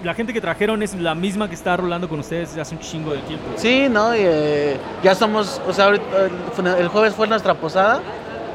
la 0.03 0.13
gente 0.13 0.33
que 0.33 0.41
trajeron 0.41 0.81
es 0.83 0.95
la 0.95 1.13
misma 1.15 1.47
que 1.49 1.55
está 1.55 1.75
rolando 1.77 2.07
con 2.09 2.19
ustedes 2.19 2.49
desde 2.49 2.61
hace 2.61 2.75
un 2.75 2.81
chingo 2.81 3.11
de 3.13 3.19
tiempo. 3.19 3.45
Sí, 3.57 3.87
¿no? 3.89 4.13
Y, 4.15 4.19
eh, 4.21 4.77
ya 5.03 5.13
somos, 5.15 5.61
o 5.67 5.71
sea, 5.73 5.85
ahorita, 5.85 6.05
el, 6.77 6.81
el 6.81 6.87
jueves 6.89 7.13
fue 7.15 7.27
nuestra 7.27 7.53
posada 7.53 8.01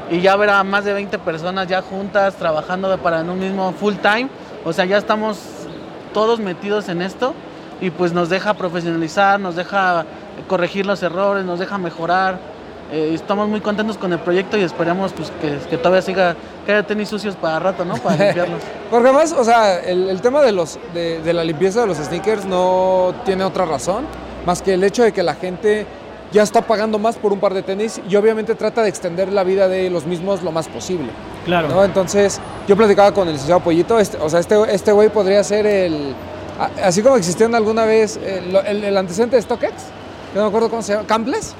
y 0.09 0.21
ya 0.21 0.35
verá 0.35 0.63
más 0.63 0.85
de 0.85 0.93
20 0.93 1.19
personas 1.19 1.67
ya 1.67 1.81
juntas 1.81 2.35
trabajando 2.35 2.97
para 2.97 3.21
en 3.21 3.29
un 3.29 3.39
mismo 3.39 3.71
full 3.73 3.95
time. 3.95 4.29
O 4.65 4.73
sea, 4.73 4.85
ya 4.85 4.97
estamos 4.97 5.39
todos 6.13 6.39
metidos 6.39 6.89
en 6.89 7.01
esto 7.01 7.33
y 7.81 7.91
pues 7.91 8.11
nos 8.13 8.29
deja 8.29 8.53
profesionalizar, 8.55 9.39
nos 9.39 9.55
deja 9.55 10.05
corregir 10.47 10.85
los 10.85 11.01
errores, 11.03 11.45
nos 11.45 11.59
deja 11.59 11.77
mejorar. 11.77 12.39
Eh, 12.91 13.11
estamos 13.13 13.47
muy 13.47 13.61
contentos 13.61 13.97
con 13.97 14.11
el 14.13 14.19
proyecto 14.19 14.57
y 14.57 14.61
esperamos 14.61 15.13
pues, 15.13 15.31
que, 15.41 15.57
que 15.69 15.77
todavía 15.77 16.01
siga, 16.01 16.35
que 16.65 16.71
haya 16.73 16.83
tenis 16.83 17.07
sucios 17.07 17.35
para 17.35 17.59
rato, 17.59 17.85
¿no? 17.85 17.95
Para 17.95 18.15
limpiarlos. 18.25 18.61
Porque 18.89 19.09
además, 19.09 19.35
o 19.37 19.43
sea, 19.43 19.79
el, 19.79 20.09
el 20.09 20.21
tema 20.21 20.41
de, 20.41 20.51
los, 20.51 20.79
de, 20.93 21.21
de 21.21 21.33
la 21.33 21.43
limpieza 21.43 21.81
de 21.81 21.87
los 21.87 21.97
sneakers 21.97 22.45
no 22.45 23.13
tiene 23.25 23.43
otra 23.43 23.65
razón 23.65 24.05
más 24.45 24.61
que 24.61 24.73
el 24.73 24.83
hecho 24.83 25.03
de 25.03 25.11
que 25.11 25.23
la 25.23 25.35
gente 25.35 25.85
ya 26.31 26.43
está 26.43 26.61
pagando 26.61 26.99
más 26.99 27.15
por 27.17 27.33
un 27.33 27.39
par 27.39 27.53
de 27.53 27.63
tenis 27.63 27.99
y 28.07 28.15
obviamente 28.15 28.53
trata 28.55 28.83
de 28.83 28.89
extender 28.89 29.31
la 29.31 29.43
vida 29.43 29.67
de 29.67 29.89
los 29.89 30.05
mismos 30.05 30.43
lo 30.43 30.51
más 30.51 30.67
posible. 30.67 31.09
Claro. 31.45 31.67
¿no? 31.69 31.83
Entonces, 31.83 32.39
yo 32.67 32.75
platicaba 32.75 33.11
con 33.13 33.27
el 33.27 33.33
licenciado 33.33 33.61
Pollito, 33.61 33.99
este- 33.99 34.17
o 34.17 34.29
sea, 34.29 34.39
este 34.39 34.55
este 34.73 34.91
güey 34.91 35.09
podría 35.09 35.43
ser 35.43 35.65
el. 35.65 36.13
Así 36.83 37.01
como 37.01 37.15
existían 37.15 37.55
alguna 37.55 37.85
vez 37.85 38.17
el, 38.17 38.55
el- 38.55 38.83
el 38.83 38.97
antecedente 38.97 39.37
de 39.37 39.41
StockX, 39.41 39.71
que 40.33 40.35
no 40.35 40.41
me 40.43 40.47
acuerdo 40.49 40.69
cómo 40.69 40.81
se 40.81 40.93
llama, 40.93 41.07
Campless, 41.07 41.53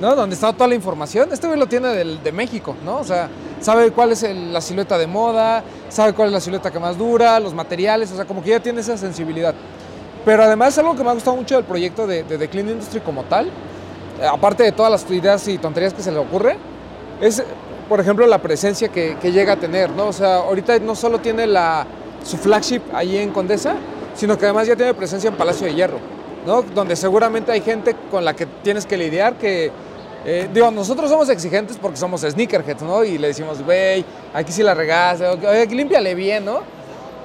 ¿no? 0.00 0.16
Donde 0.16 0.34
estaba 0.34 0.52
toda 0.54 0.66
la 0.68 0.74
información. 0.74 1.28
Este 1.30 1.46
güey 1.46 1.58
lo 1.60 1.66
tiene 1.66 1.88
del- 1.88 2.22
de 2.22 2.32
México, 2.32 2.74
¿no? 2.84 2.96
O 2.98 3.04
sea, 3.04 3.28
sabe 3.60 3.90
cuál 3.92 4.12
es 4.12 4.22
el- 4.22 4.52
la 4.52 4.60
silueta 4.60 4.98
de 4.98 5.06
moda, 5.06 5.62
sabe 5.90 6.14
cuál 6.14 6.28
es 6.28 6.32
la 6.32 6.40
silueta 6.40 6.70
que 6.72 6.80
más 6.80 6.96
dura, 6.98 7.38
los 7.38 7.54
materiales, 7.54 8.10
o 8.12 8.16
sea, 8.16 8.24
como 8.24 8.42
que 8.42 8.50
ya 8.50 8.60
tiene 8.60 8.80
esa 8.80 8.96
sensibilidad. 8.96 9.54
Pero 10.24 10.42
además, 10.42 10.76
algo 10.78 10.96
que 10.96 11.04
me 11.04 11.10
ha 11.10 11.12
gustado 11.12 11.36
mucho 11.36 11.54
del 11.54 11.64
proyecto 11.64 12.06
de, 12.06 12.24
de 12.24 12.38
The 12.38 12.48
Clean 12.48 12.68
Industry 12.68 13.00
como 13.00 13.22
tal, 13.24 13.48
aparte 14.22 14.62
de 14.62 14.72
todas 14.72 14.90
las 14.90 15.10
ideas 15.10 15.46
y 15.48 15.58
tonterías 15.58 15.94
que 15.94 16.02
se 16.02 16.12
le 16.12 16.18
ocurre, 16.18 16.56
es, 17.20 17.42
por 17.88 18.00
ejemplo, 18.00 18.26
la 18.26 18.38
presencia 18.38 18.88
que, 18.88 19.16
llega 19.22 19.54
a 19.54 19.56
tener, 19.56 19.90
¿no? 19.90 20.08
O 20.08 20.12
sea, 20.12 20.36
ahorita 20.36 20.78
no 20.80 20.94
solo 20.94 21.18
tiene 21.18 21.46
la, 21.46 21.86
su 22.24 22.36
flagship 22.36 22.82
ahí 22.92 23.16
en 23.16 23.30
Condesa, 23.30 23.74
sino 24.14 24.38
que 24.38 24.44
además 24.46 24.66
ya 24.66 24.76
tiene 24.76 24.94
presencia 24.94 25.28
en 25.28 25.36
Palacio 25.36 25.66
de 25.66 25.74
Hierro, 25.74 25.98
¿no? 26.46 26.62
Donde 26.62 26.96
seguramente 26.96 27.52
hay 27.52 27.60
gente 27.60 27.94
con 28.10 28.24
la 28.24 28.34
que 28.34 28.46
tienes 28.46 28.86
que 28.86 28.96
lidiar 28.96 29.34
que... 29.34 29.70
eh, 30.24 30.48
digo, 30.52 30.70
nosotros 30.70 31.10
somos 31.10 31.28
exigentes 31.28 31.76
porque 31.80 31.96
somos 31.96 32.22
sneakerheads, 32.22 32.82
¿no? 32.82 33.04
Y 33.04 33.18
le 33.18 33.28
decimos, 33.28 33.62
güey, 33.62 34.04
aquí 34.34 34.52
sí 34.52 34.62
la 34.62 34.74
regaste, 34.74 35.26
oye, 35.26 35.66
límpiale 35.66 36.14
bien, 36.14 36.44
¿no? 36.44 36.75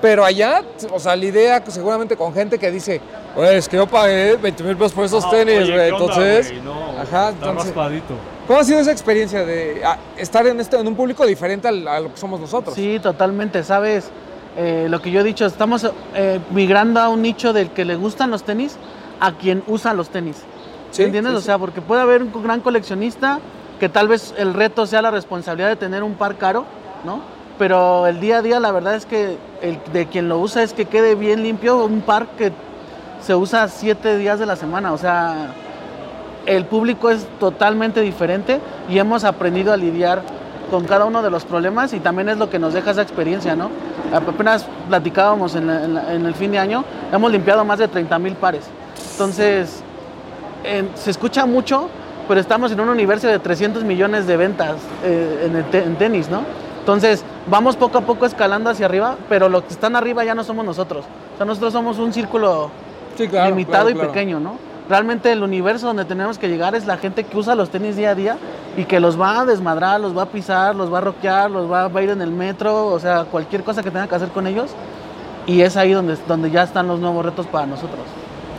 Pero 0.01 0.25
allá, 0.25 0.63
o 0.91 0.99
sea, 0.99 1.15
la 1.15 1.25
idea 1.25 1.63
seguramente 1.67 2.17
con 2.17 2.33
gente 2.33 2.57
que 2.57 2.71
dice, 2.71 2.99
es 3.37 3.69
que 3.69 3.77
yo 3.77 3.85
pagué 3.87 4.35
20 4.35 4.63
mil 4.63 4.75
pesos 4.75 4.93
por 4.93 5.05
esos 5.05 5.29
tenis, 5.29 5.69
güey. 5.69 5.89
Entonces, 5.89 6.53
ajá, 7.01 7.29
entonces, 7.29 7.73
¿cómo 8.47 8.59
ha 8.59 8.63
sido 8.63 8.79
esa 8.79 8.91
experiencia 8.91 9.45
de 9.45 9.81
ah, 9.85 9.97
estar 10.17 10.45
en, 10.47 10.59
este, 10.59 10.77
en 10.79 10.87
un 10.87 10.95
público 10.95 11.25
diferente 11.25 11.67
al- 11.67 11.87
a 11.87 11.99
lo 11.99 12.11
que 12.11 12.17
somos 12.17 12.39
nosotros? 12.39 12.73
Sí, 12.75 12.99
totalmente, 13.01 13.63
sabes, 13.63 14.09
Eh, 14.57 14.87
lo 14.89 15.01
que 15.01 15.11
yo 15.11 15.21
he 15.21 15.23
dicho, 15.23 15.45
estamos 15.45 15.89
eh, 16.13 16.39
migrando 16.51 16.99
a 16.99 17.07
un 17.07 17.21
nicho 17.21 17.53
del 17.53 17.69
que 17.69 17.85
le 17.85 17.95
gustan 17.95 18.31
los 18.31 18.43
tenis 18.43 18.75
a 19.21 19.31
quien 19.37 19.63
usa 19.65 19.93
los 19.93 20.09
tenis. 20.09 20.43
Sí, 20.91 21.03
¿Entiendes? 21.03 21.31
sí, 21.31 21.37
o 21.37 21.41
sea, 21.41 21.57
porque 21.57 21.79
puede 21.79 22.01
haber 22.01 22.21
un 22.21 22.43
gran 22.43 22.59
coleccionista 22.59 23.39
que 23.79 23.87
tal 23.87 24.09
vez 24.09 24.33
el 24.37 24.53
reto 24.53 24.85
sea 24.85 25.01
la 25.01 25.09
responsabilidad 25.09 25.69
de 25.69 25.77
tener 25.77 26.03
un 26.03 26.15
par 26.15 26.35
caro, 26.35 26.65
¿no? 27.05 27.21
Pero 27.61 28.07
el 28.07 28.19
día 28.19 28.39
a 28.39 28.41
día 28.41 28.59
la 28.59 28.71
verdad 28.71 28.95
es 28.95 29.05
que 29.05 29.37
el 29.61 29.77
de 29.93 30.07
quien 30.07 30.27
lo 30.27 30.39
usa 30.39 30.63
es 30.63 30.73
que 30.73 30.85
quede 30.85 31.13
bien 31.13 31.43
limpio 31.43 31.85
un 31.85 32.01
par 32.01 32.25
que 32.35 32.51
se 33.21 33.35
usa 33.35 33.67
siete 33.67 34.17
días 34.17 34.39
de 34.39 34.47
la 34.47 34.55
semana. 34.55 34.93
O 34.93 34.97
sea, 34.97 35.53
el 36.47 36.65
público 36.65 37.11
es 37.11 37.27
totalmente 37.39 38.01
diferente 38.01 38.59
y 38.89 38.97
hemos 38.97 39.23
aprendido 39.23 39.71
a 39.71 39.77
lidiar 39.77 40.23
con 40.71 40.85
cada 40.85 41.05
uno 41.05 41.21
de 41.21 41.29
los 41.29 41.45
problemas 41.45 41.93
y 41.93 41.99
también 41.99 42.29
es 42.29 42.37
lo 42.39 42.49
que 42.49 42.57
nos 42.57 42.73
deja 42.73 42.89
esa 42.89 43.03
experiencia, 43.03 43.55
¿no? 43.55 43.69
Apenas 44.11 44.65
platicábamos 44.89 45.53
en, 45.53 45.67
la- 45.93 46.13
el 46.13 46.33
fin 46.33 46.49
de 46.53 46.57
año, 46.57 46.83
hemos 47.13 47.31
limpiado 47.31 47.63
más 47.63 47.77
de 47.77 47.87
30 47.87 48.17
mil 48.17 48.33
pares. 48.33 48.63
Entonces, 49.11 49.83
en- 50.63 50.89
se 50.95 51.11
escucha 51.11 51.45
mucho, 51.45 51.89
pero 52.27 52.39
estamos 52.41 52.71
en 52.71 52.79
un 52.79 52.89
universo 52.89 53.27
de 53.27 53.37
300 53.37 53.83
millones 53.83 54.25
de 54.25 54.35
ventas 54.35 54.77
eh, 55.03 55.47
en, 55.71 55.77
en 55.79 55.95
tenis, 55.97 56.27
¿no? 56.27 56.41
Entonces, 56.81 57.23
vamos 57.47 57.75
poco 57.75 57.99
a 57.99 58.01
poco 58.01 58.25
escalando 58.25 58.71
hacia 58.71 58.87
arriba, 58.87 59.15
pero 59.29 59.49
los 59.49 59.63
que 59.63 59.73
están 59.73 59.95
arriba 59.95 60.25
ya 60.25 60.33
no 60.33 60.43
somos 60.43 60.65
nosotros. 60.65 61.05
O 61.35 61.37
sea, 61.37 61.45
nosotros 61.45 61.71
somos 61.71 61.99
un 61.99 62.11
círculo 62.11 62.71
Sí, 63.15 63.27
claro, 63.27 63.51
limitado 63.51 63.85
claro, 63.85 63.89
y 63.89 63.93
claro. 63.93 64.11
pequeño, 64.11 64.39
¿no? 64.39 64.57
Realmente 64.89 65.31
el 65.31 65.43
universo 65.43 65.85
donde 65.85 66.05
tenemos 66.05 66.39
que 66.39 66.49
llegar 66.49 66.73
es 66.73 66.87
la 66.87 66.97
gente 66.97 67.23
que 67.23 67.37
usa 67.37 67.53
los 67.53 67.69
tenis 67.69 67.95
día 67.95 68.09
a 68.09 68.15
día 68.15 68.37
y 68.75 68.85
que 68.85 68.99
los 68.99 69.19
va 69.19 69.41
a 69.41 69.45
desmadrar, 69.45 70.01
los 70.01 70.17
va 70.17 70.23
a 70.23 70.25
pisar, 70.25 70.75
los 70.75 70.91
va 70.91 70.97
a 70.97 71.01
rockear, 71.01 71.51
los 71.51 71.71
va, 71.71 71.87
va 71.87 71.99
a 71.99 72.03
ir 72.03 72.09
en 72.09 72.21
el 72.21 72.31
metro, 72.31 72.87
o 72.87 72.99
sea, 72.99 73.25
cualquier 73.25 73.63
cosa 73.63 73.83
que 73.83 73.91
tenga 73.91 74.07
que 74.07 74.15
hacer 74.15 74.29
con 74.29 74.47
ellos. 74.47 74.71
Y 75.45 75.61
es 75.61 75.77
ahí 75.77 75.91
donde, 75.91 76.17
donde 76.27 76.49
ya 76.49 76.63
están 76.63 76.87
los 76.87 76.99
nuevos 76.99 77.23
retos 77.23 77.45
para 77.45 77.67
nosotros. 77.67 78.01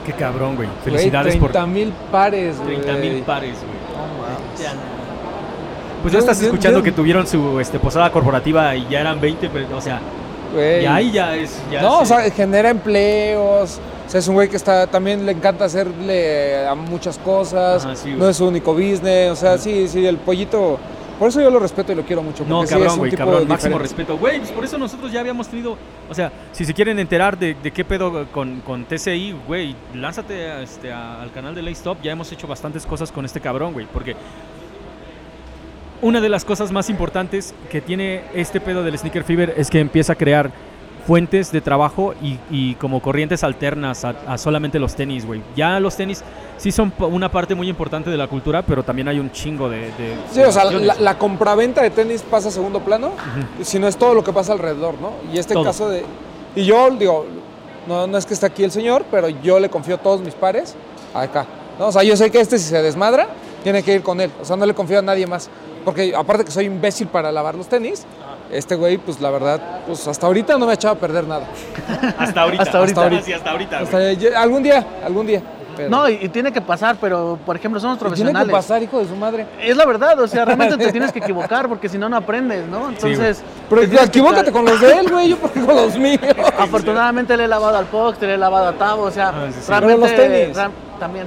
Qué 0.07 0.12
cabrón, 0.12 0.57
güey. 0.57 0.68
Felicidades 0.85 1.39
30 1.39 1.61
por 1.61 1.68
mil 1.68 1.93
pares, 2.11 2.57
güey. 2.61 2.81
30 2.81 3.01
mil 3.01 3.23
pares, 3.23 3.57
güey. 3.59 3.83
Mames. 3.97 4.73
Pues 6.03 6.13
ya 6.13 6.19
estás 6.19 6.43
escuchando 6.43 6.83
que 6.83 6.93
tuvieron 6.93 7.27
su 7.27 7.59
este, 7.61 7.79
posada 7.79 8.11
corporativa 8.13 8.75
y 8.75 8.87
ya 8.91 9.01
eran 9.01 9.21
20, 9.21 9.49
pero, 9.51 9.77
o 9.77 9.81
sea, 9.81 10.01
ya 10.83 10.95
ahí 10.97 11.11
ya 11.13 11.35
es. 11.37 11.61
Ya 11.71 11.81
no, 11.83 12.01
o 12.01 12.05
se- 12.05 12.15
sea, 12.15 12.31
genera 12.31 12.71
empleos. 12.71 13.81
O 14.07 14.11
sea, 14.13 14.19
es 14.21 14.29
un 14.29 14.35
güey 14.35 14.49
que 14.49 14.57
está, 14.57 14.87
también 14.89 15.25
le 15.25 15.33
encanta 15.33 15.65
hacerle 15.65 16.67
a 16.67 16.75
muchas 16.75 17.17
cosas, 17.19 17.85
Ajá, 17.85 17.97
sí, 17.97 18.09
güey. 18.11 18.19
no 18.21 18.29
es 18.29 18.37
su 18.37 18.47
único 18.47 18.75
business, 18.75 19.31
o 19.31 19.37
sea, 19.37 19.57
sí, 19.57 19.89
sí, 19.89 20.05
el 20.05 20.19
pollito, 20.19 20.79
por 21.19 21.29
eso 21.29 21.41
yo 21.41 21.49
lo 21.51 21.59
respeto 21.59 21.93
y 21.93 21.95
lo 21.95 22.03
quiero 22.03 22.23
mucho. 22.23 22.45
No, 22.47 22.63
cabrón, 22.65 22.99
güey, 22.99 23.13
cabrón, 23.13 23.49
máximo 23.49 23.79
diferente. 23.79 23.83
respeto. 24.05 24.19
Güey, 24.19 24.39
pues 24.41 24.51
por 24.51 24.65
eso 24.65 24.77
nosotros 24.77 25.11
ya 25.13 25.21
habíamos 25.21 25.49
tenido, 25.49 25.79
o 26.11 26.15
sea, 26.15 26.31
si 26.51 26.67
se 26.67 26.75
quieren 26.75 26.99
enterar 26.99 27.39
de, 27.39 27.55
de 27.55 27.71
qué 27.71 27.85
pedo 27.87 28.27
con, 28.33 28.61
con 28.61 28.85
TCI, 28.85 29.35
güey, 29.47 29.75
lánzate 29.95 30.51
a, 30.51 30.61
este, 30.61 30.93
a- 30.93 31.23
al 31.23 31.31
canal 31.33 31.55
de 31.55 31.63
Lay 31.63 31.73
Stop, 31.73 32.03
ya 32.03 32.13
hemos 32.13 32.31
hecho 32.33 32.47
bastantes 32.47 32.85
cosas 32.85 33.11
con 33.11 33.25
este 33.25 33.41
cabrón, 33.41 33.73
güey, 33.73 33.87
porque 33.91 34.15
una 36.03 36.21
de 36.21 36.29
las 36.29 36.45
cosas 36.45 36.71
más 36.73 36.91
importantes 36.91 37.55
que 37.71 37.81
tiene 37.81 38.23
este 38.35 38.61
pedo 38.61 38.83
del 38.83 38.99
Sneaker 38.99 39.25
Fever 39.25 39.55
es 39.57 39.71
que 39.71 39.81
empieza 39.81 40.13
a 40.13 40.17
crear 40.17 40.51
fuentes 41.07 41.51
de 41.51 41.61
trabajo 41.61 42.15
y, 42.23 42.39
y 42.51 42.75
como 42.77 43.01
corrientes 43.01 43.43
alternas 43.43 44.05
a, 44.05 44.11
a 44.27 44.39
solamente 44.39 44.79
los 44.79 44.95
tenis, 44.95 45.27
güey. 45.27 45.43
Ya 45.57 45.81
los 45.81 45.97
tenis 45.97 46.23
sí 46.59 46.71
son 46.71 46.93
una 47.01 47.31
parte 47.31 47.55
muy 47.55 47.69
importante 47.69 48.09
de 48.11 48.17
la 48.17 48.29
cultura, 48.29 48.63
pero 48.63 48.85
también 48.85 49.09
hay 49.09 49.19
un 49.19 49.33
chingo 49.33 49.69
de... 49.69 49.79
de 49.79 50.17
Sí, 50.31 50.41
o 50.41 50.53
sea, 50.53 50.65
la, 50.65 50.95
la 50.95 51.19
compraventa 51.19 51.83
de 51.83 51.91
tenis 51.91 52.23
pasa 52.23 52.49
a 52.49 52.51
segundo 52.53 52.81
plano, 52.81 53.13
si 53.63 53.79
no 53.79 53.89
es 53.89 53.97
todo 53.97 54.15
lo 54.15 54.23
que 54.23 54.33
pasa 54.33 54.53
alrededor, 54.53 54.95
¿no? 55.01 55.13
Y 55.33 55.39
este 55.39 55.55
Todo. 55.55 55.65
caso 55.65 55.89
de... 55.89 56.05
Y 56.55 56.65
yo 56.65 56.89
digo, 56.91 57.27
no, 57.89 58.07
no 58.07 58.17
es 58.19 58.27
que 58.27 58.35
esté 58.35 58.47
aquí 58.47 58.63
el 58.63 58.71
señor, 58.71 59.05
pero 59.11 59.29
yo 59.29 59.59
le 59.59 59.69
confío 59.69 59.99
todos 59.99 60.21
mis 60.21 60.35
pares 60.35 60.77
acá. 61.15 61.47
¿no? 61.79 61.89
O 61.89 61.93
sea, 61.93 62.05
yo 62.05 62.17
sé 62.17 62.31
que 62.31 62.41
este 62.41 62.59
si 62.59 62.69
se 62.69 62.81
desmadra, 62.81 63.29
tiene 63.65 63.83
que 63.83 63.95
ir 63.95 64.03
con 64.03 64.21
él. 64.21 64.31
O 64.41 64.45
sea, 64.45 64.57
no 64.57 64.67
le 64.67 64.75
confío 64.75 65.01
a 65.01 65.03
nadie 65.03 65.27
más. 65.27 65.49
Porque 65.85 66.14
aparte 66.16 66.45
que 66.45 66.51
soy 66.51 66.66
imbécil 66.66 67.09
para 67.09 67.33
lavar 67.33 67.55
los 67.55 67.68
tenis, 67.68 68.05
este 68.51 68.74
güey, 68.76 68.99
pues 68.99 69.20
la 69.20 69.30
verdad, 69.30 69.61
pues 69.87 70.07
hasta 70.07 70.26
ahorita 70.26 70.59
no 70.59 70.66
me 70.66 70.72
ha 70.72 70.74
echado 70.74 70.95
a 70.95 70.99
perder 70.99 71.24
nada. 71.26 71.47
Hasta 72.18 72.43
ahorita. 72.43 72.62
Hasta 72.62 72.78
ahorita. 72.78 73.22
Sí, 73.22 73.33
hasta 73.33 73.51
ahorita. 73.51 73.78
Hasta 73.80 73.99
algún 74.43 74.62
día, 74.62 74.87
algún 75.05 75.26
día. 75.26 75.43
pero- 75.76 75.89
No, 75.89 76.09
y, 76.09 76.18
y 76.20 76.28
tiene 76.28 76.53
que 76.53 76.61
pasar, 76.61 76.97
pero 77.01 77.39
por 77.47 77.57
ejemplo, 77.57 77.80
somos 77.80 77.97
Y 77.97 77.99
tiene 78.01 78.09
profesionales. 78.11 78.47
que 78.49 78.53
pasar, 78.53 78.83
hijo 78.83 78.99
de 78.99 79.07
su 79.09 79.16
madre. 79.16 79.47
Es 79.62 79.74
la 79.76 79.87
verdad, 79.87 80.20
o 80.20 80.28
sea, 80.28 80.45
realmente 80.45 80.76
te 80.76 80.93
tienes 80.93 81.11
que 81.12 81.18
equivocar 81.20 81.66
porque 81.68 81.89
si 81.89 81.97
no, 81.99 82.09
no 82.11 82.16
aprendes, 82.18 82.66
¿no? 82.68 82.91
Entonces. 82.91 83.43
Pero 83.70 83.80
tienes 83.83 84.01
que 84.01 84.07
equivócate 84.07 84.53
con 84.53 84.64
los 84.66 84.78
de 84.80 84.93
él, 84.99 85.11
güey, 85.11 85.28
yo 85.30 85.39
porque 85.39 85.61
con 85.61 85.74
los 85.74 85.97
míos. 85.99 86.20
Afortunadamente 86.59 87.37
le 87.37 87.45
he 87.45 87.49
lavado 87.49 87.78
al 87.78 87.87
Pox, 87.87 88.20
le 88.20 88.35
he 88.35 88.39
lavado 88.39 88.68
a 88.68 88.72
Tavo, 88.74 89.05
o 89.05 89.11
sea, 89.11 89.28
Ah, 89.30 89.47
sí, 89.51 89.59
sí. 89.62 89.70
realmente. 89.70 90.09
Pero 90.14 90.28
los 90.28 90.30
tenis. 90.45 90.57
ra- 90.57 90.70
también. 91.01 91.26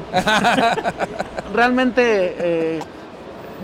realmente 1.53 2.35
eh, 2.39 2.79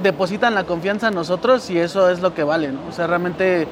depositan 0.02 0.54
la 0.56 0.64
confianza 0.64 1.08
en 1.10 1.16
nosotros 1.16 1.70
y 1.70 1.78
eso 1.78 2.10
es 2.10 2.22
lo 2.22 2.34
que 2.34 2.44
vale, 2.44 2.72
¿no? 2.72 2.80
O 2.90 2.92
sea, 2.92 3.08
realmente 3.08 3.68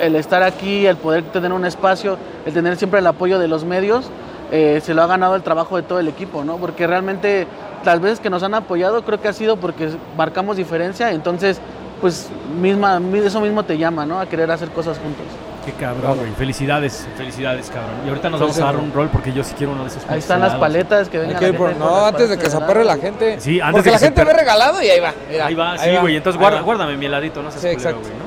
el 0.00 0.16
estar 0.16 0.42
aquí, 0.42 0.86
el 0.86 0.96
poder 0.96 1.22
tener 1.24 1.52
un 1.52 1.64
espacio, 1.64 2.18
el 2.46 2.52
tener 2.52 2.76
siempre 2.76 3.00
el 3.00 3.06
apoyo 3.06 3.38
de 3.38 3.48
los 3.48 3.64
medios, 3.64 4.06
eh, 4.52 4.80
se 4.84 4.92
lo 4.94 5.02
ha 5.02 5.06
ganado 5.06 5.36
el 5.36 5.42
trabajo 5.42 5.76
de 5.76 5.82
todo 5.82 5.98
el 6.00 6.08
equipo, 6.08 6.44
¿no? 6.44 6.56
Porque 6.56 6.86
realmente 6.86 7.46
las 7.84 8.00
veces 8.00 8.20
que 8.20 8.30
nos 8.30 8.42
han 8.42 8.54
apoyado 8.54 9.02
creo 9.04 9.20
que 9.20 9.28
ha 9.28 9.32
sido 9.32 9.56
porque 9.56 9.88
marcamos 10.16 10.56
diferencia, 10.56 11.12
entonces 11.12 11.60
pues 12.00 12.28
misma, 12.60 12.98
mi- 13.00 13.18
eso 13.20 13.40
mismo 13.40 13.62
te 13.62 13.78
llama, 13.78 14.04
¿no? 14.04 14.20
A 14.20 14.26
querer 14.26 14.50
hacer 14.50 14.68
cosas 14.70 14.98
juntos. 14.98 15.26
Qué 15.64 15.72
cabrón, 15.72 16.18
güey. 16.18 16.30
Felicidades, 16.32 17.06
felicidades, 17.16 17.68
cabrón. 17.70 17.94
Y 18.04 18.08
ahorita 18.08 18.28
nos 18.30 18.40
vamos 18.40 18.58
a 18.58 18.64
dar 18.64 18.76
un 18.76 18.92
rol 18.92 19.08
porque 19.10 19.32
yo 19.32 19.42
sí 19.42 19.54
quiero 19.56 19.72
uno 19.72 19.82
de 19.84 19.88
esos. 19.88 20.02
Ahí 20.08 20.18
están 20.18 20.40
las 20.40 20.54
paletas 20.56 21.08
que 21.08 21.18
vengan. 21.18 21.38
que 21.38 21.52
la 21.52 21.58
gente 21.58 21.78
no, 21.78 22.04
antes 22.06 22.28
de 22.28 22.38
que 22.38 22.50
se 22.50 22.56
aperre 22.56 22.84
la 22.84 22.92
helado. 22.94 23.00
gente. 23.00 23.40
Sí, 23.40 23.60
antes 23.60 23.72
Porque 23.72 23.88
de 23.88 23.90
la 23.92 23.96
que 23.96 23.98
se 24.00 24.04
gente 24.06 24.24
ve 24.24 24.30
perre- 24.30 24.38
regalado 24.40 24.82
y 24.82 24.88
ahí 24.88 25.00
va. 25.00 25.12
mira, 25.30 25.46
Ahí 25.46 25.54
va, 25.54 25.72
ahí 25.72 25.78
sí, 25.94 25.96
güey. 26.00 26.16
Entonces 26.16 26.38
ahí 26.38 26.42
guarda, 26.42 26.58
va. 26.58 26.62
guárdame 26.64 26.96
mi 26.96 27.06
heladito, 27.06 27.42
no 27.42 27.50
seas 27.50 27.62
Sí, 27.62 27.68
culero, 27.76 27.98
güey, 28.00 28.10
¿no? 28.12 28.24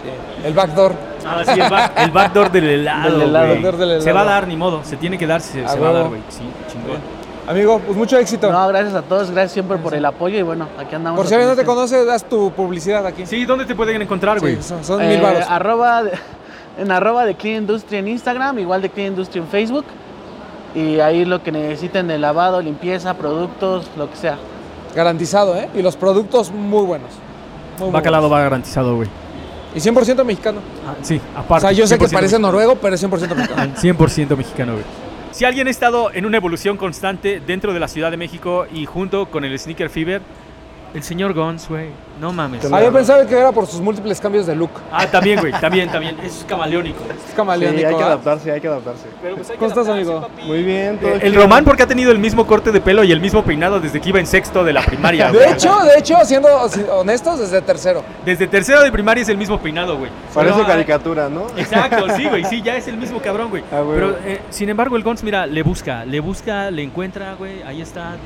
Sí, 0.00 0.46
El 0.46 0.54
backdoor. 0.54 0.94
Ah, 1.26 1.42
sí, 1.44 1.60
el, 1.60 1.68
back- 1.70 1.92
el 1.96 2.10
backdoor 2.12 2.50
del 2.52 2.68
helado, 2.68 3.10
Del 3.18 3.28
helado. 3.28 3.76
del 3.76 4.00
Se 4.02 4.12
va 4.12 4.20
a 4.20 4.22
helado. 4.22 4.26
dar, 4.40 4.48
ni 4.48 4.56
modo. 4.56 4.80
Se 4.84 4.96
tiene 4.96 5.18
que 5.18 5.26
dar, 5.26 5.40
se, 5.40 5.66
se 5.68 5.78
va 5.78 5.88
a 5.88 5.92
dar, 5.92 6.08
güey. 6.08 6.20
Sí, 6.28 6.42
chingón. 6.72 6.98
Amigo, 7.48 7.80
pues 7.80 7.96
mucho 7.98 8.16
éxito. 8.16 8.52
No, 8.52 8.68
gracias 8.68 8.94
a 8.94 9.02
todos, 9.02 9.30
gracias 9.32 9.52
siempre 9.52 9.76
por 9.78 9.92
el 9.92 10.04
apoyo 10.04 10.38
y 10.38 10.42
bueno, 10.42 10.68
aquí 10.78 10.94
andamos. 10.94 11.18
por 11.18 11.26
si 11.26 11.34
alguien 11.34 11.50
no 11.50 11.56
te 11.56 11.64
conoce, 11.64 12.04
das 12.04 12.22
tu 12.24 12.52
publicidad 12.52 13.04
aquí. 13.04 13.26
Sí, 13.26 13.44
¿dónde 13.44 13.64
te 13.66 13.74
pueden 13.74 14.00
encontrar, 14.00 14.38
güey? 14.38 14.54
Sí, 14.56 14.62
son, 14.62 14.84
son 14.84 15.02
Eh, 15.02 15.08
mil 15.08 15.20
baros. 15.20 15.44
arroba 15.48 16.04
de- 16.04 16.12
en 16.80 16.90
arroba 16.90 17.24
de 17.24 17.34
Clean 17.34 17.62
Industry 17.62 17.98
en 17.98 18.08
Instagram, 18.08 18.58
igual 18.58 18.82
de 18.82 18.90
Clean 18.90 19.08
Industry 19.12 19.40
en 19.40 19.46
Facebook. 19.48 19.84
Y 20.74 21.00
ahí 21.00 21.24
lo 21.24 21.42
que 21.42 21.52
necesiten 21.52 22.06
de 22.08 22.18
lavado, 22.18 22.60
limpieza, 22.62 23.14
productos, 23.14 23.86
lo 23.96 24.08
que 24.10 24.16
sea. 24.16 24.38
Garantizado, 24.94 25.56
¿eh? 25.56 25.68
Y 25.74 25.82
los 25.82 25.96
productos 25.96 26.50
muy 26.52 26.84
buenos. 26.84 27.10
Muy, 27.78 27.86
muy 27.88 27.92
Bacalado 27.92 28.24
buenos. 28.28 28.38
va 28.38 28.42
garantizado, 28.44 28.96
güey. 28.96 29.08
Y 29.74 29.78
100% 29.78 30.24
mexicano. 30.24 30.60
Ah, 30.86 30.94
sí, 31.02 31.20
O 31.34 31.38
aparte. 31.38 31.60
sea, 31.62 31.72
yo 31.72 31.86
sé 31.86 31.98
que 31.98 32.06
100% 32.06 32.12
parece 32.12 32.38
noruego, 32.38 32.74
pero 32.76 32.94
es 32.94 33.02
100% 33.04 33.34
mexicano. 33.36 33.72
100% 33.76 34.36
mexicano, 34.36 34.72
güey. 34.72 34.84
Si 35.32 35.44
alguien 35.44 35.68
ha 35.68 35.70
estado 35.70 36.10
en 36.12 36.26
una 36.26 36.36
evolución 36.38 36.76
constante 36.76 37.40
dentro 37.44 37.72
de 37.72 37.78
la 37.78 37.86
Ciudad 37.86 38.10
de 38.10 38.16
México 38.16 38.66
y 38.72 38.84
junto 38.86 39.26
con 39.26 39.44
el 39.44 39.56
Sneaker 39.56 39.88
Fever, 39.88 40.22
el 40.92 41.02
señor 41.02 41.32
Gons, 41.34 41.68
güey. 41.68 41.88
No 42.20 42.32
mames. 42.32 42.70
Ah, 42.70 42.82
yo 42.82 42.92
pensaba 42.92 43.24
que 43.24 43.34
era 43.34 43.50
por 43.52 43.66
sus 43.66 43.80
múltiples 43.80 44.20
cambios 44.20 44.46
de 44.46 44.54
look. 44.54 44.70
Ah, 44.92 45.06
también, 45.06 45.40
güey. 45.40 45.52
También, 45.52 45.90
también. 45.90 46.16
Es 46.22 46.44
camaleónico. 46.46 46.98
Es 47.28 47.34
camaleónico. 47.34 47.80
Sí, 47.80 47.84
hay 47.86 47.96
que 47.96 48.02
adaptarse, 48.02 48.52
hay 48.52 48.60
que 48.60 48.68
adaptarse. 48.68 49.06
Pero 49.22 49.36
pues 49.36 49.48
hay 49.48 49.54
que 49.54 49.58
¿Cómo 49.58 49.68
estás, 49.68 49.86
adaptarse, 49.86 50.12
amigo? 50.12 50.28
papi. 50.28 50.42
Muy 50.42 50.62
bien, 50.62 50.98
todo 50.98 51.12
El 51.14 51.20
chido. 51.20 51.42
Román 51.42 51.64
porque 51.64 51.82
ha 51.84 51.86
tenido 51.86 52.10
el 52.12 52.18
mismo 52.18 52.46
corte 52.46 52.72
de 52.72 52.80
pelo 52.80 53.04
y 53.04 53.12
el 53.12 53.20
mismo 53.20 53.42
peinado 53.44 53.80
desde 53.80 54.00
que 54.00 54.08
iba 54.08 54.18
en 54.18 54.26
sexto 54.26 54.64
de 54.64 54.72
la 54.72 54.82
primaria, 54.82 55.30
De 55.32 55.50
hecho, 55.50 55.78
de 55.80 55.98
hecho, 55.98 56.16
siendo 56.24 56.48
honestos, 56.92 57.38
desde 57.38 57.62
tercero. 57.62 58.02
Desde 58.24 58.46
tercero 58.48 58.82
de 58.82 58.90
primaria 58.92 59.22
es 59.22 59.28
el 59.28 59.38
mismo 59.38 59.58
peinado, 59.58 59.96
güey. 59.96 60.10
Parece 60.34 60.54
Pero, 60.54 60.66
ah, 60.66 60.68
caricatura, 60.68 61.28
¿no? 61.28 61.46
Exacto, 61.56 62.06
sí, 62.16 62.26
güey, 62.26 62.44
sí, 62.44 62.60
ya 62.62 62.76
es 62.76 62.88
el 62.88 62.96
mismo 62.96 63.20
cabrón, 63.20 63.48
güey. 63.50 63.62
Ah, 63.72 63.80
güey. 63.80 63.94
Pero, 63.94 64.16
eh, 64.24 64.40
sin 64.50 64.68
embargo, 64.68 64.96
el 64.96 65.02
Gons, 65.02 65.22
mira, 65.22 65.46
le 65.46 65.62
busca, 65.62 66.04
le 66.04 66.20
busca, 66.20 66.70
le 66.70 66.82
encuentra, 66.82 67.34
güey, 67.34 67.62
ahí 67.62 67.80
está. 67.80 68.16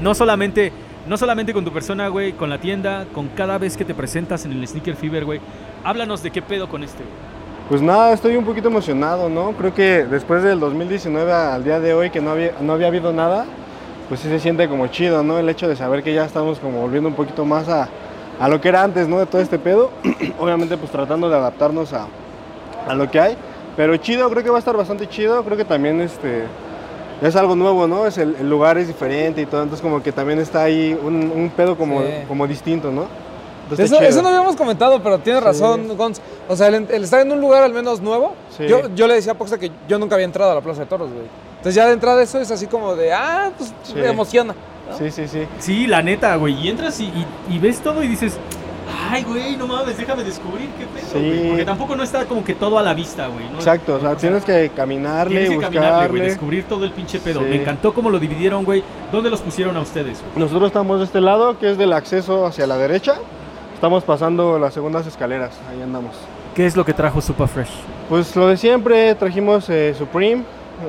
No 0.00 0.14
solamente, 0.14 0.72
no 1.06 1.16
solamente 1.16 1.52
con 1.52 1.64
tu 1.64 1.72
persona, 1.72 2.08
güey, 2.08 2.32
con 2.32 2.50
la 2.50 2.58
tienda, 2.58 3.06
con 3.12 3.28
cada 3.28 3.58
vez 3.58 3.76
que 3.76 3.84
te 3.84 3.94
presentas 3.94 4.44
en 4.44 4.52
el 4.52 4.66
Sneaker 4.66 4.96
Fever, 4.96 5.24
güey. 5.24 5.40
Háblanos 5.84 6.22
de 6.22 6.30
qué 6.30 6.42
pedo 6.42 6.68
con 6.68 6.82
este, 6.84 7.02
güey. 7.02 7.30
Pues 7.68 7.82
nada, 7.82 8.12
estoy 8.12 8.36
un 8.36 8.44
poquito 8.44 8.68
emocionado, 8.68 9.28
¿no? 9.28 9.52
Creo 9.52 9.72
que 9.72 10.04
después 10.04 10.42
del 10.42 10.58
2019 10.58 11.32
al 11.32 11.62
día 11.62 11.78
de 11.78 11.94
hoy 11.94 12.10
que 12.10 12.20
no 12.20 12.30
había, 12.30 12.52
no 12.60 12.72
había 12.72 12.88
habido 12.88 13.12
nada, 13.12 13.46
pues 14.08 14.20
sí 14.20 14.28
se 14.28 14.40
siente 14.40 14.68
como 14.68 14.88
chido, 14.88 15.22
¿no? 15.22 15.38
El 15.38 15.48
hecho 15.48 15.68
de 15.68 15.76
saber 15.76 16.02
que 16.02 16.12
ya 16.12 16.24
estamos 16.24 16.58
como 16.58 16.80
volviendo 16.80 17.08
un 17.08 17.14
poquito 17.14 17.44
más 17.44 17.68
a, 17.68 17.88
a 18.40 18.48
lo 18.48 18.60
que 18.60 18.70
era 18.70 18.82
antes, 18.82 19.06
¿no? 19.06 19.20
De 19.20 19.26
todo 19.26 19.40
este 19.40 19.58
pedo. 19.58 19.92
Obviamente 20.40 20.76
pues 20.76 20.90
tratando 20.90 21.30
de 21.30 21.36
adaptarnos 21.36 21.92
a, 21.92 22.08
a 22.88 22.94
lo 22.94 23.08
que 23.08 23.20
hay. 23.20 23.36
Pero 23.76 23.96
chido, 23.98 24.28
creo 24.30 24.42
que 24.42 24.50
va 24.50 24.56
a 24.56 24.58
estar 24.58 24.76
bastante 24.76 25.08
chido. 25.08 25.44
Creo 25.44 25.56
que 25.56 25.64
también 25.64 26.00
este, 26.00 26.42
es 27.22 27.36
algo 27.36 27.54
nuevo, 27.56 27.86
¿no? 27.86 28.06
Es 28.06 28.18
el, 28.18 28.34
el 28.36 28.48
lugar 28.48 28.78
es 28.78 28.88
diferente 28.88 29.40
y 29.42 29.46
todo. 29.46 29.62
Entonces 29.62 29.82
como 29.82 30.02
que 30.02 30.12
también 30.12 30.38
está 30.38 30.62
ahí 30.64 30.98
un, 31.02 31.30
un 31.34 31.50
pedo 31.50 31.76
como, 31.76 32.00
Sí. 32.00 32.06
como 32.28 32.46
distinto, 32.46 32.90
¿no? 32.90 33.04
Entonces, 33.64 33.92
Eso, 33.92 34.00
eso 34.02 34.20
no 34.22 34.28
habíamos 34.30 34.56
comentado, 34.56 35.00
pero 35.00 35.18
tienes 35.20 35.42
razón, 35.44 35.96
Gons. 35.96 36.20
O 36.48 36.56
sea, 36.56 36.66
el, 36.68 36.88
el 36.90 37.04
estar 37.04 37.20
en 37.20 37.30
un 37.30 37.40
lugar 37.40 37.62
al 37.62 37.72
menos 37.72 38.00
nuevo. 38.00 38.34
Sí. 38.56 38.66
Yo, 38.66 38.88
yo 38.96 39.06
le 39.06 39.14
decía 39.14 39.32
a 39.32 39.34
Poxa 39.38 39.58
que 39.58 39.70
yo 39.88 39.96
nunca 39.98 40.16
había 40.16 40.24
entrado 40.24 40.50
a 40.50 40.54
la 40.56 40.60
Plaza 40.60 40.80
de 40.80 40.86
Toros, 40.86 41.08
güey. 41.10 41.26
Entonces 41.58 41.74
ya 41.76 41.86
de 41.86 41.92
entrada 41.92 42.20
eso 42.22 42.40
es 42.40 42.50
así 42.50 42.66
como 42.66 42.96
de, 42.96 43.12
ah, 43.12 43.50
pues 43.56 43.72
Sí. 43.84 43.94
me 43.94 44.08
emociona. 44.08 44.54
Sí, 44.98 45.10
sí, 45.12 45.28
sí. 45.28 45.46
Sí, 45.60 45.86
la 45.86 46.02
neta, 46.02 46.34
güey. 46.34 46.54
Y 46.54 46.68
entras 46.68 46.98
y, 46.98 47.04
y- 47.04 47.26
y 47.48 47.58
ves 47.60 47.78
todo 47.80 48.02
y 48.02 48.08
dices, 48.08 48.38
ay, 49.10 49.24
güey, 49.24 49.56
no 49.56 49.66
mames, 49.66 49.96
déjame 49.96 50.24
descubrir 50.24 50.68
qué 50.78 50.86
pedo, 50.86 51.10
Sí. 51.12 51.18
güey. 51.18 51.48
Porque 51.48 51.64
tampoco 51.64 51.96
no 51.96 52.02
está 52.02 52.24
como 52.26 52.44
que 52.44 52.54
todo 52.54 52.78
a 52.78 52.82
la 52.82 52.94
vista, 52.94 53.26
güey. 53.28 53.44
¿no? 53.50 53.56
Exacto, 53.56 53.96
o 53.96 54.00
sea, 54.00 54.14
tienes 54.16 54.44
que 54.44 54.70
caminarle, 54.74 55.40
Tienes 55.46 55.58
que 55.58 55.64
caminarle, 55.64 55.90
güey, 55.96 56.08
buscarle. 56.08 56.24
descubrir 56.30 56.64
todo 56.64 56.84
el 56.84 56.92
pinche 56.92 57.18
pedo. 57.20 57.40
Sí. 57.40 57.46
Me 57.46 57.56
encantó 57.56 57.92
cómo 57.92 58.10
lo 58.10 58.18
dividieron, 58.18 58.64
güey. 58.64 58.82
¿Dónde 59.12 59.30
los 59.30 59.40
pusieron 59.40 59.76
a 59.76 59.80
ustedes? 59.80 60.20
güey? 60.20 60.32
Nosotros 60.44 60.68
estamos 60.68 60.98
de 61.00 61.04
este 61.06 61.20
lado, 61.20 61.58
que 61.58 61.70
es 61.70 61.78
del 61.78 61.92
acceso 61.92 62.46
hacia 62.46 62.66
la 62.66 62.76
derecha. 62.76 63.14
Estamos 63.74 64.04
pasando 64.04 64.58
las 64.58 64.74
segundas 64.74 65.06
escaleras, 65.06 65.58
ahí 65.70 65.80
andamos. 65.82 66.14
¿Qué 66.54 66.66
es 66.66 66.76
lo 66.76 66.84
que 66.84 66.92
trajo 66.92 67.20
Super 67.20 67.48
Fresh? 67.48 67.70
Pues 68.08 68.34
lo 68.36 68.48
de 68.48 68.56
siempre, 68.56 69.14
trajimos 69.14 69.70
eh, 69.70 69.94
Supreme, 69.96 70.42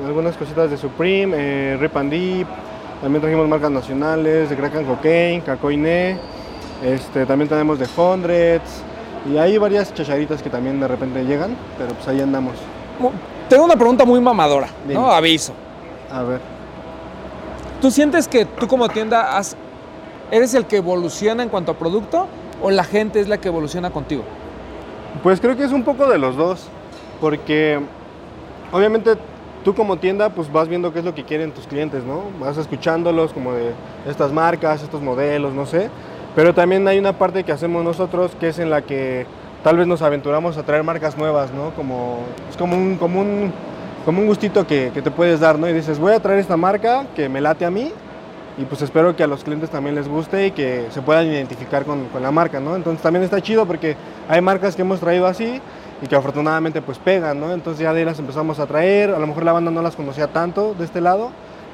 algunas 0.06 0.36
cositas 0.36 0.70
de 0.70 0.76
Supreme, 0.76 1.34
eh, 1.38 1.76
Rip 1.80 1.96
and 1.96 2.10
Deep, 2.10 2.46
también 3.00 3.20
trajimos 3.22 3.48
marcas 3.48 3.70
nacionales, 3.70 4.50
de 4.50 4.56
Crack 4.56 4.76
and 4.76 4.86
Cocaine, 4.86 5.40
Cacoiné, 5.42 6.18
este, 6.82 7.26
también 7.26 7.48
tenemos 7.48 7.78
de 7.78 7.86
Hundreds, 7.96 8.82
y 9.32 9.36
hay 9.38 9.56
varias 9.58 9.94
chacharitas 9.94 10.42
que 10.42 10.50
también 10.50 10.80
de 10.80 10.88
repente 10.88 11.22
llegan, 11.24 11.56
pero 11.78 11.94
pues 11.94 12.08
ahí 12.08 12.20
andamos. 12.20 12.54
Tengo 13.48 13.64
una 13.64 13.76
pregunta 13.76 14.04
muy 14.04 14.20
mamadora, 14.20 14.68
Dime. 14.86 14.94
¿no? 15.00 15.10
Aviso. 15.10 15.52
A 16.10 16.22
ver. 16.22 16.40
¿Tú 17.80 17.90
sientes 17.90 18.28
que 18.28 18.44
tú 18.44 18.66
como 18.68 18.88
tienda 18.88 19.36
has- 19.36 19.56
eres 20.30 20.54
el 20.54 20.66
que 20.66 20.76
evoluciona 20.78 21.42
en 21.42 21.48
cuanto 21.48 21.72
a 21.72 21.74
producto 21.74 22.26
o 22.62 22.70
la 22.70 22.84
gente 22.84 23.20
es 23.20 23.28
la 23.28 23.38
que 23.38 23.48
evoluciona 23.48 23.90
contigo? 23.90 24.22
Pues 25.22 25.40
creo 25.40 25.56
que 25.56 25.64
es 25.64 25.72
un 25.72 25.82
poco 25.84 26.06
de 26.08 26.18
los 26.18 26.36
dos, 26.36 26.68
porque 27.20 27.80
obviamente 28.72 29.12
tú 29.64 29.74
como 29.74 29.96
tienda 29.98 30.30
pues 30.30 30.50
vas 30.50 30.68
viendo 30.68 30.92
qué 30.92 31.00
es 31.00 31.04
lo 31.04 31.14
que 31.14 31.24
quieren 31.24 31.52
tus 31.52 31.66
clientes, 31.66 32.02
¿no? 32.04 32.22
Vas 32.40 32.56
escuchándolos 32.56 33.32
como 33.32 33.52
de 33.52 33.72
estas 34.08 34.32
marcas, 34.32 34.82
estos 34.82 35.02
modelos, 35.02 35.52
no 35.52 35.66
sé, 35.66 35.90
pero 36.34 36.54
también 36.54 36.86
hay 36.88 36.98
una 36.98 37.12
parte 37.12 37.44
que 37.44 37.52
hacemos 37.52 37.84
nosotros 37.84 38.32
que 38.38 38.48
es 38.48 38.58
en 38.58 38.70
la 38.70 38.82
que 38.82 39.26
tal 39.62 39.76
vez 39.76 39.86
nos 39.86 40.02
aventuramos 40.02 40.56
a 40.56 40.62
traer 40.62 40.82
marcas 40.82 41.16
nuevas, 41.16 41.52
¿no? 41.52 41.70
Como, 41.70 42.20
es 42.50 42.56
como 42.56 42.76
un, 42.76 42.96
como 42.96 43.20
un 43.20 43.52
como 44.04 44.20
un 44.20 44.26
gustito 44.26 44.66
que, 44.66 44.90
que 44.92 45.00
te 45.00 45.10
puedes 45.12 45.38
dar, 45.40 45.58
¿no? 45.58 45.68
Y 45.68 45.72
dices, 45.72 45.98
voy 45.98 46.12
a 46.12 46.20
traer 46.20 46.40
esta 46.40 46.56
marca 46.56 47.06
que 47.14 47.28
me 47.28 47.40
late 47.40 47.64
a 47.64 47.70
mí 47.70 47.92
y 48.58 48.64
pues 48.64 48.82
espero 48.82 49.16
que 49.16 49.22
a 49.22 49.26
los 49.26 49.44
clientes 49.44 49.70
también 49.70 49.94
les 49.94 50.08
guste 50.08 50.48
y 50.48 50.50
que 50.50 50.86
se 50.90 51.00
puedan 51.02 51.26
identificar 51.26 51.84
con, 51.84 52.06
con 52.06 52.22
la 52.22 52.30
marca, 52.30 52.60
¿no? 52.60 52.76
Entonces 52.76 53.02
también 53.02 53.22
está 53.22 53.40
chido 53.40 53.64
porque 53.64 53.96
hay 54.28 54.40
marcas 54.40 54.76
que 54.76 54.82
hemos 54.82 55.00
traído 55.00 55.26
así 55.26 55.60
y 56.02 56.06
que 56.06 56.16
afortunadamente 56.16 56.82
pues 56.82 56.98
pegan, 56.98 57.40
¿no? 57.40 57.52
Entonces 57.52 57.82
ya 57.82 57.92
de 57.92 58.00
ahí 58.00 58.04
las 58.04 58.18
empezamos 58.18 58.58
a 58.58 58.66
traer, 58.66 59.10
a 59.10 59.18
lo 59.18 59.26
mejor 59.26 59.44
la 59.44 59.52
banda 59.52 59.70
no 59.70 59.82
las 59.82 59.94
conocía 59.94 60.26
tanto 60.26 60.74
de 60.74 60.84
este 60.84 61.00
lado, 61.00 61.30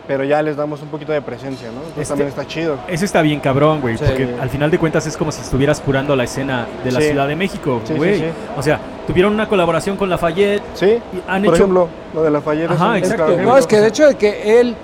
pero 0.08 0.24
ya 0.24 0.42
les 0.42 0.56
damos 0.56 0.80
un 0.82 0.88
poquito 0.88 1.12
de 1.12 1.20
presencia, 1.22 1.68
¿no? 1.68 1.74
Entonces 1.80 1.98
Este- 2.02 2.08
también 2.08 2.28
está 2.30 2.46
chido. 2.46 2.78
Eso 2.88 3.04
está 3.04 3.20
bien 3.22 3.38
cabrón, 3.40 3.80
güey, 3.82 3.96
Sí. 3.98 4.04
porque 4.06 4.34
al 4.40 4.48
final 4.48 4.70
de 4.70 4.78
cuentas 4.78 5.06
es 5.06 5.16
como 5.16 5.30
si 5.30 5.42
estuvieras 5.42 5.80
curando 5.80 6.16
la 6.16 6.24
escena 6.24 6.66
de 6.82 6.90
la 6.90 7.00
Sí. 7.00 7.08
Ciudad 7.08 7.28
de 7.28 7.36
México, 7.36 7.80
Sí, 7.84 7.92
sí, 7.92 7.98
güey. 7.98 8.18
sí. 8.18 8.24
O 8.56 8.62
sea, 8.62 8.80
tuvieron 9.06 9.34
una 9.34 9.46
colaboración 9.48 9.96
con 9.98 10.08
Lafayette, 10.08 10.62
Sí, 10.74 10.86
y 10.86 11.22
han 11.28 11.44
por 11.44 11.54
hecho 11.54 11.62
ejemplo, 11.64 11.88
lo 12.14 12.22
de 12.22 12.30
la 12.30 12.40
fallera. 12.40 12.72
Ajá, 12.74 12.98
exacto. 12.98 13.36
No, 13.36 13.56
es 13.56 13.66
que 13.66 13.80
de 13.80 13.86
hecho 13.88 14.06
de 14.08 14.16
que 14.16 14.58
él 14.60 14.74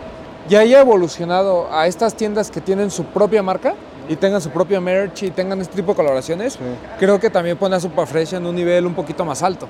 ya 0.49 0.61
haya 0.61 0.81
evolucionado 0.81 1.69
a 1.73 1.87
estas 1.87 2.15
tiendas 2.15 2.51
que 2.51 2.61
tienen 2.61 2.91
su 2.91 3.05
propia 3.07 3.43
marca 3.43 3.75
y 4.11 4.17
tengan 4.17 4.43
su 4.43 4.51
propio 4.51 4.79
merch 4.83 5.23
y 5.23 5.31
tengan 5.31 5.59
este 5.63 5.77
tipo 5.77 5.93
de 5.93 5.97
colaboraciones, 5.97 6.59
creo 6.99 7.19
que 7.19 7.31
también 7.31 7.57
pone 7.57 7.77
a 7.77 7.81
Superfresh 7.81 8.35
en 8.35 8.45
un 8.45 8.55
nivel 8.55 8.85
un 8.85 8.93
poquito 8.93 9.25
más 9.25 9.43
alto. 9.43 9.67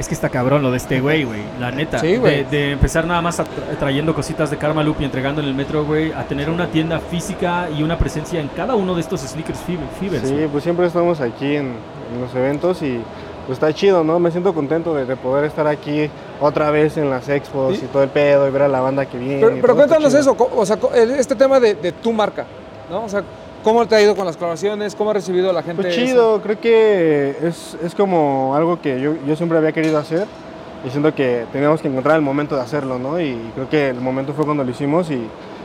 Es 0.00 0.08
que 0.08 0.14
está 0.14 0.30
cabrón 0.30 0.62
lo 0.62 0.70
de 0.70 0.78
este 0.78 0.98
güey, 1.00 1.24
güey. 1.24 1.42
La 1.60 1.70
neta. 1.70 1.98
Sí, 1.98 2.16
güey. 2.16 2.44
De, 2.44 2.50
de 2.50 2.72
empezar 2.72 3.06
nada 3.06 3.20
más 3.20 3.40
trayendo 3.78 4.14
cositas 4.14 4.50
de 4.50 4.56
Karma 4.56 4.82
Loop 4.82 4.96
y 5.00 5.04
entregando 5.04 5.42
en 5.42 5.46
el 5.48 5.54
metro, 5.54 5.84
güey, 5.84 6.10
a 6.12 6.24
tener 6.24 6.48
una 6.48 6.68
tienda 6.68 6.98
física 7.00 7.68
y 7.70 7.82
una 7.82 7.98
presencia 7.98 8.40
en 8.40 8.48
cada 8.48 8.74
uno 8.76 8.94
de 8.94 9.02
estos 9.02 9.20
sneakers 9.20 9.58
fever- 9.60 9.88
fevers. 10.00 10.26
Sí, 10.26 10.48
pues 10.50 10.64
siempre 10.64 10.86
estamos 10.86 11.20
aquí 11.20 11.54
en, 11.54 11.74
en 12.14 12.20
los 12.22 12.34
eventos 12.34 12.80
y 12.80 12.98
pues 13.46 13.56
está 13.58 13.72
chido, 13.74 14.02
¿no? 14.02 14.18
Me 14.18 14.30
siento 14.30 14.54
contento 14.54 14.94
de, 14.94 15.04
de 15.04 15.16
poder 15.16 15.44
estar 15.44 15.66
aquí 15.66 16.08
otra 16.40 16.70
vez 16.70 16.96
en 16.96 17.10
las 17.10 17.28
expos 17.28 17.76
Sí. 17.76 17.84
y 17.84 17.88
todo 17.88 18.02
el 18.02 18.08
pedo 18.08 18.48
y 18.48 18.50
ver 18.50 18.62
a 18.62 18.68
la 18.68 18.80
banda 18.80 19.04
que 19.04 19.18
viene. 19.18 19.40
Pero, 19.46 19.60
pero 19.60 19.76
cuéntanos 19.76 20.14
eso, 20.14 20.34
o 20.56 20.64
sea, 20.64 20.78
este 21.18 21.34
tema 21.34 21.60
de, 21.60 21.74
de 21.74 21.92
tu 21.92 22.10
marca, 22.12 22.46
¿no? 22.90 23.04
O 23.04 23.08
sea, 23.10 23.22
¿cómo 23.62 23.86
te 23.86 23.94
ha 23.94 24.02
ido 24.02 24.16
con 24.16 24.26
las 24.26 24.36
colaboraciones? 24.36 24.94
¿Cómo 24.94 25.10
ha 25.10 25.14
recibido 25.14 25.52
la 25.52 25.62
gente? 25.62 25.82
Pues 25.82 25.96
eso? 25.96 26.06
chido, 26.06 26.42
creo 26.42 26.60
que 26.60 27.36
es, 27.42 27.76
es 27.82 27.94
como 27.94 28.54
algo 28.54 28.80
que 28.80 29.00
yo, 29.00 29.14
yo 29.26 29.36
siempre 29.36 29.58
había 29.58 29.72
querido 29.72 29.98
hacer 29.98 30.26
y 30.86 30.90
siento 30.90 31.14
que 31.14 31.46
teníamos 31.52 31.80
que 31.80 31.88
encontrar 31.88 32.16
el 32.16 32.22
momento 32.22 32.56
de 32.56 32.62
hacerlo, 32.62 32.98
¿no? 32.98 33.20
Y 33.20 33.36
creo 33.54 33.68
que 33.68 33.88
el 33.90 34.00
momento 34.00 34.32
fue 34.32 34.44
cuando 34.44 34.64
lo 34.64 34.70
hicimos 34.70 35.10
y 35.10 35.22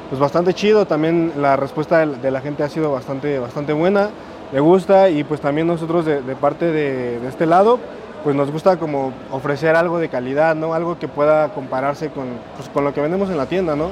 pues 0.10 0.20
bastante 0.20 0.54
chido, 0.54 0.86
también 0.86 1.34
la 1.38 1.56
respuesta 1.56 2.06
de, 2.06 2.16
de 2.18 2.32
la 2.32 2.42
gente 2.42 2.64
ha 2.64 2.70
sido 2.70 2.92
bastante, 2.92 3.40
bastante 3.40 3.74
buena, 3.74 4.10
le 4.52 4.60
gusta 4.60 5.10
y 5.10 5.24
pues 5.24 5.42
también 5.42 5.68
nosotros 5.68 6.06
de, 6.06 6.22
de 6.22 6.36
parte 6.36 6.66
de, 6.66 7.20
de 7.20 7.28
este 7.28 7.46
lado 7.46 7.80
pues 8.24 8.36
nos 8.36 8.52
gusta 8.52 8.78
como 8.78 9.14
ofrecer 9.32 9.76
algo 9.76 10.00
de 10.00 10.10
calidad, 10.10 10.56
¿no? 10.56 10.74
Algo 10.74 10.98
que 10.98 11.08
pueda 11.08 11.50
compararse 11.54 12.10
con, 12.10 12.26
pues, 12.58 12.68
con 12.70 12.84
lo 12.84 12.92
que 12.92 13.00
vendemos 13.00 13.30
en 13.30 13.38
la 13.38 13.46
tienda, 13.46 13.76
¿no? 13.76 13.92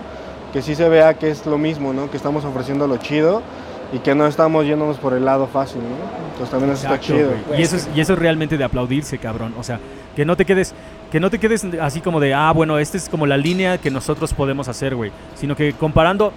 Que 0.51 0.63
sí 0.63 0.73
se 0.73 0.89
vea 0.89 1.13
que 1.13 1.29
es 1.29 1.45
lo 1.45 1.59
mismo, 1.59 1.93
¿no? 1.93 2.09
Que 2.09 2.17
estamos 2.17 2.43
ofreciendo 2.43 2.87
lo 2.87 2.97
chido 2.97 3.43
y 3.93 3.99
que 3.99 4.15
no 4.15 4.25
estamos 4.27 4.65
yéndonos 4.65 4.97
por 4.97 5.13
el 5.13 5.23
lado 5.23 5.47
fácil, 5.47 5.81
¿no? 5.81 6.23
Entonces 6.31 6.49
también 6.49 6.71
eso 6.73 6.83
está 6.87 6.99
chido. 6.99 7.31
Y 7.57 7.61
eso, 7.61 7.75
es, 7.75 7.87
y 7.95 8.01
eso 8.01 8.13
es 8.13 8.19
realmente 8.19 8.57
de 8.57 8.63
aplaudirse, 8.63 9.17
cabrón. 9.19 9.53
O 9.59 9.63
sea, 9.63 9.79
que 10.15 10.25
no 10.25 10.35
te 10.35 10.45
quedes, 10.45 10.73
que 11.11 11.19
no 11.19 11.29
te 11.29 11.39
quedes 11.39 11.63
así 11.79 12.01
como 12.01 12.19
de, 12.19 12.33
ah, 12.33 12.51
bueno, 12.51 12.79
esta 12.79 12.97
es 12.97 13.07
como 13.07 13.25
la 13.27 13.37
línea 13.37 13.77
que 13.77 13.91
nosotros 13.91 14.33
podemos 14.33 14.67
hacer, 14.67 14.95
güey. 14.95 15.11
Sino 15.35 15.55
que 15.55 15.73
comparando, 15.73 16.33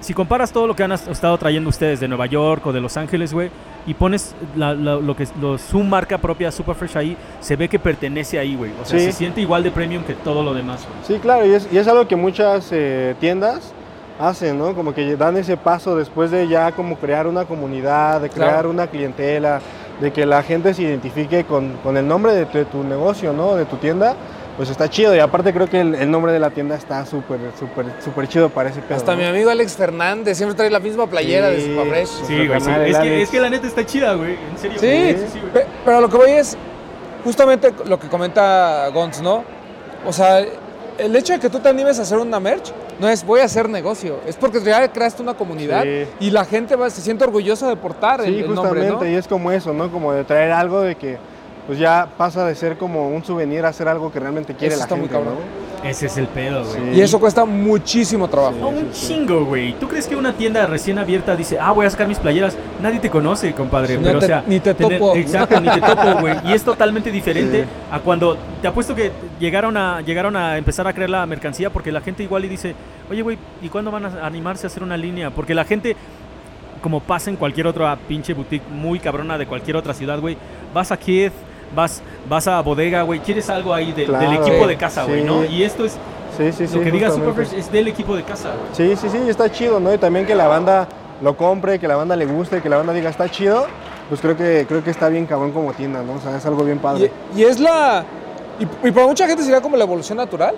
si 0.00 0.14
comparas 0.14 0.52
todo 0.52 0.66
lo 0.68 0.74
que 0.76 0.82
han 0.84 0.92
estado 0.92 1.36
trayendo 1.36 1.68
ustedes 1.68 1.98
de 2.00 2.06
Nueva 2.08 2.26
York 2.26 2.64
o 2.66 2.72
de 2.72 2.80
Los 2.80 2.96
Ángeles, 2.96 3.34
güey, 3.34 3.50
y 3.86 3.94
pones 3.94 4.34
la- 4.56 4.72
la- 4.74 4.96
lo 4.96 5.16
que 5.16 5.26
lo, 5.40 5.58
su 5.58 5.80
marca 5.80 6.16
propia 6.18 6.52
Superfresh 6.52 6.96
ahí, 6.96 7.16
se 7.40 7.56
ve 7.56 7.68
que 7.68 7.78
pertenece 7.78 8.38
ahí, 8.38 8.54
güey. 8.54 8.70
O 8.80 8.84
sea, 8.84 8.98
Sí. 8.98 9.06
se 9.06 9.12
siente 9.12 9.40
igual 9.40 9.62
de 9.64 9.70
premium 9.72 10.04
que 10.04 10.14
todo 10.14 10.42
lo 10.44 10.54
demás. 10.54 10.86
Sí, 11.06 11.18
claro, 11.20 11.44
y 11.44 11.50
es, 11.54 11.68
y 11.72 11.76
es 11.78 11.88
algo 11.88 12.06
que 12.06 12.14
muchas 12.16 12.68
eh, 12.72 13.14
tiendas 13.20 13.72
hacen, 14.20 14.58
¿no? 14.58 14.74
Como 14.74 14.94
que 14.94 15.16
dan 15.16 15.36
ese 15.36 15.56
paso 15.56 15.96
después 15.96 16.30
de 16.30 16.46
ya 16.48 16.72
como 16.72 16.96
crear 16.96 17.26
una 17.26 17.44
comunidad, 17.46 18.20
de 18.20 18.28
crear 18.30 18.50
Claro. 18.52 18.70
una 18.70 18.86
clientela, 18.86 19.60
de 20.00 20.12
que 20.12 20.24
la 20.26 20.42
gente 20.42 20.72
se 20.74 20.82
identifique 20.82 21.44
con, 21.44 21.74
con 21.82 21.96
el 21.96 22.06
nombre 22.06 22.32
de 22.34 22.46
tu, 22.46 22.58
de 22.58 22.64
tu 22.64 22.84
negocio, 22.84 23.32
¿no? 23.32 23.54
De 23.56 23.64
tu 23.66 23.76
tienda, 23.76 24.14
pues 24.56 24.70
está 24.70 24.88
chido. 24.88 25.14
Y 25.14 25.18
aparte 25.18 25.52
creo 25.52 25.68
que 25.68 25.80
el, 25.80 25.94
el 25.94 26.10
nombre 26.10 26.32
de 26.32 26.38
la 26.38 26.50
tienda 26.50 26.74
está 26.74 27.04
súper, 27.06 27.38
súper, 27.58 27.86
súper 28.02 28.28
chido 28.28 28.48
para 28.50 28.70
ese 28.70 28.80
pedo. 28.80 28.96
Hasta 28.96 29.12
¿no? 29.12 29.18
mi 29.18 29.24
amigo 29.24 29.50
Alex 29.50 29.76
Fernández 29.76 30.36
siempre 30.36 30.56
trae 30.56 30.70
la 30.70 30.80
misma 30.80 31.06
playera 31.06 31.48
de 31.48 31.60
Sí. 31.60 31.70
Superfresh. 31.70 32.08
Sí, 32.26 32.36
Nuestro 32.46 32.74
güey, 32.74 32.84
sí. 32.86 32.90
Es 32.92 32.98
que, 32.98 33.22
es 33.22 33.30
que 33.30 33.40
la 33.40 33.50
neta 33.50 33.66
está 33.66 33.84
chida, 33.86 34.14
güey. 34.14 34.36
En 34.50 34.58
serio. 34.58 34.78
Sí, 34.78 34.86
güey. 34.86 35.14
güey. 35.14 35.52
pe- 35.52 35.66
pero 35.84 36.00
lo 36.00 36.08
que 36.08 36.16
voy 36.16 36.30
es 36.30 36.56
justamente 37.24 37.72
lo 37.86 37.98
que 37.98 38.08
comenta 38.08 38.88
Gons, 38.92 39.20
¿no? 39.22 39.44
O 40.06 40.12
sea, 40.12 40.40
el 40.98 41.16
hecho 41.16 41.32
de 41.34 41.40
que 41.40 41.50
tú 41.50 41.58
te 41.60 41.68
animes 41.68 41.98
a 41.98 42.02
hacer 42.02 42.18
una 42.18 42.40
merch 42.40 42.72
no 43.00 43.08
es 43.08 43.24
voy 43.24 43.40
a 43.40 43.44
hacer 43.44 43.68
negocio, 43.68 44.18
es 44.26 44.36
porque 44.36 44.60
ya 44.62 44.86
creaste 44.92 45.22
una 45.22 45.34
comunidad 45.34 45.82
Sí. 45.82 46.06
y 46.20 46.30
la 46.30 46.44
gente 46.44 46.76
va- 46.76 46.90
se 46.90 47.00
siente 47.00 47.24
orgullosa 47.24 47.68
de 47.68 47.76
portar 47.76 48.20
el, 48.20 48.26
Sí, 48.34 48.40
el 48.40 48.46
justamente, 48.46 48.88
nombre, 48.90 49.08
¿no? 49.08 49.14
y 49.14 49.18
es 49.18 49.26
como 49.26 49.50
eso, 49.50 49.72
¿no? 49.72 49.90
Como 49.90 50.12
de 50.12 50.24
traer 50.24 50.52
algo 50.52 50.80
de 50.82 50.94
que 50.96 51.18
pues 51.66 51.78
ya 51.78 52.08
pasa 52.16 52.44
de 52.46 52.54
ser 52.54 52.76
como 52.78 53.08
un 53.10 53.24
souvenir 53.24 53.64
a 53.64 53.72
ser 53.72 53.86
algo 53.88 54.10
que 54.12 54.18
realmente 54.20 54.54
quiere 54.54 54.74
Eso 54.74 54.80
la 54.80 54.84
está 54.84 54.94
muy 54.96 55.08
gente, 55.08 55.14
cabrón. 55.24 55.34
¿no? 55.34 55.69
Ese 55.84 56.06
es 56.06 56.16
el 56.18 56.26
pedo, 56.26 56.62
güey. 56.64 56.92
Sí. 56.94 56.98
Y 56.98 57.00
eso 57.00 57.18
cuesta 57.18 57.44
muchísimo 57.46 58.28
trabajo. 58.28 58.68
Un 58.68 58.92
chingo, 58.92 59.46
güey. 59.46 59.72
¿Tú 59.78 59.88
crees 59.88 60.06
que 60.06 60.14
una 60.14 60.34
tienda 60.34 60.66
recién 60.66 60.98
abierta 60.98 61.34
dice, 61.34 61.58
ah, 61.58 61.72
voy 61.72 61.86
a 61.86 61.90
sacar 61.90 62.06
mis 62.06 62.18
playeras? 62.18 62.56
Nadie 62.82 63.00
te 63.00 63.08
conoce, 63.08 63.52
compadre. 63.54 63.96
No 63.96 64.02
pero, 64.02 64.18
te- 64.18 64.24
o 64.26 64.28
sea, 64.28 64.44
ni 64.46 64.60
te 64.60 64.74
tener- 64.74 64.98
topo. 64.98 65.16
Exacto, 65.16 65.58
ni 65.60 65.70
te 65.70 65.80
topo, 65.80 66.20
güey. 66.20 66.34
Y 66.44 66.52
es 66.52 66.62
totalmente 66.64 67.10
diferente 67.10 67.64
a 67.90 67.98
cuando 68.00 68.36
te 68.60 68.68
apuesto 68.68 68.94
que 68.94 69.10
llegaron 69.40 69.76
a, 69.78 70.02
llegaron 70.02 70.36
a 70.36 70.58
empezar 70.58 70.86
a 70.86 70.92
crear 70.92 71.08
la 71.10 71.24
mercancía 71.24 71.70
porque 71.70 71.90
la 71.90 72.02
gente 72.02 72.22
igual 72.22 72.44
y 72.44 72.48
dice, 72.48 72.74
oye, 73.10 73.22
güey, 73.22 73.38
¿y 73.62 73.68
cuándo 73.70 73.90
van 73.90 74.04
a 74.04 74.26
animarse 74.26 74.66
a 74.66 74.68
hacer 74.68 74.82
una 74.82 74.98
línea? 74.98 75.30
Porque 75.30 75.54
la 75.54 75.64
gente, 75.64 75.96
como 76.82 77.00
pasa 77.00 77.30
en 77.30 77.36
cualquier 77.36 77.66
otra 77.66 77.96
pinche 77.96 78.34
boutique 78.34 78.68
muy 78.70 78.98
cabrona 78.98 79.38
de 79.38 79.46
cualquier 79.46 79.76
otra 79.76 79.94
ciudad, 79.94 80.18
güey, 80.20 80.36
vas 80.74 80.92
a 80.92 80.96
Kiev. 80.98 81.32
Vas, 81.74 82.02
vas 82.28 82.48
a 82.48 82.60
bodega, 82.62 83.02
güey, 83.02 83.20
quieres 83.20 83.48
algo 83.48 83.72
ahí 83.72 83.92
de- 83.92 84.02
del 84.02 84.06
Claro, 84.06 84.32
equipo 84.42 84.62
sí, 84.64 84.68
de 84.68 84.76
casa, 84.76 85.04
güey, 85.04 85.22
¿no? 85.22 85.42
sí. 85.42 85.48
Y 85.54 85.62
esto 85.62 85.84
es, 85.84 85.92
Sí, 86.36 86.52
sí, 86.52 86.66
sí. 86.66 86.76
lo 86.78 86.82
que 86.84 86.90
diga. 86.90 87.10
Superfresh 87.10 87.52
es 87.54 87.70
del 87.70 87.88
equipo 87.88 88.16
de 88.16 88.22
casa, 88.24 88.50
güey. 88.50 88.96
Sí, 88.96 88.96
sí, 89.00 89.08
sí, 89.10 89.28
está 89.28 89.50
chido, 89.50 89.78
¿no? 89.78 89.92
Y 89.92 89.98
también 89.98 90.26
que 90.26 90.34
la 90.34 90.46
banda 90.48 90.88
lo 91.22 91.36
compre, 91.36 91.78
que 91.78 91.86
la 91.86 91.96
banda 91.96 92.16
le 92.16 92.24
guste, 92.26 92.60
que 92.62 92.68
la 92.68 92.78
banda 92.78 92.92
diga 92.92 93.10
está 93.10 93.28
chido, 93.28 93.66
pues 94.08 94.20
creo 94.20 94.36
que 94.36 94.64
creo 94.66 94.82
que 94.82 94.90
está 94.90 95.08
bien 95.08 95.26
cabrón 95.26 95.52
como 95.52 95.72
tienda, 95.74 96.02
¿no? 96.02 96.14
O 96.14 96.20
sea, 96.20 96.36
es 96.36 96.46
algo 96.46 96.64
bien 96.64 96.78
padre. 96.78 97.10
Y, 97.36 97.40
y 97.40 97.44
es 97.44 97.60
la. 97.60 98.04
Y, 98.58 98.88
y 98.88 98.90
para 98.90 99.06
mucha 99.06 99.26
gente 99.26 99.42
sería 99.42 99.60
como 99.60 99.76
la 99.76 99.84
evolución 99.84 100.18
natural, 100.18 100.54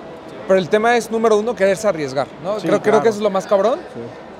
pero 0.49 0.59
el 0.59 0.69
tema 0.69 0.97
es, 0.97 1.11
número 1.11 1.37
uno, 1.37 1.55
quererse 1.55 1.89
arriesgar, 1.89 2.27
¿no? 2.45 2.55
Sí, 2.61 2.67
creo, 2.69 2.81
creo 2.81 2.93
claro. 2.93 3.03
que 3.03 3.09
eso 3.11 3.19
es 3.19 3.23
lo 3.23 3.31
más 3.31 3.47
cabrón. 3.47 3.79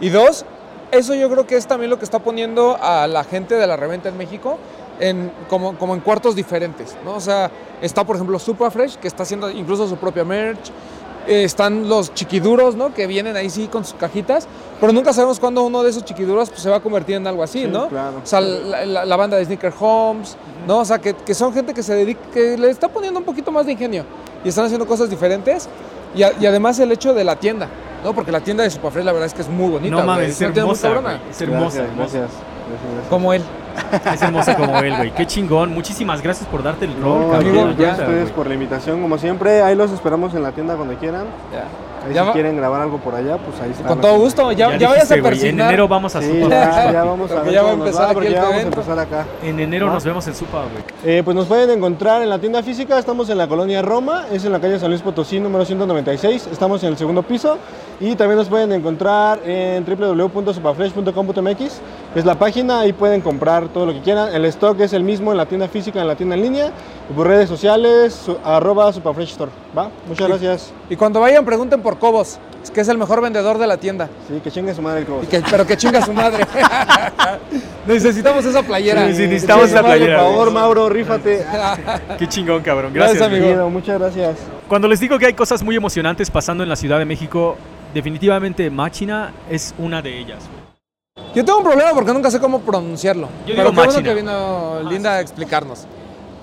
Y 0.01 0.09
dos, 0.11 0.45
eso 0.91 1.15
yo 1.15 1.29
creo 1.31 1.47
que 1.47 1.57
es 1.57 1.67
también 1.67 1.91
lo 1.91 1.99
que 1.99 2.05
está 2.05 2.19
poniendo 2.21 2.79
a 2.81 3.07
la 3.09 3.25
gente 3.25 3.55
de 3.57 3.67
la 3.67 3.77
reventa 3.77 4.09
en 4.09 4.17
México 4.17 4.59
en, 5.03 5.31
como, 5.51 5.77
como 5.79 5.95
en 5.95 6.01
cuartos 6.01 6.35
diferentes, 6.35 6.97
¿no? 7.05 7.15
O 7.17 7.21
sea, 7.21 7.51
está 7.83 8.05
por 8.05 8.17
ejemplo 8.17 8.39
Superfresh, 8.39 8.97
que 8.97 9.09
está 9.09 9.25
haciendo 9.25 9.51
incluso 9.51 9.87
su 9.89 9.97
propia 9.97 10.25
merch. 10.25 10.71
Eh, 11.29 11.45
están 11.45 11.89
los 11.89 12.13
chiquiduros, 12.15 12.75
¿no? 12.75 12.93
Que 12.93 13.07
vienen 13.07 13.37
ahí 13.37 13.49
sí 13.49 13.69
con 13.69 13.85
sus 13.85 13.95
cajitas, 13.95 14.49
pero 14.81 14.93
nunca 14.93 15.13
sabemos 15.13 15.39
cuándo 15.39 15.63
uno 15.63 15.85
de 15.85 15.91
esos 15.91 16.05
chiquiduros 16.05 16.49
pues, 16.51 16.61
se 16.61 16.69
va 16.69 16.79
a 16.79 16.81
convertir 16.81 17.15
en 17.15 17.27
algo 17.29 17.45
así, 17.45 17.61
Sí, 17.63 17.69
¿no? 17.69 17.87
claro. 17.89 18.17
O 18.25 18.27
sea, 18.27 18.41
la, 18.41 18.85
la- 18.85 19.05
la 19.05 19.17
banda 19.17 19.37
de 19.37 19.45
Sneaker 19.45 19.73
Homes, 19.79 20.37
¿no? 20.67 20.79
O 20.81 20.85
sea, 20.85 20.99
que, 20.99 21.15
que 21.15 21.33
son 21.35 21.53
gente 21.55 21.75
que 21.75 21.83
se 21.85 21.95
dedica, 21.95 22.21
que 22.35 22.59
le 22.59 22.71
está 22.71 22.89
poniendo 22.89 23.21
un 23.21 23.25
poquito 23.25 23.53
más 23.53 23.67
de 23.67 23.73
ingenio 23.73 24.05
y 24.45 24.49
están 24.49 24.65
haciendo 24.65 24.85
cosas 24.85 25.09
diferentes. 25.11 25.69
Y, 26.13 26.25
a- 26.25 26.33
y 26.41 26.45
además 26.47 26.77
el 26.81 26.91
hecho 26.91 27.15
de 27.15 27.23
la 27.23 27.37
tienda, 27.37 27.69
¿no? 28.03 28.13
Porque 28.15 28.33
la 28.33 28.41
tienda 28.41 28.65
de 28.65 28.71
Superfresh 28.71 29.05
la 29.05 29.13
verdad 29.13 29.27
es 29.29 29.35
que 29.35 29.43
es 29.43 29.49
muy 29.49 29.71
bonita. 29.71 29.95
No 29.95 30.03
mames, 30.03 30.41
es 30.43 30.49
muy 30.51 30.59
hermosa. 30.59 30.89
Es 30.89 30.93
hermosa, 30.95 31.13
Gracias, 31.21 31.41
hermosa. 31.41 31.83
gracias, 31.97 32.13
gracias. 32.19 33.09
Como 33.09 33.33
él. 33.33 33.43
Es 34.15 34.23
hermosa 34.23 34.55
como 34.57 34.79
él, 34.79 34.97
güey. 34.97 35.11
Qué 35.13 35.27
chingón. 35.27 35.73
Muchísimas 35.73 36.23
gracias 36.23 36.49
por 36.49 36.63
darte 36.63 36.85
el 36.87 36.93
rol, 36.95 37.01
No, 37.27 37.31
cabrón. 37.31 37.49
amigo, 37.49 37.65
gracias 37.79 37.99
ya. 37.99 38.05
a 38.05 38.07
ustedes 38.09 38.31
por 38.31 38.47
la 38.47 38.55
invitación, 38.55 39.03
como 39.03 39.19
siempre, 39.19 39.63
ahí 39.63 39.75
los 39.75 39.91
esperamos 39.93 40.35
en 40.35 40.43
la 40.43 40.53
tienda 40.53 40.75
cuando 40.77 40.95
quieran. 40.97 41.27
Ahí 42.05 42.15
Ya 42.15 42.23
si 42.23 42.27
va- 42.27 42.33
quieren 42.33 42.57
grabar 42.57 42.81
algo 42.81 42.99
por 42.99 43.15
allá, 43.15 43.37
pues 43.39 43.61
ahí 43.61 43.71
está. 43.71 43.87
Con 43.87 44.01
todo 44.01 44.19
gusto, 44.19 44.51
ya, 44.51 44.77
ya, 44.77 44.89
vayas 44.89 45.09
dijiste, 45.09 45.15
a 45.15 45.17
güey, 45.19 45.19
En 45.19 45.39
persignar. 45.39 45.69
enero 45.69 45.87
vamos 45.87 46.17
a 46.17 46.21
Sí, 46.21 46.43
Supa. 46.43 46.49
ya, 46.49 46.93
ya 46.93 47.05
vamos 47.05 47.31
a 47.31 47.43
ver 47.43 47.53
ya 47.53 47.63
va 47.63 47.69
a 47.71 47.73
empezar 47.75 48.05
aquí 48.07 48.15
porque 48.15 48.29
el 48.29 48.35
ya 48.35 48.43
vamos 48.43 48.57
a 48.59 48.63
empezar 48.63 48.99
acá. 48.99 49.25
En 49.45 49.61
enero 49.61 49.87
¿No? 49.87 49.93
nos 49.95 50.05
vemos 50.05 50.27
en 50.27 50.35
Supa, 50.35 50.63
güey. 50.63 50.83
Eh, 51.19 51.23
pues 51.23 51.37
nos 51.37 51.47
pueden 51.47 51.71
encontrar 51.71 52.21
en 52.23 52.29
la 52.31 52.41
tienda 52.41 52.61
física, 52.65 52.99
estamos 52.99 53.31
en 53.31 53.39
la 53.39 53.47
colonia 53.47 53.83
Roma, 53.83 54.25
es 54.33 54.45
en 54.45 54.51
la 54.51 54.59
calle 54.59 54.81
San 54.81 54.91
Luis 54.91 55.01
Potosí 55.01 55.39
número 55.39 55.65
196, 55.65 56.49
estamos 56.51 56.83
en 56.83 56.89
el 56.89 56.97
segundo 56.99 57.23
piso 57.23 57.57
y 58.01 58.17
también 58.17 58.37
nos 58.39 58.49
pueden 58.49 58.73
encontrar 58.73 59.39
en 59.47 59.85
www.supafresh.com.mx, 59.85 61.81
que 62.13 62.19
es 62.21 62.25
la 62.27 62.35
página, 62.39 62.81
ahí 62.81 62.93
pueden 62.93 63.21
comprar 63.23 63.69
todo 63.69 63.87
lo 63.87 63.93
que 63.95 64.01
quieran, 64.01 64.35
el 64.35 64.45
stock 64.47 64.79
es 64.81 64.93
el 64.93 65.03
mismo 65.03 65.31
en 65.33 65.39
la 65.39 65.47
tienda 65.47 65.67
física, 65.69 66.01
en 66.01 66.07
la 66.07 66.15
tienda 66.15 66.35
en 66.37 66.43
línea, 66.43 66.71
y 67.09 67.13
por 67.15 67.27
redes 67.27 67.49
sociales, 67.49 68.13
su- 68.13 68.37
arroba 68.45 68.93
Supafresh 68.93 69.31
Store, 69.31 69.51
¿va? 69.77 69.91
Muchas 70.07 70.29
gracias. 70.29 70.73
Y 70.91 70.97
cuando 70.97 71.21
vayan 71.21 71.45
pregunten 71.45 71.81
por 71.81 71.99
Cobos, 71.99 72.39
que 72.75 72.81
es 72.83 72.89
el 72.89 72.99
mejor 72.99 73.21
vendedor 73.23 73.57
de 73.59 73.67
la 73.67 73.77
tienda. 73.79 74.09
Sí, 74.29 74.41
que 74.45 74.51
chingue 74.51 74.75
su 74.75 74.83
madre 74.83 75.01
el 75.01 75.07
Cobos. 75.07 75.25
Y 75.25 75.27
que- 75.29 75.43
pero 75.51 75.67
que 75.67 75.77
chinga 75.77 76.05
su 76.05 76.13
madre. 76.13 76.47
Necesitamos 77.87 78.45
esa 78.45 78.63
playera. 78.63 79.07
Sí, 79.09 79.15
sí, 79.15 79.23
necesitamos 79.27 79.71
esa 79.71 79.83
playera, 79.83 80.19
Por 80.19 80.27
favor, 80.33 80.51
Mauro, 80.53 80.89
rífate. 80.89 81.45
Qué 82.19 82.29
chingón, 82.29 82.63
cabrón. 82.63 82.93
Gracias, 82.93 83.19
Gracias, 83.19 83.43
amigo. 83.51 83.71
Muchas 83.71 83.99
gracias. 83.99 84.37
Cuando 84.69 84.87
les 84.87 85.01
digo 85.01 85.19
que 85.19 85.27
hay 85.27 85.35
cosas 85.35 85.63
muy 85.63 85.77
emocionantes 85.77 86.31
pasando 86.31 86.63
en 86.63 86.69
la 86.69 86.77
Ciudad 86.77 86.99
de 86.99 87.05
México, 87.05 87.57
definitivamente 87.95 88.71
Machina 88.71 89.33
es 89.51 89.75
una 89.79 90.01
de 90.03 90.19
ellas. 90.19 90.39
Yo 91.35 91.45
tengo 91.45 91.59
un 91.59 91.65
problema 91.65 91.93
porque 91.95 92.13
nunca 92.13 92.31
sé 92.31 92.39
cómo 92.39 92.61
pronunciarlo. 92.61 93.29
Yo 93.47 93.55
Pero 93.55 93.71
digo 93.71 93.83
qué 93.83 93.89
bueno 93.89 94.03
que 94.03 94.15
vino 94.15 94.83
Linda 94.83 95.15
a 95.15 95.21
explicarnos. 95.21 95.87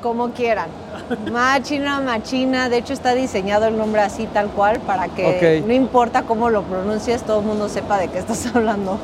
Como 0.02 0.32
quieran. 0.32 0.68
Machina, 1.32 2.00
machina. 2.00 2.70
De 2.70 2.78
hecho, 2.78 2.94
está 2.94 3.14
diseñado 3.14 3.68
el 3.68 3.78
nombre 3.78 4.02
así, 4.02 4.28
tal 4.28 4.48
cual, 4.48 4.80
para 4.80 5.10
que 5.10 5.62
no 5.66 5.74
importa 5.74 6.24
cómo 6.24 6.50
lo 6.50 6.64
pronuncies, 6.64 7.24
todo 7.24 7.40
el 7.42 7.46
mundo 7.46 7.68
sepa 7.68 7.98
de 7.98 8.08
qué 8.08 8.20
estás 8.20 8.46
hablando. 8.56 8.98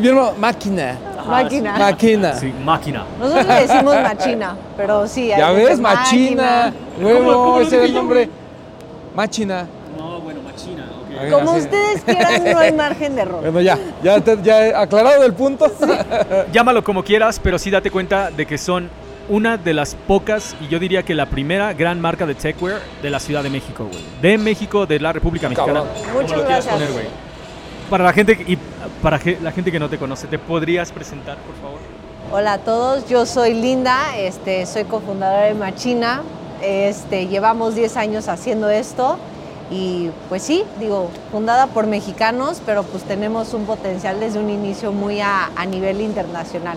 Bien, 0.00 0.14
máquina. 0.38 0.98
Máquina. 1.26 1.78
Máquina. 1.78 2.34
Sí, 2.34 2.52
máquina. 2.64 3.04
Nosotros 3.18 3.46
le 3.46 3.54
decimos 3.54 3.94
machina, 4.02 4.56
pero 4.76 5.06
sí. 5.06 5.32
hay 5.32 5.38
Ya 5.38 5.50
ves, 5.52 5.80
machina. 5.80 6.72
Nuevo, 7.00 7.60
ese 7.60 7.76
era 7.76 7.84
dije 7.84 7.86
el 7.86 7.94
nombre. 7.94 8.28
Machina. 9.14 9.66
Como 11.30 11.52
ustedes 11.52 12.02
quieran, 12.02 12.44
no 12.52 12.58
hay 12.58 12.72
margen 12.86 13.14
de 13.16 13.22
error. 13.22 13.40
Bueno, 13.42 13.60
ya, 13.60 13.78
ya, 14.02 14.20
te- 14.20 14.38
ya 14.42 14.66
he 14.66 14.74
aclarado 14.74 15.24
el 15.24 15.32
punto. 15.34 15.70
Llámalo 16.52 16.82
como 16.84 17.02
quieras, 17.04 17.40
pero 17.42 17.58
sí 17.58 17.70
date 17.70 17.90
cuenta 17.90 18.30
de 18.30 18.46
que 18.46 18.58
son 18.58 18.88
una 19.28 19.56
de 19.56 19.72
las 19.72 19.94
pocas, 19.94 20.56
y 20.60 20.68
yo 20.68 20.78
diría 20.78 21.02
que 21.04 21.14
la 21.14 21.26
primera 21.26 21.72
gran 21.74 22.00
marca 22.00 22.26
de 22.26 22.34
techwear 22.34 22.80
de 23.00 23.08
la 23.10 23.20
Ciudad 23.20 23.42
de 23.42 23.50
México, 23.50 23.86
güey. 23.90 24.04
De 24.20 24.36
México, 24.36 24.84
de 24.84 24.98
la 24.98 25.12
República 25.12 25.48
Mexicana. 25.48 25.80
Cabrón. 25.84 25.88
como 26.08 26.22
Muchas 26.22 26.44
gracias. 26.44 26.74
poner, 26.74 26.92
güey. 26.92 27.04
Para 27.88 28.04
la 28.04 28.12
gente 28.12 28.32
y 28.46 28.58
para 29.02 29.18
que- 29.18 29.38
la 29.40 29.52
gente 29.52 29.70
que 29.70 29.78
no 29.78 29.88
te 29.88 29.98
conoce, 29.98 30.26
¿te 30.26 30.38
podrías 30.38 30.90
presentar, 30.92 31.36
por 31.38 31.54
favor? 31.56 31.78
Hola 32.32 32.54
a 32.54 32.58
todos, 32.58 33.08
yo 33.08 33.26
soy 33.26 33.52
Linda, 33.54 34.16
este, 34.16 34.64
soy 34.66 34.84
cofundadora 34.84 35.42
de 35.42 35.54
Machina. 35.54 36.22
Este, 36.62 37.26
llevamos 37.26 37.74
10 37.74 37.96
años 37.96 38.28
haciendo 38.28 38.70
esto 38.70 39.18
y 39.72 40.10
pues 40.28 40.42
sí, 40.42 40.64
digo, 40.78 41.08
fundada 41.30 41.66
por 41.68 41.86
mexicanos, 41.86 42.60
pero 42.66 42.82
pues 42.82 43.02
tenemos 43.04 43.54
un 43.54 43.64
potencial 43.64 44.20
desde 44.20 44.38
un 44.38 44.50
inicio 44.50 44.92
muy 44.92 45.20
a, 45.20 45.50
a 45.56 45.64
nivel 45.64 46.02
internacional. 46.02 46.76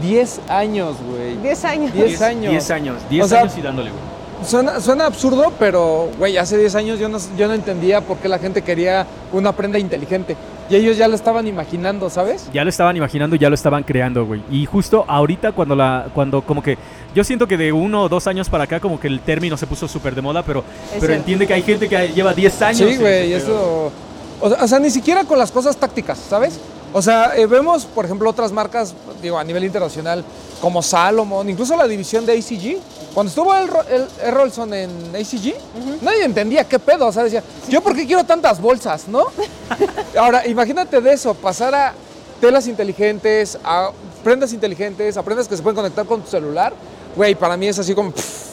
10 0.00 0.40
años, 0.48 0.96
güey. 1.08 1.36
10 1.36 1.64
años. 1.64 1.92
10 1.92 2.22
años. 2.22 2.50
10 2.50 2.70
años, 2.70 2.96
10 3.10 3.24
O 3.24 3.28
sea, 3.28 3.40
años 3.40 3.58
y 3.58 3.62
dándole, 3.62 3.90
güey. 3.90 4.02
Suena, 4.46 4.80
suena 4.80 5.06
absurdo, 5.06 5.52
pero, 5.58 6.08
güey, 6.18 6.36
hace 6.36 6.58
10 6.58 6.74
años 6.74 6.98
yo 6.98 7.08
no, 7.08 7.18
yo 7.36 7.48
no 7.48 7.54
entendía 7.54 8.00
por 8.00 8.18
qué 8.18 8.28
la 8.28 8.38
gente 8.38 8.62
quería 8.62 9.06
una 9.32 9.52
prenda 9.52 9.78
inteligente. 9.78 10.36
Y 10.68 10.76
ellos 10.76 10.96
ya 10.96 11.08
lo 11.08 11.14
estaban 11.14 11.46
imaginando, 11.46 12.10
¿sabes? 12.10 12.48
Ya 12.52 12.64
lo 12.64 12.70
estaban 12.70 12.96
imaginando, 12.96 13.36
ya 13.36 13.48
lo 13.48 13.54
estaban 13.54 13.82
creando, 13.82 14.26
güey. 14.26 14.42
Y 14.50 14.66
justo 14.66 15.04
ahorita 15.06 15.52
cuando 15.52 15.76
la, 15.76 16.08
cuando 16.14 16.42
como 16.42 16.62
que, 16.62 16.76
yo 17.14 17.22
siento 17.24 17.46
que 17.46 17.56
de 17.56 17.72
uno 17.72 18.02
o 18.02 18.08
dos 18.08 18.26
años 18.26 18.48
para 18.48 18.64
acá 18.64 18.80
como 18.80 18.98
que 18.98 19.08
el 19.08 19.20
término 19.20 19.56
se 19.56 19.66
puso 19.66 19.86
súper 19.86 20.14
de 20.14 20.22
moda, 20.22 20.42
pero, 20.42 20.64
pero 21.00 21.14
entiende 21.14 21.46
que 21.46 21.54
hay 21.54 21.62
gente 21.62 21.88
que 21.88 22.08
lleva 22.08 22.34
10 22.34 22.62
años. 22.62 22.90
Sí, 22.90 22.96
güey, 22.96 23.32
eso... 23.32 23.92
O 24.38 24.68
sea, 24.68 24.78
ni 24.78 24.90
siquiera 24.90 25.24
con 25.24 25.38
las 25.38 25.50
cosas 25.50 25.76
tácticas, 25.78 26.18
¿sabes? 26.18 26.60
O 26.96 27.02
sea, 27.02 27.36
eh, 27.36 27.44
vemos, 27.44 27.84
por 27.84 28.06
ejemplo, 28.06 28.30
otras 28.30 28.52
marcas, 28.52 28.94
digo, 29.20 29.36
a 29.38 29.44
nivel 29.44 29.62
internacional, 29.64 30.24
como 30.62 30.80
Salomon, 30.80 31.46
incluso 31.46 31.76
la 31.76 31.86
división 31.86 32.24
de 32.24 32.32
ACG. 32.32 32.78
Cuando 33.12 33.28
estuvo 33.28 33.54
el, 33.54 33.68
el, 33.90 34.06
el 34.24 34.32
Rolson 34.32 34.72
en 34.72 34.90
ACG, 35.14 35.56
nadie 36.00 36.24
entendía 36.24 36.64
qué 36.64 36.78
pedo. 36.78 37.06
O 37.06 37.12
sea, 37.12 37.24
decía, 37.24 37.42
¿yo 37.68 37.82
por 37.82 37.94
qué 37.94 38.06
quiero 38.06 38.24
tantas 38.24 38.62
bolsas, 38.62 39.08
no? 39.08 39.26
Ahora, 40.18 40.46
imagínate 40.46 41.02
de 41.02 41.12
eso, 41.12 41.34
pasar 41.34 41.74
a 41.74 41.92
telas 42.40 42.66
inteligentes, 42.66 43.58
a 43.62 43.90
prendas 44.24 44.54
inteligentes, 44.54 45.18
a 45.18 45.22
prendas 45.22 45.48
que 45.48 45.56
se 45.58 45.62
pueden 45.62 45.76
conectar 45.76 46.06
con 46.06 46.22
tu 46.22 46.30
celular. 46.30 46.72
Güey, 47.14 47.34
para 47.34 47.58
mí 47.58 47.68
es 47.68 47.78
así 47.78 47.94
como... 47.94 48.10
pff, 48.10 48.46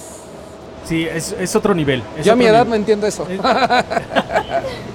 Sí, 0.85 1.07
es, 1.09 1.33
es 1.39 1.55
otro 1.55 1.73
nivel. 1.73 2.03
es 2.17 2.25
yo 2.25 2.33
a 2.33 2.35
mi 2.35 2.43
edad 2.43 2.65
nivel. 2.65 2.69
no 2.71 2.75
entiendo 2.75 3.07
eso. 3.07 3.25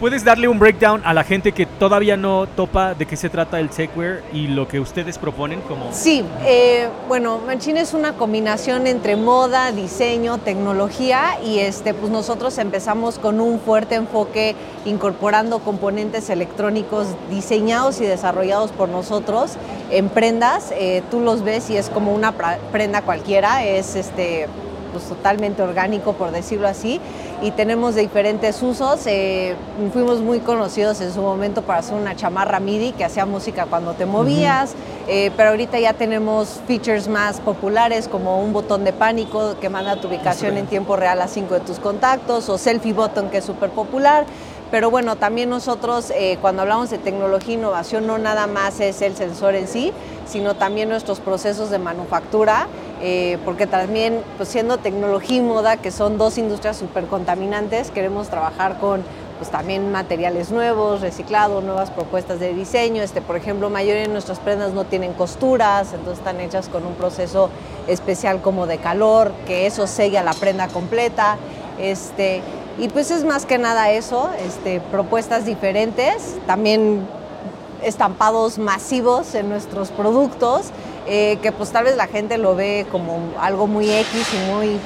¿Puedes 0.00 0.22
darle 0.22 0.46
un 0.46 0.60
breakdown 0.60 1.02
a 1.04 1.12
la 1.12 1.24
gente 1.24 1.50
que 1.50 1.66
todavía 1.66 2.16
no 2.16 2.46
topa 2.46 2.94
de 2.94 3.04
qué 3.04 3.16
se 3.16 3.28
trata 3.28 3.58
el 3.58 3.68
techwear 3.68 4.22
y 4.32 4.46
lo 4.46 4.68
que 4.68 4.78
ustedes 4.78 5.18
proponen 5.18 5.60
como... 5.62 5.92
Sí, 5.92 6.24
eh, 6.44 6.88
bueno, 7.08 7.40
Machina 7.44 7.80
es 7.80 7.94
una 7.94 8.12
combinación 8.12 8.86
entre 8.86 9.16
moda, 9.16 9.72
diseño, 9.72 10.38
tecnología 10.38 11.40
y 11.44 11.58
este, 11.58 11.94
pues 11.94 12.12
nosotros 12.12 12.58
empezamos 12.58 13.18
con 13.18 13.40
un 13.40 13.58
fuerte 13.58 13.96
enfoque 13.96 14.54
incorporando 14.84 15.58
componentes 15.58 16.30
electrónicos 16.30 17.08
diseñados 17.28 18.00
y 18.00 18.04
desarrollados 18.04 18.70
por 18.70 18.88
nosotros 18.88 19.56
en 19.90 20.10
prendas. 20.10 20.72
Eh, 20.76 21.02
tú 21.10 21.18
los 21.18 21.42
ves 21.42 21.70
y 21.70 21.76
es 21.76 21.90
como 21.90 22.14
una 22.14 22.32
prenda 22.70 23.02
cualquiera, 23.02 23.64
es 23.64 23.96
este, 23.96 24.46
pues, 24.92 25.04
totalmente 25.04 25.62
orgánico 25.62 26.12
por 26.14 26.30
decirlo 26.30 26.68
así 26.68 27.00
y 27.42 27.52
tenemos 27.52 27.94
de 27.94 28.02
diferentes 28.02 28.62
usos. 28.62 29.06
Eh, 29.06 29.54
fuimos 29.92 30.20
muy 30.20 30.40
conocidos 30.40 31.00
en 31.00 31.12
su 31.12 31.20
momento 31.22 31.62
para 31.62 31.80
hacer 31.80 31.94
una 31.94 32.16
chamarra 32.16 32.60
MIDI 32.60 32.92
que 32.92 33.04
hacía 33.04 33.26
música 33.26 33.66
cuando 33.66 33.94
te 33.94 34.06
movías, 34.06 34.74
eh, 35.06 35.30
pero 35.36 35.50
ahorita 35.50 35.78
ya 35.78 35.92
tenemos 35.92 36.60
features 36.66 37.08
más 37.08 37.40
populares 37.40 38.08
como 38.08 38.42
un 38.42 38.52
botón 38.52 38.84
de 38.84 38.92
pánico 38.92 39.56
que 39.60 39.68
manda 39.68 40.00
tu 40.00 40.08
ubicación 40.08 40.56
en 40.56 40.66
tiempo 40.66 40.96
real 40.96 41.20
a 41.20 41.28
cinco 41.28 41.54
de 41.54 41.60
tus 41.60 41.78
contactos 41.78 42.48
o 42.48 42.58
selfie 42.58 42.92
button 42.92 43.30
que 43.30 43.38
es 43.38 43.44
súper 43.44 43.70
popular. 43.70 44.26
Pero 44.70 44.90
bueno, 44.90 45.16
también 45.16 45.48
nosotros 45.48 46.12
eh, 46.14 46.36
cuando 46.42 46.60
hablamos 46.60 46.90
de 46.90 46.98
tecnología 46.98 47.54
e 47.54 47.58
innovación 47.58 48.06
no 48.06 48.18
nada 48.18 48.46
más 48.46 48.80
es 48.80 49.00
el 49.00 49.16
sensor 49.16 49.54
en 49.54 49.66
sí, 49.66 49.92
sino 50.26 50.56
también 50.56 50.90
nuestros 50.90 51.20
procesos 51.20 51.70
de 51.70 51.78
manufactura, 51.78 52.66
eh, 53.00 53.38
porque 53.44 53.66
también 53.66 54.22
pues 54.36 54.48
siendo 54.48 54.78
tecnología 54.78 55.36
y 55.36 55.40
moda, 55.40 55.76
que 55.76 55.90
son 55.90 56.18
dos 56.18 56.38
industrias 56.38 56.76
súper 56.76 57.06
contaminantes, 57.06 57.90
queremos 57.90 58.28
trabajar 58.28 58.78
con 58.78 59.02
pues 59.38 59.50
también 59.50 59.92
materiales 59.92 60.50
nuevos, 60.50 61.00
reciclado, 61.00 61.60
nuevas 61.60 61.90
propuestas 61.90 62.40
de 62.40 62.52
diseño. 62.52 63.02
Este, 63.02 63.22
por 63.22 63.36
ejemplo, 63.36 63.70
mayoría 63.70 64.02
de 64.02 64.08
nuestras 64.08 64.40
prendas 64.40 64.72
no 64.72 64.84
tienen 64.84 65.12
costuras, 65.12 65.92
entonces 65.92 66.18
están 66.18 66.40
hechas 66.40 66.68
con 66.68 66.84
un 66.84 66.94
proceso 66.94 67.48
especial 67.86 68.42
como 68.42 68.66
de 68.66 68.78
calor, 68.78 69.32
que 69.46 69.66
eso 69.66 69.86
sella 69.86 70.22
la 70.24 70.34
prenda 70.34 70.68
completa. 70.68 71.36
Este, 71.78 72.42
y 72.78 72.88
pues 72.88 73.10
es 73.10 73.24
más 73.24 73.46
que 73.46 73.58
nada 73.58 73.90
eso, 73.90 74.28
este, 74.44 74.80
propuestas 74.80 75.44
diferentes, 75.44 76.36
también 76.46 77.06
estampados 77.82 78.58
masivos 78.58 79.34
en 79.34 79.48
nuestros 79.48 79.90
productos, 79.90 80.70
eh, 81.08 81.38
que 81.42 81.52
pues 81.52 81.70
tal 81.70 81.84
vez 81.84 81.96
la 81.96 82.06
gente 82.06 82.38
lo 82.38 82.54
ve 82.54 82.86
como 82.90 83.18
algo 83.40 83.66
muy 83.66 83.90
X 83.90 84.26
y 84.34 84.50
muy 84.52 84.78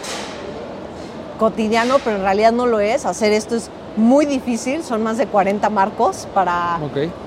cotidiano, 1.39 1.99
pero 2.05 2.17
en 2.17 2.23
realidad 2.23 2.53
no 2.53 2.67
lo 2.67 2.81
es. 2.81 3.05
Hacer 3.05 3.33
esto 3.33 3.57
es 3.57 3.71
muy 3.97 4.27
difícil, 4.27 4.83
son 4.83 5.03
más 5.03 5.19
de 5.19 5.27
40 5.27 5.69
marcos 5.71 6.27
para, 6.35 6.79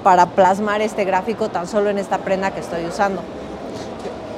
para 0.03 0.25
plasmar 0.27 0.81
este 0.81 1.03
gráfico 1.05 1.49
tan 1.49 1.67
solo 1.67 1.89
en 1.89 1.97
esta 1.97 2.19
prenda 2.19 2.51
que 2.51 2.59
estoy 2.61 2.85
usando. 2.85 3.21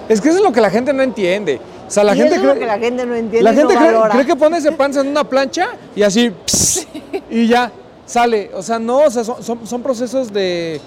Es 0.10 0.22
que 0.22 0.30
eso 0.30 0.38
es 0.40 0.44
lo 0.44 0.52
que 0.52 0.62
la 0.62 0.70
gente 0.70 0.94
no 0.94 1.04
entiende. 1.04 1.60
O 1.88 1.92
sea, 1.92 2.04
la 2.04 2.16
y 2.16 2.20
gente 2.20 2.36
es 2.36 2.42
lo 2.42 2.52
cree- 2.54 2.60
que 2.60 2.66
la 2.66 2.80
gente 2.80 3.06
no 3.06 3.16
entiende 3.16 3.44
La 3.44 3.54
gente 3.54 3.76
no 3.76 4.10
cree, 4.10 4.26
que 4.26 4.36
pones 4.36 4.66
el 4.66 4.76
panza 4.76 5.02
en 5.02 5.08
una 5.08 5.24
plancha 5.24 5.68
y 5.96 6.04
así 6.04 6.32
pss, 6.46 6.88
y 7.30 7.48
ya 7.48 7.72
sale. 8.06 8.52
O 8.54 8.62
sea, 8.62 8.78
no, 8.80 9.00
o 9.00 9.10
sea, 9.10 9.24
son, 9.24 9.42
son- 9.44 9.66
son 9.68 9.82
procesos 9.82 10.34
de 10.34 10.82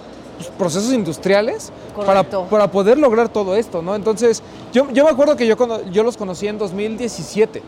procesos 0.49 0.93
industriales 0.93 1.73
para, 2.07 2.23
para 2.23 2.71
poder 2.71 2.99
lograr 2.99 3.29
todo 3.29 3.57
esto, 3.57 3.83
¿no? 3.83 3.95
Entonces, 3.95 4.43
yo, 4.73 4.91
yo 4.93 5.05
me 5.05 5.11
acuerdo 5.11 5.37
que 5.37 5.47
yo, 5.47 5.57
yo 5.91 6.03
los 6.03 6.17
conocí 6.17 6.47
en 6.49 6.59
2017, 6.59 7.63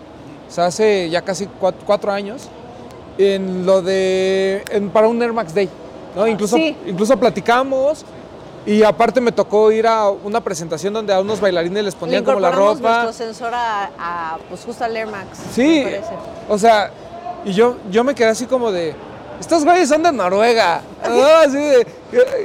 o 0.49 0.53
sea, 0.53 0.67
hace 0.67 1.09
ya 1.11 1.23
casi 1.23 1.47
cuat- 1.61 1.75
cuatro, 1.87 2.13
años, 2.13 2.49
en 3.19 3.67
lo 3.67 3.83
de, 3.83 4.65
en- 4.71 4.91
para 4.91 5.09
un 5.09 5.23
Air 5.23 5.33
Max 5.33 5.55
Day, 5.55 5.69
¿no? 6.17 6.27
Incluso, 6.27 6.57
Sí. 6.57 6.77
incluso 6.87 7.17
platicamos. 7.17 8.05
Y 8.65 8.85
aparte 8.85 9.21
me 9.21 9.33
tocó 9.33 9.73
ir 9.73 9.89
a 9.89 10.09
una 10.09 10.41
presentación 10.41 10.93
donde 10.95 11.13
a 11.13 11.21
unos 11.21 11.41
bailarines 11.41 11.83
les 11.83 11.95
Le 11.95 11.99
ponían 12.01 12.23
como 12.25 12.39
la 12.39 12.53
ropa. 12.53 13.03
nuestro 13.07 13.13
sensor 13.27 13.53
a, 13.53 13.91
a, 13.99 14.39
pues 14.49 14.65
justo 14.65 14.85
al 14.85 14.97
Air 14.97 15.09
Max. 15.09 15.41
Sí, 15.53 15.85
o 16.49 16.57
sea, 16.57 16.93
y 17.45 17.53
yo, 17.55 17.75
yo 17.91 18.05
me 18.05 18.15
quedé 18.15 18.29
así 18.29 18.47
como 18.47 18.71
de, 18.71 18.95
estos 19.41 19.65
güeyes 19.65 19.89
son 19.89 20.03
de 20.03 20.13
Noruega, 20.13 20.83
¿no? 21.09 21.25
Así 21.25 21.57
de, 21.57 21.87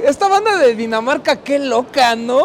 esta 0.04 0.28
banda 0.28 0.56
de 0.56 0.74
Dinamarca, 0.74 1.36
qué 1.36 1.58
loca, 1.58 2.14
¿no? 2.16 2.42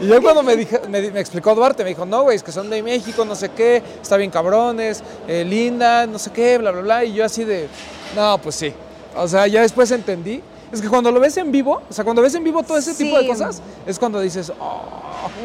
Y 0.00 0.06
yo 0.06 0.22
cuando 0.22 0.42
me, 0.42 0.56
dije, 0.56 0.80
me, 0.88 1.00
di- 1.00 1.10
me 1.10 1.20
explicó 1.20 1.54
Duarte, 1.54 1.82
me 1.82 1.90
dijo, 1.90 2.06
no, 2.06 2.22
güey, 2.22 2.36
es 2.36 2.42
que 2.42 2.52
son 2.52 2.70
de 2.70 2.82
México, 2.82 3.24
no 3.24 3.34
sé 3.34 3.50
qué, 3.50 3.82
está 4.00 4.16
bien 4.16 4.30
cabrones, 4.30 5.02
eh, 5.26 5.44
linda, 5.44 6.06
no 6.06 6.18
sé 6.18 6.30
qué, 6.30 6.58
bla, 6.58 6.70
bla, 6.70 6.82
bla, 6.82 7.04
y 7.04 7.12
yo 7.14 7.24
así 7.24 7.44
de, 7.44 7.68
no, 8.14 8.38
pues 8.38 8.54
sí. 8.54 8.72
O 9.16 9.26
sea, 9.28 9.46
ya 9.46 9.62
después 9.62 9.90
entendí. 9.90 10.42
Es 10.74 10.80
que 10.82 10.88
cuando 10.88 11.12
lo 11.12 11.20
ves 11.20 11.36
en 11.36 11.52
vivo, 11.52 11.80
o 11.88 11.92
sea, 11.92 12.02
cuando 12.04 12.20
ves 12.20 12.34
en 12.34 12.42
vivo 12.42 12.62
todo 12.64 12.76
ese 12.78 12.94
tipo 12.94 13.16
de 13.16 13.26
cosas, 13.28 13.62
es 13.86 13.98
cuando 13.98 14.20
dices, 14.20 14.52
oh. 14.60 14.82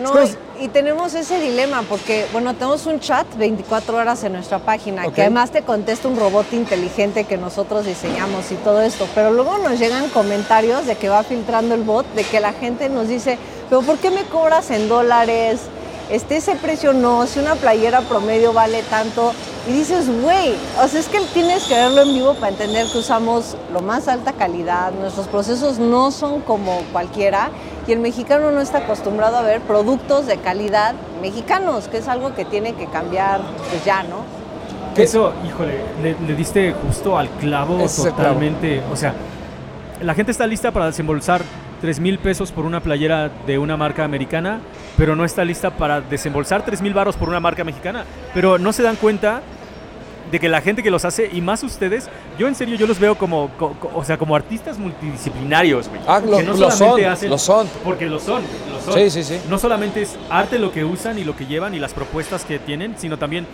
No, 0.01 0.11
como- 0.11 0.25
y, 0.59 0.65
y 0.65 0.67
tenemos 0.69 1.13
ese 1.13 1.39
dilema 1.39 1.83
porque, 1.83 2.25
bueno, 2.33 2.53
tenemos 2.55 2.85
un 2.87 2.99
chat 2.99 3.25
24 3.37 3.95
horas 3.95 4.23
en 4.23 4.33
nuestra 4.33 4.59
página 4.59 5.03
que 5.13 5.21
además 5.21 5.51
te 5.51 5.61
contesta 5.61 6.07
un 6.07 6.17
robot 6.19 6.51
inteligente 6.53 7.23
que 7.25 7.37
nosotros 7.37 7.85
diseñamos 7.85 8.51
y 8.51 8.55
todo 8.55 8.81
esto, 8.81 9.07
pero 9.15 9.31
luego 9.31 9.57
nos 9.59 9.79
llegan 9.79 10.09
comentarios 10.09 10.85
de 10.85 10.95
que 10.95 11.07
va 11.09 11.23
filtrando 11.23 11.75
el 11.75 11.83
bot, 11.83 12.05
de 12.15 12.23
que 12.23 12.39
la 12.39 12.51
gente 12.53 12.89
nos 12.89 13.07
dice, 13.07 13.37
pero 13.69 13.81
¿por 13.83 13.97
qué 13.99 14.09
me 14.09 14.23
cobras 14.23 14.69
en 14.71 14.89
dólares? 14.89 15.59
Este, 16.09 16.37
ese 16.37 16.55
precio 16.55 16.93
no, 16.93 17.25
si 17.27 17.39
una 17.39 17.55
playera 17.55 18.01
promedio 18.01 18.53
vale 18.53 18.83
tanto, 18.83 19.33
y 19.67 19.73
dices, 19.73 20.09
güey, 20.21 20.55
o 20.83 20.87
sea, 20.87 20.99
es 20.99 21.07
que 21.07 21.19
tienes 21.33 21.63
que 21.65 21.75
verlo 21.75 22.01
en 22.01 22.13
vivo 22.13 22.33
para 22.35 22.49
entender 22.49 22.87
que 22.91 22.97
usamos 22.97 23.55
lo 23.71 23.81
más 23.81 24.07
alta 24.07 24.33
calidad, 24.33 24.91
nuestros 24.93 25.27
procesos 25.27 25.77
no 25.79 26.11
son 26.11 26.41
como 26.41 26.81
cualquiera, 26.91 27.49
y 27.87 27.91
el 27.91 27.99
mexicano 27.99 28.51
no 28.51 28.61
está 28.61 28.79
acostumbrado 28.79 29.37
a 29.37 29.41
ver 29.41 29.61
productos 29.61 30.25
de 30.27 30.37
calidad 30.37 30.95
mexicanos, 31.21 31.87
que 31.87 31.97
es 31.97 32.07
algo 32.07 32.33
que 32.35 32.45
tiene 32.45 32.73
que 32.73 32.87
cambiar 32.87 33.41
pues 33.69 33.83
ya, 33.85 34.03
¿no? 34.03 34.39
Eso, 34.95 35.33
híjole, 35.47 35.79
le, 36.01 36.15
le 36.27 36.35
diste 36.35 36.73
justo 36.73 37.17
al 37.17 37.27
Ese 37.27 37.37
clavo. 37.39 37.85
totalmente. 37.87 38.81
O 38.91 38.95
sea, 38.95 39.13
la 40.01 40.13
gente 40.13 40.31
está 40.31 40.45
lista 40.45 40.71
para 40.71 40.87
desembolsar 40.87 41.41
3 41.81 41.99
mil 41.99 42.19
pesos 42.19 42.51
por 42.51 42.65
una 42.65 42.79
playera 42.81 43.29
de 43.47 43.57
una 43.57 43.77
marca 43.77 44.03
americana, 44.03 44.59
pero 44.97 45.15
no 45.15 45.23
está 45.25 45.45
lista 45.45 45.71
para 45.71 46.01
desembolsar 46.01 46.63
3 46.65 46.81
mil 46.81 46.93
baros 46.93 47.15
por 47.15 47.29
una 47.29 47.39
marca 47.39 47.63
mexicana. 47.63 48.03
Pero 48.33 48.57
no 48.57 48.73
se 48.73 48.83
dan 48.83 48.95
cuenta 48.97 49.41
de 50.31 50.39
que 50.39 50.47
la 50.47 50.61
gente 50.61 50.83
que 50.83 50.91
los 50.91 51.05
hace, 51.05 51.27
y 51.33 51.41
más 51.41 51.63
ustedes, 51.63 52.07
yo 52.37 52.47
en 52.47 52.53
serio, 52.53 52.75
yo 52.75 52.85
los 52.85 52.99
veo 52.99 53.15
como, 53.17 53.49
co- 53.57 53.73
co- 53.79 53.91
o 53.95 54.03
sea, 54.03 54.15
como 54.17 54.35
artistas 54.35 54.77
multidisciplinarios, 54.77 55.87
güey. 55.89 56.01
Ah, 56.07 56.19
lo, 56.23 56.37
Que 56.37 56.43
no 56.43 56.53
lo 56.53 56.69
solamente 56.69 57.03
son, 57.03 57.11
hacen- 57.13 57.29
lo 57.31 57.37
son. 57.37 57.67
Porque 57.83 58.05
lo 58.05 58.19
son, 58.19 58.43
lo 58.71 58.79
son. 58.81 58.93
Sí, 58.93 59.09
sí, 59.09 59.23
sí. 59.23 59.39
No 59.49 59.57
solamente 59.57 60.03
es 60.03 60.17
arte 60.29 60.59
lo 60.59 60.71
que 60.71 60.83
usan 60.85 61.17
y 61.17 61.23
lo 61.23 61.35
que 61.35 61.45
llevan 61.47 61.73
y 61.73 61.79
las 61.79 61.93
propuestas 61.95 62.45
que 62.45 62.59
tienen, 62.59 62.93
sino 62.99 63.17
también 63.17 63.47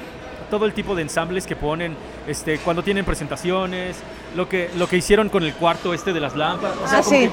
todo 0.51 0.65
el 0.65 0.73
tipo 0.73 0.95
de 0.95 1.03
ensambles 1.03 1.47
que 1.47 1.55
ponen 1.55 1.95
este, 2.27 2.57
cuando 2.59 2.83
tienen 2.83 3.05
presentaciones, 3.05 3.95
lo 4.35 4.49
que, 4.49 4.69
lo 4.77 4.87
que 4.87 4.97
hicieron 4.97 5.29
con 5.29 5.43
el 5.43 5.53
cuarto 5.53 5.93
este 5.93 6.11
de 6.11 6.19
las 6.19 6.35
lámparas. 6.35 6.75
O 6.83 6.87
sea, 6.89 6.99
Ah, 6.99 7.03
sí. 7.03 7.29
que 7.29 7.31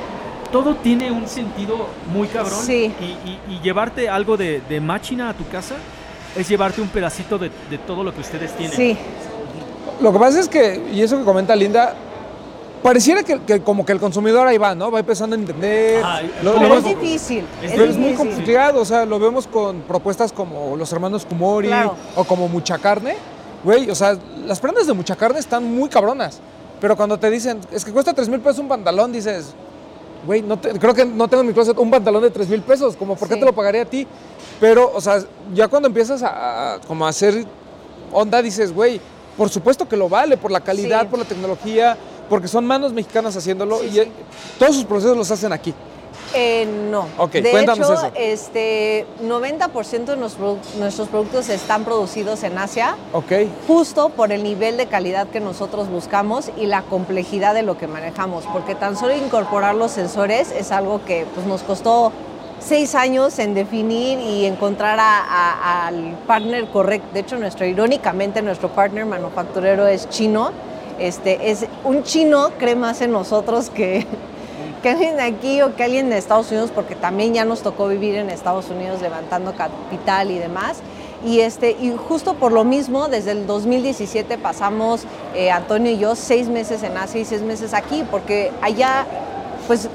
todo 0.53 0.77
tiene 0.77 1.11
un 1.11 1.27
sentido 1.27 1.87
muy 2.13 2.29
cabrón. 2.29 2.61
Sí. 2.65 2.93
Y, 3.01 3.05
y- 3.29 3.41
y 3.57 3.61
llevarte 3.63 4.09
algo 4.09 4.37
de, 4.37 4.61
de 4.69 4.81
máquina 4.81 5.31
a 5.31 5.35
tu 5.35 5.49
casa 5.49 5.75
es 6.37 6.49
llevarte 6.49 6.81
un 6.81 6.89
pedacito 6.89 7.39
de, 7.39 7.51
de 7.71 7.79
todo 7.79 8.05
lo 8.05 8.15
que 8.15 8.21
ustedes 8.21 8.53
tienen. 8.57 8.77
Sí, 8.77 8.97
Lo 10.01 10.13
que 10.13 10.19
pasa 10.19 10.39
es 10.41 10.49
que, 10.49 10.81
y 10.93 11.03
eso 11.03 11.19
que 11.19 11.25
comenta 11.25 11.55
Linda, 11.57 11.95
pareciera 12.83 13.23
que, 13.23 13.41
que 13.43 13.61
como 13.63 13.85
que 13.85 13.93
el 13.93 14.01
consumidor 14.01 14.47
ahí 14.47 14.59
va, 14.59 14.75
¿no? 14.75 14.91
Va 14.91 15.01
empezando 15.01 15.37
a 15.37 15.39
entender. 15.39 16.03
Ah, 16.05 16.21
Lo- 16.43 16.55
¿cómo 16.55 16.63
lo 16.65 16.69
pero 16.69 16.79
es 16.81 16.85
vemos- 16.85 17.01
difícil, 17.03 17.45
es 17.63 17.71
es 17.71 17.73
pero 17.79 17.85
es 17.91 17.97
muy 17.97 18.11
difícil. 18.11 18.29
complicado, 18.35 18.81
o 18.81 18.85
sea, 18.85 19.05
lo 19.05 19.19
vemos 19.19 19.47
con 19.47 19.83
propuestas 19.83 20.33
como 20.33 20.77
los 20.77 20.93
hermanos 20.93 21.25
Kumori 21.27 21.69
Claro. 21.69 21.95
o 22.17 22.25
como 22.25 22.49
Mucha 22.49 22.79
Carne. 22.79 23.15
Güey, 23.65 23.89
o 23.91 23.95
sea, 23.95 24.17
las 24.47 24.59
prendas 24.59 24.87
de 24.89 24.93
Mucha 24.93 25.15
Carne 25.15 25.39
están 25.39 25.65
muy 25.65 25.89
cabronas. 25.89 26.41
Pero 26.81 26.97
cuando 26.97 27.17
te 27.17 27.31
dicen, 27.31 27.61
es 27.71 27.85
que 27.85 27.93
cuesta 27.93 28.13
3 28.13 28.29
mil 28.29 28.41
pesos 28.41 28.59
un 28.59 28.67
pantalón, 28.69 29.13
dices, 29.13 29.55
güey, 30.27 30.43
no 30.43 30.59
te- 30.59 30.79
creo 30.79 30.95
que 30.95 31.05
no 31.05 31.29
tengo 31.29 31.41
en 31.43 31.49
mi 31.49 31.53
closet 31.55 31.79
un 31.79 31.91
pantalón 31.91 32.23
de 32.23 32.31
3 32.31 32.49
mil 32.49 32.63
pesos, 32.63 32.97
como, 32.97 33.17
¿por 33.17 33.29
qué 33.29 33.35
Sí. 33.35 33.41
te 33.41 33.47
lo 33.47 33.53
pagaría 33.55 33.83
a 33.83 33.87
ti? 33.87 34.07
Pero, 34.61 34.91
o 34.95 35.01
sea, 35.01 35.23
ya 35.55 35.69
cuando 35.69 35.89
empiezas 35.89 36.23
a, 36.23 36.75
a- 36.75 36.81
como 36.81 37.05
a 37.07 37.09
hacer 37.09 37.45
onda, 38.13 38.41
dices, 38.43 38.73
güey, 38.73 39.01
por 39.37 39.49
supuesto 39.49 39.89
que 39.89 39.97
lo 39.97 40.09
vale, 40.09 40.37
por 40.37 40.51
la 40.51 40.61
calidad, 40.61 41.03
Sí. 41.03 41.07
por 41.09 41.19
la 41.19 41.25
tecnología, 41.25 41.97
porque 42.29 42.49
son 42.49 42.67
manos 42.67 42.93
mexicanas 42.93 43.37
haciéndolo 43.37 43.79
Sí, 43.81 43.99
y 44.01 44.13
todos 44.59 44.75
sus 44.77 44.85
procesos 44.85 45.17
los 45.17 45.31
hacen 45.31 45.53
aquí. 45.53 45.75
Eh, 46.35 46.67
no. 46.91 47.07
Ok, 47.19 47.33
de 47.33 47.51
cuéntanos 47.51 47.91
hecho, 47.91 48.07
eso. 48.07 48.13
este 48.17 49.07
90% 49.23 50.05
de 50.07 50.17
nuestros 50.17 51.09
productos 51.09 51.49
están 51.51 51.85
producidos 51.85 52.43
en 52.43 52.57
Asia, 52.59 52.97
Ok. 53.13 53.33
justo 53.67 54.09
por 54.09 54.33
el 54.33 54.43
nivel 54.43 54.77
de 54.77 54.87
calidad 54.87 55.27
que 55.29 55.41
nosotros 55.41 55.89
buscamos 55.91 56.51
y 56.57 56.67
la 56.67 56.83
complejidad 56.83 57.53
de 57.55 57.63
lo 57.63 57.77
que 57.77 57.87
manejamos, 57.87 58.45
porque 58.53 58.75
tan 58.75 58.97
solo 58.97 59.15
incorporar 59.17 59.75
los 59.75 59.91
sensores 59.91 60.51
es 60.53 60.73
algo 60.73 61.05
que 61.05 61.27
pues, 61.35 61.47
nos 61.47 61.63
costó 61.63 62.13
seis 62.61 62.95
años 62.95 63.39
en 63.39 63.55
definir 63.55 64.19
y 64.21 64.47
encontrar 64.47 64.99
a- 65.01 65.19
a- 65.25 65.87
al 65.89 66.17
partner 66.27 66.67
correcto. 66.71 67.09
De 67.13 67.21
hecho, 67.21 67.37
nuestro, 67.37 67.67
irónicamente, 67.67 68.41
nuestro 68.41 68.69
partner 68.69 69.05
manufacturero 69.05 69.87
es 69.87 70.09
chino. 70.09 70.51
Este, 70.99 71.51
es 71.51 71.67
un 71.85 72.05
chino 72.05 72.51
cree 72.59 72.77
más 72.77 73.01
en 73.01 73.11
nosotros 73.13 73.69
que, 73.69 74.07
que 74.83 74.91
alguien 74.91 75.17
de 75.17 75.23
aquí 75.23 75.63
o 75.63 75.75
que 75.77 75.85
alguien 75.85 76.11
de 76.11 76.19
Estados 76.19 76.51
Unidos, 76.51 76.71
porque 76.75 76.95
también 76.95 77.33
ya 77.33 77.45
nos 77.45 77.63
tocó 77.63 77.89
vivir 77.89 78.17
en 78.17 78.31
Estados 78.31 78.69
Unidos 78.69 79.01
levantando 79.01 79.55
capital 79.55 80.31
y 80.31 80.39
demás. 80.39 80.79
Y, 81.25 81.41
este, 81.41 81.71
y 81.81 81.95
justo 81.97 82.35
por 82.35 82.51
lo 82.51 82.65
mismo, 82.65 83.09
desde 83.09 83.31
el 83.31 83.47
2017 83.47 84.39
pasamos, 84.39 85.05
eh, 85.35 85.53
Antonio 85.53 85.93
y 85.93 85.99
yo, 85.99 86.17
seis 86.17 86.49
meses 86.49 86.83
en 86.83 86.97
Asia 86.97 87.21
y 87.21 87.25
seis 87.25 87.43
meses 87.43 87.75
aquí, 87.75 88.05
porque 88.11 88.51
allá, 88.61 89.07
pues 89.69 89.89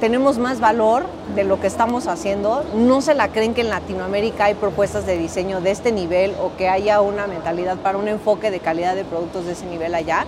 tenemos 0.00 0.38
más 0.38 0.60
valor 0.60 1.06
de 1.34 1.42
lo 1.42 1.60
que 1.60 1.66
estamos 1.66 2.06
haciendo. 2.06 2.64
No 2.76 3.00
se 3.00 3.14
la 3.14 3.28
creen 3.28 3.54
que 3.54 3.62
en 3.62 3.70
Latinoamérica 3.70 4.44
hay 4.44 4.54
propuestas 4.54 5.04
de 5.04 5.18
diseño 5.18 5.60
de 5.60 5.72
este 5.72 5.90
nivel 5.90 6.34
o 6.40 6.56
que 6.56 6.68
haya 6.68 7.00
una 7.00 7.26
mentalidad 7.26 7.76
para 7.78 7.98
un 7.98 8.06
enfoque 8.06 8.52
de 8.52 8.60
calidad 8.60 8.94
de 8.94 9.04
productos 9.04 9.46
de 9.46 9.52
ese 9.52 9.66
nivel 9.66 9.96
allá. 9.96 10.26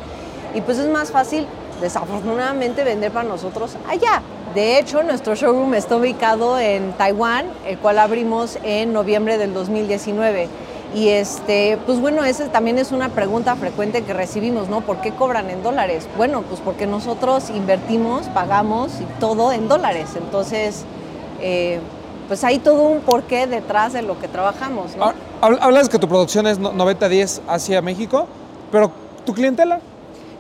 Y 0.53 0.63
pues 0.63 0.79
es 0.79 0.89
más 0.89 1.13
fácil, 1.13 1.47
desafortunadamente, 1.81 2.85
vender 2.85 3.11
para 3.13 3.29
nosotros 3.29 3.77
allá. 3.89 4.23
De 4.55 4.79
hecho, 4.79 5.03
nuestro 5.03 5.35
showroom 5.35 5.75
está 5.75 5.97
ubicado 5.97 6.59
en 6.59 6.93
Taiwán, 6.93 7.47
el 7.67 7.79
cual 7.79 7.99
abrimos 7.99 8.59
en 8.65 8.93
noviembre 8.93 9.39
del 9.39 9.55
2019. 9.55 10.49
Y 10.93 11.09
este, 11.11 11.79
pues 11.87 12.01
bueno, 12.01 12.25
esa 12.25 12.47
también 12.51 12.77
es 12.77 12.91
una 12.91 13.11
pregunta 13.11 13.55
frecuente 13.55 14.03
que 14.03 14.13
recibimos, 14.13 14.69
¿no? 14.69 14.81
¿Por 14.81 14.97
qué 15.01 15.13
cobran 15.13 15.49
en 15.49 15.63
dólares? 15.63 16.09
Bueno, 16.17 16.43
pues 16.43 16.61
porque 16.61 16.89
nosotros 16.89 17.49
invertimos, 17.51 18.27
pagamos 18.35 18.91
y 19.01 19.05
todo 19.21 19.53
en 19.53 19.69
dólares. 19.69 20.09
Entonces, 20.17 20.85
eh, 21.41 21.79
pues 22.27 22.43
hay 22.43 22.59
todo 22.59 22.83
un 22.83 23.03
porqué 23.03 23.47
detrás 23.47 23.93
de 23.93 24.03
lo 24.03 24.19
que 24.19 24.27
trabajamos. 24.27 24.93
Ah, 25.01 25.13
hab- 25.41 25.59
Hablas 25.61 25.89
que 25.89 25.99
tu 26.01 26.09
producción 26.09 26.49
es 26.49 26.59
no- 26.59 26.73
90-10 26.73 27.41
hacia 27.47 27.81
México, 27.83 28.27
pero 28.73 28.91
tu 29.25 29.33
clientela. 29.33 29.79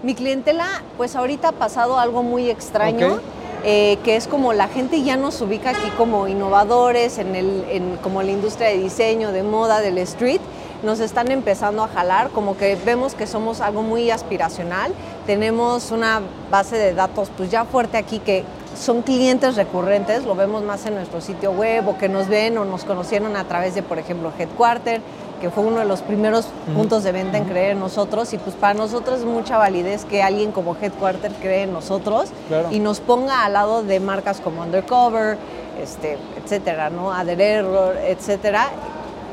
Mi 0.02 0.14
clientela, 0.14 0.82
pues 0.97 1.14
ahorita 1.14 1.48
ha 1.48 1.52
pasado 1.52 1.98
algo 1.98 2.22
muy 2.22 2.48
extraño, 2.48 3.20
eh, 3.64 3.98
que 4.02 4.16
es 4.16 4.27
como 4.27 4.55
la 4.55 4.66
gente 4.68 5.02
ya 5.02 5.18
nos 5.18 5.43
ubica 5.43 5.70
aquí 5.70 5.90
como 5.98 6.27
innovadores, 6.27 7.18
en 7.18 7.36
el, 7.36 7.66
en 7.68 7.97
como 7.98 8.22
la 8.22 8.31
industria 8.31 8.68
de 8.68 8.78
diseño, 8.78 9.31
de 9.31 9.43
moda, 9.43 9.82
del 9.82 9.98
street. 9.98 10.40
Nos 10.82 11.01
están 11.01 11.31
empezando 11.31 11.82
a 11.85 11.89
jalar, 11.89 12.31
como 12.31 12.56
que 12.56 12.78
vemos 12.82 13.14
que 13.14 13.27
somos 13.27 13.60
algo 13.60 13.82
muy 13.82 14.10
aspiracional. 14.10 14.94
Tenemos 15.27 15.90
una 15.90 16.22
base 16.51 16.78
de 16.78 16.94
datos 16.94 17.28
pues 17.36 17.51
ya 17.51 17.66
fuerte 17.66 17.98
aquí 17.98 18.20
que 18.20 18.44
son 18.74 19.02
clientes 19.02 19.56
recurrentes, 19.56 20.24
lo 20.24 20.35
vemos 20.35 20.62
más 20.62 20.86
en 20.86 20.94
nuestro 20.94 21.20
sitio 21.20 21.51
web 21.51 21.86
o 21.86 21.98
que 21.98 22.09
nos 22.09 22.28
ven 22.28 22.56
o 22.56 22.64
nos 22.64 22.85
conocieron 22.85 23.36
a 23.36 23.44
través 23.44 23.74
de, 23.74 23.82
por 23.82 23.98
ejemplo, 23.98 24.32
Headquarter, 24.39 25.02
que 25.40 25.50
fue 25.50 25.64
uno 25.64 25.78
de 25.78 25.84
los 25.86 26.02
primeros 26.02 26.46
puntos 26.74 27.02
de 27.02 27.12
venta 27.12 27.38
en 27.38 27.44
creer 27.44 27.70
en 27.72 27.80
nosotros 27.80 28.32
y 28.32 28.38
pues 28.38 28.54
para 28.56 28.74
nosotros 28.74 29.20
es 29.20 29.24
mucha 29.24 29.56
validez 29.58 30.04
que 30.04 30.22
alguien 30.22 30.52
como 30.52 30.76
Headquarter 30.80 31.32
cree 31.40 31.62
en 31.62 31.72
nosotros 31.72 32.28
Claro. 32.48 32.68
y 32.70 32.78
nos 32.80 33.00
ponga 33.00 33.44
al 33.44 33.54
lado 33.54 33.82
de 33.82 34.00
marcas 34.00 34.40
como 34.40 34.62
Undercover, 34.62 35.38
este, 35.82 36.18
etcétera, 36.42 36.90
¿no? 36.90 37.12
Ader 37.12 37.40
Error, 37.40 37.96
etcétera, 38.06 38.68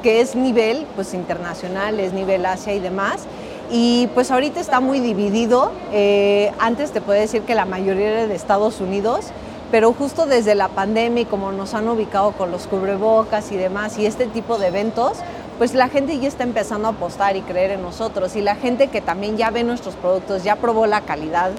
que 0.01 0.21
es 0.21 0.35
nivel 0.35 0.85
pues 0.95 1.13
internacional, 1.13 1.99
es 1.99 2.13
nivel 2.13 2.45
Asia 2.45 2.73
y 2.73 2.79
demás. 2.79 3.23
Y 3.69 4.07
pues 4.13 4.31
ahorita 4.31 4.61
está 4.61 4.79
muy 4.79 5.01
dividido. 5.01 5.71
Eh, 5.91 6.53
antes 6.57 6.91
te 6.91 7.01
puedo 7.01 7.19
decir 7.19 7.41
que 7.41 7.53
la 7.53 7.65
mayoría 7.65 8.11
era 8.11 8.27
de 8.27 8.33
Estados 8.35 8.79
Unidos, 8.79 9.25
pero 9.71 9.91
justo 9.91 10.25
desde 10.25 10.55
la 10.55 10.69
pandemia 10.69 11.23
y 11.23 11.25
como 11.25 11.51
nos 11.51 11.73
han 11.73 11.89
ubicado 11.89 12.31
con 12.31 12.49
los 12.51 12.67
cubrebocas 12.67 13.51
y 13.51 13.57
demás 13.57 13.97
y 13.97 14.05
este 14.05 14.25
tipo 14.27 14.57
de 14.57 14.67
eventos, 14.67 15.17
pues 15.57 15.73
la 15.73 15.89
gente 15.89 16.17
ya 16.19 16.27
está 16.27 16.43
empezando 16.43 16.87
a 16.87 16.91
apostar 16.91 17.35
y 17.35 17.41
creer 17.41 17.71
en 17.71 17.81
nosotros. 17.81 18.35
Y 18.35 18.41
la 18.41 18.55
gente 18.55 18.87
que 18.87 19.01
también 19.01 19.37
ya 19.37 19.49
ve 19.51 19.63
nuestros 19.63 19.95
productos, 19.95 20.43
ya 20.43 20.55
probó 20.57 20.85
la 20.87 21.01
calidad, 21.01 21.51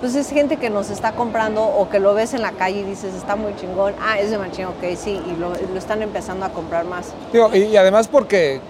pues 0.00 0.14
es 0.14 0.30
gente 0.30 0.56
que 0.56 0.70
nos 0.70 0.88
está 0.90 1.12
comprando 1.12 1.62
o 1.62 1.88
que 1.90 2.00
lo 2.00 2.14
ves 2.14 2.32
en 2.34 2.42
la 2.42 2.52
calle 2.52 2.80
y 2.80 2.82
dices, 2.84 3.14
está 3.14 3.36
muy 3.36 3.54
chingón, 3.56 3.94
ah, 4.00 4.18
es 4.18 4.30
de 4.30 4.38
machín, 4.38 4.64
ok, 4.64 4.96
sí, 4.96 5.20
y 5.26 5.36
lo, 5.38 5.50
lo 5.50 5.78
están 5.78 6.00
empezando 6.02 6.46
a 6.46 6.48
comprar 6.50 6.86
más. 6.86 7.12
Digo, 7.32 7.50
y, 7.54 7.58
y 7.64 7.76
además 7.76 8.08
porque 8.08 8.60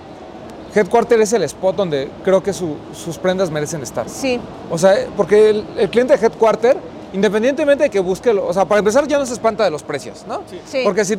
Headquarter 0.74 1.20
es 1.20 1.32
el 1.32 1.42
spot 1.44 1.76
donde 1.76 2.10
creo 2.24 2.42
que 2.42 2.52
su- 2.52 2.76
sus 2.92 3.16
prendas 3.18 3.50
merecen 3.50 3.82
estar. 3.82 4.08
Sí, 4.08 4.40
O 4.70 4.76
sea, 4.78 4.94
porque 5.16 5.50
el, 5.50 5.64
el 5.78 5.88
cliente 5.90 6.16
de 6.16 6.24
Headquarter, 6.26 6.76
independientemente 7.12 7.84
de 7.84 7.90
que 7.90 8.00
busque, 8.00 8.30
o 8.30 8.52
sea, 8.52 8.64
para 8.64 8.80
empezar 8.80 9.06
ya 9.08 9.18
no 9.18 9.24
se 9.26 9.32
espanta 9.32 9.64
de 9.64 9.70
los 9.70 9.82
precios, 9.82 10.24
¿no? 10.28 10.42
Sí. 10.66 10.80
Porque 10.84 11.04
si, 11.04 11.16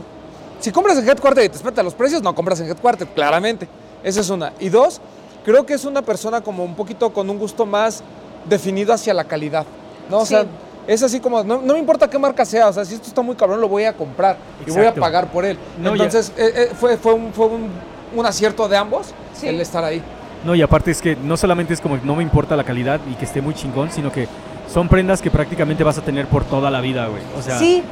si 0.62 0.72
compras 0.72 0.98
en 0.98 1.08
Headquarter 1.10 1.44
y 1.46 1.50
te 1.50 1.58
espanta 1.58 1.84
los 1.84 1.94
precios, 1.94 2.22
no 2.22 2.34
compras 2.34 2.60
en 2.62 2.68
Headquarter, 2.70 3.08
claramente. 3.08 3.68
Esa 4.04 4.22
es 4.22 4.30
una. 4.30 4.54
Y 4.60 4.70
dos, 4.70 5.02
creo 5.44 5.66
que 5.66 5.74
es 5.74 5.86
una 5.86 6.02
persona 6.02 6.42
como 6.42 6.64
un 6.64 6.76
poquito 6.76 7.12
con 7.12 7.30
un 7.30 7.38
gusto 7.38 7.66
más 7.66 8.04
definido 8.48 8.94
hacia 8.94 9.14
la 9.14 9.24
calidad, 9.26 9.66
¿no? 10.10 10.20
O 10.20 10.26
Sí. 10.26 10.30
sea, 10.36 10.46
es 10.88 11.04
así 11.04 11.20
como, 11.20 11.44
no, 11.44 11.62
no 11.62 11.74
me 11.74 11.80
importa 11.80 12.10
qué 12.10 12.18
marca 12.18 12.44
sea, 12.46 12.68
o 12.70 12.74
sea, 12.74 12.84
si 12.86 12.96
esto 12.96 13.08
está 13.08 13.22
muy 13.22 13.36
cabrón, 13.36 13.62
lo 13.62 13.68
voy 13.68 13.84
a 13.86 13.94
comprar 13.94 14.38
y 14.66 14.72
voy 14.72 14.86
a 14.86 14.94
pagar 14.96 15.32
por 15.32 15.46
él. 15.46 15.58
No, 15.80 15.92
Entonces, 15.92 16.32
eh, 16.38 16.52
eh, 16.56 16.72
fue, 16.80 16.98
fue, 16.98 17.14
un, 17.14 17.32
fue 17.34 17.46
un, 17.48 17.70
un 18.16 18.26
acierto 18.26 18.68
de 18.68 18.78
ambos 18.78 19.08
Sí. 19.34 19.48
el 19.48 19.62
estar 19.62 19.84
ahí. 19.84 20.02
No, 20.44 20.56
y 20.56 20.62
aparte 20.64 20.90
es 20.90 21.02
que 21.02 21.16
no 21.16 21.38
solamente 21.38 21.74
es 21.74 21.80
como 21.82 21.98
no 21.98 22.16
me 22.16 22.24
importa 22.24 22.56
la 22.56 22.64
calidad 22.64 23.00
y 23.10 23.14
que 23.14 23.26
esté 23.26 23.42
muy 23.42 23.54
chingón, 23.54 23.92
sino 23.92 24.12
que 24.12 24.28
son 24.68 24.88
prendas 24.90 25.22
que 25.22 25.30
prácticamente 25.30 25.84
vas 25.84 26.00
a 26.00 26.02
tener 26.02 26.26
por 26.28 26.44
toda 26.46 26.72
la 26.72 26.82
vida, 26.82 27.06
güey. 27.08 27.22
O 27.38 27.42
sea, 27.44 27.60
sí, 27.60 27.84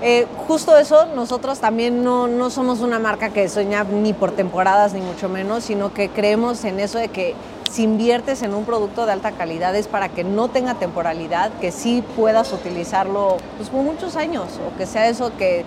Eh, 0.00 0.26
justo 0.46 0.76
eso, 0.78 1.06
nosotros 1.06 1.58
también 1.58 2.04
no, 2.04 2.28
no 2.28 2.50
somos 2.50 2.80
una 2.80 3.00
marca 3.00 3.30
que 3.30 3.48
sueña 3.48 3.82
ni 3.84 4.12
por 4.12 4.30
temporadas, 4.30 4.92
ni 4.92 5.00
mucho 5.00 5.28
menos, 5.28 5.64
sino 5.64 5.92
que 5.92 6.08
creemos 6.08 6.64
en 6.64 6.78
eso 6.78 6.98
de 6.98 7.08
que 7.08 7.34
si 7.68 7.82
inviertes 7.82 8.42
en 8.42 8.54
un 8.54 8.64
producto 8.64 9.06
de 9.06 9.12
alta 9.12 9.32
calidad 9.32 9.74
es 9.74 9.88
para 9.88 10.08
que 10.08 10.22
no 10.24 10.48
tenga 10.48 10.74
temporalidad, 10.74 11.50
que 11.60 11.72
sí 11.72 12.04
puedas 12.16 12.52
utilizarlo 12.52 13.38
pues, 13.56 13.68
por 13.70 13.82
muchos 13.82 14.14
años, 14.16 14.44
o 14.66 14.76
que 14.78 14.86
sea 14.86 15.08
eso 15.08 15.32
que, 15.36 15.64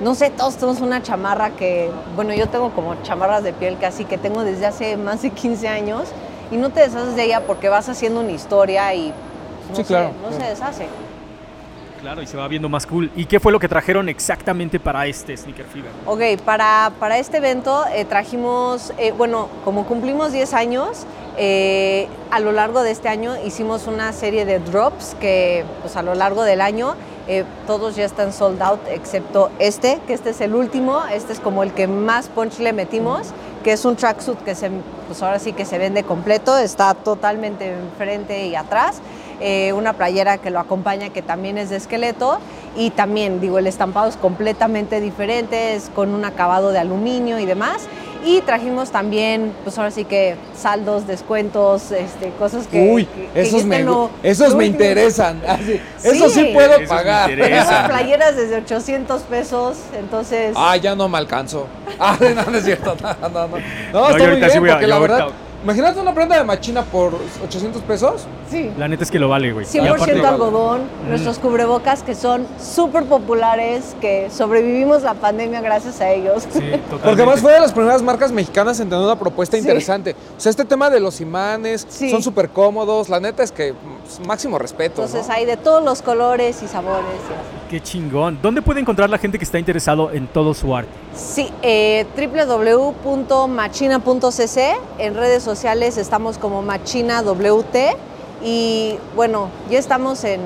no 0.00 0.14
sé, 0.14 0.30
todos 0.30 0.56
tenemos 0.56 0.80
una 0.80 1.02
chamarra 1.02 1.50
que, 1.50 1.90
bueno, 2.16 2.32
yo 2.32 2.48
tengo 2.48 2.70
como 2.70 2.94
chamarras 3.02 3.44
de 3.44 3.52
piel 3.52 3.76
casi 3.78 4.06
que 4.06 4.16
tengo 4.16 4.44
desde 4.44 4.64
hace 4.66 4.96
más 4.96 5.20
de 5.22 5.30
15 5.30 5.68
años 5.68 6.04
y 6.50 6.56
no 6.56 6.70
te 6.70 6.80
deshaces 6.80 7.16
de 7.16 7.24
ella 7.24 7.42
porque 7.46 7.68
vas 7.68 7.88
haciendo 7.88 8.20
una 8.20 8.32
historia 8.32 8.92
y 8.94 9.08
no, 9.70 9.76
Sí, 9.76 9.82
sé, 9.82 9.84
claro, 9.84 10.10
no 10.22 10.28
claro. 10.30 10.44
se 10.44 10.50
deshace. 10.50 10.86
Claro, 12.04 12.20
y 12.20 12.26
se 12.26 12.36
va 12.36 12.46
viendo 12.48 12.68
más 12.68 12.86
cool. 12.86 13.10
¿Y 13.16 13.24
qué 13.24 13.40
fue 13.40 13.50
lo 13.50 13.58
que 13.58 13.66
trajeron 13.66 14.10
exactamente 14.10 14.78
para 14.78 15.06
este 15.06 15.34
Sneaker 15.34 15.64
Fever? 15.64 15.90
Ok, 16.04 16.38
para, 16.44 16.92
para 17.00 17.16
este 17.16 17.38
evento 17.38 17.82
eh, 17.94 18.04
trajimos, 18.04 18.92
eh, 18.98 19.12
bueno, 19.12 19.48
como 19.64 19.86
cumplimos 19.86 20.30
10 20.30 20.52
años, 20.52 21.06
eh, 21.38 22.06
a 22.30 22.40
lo 22.40 22.52
largo 22.52 22.82
de 22.82 22.90
este 22.90 23.08
año 23.08 23.32
hicimos 23.46 23.86
una 23.86 24.12
serie 24.12 24.44
de 24.44 24.58
drops 24.58 25.16
que 25.18 25.64
pues 25.80 25.96
a 25.96 26.02
lo 26.02 26.14
largo 26.14 26.42
del 26.42 26.60
año 26.60 26.94
eh, 27.26 27.44
todos 27.66 27.96
ya 27.96 28.04
están 28.04 28.34
sold 28.34 28.60
out 28.60 28.80
excepto 28.88 29.50
este, 29.58 29.98
que 30.06 30.12
este 30.12 30.30
es 30.30 30.42
el 30.42 30.54
último, 30.54 31.02
este 31.10 31.32
es 31.32 31.40
como 31.40 31.62
el 31.62 31.72
que 31.72 31.86
más 31.88 32.28
punch 32.28 32.58
le 32.58 32.74
metimos, 32.74 33.28
que 33.64 33.72
es 33.72 33.84
un 33.86 33.96
tracksuit 33.96 34.38
que 34.40 34.54
se, 34.54 34.70
pues 35.06 35.22
ahora 35.22 35.38
sí 35.38 35.54
que 35.54 35.64
se 35.64 35.78
vende 35.78 36.04
completo, 36.04 36.58
está 36.58 36.92
totalmente 36.92 37.72
enfrente 37.72 38.46
y 38.46 38.54
atrás. 38.54 39.00
Eh, 39.40 39.72
una 39.72 39.92
playera 39.94 40.38
que 40.38 40.50
lo 40.50 40.60
acompaña 40.60 41.10
que 41.10 41.22
también 41.22 41.58
es 41.58 41.70
de 41.70 41.76
esqueleto 41.76 42.38
y 42.76 42.90
también 42.90 43.40
digo 43.40 43.58
el 43.58 43.66
estampado 43.66 44.08
es 44.08 44.16
completamente 44.16 45.00
diferente, 45.00 45.74
es 45.74 45.90
con 45.94 46.14
un 46.14 46.24
acabado 46.24 46.70
de 46.72 46.78
aluminio 46.78 47.38
y 47.38 47.46
demás. 47.46 47.82
Y 48.26 48.40
trajimos 48.40 48.90
también, 48.90 49.52
pues 49.64 49.76
ahora 49.76 49.90
sí 49.90 50.06
que 50.06 50.36
saldos, 50.56 51.06
descuentos, 51.06 51.90
este, 51.92 52.30
cosas 52.38 52.66
que. 52.66 52.90
Uy, 52.90 53.04
que- 53.04 53.28
que 53.34 53.40
esos 53.42 53.64
me, 53.66 53.82
lo- 53.84 54.08
esos 54.22 54.52
lo 54.52 54.56
me 54.56 54.64
interesan. 54.64 55.42
Así, 55.46 55.78
Sí. 55.98 56.08
Eso 56.08 56.30
sí 56.30 56.44
puedo 56.54 56.72
Esos 56.76 56.88
pagar. 56.88 57.28
Tenemos 57.28 57.66
playeras 57.86 58.34
desde 58.34 58.56
800 58.56 59.22
pesos, 59.24 59.76
entonces. 59.98 60.54
Ah, 60.56 60.74
ya 60.78 60.94
no 60.94 61.06
me 61.06 61.18
alcanzo. 61.18 61.66
Ah, 62.00 62.16
no, 62.34 62.50
no 62.50 62.56
es 62.56 62.64
cierto. 62.64 62.96
No, 63.02 63.28
no, 63.28 63.46
no. 63.48 63.56
No, 63.92 64.08
yo 64.08 64.08
está 64.08 64.16
muy 64.16 64.22
ahorita 64.26 64.46
sí 64.48 64.52
bien 64.52 64.60
voy 64.60 64.70
a- 64.70 64.72
porque 64.72 64.82
yo 64.86 64.88
la 64.88 64.96
ahorita- 64.96 65.16
verdad. 65.18 65.32
Imagínate 65.64 65.98
una 65.98 66.12
prenda 66.14 66.36
de 66.36 66.44
machina 66.44 66.82
por 66.82 67.14
800 67.42 67.80
pesos. 67.82 68.26
sí. 68.50 68.70
La 68.76 68.86
neta 68.86 69.02
es 69.02 69.10
que 69.10 69.18
lo 69.18 69.28
vale, 69.30 69.50
güey. 69.52 69.64
Y 69.64 69.68
100% 69.68 69.94
aparte- 69.96 70.26
algodón, 70.26 70.82
nuestros 71.08 71.38
cubrebocas 71.38 72.02
que 72.02 72.14
son 72.14 72.46
súper 72.62 73.04
populares, 73.04 73.96
que 74.00 74.28
sobrevivimos 74.30 75.02
la 75.02 75.14
pandemia 75.14 75.62
gracias 75.62 76.00
a 76.02 76.10
ellos. 76.10 76.42
Sí, 76.42 76.48
totalmente. 76.60 76.82
Porque 76.90 77.08
además 77.22 77.40
fue 77.40 77.52
de 77.52 77.60
las 77.60 77.72
primeras 77.72 78.02
marcas 78.02 78.30
mexicanas 78.30 78.78
en 78.80 78.90
tener 78.90 79.02
una 79.04 79.18
propuesta 79.18 79.56
Sí. 79.56 79.62
interesante. 79.62 80.14
O 80.36 80.40
sea, 80.40 80.50
este 80.50 80.66
tema 80.66 80.90
de 80.90 81.00
los 81.00 81.20
imanes 81.22 81.86
Sí. 81.88 82.10
son 82.10 82.22
súper 82.22 82.50
cómodos. 82.50 83.08
La 83.08 83.18
neta 83.18 83.42
es 83.42 83.50
que 83.50 83.72
pues, 84.02 84.20
máximo 84.26 84.58
respeto. 84.58 85.02
Entonces 85.02 85.26
¿no? 85.28 85.34
hay 85.34 85.46
de 85.46 85.56
todos 85.56 85.82
los 85.82 86.02
colores 86.02 86.62
y 86.62 86.68
sabores. 86.68 87.06
y 87.06 87.32
así. 87.32 87.70
Qué 87.70 87.80
chingón. 87.82 88.38
¿Dónde 88.42 88.60
puede 88.60 88.80
encontrar 88.80 89.08
la 89.08 89.16
gente 89.16 89.38
que 89.38 89.44
está 89.44 89.58
interesado 89.58 90.10
en 90.12 90.26
todo 90.26 90.52
su 90.52 90.76
arte? 90.76 90.90
Sí, 91.16 91.50
eh, 91.62 92.04
www.machina.cc. 92.16 94.76
En 94.98 95.14
redes 95.14 95.42
sociales 95.42 95.53
estamos 95.62 96.38
como 96.38 96.62
MachinaWT. 96.62 97.76
Y 98.42 98.96
bueno, 99.16 99.48
ya 99.70 99.78
estamos 99.78 100.24
en, 100.24 100.40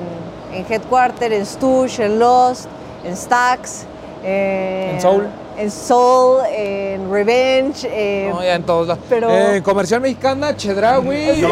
en 0.53 0.65
Headquarter, 0.71 1.33
en 1.33 1.45
Stush, 1.45 1.99
en 1.99 2.19
Lost, 2.19 2.67
en 3.03 3.15
Stax. 3.17 3.85
eh, 4.23 4.91
En 4.93 5.01
Soul. 5.01 5.27
En 5.57 5.71
Soul, 5.71 6.39
en 6.55 7.11
Revenge. 7.11 7.85
eh, 7.91 8.29
No, 8.33 8.41
ya 8.41 8.55
en 8.55 8.63
todos 8.63 8.87
lados. 8.87 9.03
pero- 9.09 9.29
Eh, 9.29 9.61
comercial 9.61 9.99
mexicana, 9.99 10.55
Chedraui. 10.55 11.41
No, 11.41 11.49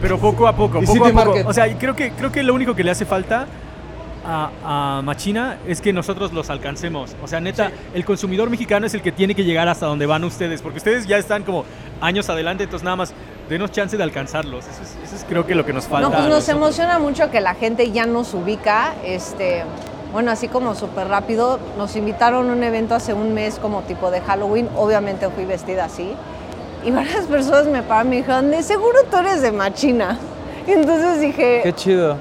pero 0.00 0.18
poco 0.18 0.46
a 0.46 0.52
poco, 0.54 0.80
poco 0.80 0.86
City 0.92 0.98
a 0.98 1.02
poco. 1.12 1.14
Market. 1.14 1.46
O 1.46 1.52
sea, 1.54 1.66
y 1.66 1.76
creo 1.76 1.96
que, 1.96 2.10
creo 2.12 2.30
que 2.30 2.42
lo 2.42 2.52
único 2.54 2.74
que 2.74 2.84
le 2.84 2.90
hace 2.90 3.06
falta 3.06 3.46
a, 4.26 4.98
a 4.98 5.02
Machina 5.02 5.58
es 5.66 5.80
que 5.80 5.92
nosotros 5.92 6.32
los 6.32 6.50
alcancemos. 6.50 7.14
O 7.22 7.28
sea, 7.28 7.40
neta, 7.40 7.70
el 7.94 8.04
consumidor 8.04 8.50
mexicano 8.50 8.86
es 8.86 8.94
el 8.94 9.02
que 9.02 9.12
tiene 9.12 9.34
que 9.34 9.44
llegar 9.44 9.68
hasta 9.68 9.86
donde 9.86 10.06
van 10.06 10.24
ustedes, 10.24 10.62
porque 10.62 10.78
ustedes 10.78 11.06
ya 11.06 11.16
están 11.16 11.44
como 11.44 11.64
años 12.00 12.28
adelante, 12.28 12.64
entonces 12.64 12.84
nada 12.84 12.96
más 12.96 13.14
denos 13.48 13.70
chance 13.70 13.96
de 13.96 14.02
alcanzarlos. 14.02 14.66
Eso 14.66 14.82
es, 14.82 14.96
eso 15.04 15.16
es 15.16 15.24
creo 15.24 15.46
que 15.46 15.54
lo 15.54 15.64
que 15.64 15.72
nos 15.72 15.86
falta. 15.86 16.08
No, 16.08 16.14
pues 16.14 16.28
nos 16.28 16.48
emociona 16.48 16.98
mucho 16.98 17.30
que 17.30 17.40
la 17.40 17.54
gente 17.54 17.90
ya 17.92 18.06
nos 18.06 18.34
ubica. 18.34 18.94
Este, 19.04 19.62
bueno, 20.12 20.30
así 20.30 20.48
como 20.48 20.74
súper 20.74 21.08
rápido, 21.08 21.60
nos 21.78 21.94
invitaron 21.96 22.50
a 22.50 22.52
un 22.52 22.62
evento 22.62 22.94
hace 22.94 23.14
un 23.14 23.34
mes 23.34 23.58
como 23.58 23.82
tipo 23.82 24.10
de 24.10 24.20
Halloween. 24.20 24.68
Obviamente 24.76 25.28
fui 25.30 25.44
vestida 25.44 25.84
así. 25.84 26.12
Y 26.84 26.90
varias 26.90 27.26
personas 27.30 27.66
me 27.66 27.82
pararon 27.82 28.08
y 28.08 28.10
me 28.10 28.16
dijeron, 28.16 28.50
de 28.50 28.62
seguro 28.62 28.98
tú 29.10 29.18
eres 29.18 29.42
de 29.42 29.52
Machina. 29.52 30.18
Y 30.66 30.70
entonces 30.72 31.20
dije, 31.20 31.60
Qué 31.62 31.72
chido. 31.72 32.16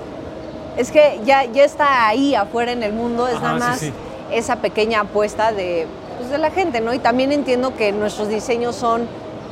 Es 0.77 0.91
que 0.91 1.19
ya, 1.25 1.45
ya 1.45 1.63
está 1.63 2.07
ahí 2.07 2.35
afuera 2.35 2.71
en 2.71 2.83
el 2.83 2.93
mundo, 2.93 3.27
es 3.27 3.35
Ajá, 3.35 3.43
nada 3.53 3.59
más 3.59 3.79
sí. 3.79 3.91
esa 4.31 4.57
pequeña 4.57 5.01
apuesta 5.01 5.51
de, 5.51 5.87
pues, 6.17 6.29
de 6.29 6.37
la 6.37 6.51
gente, 6.51 6.81
¿no? 6.81 6.93
Y 6.93 6.99
también 6.99 7.31
entiendo 7.31 7.75
que 7.75 7.91
nuestros 7.91 8.27
diseños 8.29 8.75
son 8.75 9.07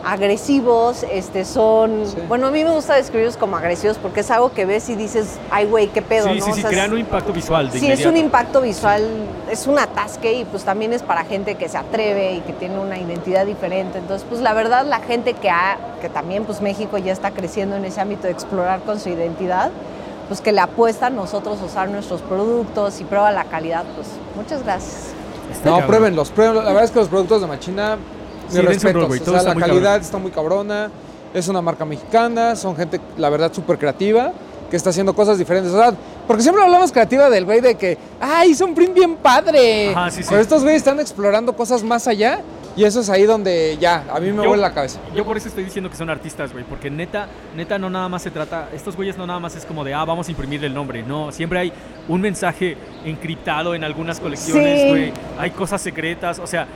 agresivos, 0.06 1.04
este, 1.12 1.46
son... 1.46 2.06
Sí. 2.06 2.18
Bueno, 2.28 2.48
a 2.48 2.52
mí 2.52 2.64
me 2.64 2.72
gusta 2.72 2.96
describirlos 2.96 3.38
como 3.38 3.56
agresivos 3.58 3.98
porque 3.98 4.20
es 4.20 4.30
algo 4.32 4.52
que 4.52 4.66
ves 4.66 4.90
y 4.90 4.96
dices, 4.96 5.38
ay, 5.50 5.66
güey, 5.66 5.88
qué 5.88 6.02
pedo, 6.02 6.28
Sí, 6.28 6.40
¿no? 6.40 6.46
sí, 6.46 6.52
O 6.52 6.56
sí, 6.56 6.62
sea, 6.62 6.70
crean 6.70 6.88
es- 6.88 6.92
un 6.94 7.00
impacto 7.00 7.34
visual. 7.34 7.72
De 7.72 7.80
Sí, 7.80 7.90
es 7.92 8.06
un 8.06 8.18
impacto 8.18 8.62
visual, 8.62 9.02
es 9.50 9.66
un 9.66 9.80
atasque 9.80 10.34
y 10.34 10.46
pues 10.46 10.64
también 10.64 10.94
es 10.94 11.02
para 11.04 11.24
gente 11.24 11.56
que 11.56 11.68
se 11.70 11.78
atreve 11.78 12.34
y 12.34 12.40
que 12.42 12.54
tiene 12.54 12.78
una 12.80 12.98
identidad 13.00 13.46
diferente. 13.46 13.98
Entonces, 14.00 14.26
pues 14.30 14.42
la 14.42 14.54
verdad, 14.54 14.86
la 14.86 15.00
gente 15.00 15.34
que 15.34 15.50
ha, 15.50 15.78
que 16.02 16.10
también 16.10 16.44
pues 16.46 16.62
México 16.62 16.98
ya 16.98 17.14
está 17.14 17.32
creciendo 17.32 17.76
en 17.76 17.86
ese 17.86 18.02
ámbito 18.02 18.24
de 18.24 18.32
explorar 18.32 18.82
con 18.82 19.00
su 19.00 19.10
identidad, 19.10 19.72
pues 20.28 20.42
que 20.42 20.52
le 20.52 20.62
apuesta 20.62 21.08
a 21.08 21.10
nosotros 21.10 21.60
a 21.62 21.66
usar 21.66 21.90
nuestros 21.90 22.22
productos 22.22 23.00
y 23.02 23.04
prueba 23.04 23.32
la 23.32 23.46
calidad, 23.46 23.84
pues 23.96 24.08
muchas 24.36 24.64
gracias. 24.64 25.08
Está 25.52 25.70
No, 25.70 25.76
cabrón. 25.78 25.88
pruébenlos, 25.88 26.30
pruébenlos. 26.32 26.64
La 26.64 26.70
verdad 26.72 26.86
es 26.86 26.92
que 26.92 27.00
los 27.00 27.08
productos 27.10 27.42
de 27.42 27.48
Machina, 27.48 27.98
Sí, 28.50 28.58
mis 28.60 28.68
dense 28.70 28.88
un 28.88 28.94
rol, 28.94 29.02
respetos. 29.04 29.08
güey, 29.08 29.20
O 29.20 29.24
todo 29.24 29.34
sea, 29.36 29.42
está 29.42 29.54
la 29.54 29.60
calidad 29.66 29.84
cabrón. 29.84 30.02
está 30.02 30.18
muy 30.18 30.32
cabrona. 30.32 30.92
Es 31.34 31.48
una 31.48 31.62
marca 31.62 31.84
mexicana, 31.86 32.56
son 32.56 32.76
gente, 32.76 33.00
la 33.18 33.30
verdad, 33.30 33.52
súper 33.52 33.78
creativa, 33.80 34.32
que 34.70 34.76
está 34.78 34.92
haciendo 34.92 35.16
cosas 35.16 35.38
diferentes. 35.38 35.72
O 35.74 35.78
sea, 35.78 35.94
porque 36.28 36.44
siempre 36.44 36.64
hablamos 36.64 36.92
creativa 36.92 37.30
del 37.30 37.46
güey 37.46 37.60
de 37.62 37.76
que, 37.76 37.98
¡ay, 38.22 38.52
hizo 38.52 38.66
un 38.66 38.76
print 38.76 38.94
bien 38.94 39.16
padre! 39.16 39.92
Ajá, 39.96 40.12
sí, 40.12 40.22
sí. 40.22 40.30
Pero 40.30 40.42
estos 40.42 40.62
güeyes 40.62 40.78
están 40.82 41.00
explorando 41.00 41.56
cosas 41.56 41.82
más 41.84 42.08
allá 42.08 42.40
y 42.76 42.84
eso 42.84 43.00
es 43.02 43.10
ahí 43.10 43.24
donde 43.24 43.78
ya, 43.80 44.04
a 44.12 44.20
mí 44.20 44.32
me 44.32 44.38
Yo- 44.44 44.48
vuelve 44.50 44.62
la 44.62 44.74
cabeza. 44.74 45.00
Yo 45.16 45.24
por 45.26 45.38
eso 45.38 45.48
estoy 45.48 45.64
diciendo 45.64 45.90
que 45.90 45.96
son 45.96 46.10
artistas, 46.10 46.52
güey, 46.54 46.64
porque 46.66 46.90
neta, 46.90 47.28
neta 47.56 47.78
no 47.78 47.90
nada 47.90 48.10
más 48.10 48.22
se 48.24 48.32
trata, 48.32 48.70
estos 48.74 48.96
güeyes 48.96 49.18
no 49.18 49.28
nada 49.28 49.40
más 49.40 49.56
es 49.56 49.66
como 49.66 49.84
de, 49.84 49.94
ah, 49.94 50.06
vamos 50.06 50.28
a 50.28 50.32
imprimirle 50.32 50.68
el 50.68 50.74
nombre, 50.74 51.04
no, 51.04 51.32
siempre 51.32 51.60
hay 51.60 51.74
un 52.08 52.22
mensaje 52.22 52.78
encriptado 53.06 53.76
en 53.76 53.84
algunas 53.84 54.20
colecciones, 54.20 54.82
Sí. 54.82 54.90
güey, 54.90 55.14
hay 55.38 55.52
cosas 55.52 55.82
secretas, 55.82 56.40
o 56.40 56.48
sea, 56.48 56.68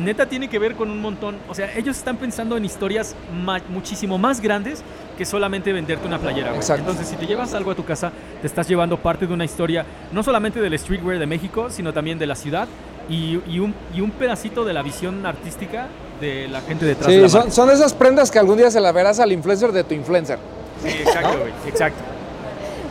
neta 0.00 0.26
tiene 0.26 0.48
que 0.48 0.58
ver 0.58 0.74
con 0.74 0.90
un 0.90 1.00
montón, 1.00 1.36
o 1.48 1.54
sea, 1.54 1.72
ellos 1.76 1.96
están 1.96 2.16
pensando 2.16 2.56
en 2.56 2.64
historias 2.64 3.14
ma- 3.44 3.60
muchísimo 3.68 4.18
más 4.18 4.40
grandes 4.40 4.82
que 5.16 5.24
solamente 5.24 5.72
venderte 5.72 6.04
una 6.08 6.18
playera, 6.18 6.48
güey. 6.48 6.58
Exacto. 6.60 6.80
Entonces, 6.80 7.06
si 7.06 7.14
te 7.14 7.26
llevas 7.26 7.54
algo 7.54 7.70
a 7.70 7.76
tu 7.76 7.84
casa, 7.84 8.10
te 8.40 8.46
estás 8.48 8.66
llevando 8.66 8.96
parte 8.98 9.26
de 9.28 9.32
una 9.32 9.44
historia, 9.44 9.86
no 10.10 10.24
solamente 10.24 10.60
del 10.60 10.76
streetwear 10.76 11.20
de 11.20 11.26
México, 11.26 11.68
sino 11.70 11.92
también 11.92 12.18
de 12.18 12.26
la 12.26 12.34
ciudad 12.34 12.66
y, 13.08 13.40
y 13.48 13.58
un, 13.58 13.74
y 13.94 14.00
un 14.00 14.10
pedacito 14.10 14.64
de 14.64 14.72
la 14.72 14.82
visión 14.82 15.24
artística 15.26 15.86
de 16.20 16.48
la 16.48 16.60
gente 16.60 16.84
detrás 16.86 17.08
de 17.08 17.14
Sí, 17.14 17.20
la 17.20 17.28
son, 17.28 17.50
son 17.52 17.70
esas 17.70 17.92
prendas 17.94 18.30
que 18.30 18.38
algún 18.38 18.56
día 18.56 18.70
se 18.70 18.80
la 18.80 18.92
verás 18.92 19.20
al 19.20 19.32
influencer 19.32 19.72
de 19.72 19.84
tu 19.84 19.94
influencer. 19.94 20.38
Sí, 20.82 20.88
exacto, 20.88 21.38
güey, 21.38 21.52
exacto. 21.66 21.98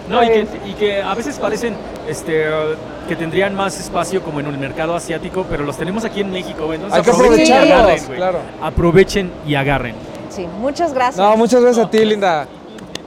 No, 0.09 0.21
y 0.23 0.27
que, 0.27 0.47
y 0.65 0.73
que 0.73 1.01
a 1.01 1.13
veces 1.15 1.39
parecen 1.39 1.75
este, 2.09 2.49
uh, 2.49 2.75
que 3.07 3.15
tendrían 3.15 3.55
más 3.55 3.79
espacio 3.79 4.21
como 4.21 4.41
en 4.41 4.47
el 4.47 4.57
mercado 4.57 4.95
asiático, 4.95 5.45
pero 5.49 5.63
los 5.63 5.77
tenemos 5.77 6.03
aquí 6.03 6.19
en 6.21 6.31
México, 6.31 6.65
güey. 6.65 6.75
Entonces 6.75 6.97
Hay 6.99 7.03
que 7.05 7.11
aprovechen 7.11 7.47
y 7.47 7.51
aprovecharlos, 7.51 7.79
agarren, 7.79 8.05
güey. 8.05 8.17
claro. 8.17 8.39
Aprovechen 8.61 9.31
y 9.47 9.55
agarren. 9.55 9.95
Sí, 10.29 10.45
muchas 10.59 10.93
gracias. 10.93 11.17
No, 11.17 11.37
muchas 11.37 11.61
gracias 11.61 11.85
a 11.85 11.89
ti, 11.89 12.03
linda. 12.03 12.47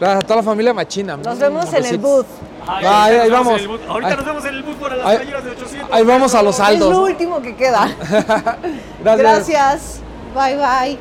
Gracias 0.00 0.24
a 0.24 0.26
toda 0.26 0.36
la 0.36 0.42
familia 0.42 0.72
Machina. 0.72 1.16
Nos 1.18 1.38
vemos 1.38 1.72
en 1.74 1.84
el 1.84 1.98
booth. 1.98 2.26
Ahí 2.68 3.16
nos 3.16 3.24
vemos 3.30 3.30
vamos. 3.66 3.80
Ahorita 3.88 4.10
Ahí- 4.10 4.16
nos 4.16 4.24
vemos 4.26 4.44
en 4.44 4.54
el 4.54 4.62
bus 4.62 4.74
para 4.76 4.96
las 4.96 5.06
ahí- 5.06 5.16
playeras 5.18 5.44
de 5.44 5.50
800. 5.50 5.92
Ahí 5.92 6.04
vamos 6.04 6.34
a 6.34 6.42
los 6.42 6.58
Es 6.58 6.64
saldos. 6.66 6.90
lo 6.90 6.96
¿no? 6.96 7.02
último 7.04 7.40
que 7.42 7.54
queda. 7.56 7.88
Gracias. 9.02 9.18
Gracias. 9.18 10.00
Bye 10.34 10.56
bye. 10.56 10.98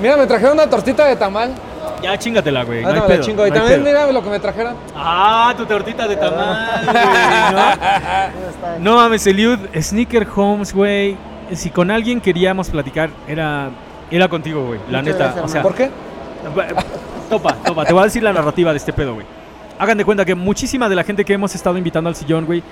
Mira, 0.00 0.16
me 0.16 0.26
trajeron 0.26 0.52
una 0.54 0.68
tortita 0.68 1.04
de 1.06 1.16
tamal. 1.16 1.52
Ya 2.02 2.16
chingatela, 2.18 2.62
güey. 2.64 2.82
No 2.82 2.88
Ahí 2.88 2.94
hay 2.94 3.00
me 3.00 3.06
la 3.08 3.14
pedo, 3.14 3.22
chingo. 3.24 3.46
Y 3.46 3.50
no 3.50 3.54
hay 3.54 3.60
también 3.60 3.82
mira 3.82 4.12
lo 4.12 4.22
que 4.22 4.30
me 4.30 4.38
trajeron. 4.38 4.74
Ah, 4.94 5.52
tu 5.56 5.66
tortita 5.66 6.06
de 6.06 6.16
tamal, 6.16 6.84
güey, 6.84 6.96
¿no? 7.52 8.78
No 8.78 8.96
mames, 8.96 9.26
Eliud, 9.26 9.58
Sneaker 9.80 10.26
Homes, 10.36 10.72
güey. 10.72 11.16
Si 11.52 11.70
con 11.70 11.90
alguien 11.90 12.20
queríamos 12.20 12.68
platicar, 12.68 13.10
era, 13.26 13.70
era 14.10 14.28
contigo, 14.28 14.66
güey. 14.66 14.78
La 14.90 14.98
Muchas 15.00 15.14
neta. 15.14 15.24
gracias, 15.24 15.44
o 15.44 15.48
sea, 15.48 15.62
¿Por 15.62 15.74
qué? 15.74 15.90
Topa, 17.30 17.54
topa. 17.64 17.84
Te 17.84 17.92
voy 17.92 18.02
a 18.02 18.04
decir 18.04 18.22
la 18.22 18.32
narrativa 18.32 18.70
de 18.70 18.76
este 18.76 18.92
pedo, 18.92 19.14
güey. 19.14 19.26
Hagan 19.78 19.98
de 19.98 20.04
cuenta 20.04 20.24
que 20.24 20.34
muchísima 20.34 20.88
de 20.88 20.96
la 20.96 21.04
gente 21.04 21.24
que 21.24 21.32
hemos 21.32 21.54
estado 21.54 21.78
invitando 21.78 22.08
al 22.08 22.16
sillón, 22.16 22.46
güey, 22.46 22.62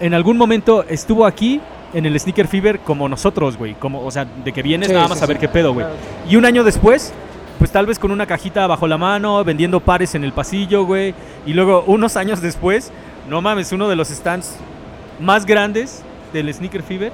en 0.00 0.14
algún 0.14 0.36
momento 0.36 0.84
estuvo 0.88 1.24
aquí 1.24 1.60
en 1.94 2.06
el 2.06 2.18
Sneaker 2.18 2.48
Fever 2.48 2.80
como 2.80 3.08
nosotros, 3.08 3.56
güey. 3.56 3.74
Como, 3.74 4.04
o 4.04 4.10
sea, 4.10 4.24
de 4.24 4.52
que 4.52 4.62
vienes 4.62 4.88
Sí, 4.88 4.94
nada 4.94 5.06
sí, 5.06 5.10
más 5.10 5.22
a 5.22 5.26
ver 5.26 5.36
sí. 5.36 5.42
qué 5.42 5.48
pedo, 5.48 5.72
güey. 5.72 5.86
Y 6.28 6.36
un 6.36 6.44
año 6.44 6.64
después, 6.64 7.12
pues 7.58 7.70
tal 7.70 7.86
vez 7.86 7.98
con 7.98 8.10
una 8.10 8.26
cajita 8.26 8.66
bajo 8.66 8.86
la 8.88 8.98
mano, 8.98 9.44
vendiendo 9.44 9.80
pares 9.80 10.14
en 10.14 10.24
el 10.24 10.32
pasillo, 10.32 10.84
güey. 10.84 11.14
Y 11.46 11.52
luego, 11.52 11.84
unos 11.86 12.16
años 12.16 12.40
después, 12.40 12.90
no 13.28 13.40
mames, 13.40 13.72
uno 13.72 13.88
de 13.88 13.96
los 13.96 14.08
stands 14.08 14.56
más 15.20 15.46
grandes 15.46 16.02
del 16.32 16.52
Sneaker 16.52 16.82
Fever, 16.82 17.12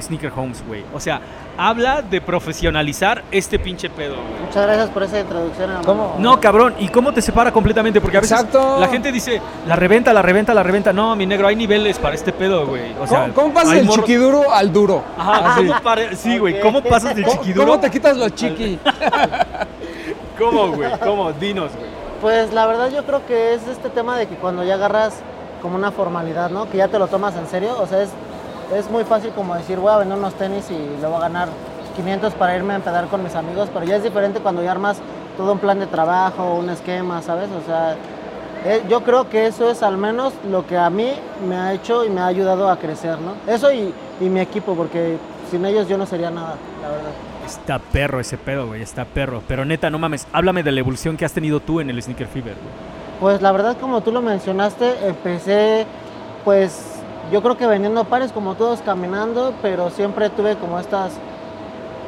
Sneaker 0.00 0.32
Homes, 0.36 0.62
güey. 0.66 0.84
O 0.92 1.00
sea, 1.00 1.20
habla 1.58 2.02
de 2.02 2.20
profesionalizar 2.20 3.22
este 3.30 3.58
pinche 3.58 3.90
pedo, 3.90 4.14
güey. 4.16 4.42
Muchas 4.46 4.66
gracias 4.66 4.88
por 4.90 5.02
esa 5.02 5.20
introducción. 5.20 5.70
hermano. 5.70 5.86
¿Cómo? 5.86 6.16
No, 6.18 6.40
cabrón, 6.40 6.74
¿y 6.78 6.88
cómo 6.88 7.12
te 7.12 7.20
separa 7.22 7.52
completamente? 7.52 8.00
Porque 8.00 8.16
a 8.16 8.20
veces 8.20 8.38
Exacto. 8.38 8.78
la 8.80 8.88
gente 8.88 9.12
dice, 9.12 9.40
la 9.66 9.76
reventa, 9.76 10.12
la 10.12 10.22
reventa, 10.22 10.54
la 10.54 10.62
reventa. 10.62 10.92
No, 10.92 11.14
mi 11.16 11.26
negro, 11.26 11.46
hay 11.48 11.56
niveles 11.56 11.98
para 11.98 12.14
este 12.14 12.32
pedo, 12.32 12.66
güey. 12.66 12.92
O 13.00 13.06
sea, 13.06 13.22
¿Cómo, 13.24 13.34
cómo 13.34 13.54
pasas 13.54 13.74
del 13.74 13.88
chiquiduro 13.88 14.50
al 14.52 14.72
duro? 14.72 15.02
Ajá, 15.18 15.54
Así. 15.54 15.66
¿cómo 15.66 15.80
pare- 15.82 16.16
Sí, 16.16 16.38
güey. 16.38 16.60
¿cómo 16.60 16.82
pasas 16.82 17.14
del 17.14 17.24
¿Cómo, 17.24 17.36
chiquiduro? 17.40 17.66
cómo 17.66 17.80
te 17.80 17.90
quitas 17.90 18.16
los 18.16 18.34
chiqui? 18.34 18.78
¿Cómo, 20.38 20.68
güey? 20.72 20.90
¿Cómo? 21.00 21.32
Dinos, 21.32 21.70
güey. 21.76 21.90
Pues 22.20 22.52
la 22.52 22.66
verdad 22.66 22.90
yo 22.90 23.04
creo 23.04 23.24
que 23.26 23.54
es 23.54 23.66
este 23.66 23.88
tema 23.90 24.16
de 24.16 24.26
que 24.26 24.34
cuando 24.36 24.62
ya 24.64 24.74
agarras 24.74 25.14
como 25.62 25.76
una 25.76 25.90
formalidad, 25.90 26.50
¿no? 26.50 26.68
Que 26.70 26.78
ya 26.78 26.88
te 26.88 26.98
lo 26.98 27.06
tomas 27.06 27.34
en 27.36 27.46
serio, 27.46 27.76
o 27.78 27.86
sea, 27.86 28.02
es, 28.02 28.10
es 28.74 28.90
muy 28.90 29.04
fácil 29.04 29.30
como 29.30 29.54
decir, 29.54 29.78
voy 29.78 29.92
a 29.92 29.98
vender 29.98 30.18
unos 30.18 30.34
tenis 30.34 30.70
y 30.70 31.00
le 31.00 31.06
voy 31.06 31.16
a 31.16 31.20
ganar 31.20 31.48
500 31.96 32.34
para 32.34 32.56
irme 32.56 32.74
a 32.74 32.76
empedar 32.76 33.06
con 33.08 33.22
mis 33.22 33.34
amigos, 33.34 33.68
pero 33.72 33.84
ya 33.84 33.96
es 33.96 34.02
diferente 34.02 34.40
cuando 34.40 34.62
ya 34.62 34.72
armas 34.72 34.98
todo 35.36 35.52
un 35.52 35.58
plan 35.58 35.78
de 35.78 35.86
trabajo, 35.86 36.54
un 36.54 36.70
esquema, 36.70 37.22
¿sabes? 37.22 37.48
O 37.50 37.66
sea, 37.66 37.96
eh, 38.64 38.82
yo 38.88 39.02
creo 39.02 39.28
que 39.28 39.46
eso 39.46 39.70
es 39.70 39.82
al 39.82 39.96
menos 39.96 40.34
lo 40.50 40.66
que 40.66 40.76
a 40.76 40.90
mí 40.90 41.12
me 41.48 41.56
ha 41.56 41.72
hecho 41.72 42.04
y 42.04 42.10
me 42.10 42.20
ha 42.20 42.26
ayudado 42.26 42.68
a 42.68 42.78
crecer, 42.78 43.16
¿no? 43.18 43.34
Eso 43.52 43.72
y, 43.72 43.92
y 44.20 44.24
mi 44.28 44.40
equipo, 44.40 44.74
porque 44.74 45.16
sin 45.50 45.64
ellos 45.64 45.88
yo 45.88 45.98
no 45.98 46.06
sería 46.06 46.30
nada, 46.30 46.54
la 46.82 46.88
verdad. 46.88 47.10
Está 47.46 47.78
perro 47.78 48.20
ese 48.20 48.36
pedo, 48.38 48.68
güey, 48.68 48.82
está 48.82 49.04
perro. 49.04 49.42
Pero 49.48 49.64
neta, 49.64 49.90
no 49.90 49.98
mames, 49.98 50.26
háblame 50.32 50.62
de 50.62 50.72
la 50.72 50.80
evolución 50.80 51.16
que 51.16 51.24
has 51.24 51.32
tenido 51.32 51.58
tú 51.58 51.80
en 51.80 51.90
el 51.90 52.00
Sneaker 52.00 52.28
Fever, 52.28 52.54
güey. 52.54 52.90
Pues 53.18 53.42
la 53.42 53.50
verdad, 53.52 53.76
como 53.78 54.00
tú 54.02 54.12
lo 54.12 54.22
mencionaste, 54.22 55.06
empecé, 55.06 55.86
pues 56.44 56.89
yo 57.30 57.42
creo 57.42 57.56
que 57.56 57.66
vendiendo 57.66 58.04
pares 58.04 58.32
como 58.32 58.54
todos 58.54 58.80
caminando, 58.80 59.54
pero 59.62 59.90
siempre 59.90 60.30
tuve 60.30 60.56
como 60.56 60.78
estas, 60.78 61.12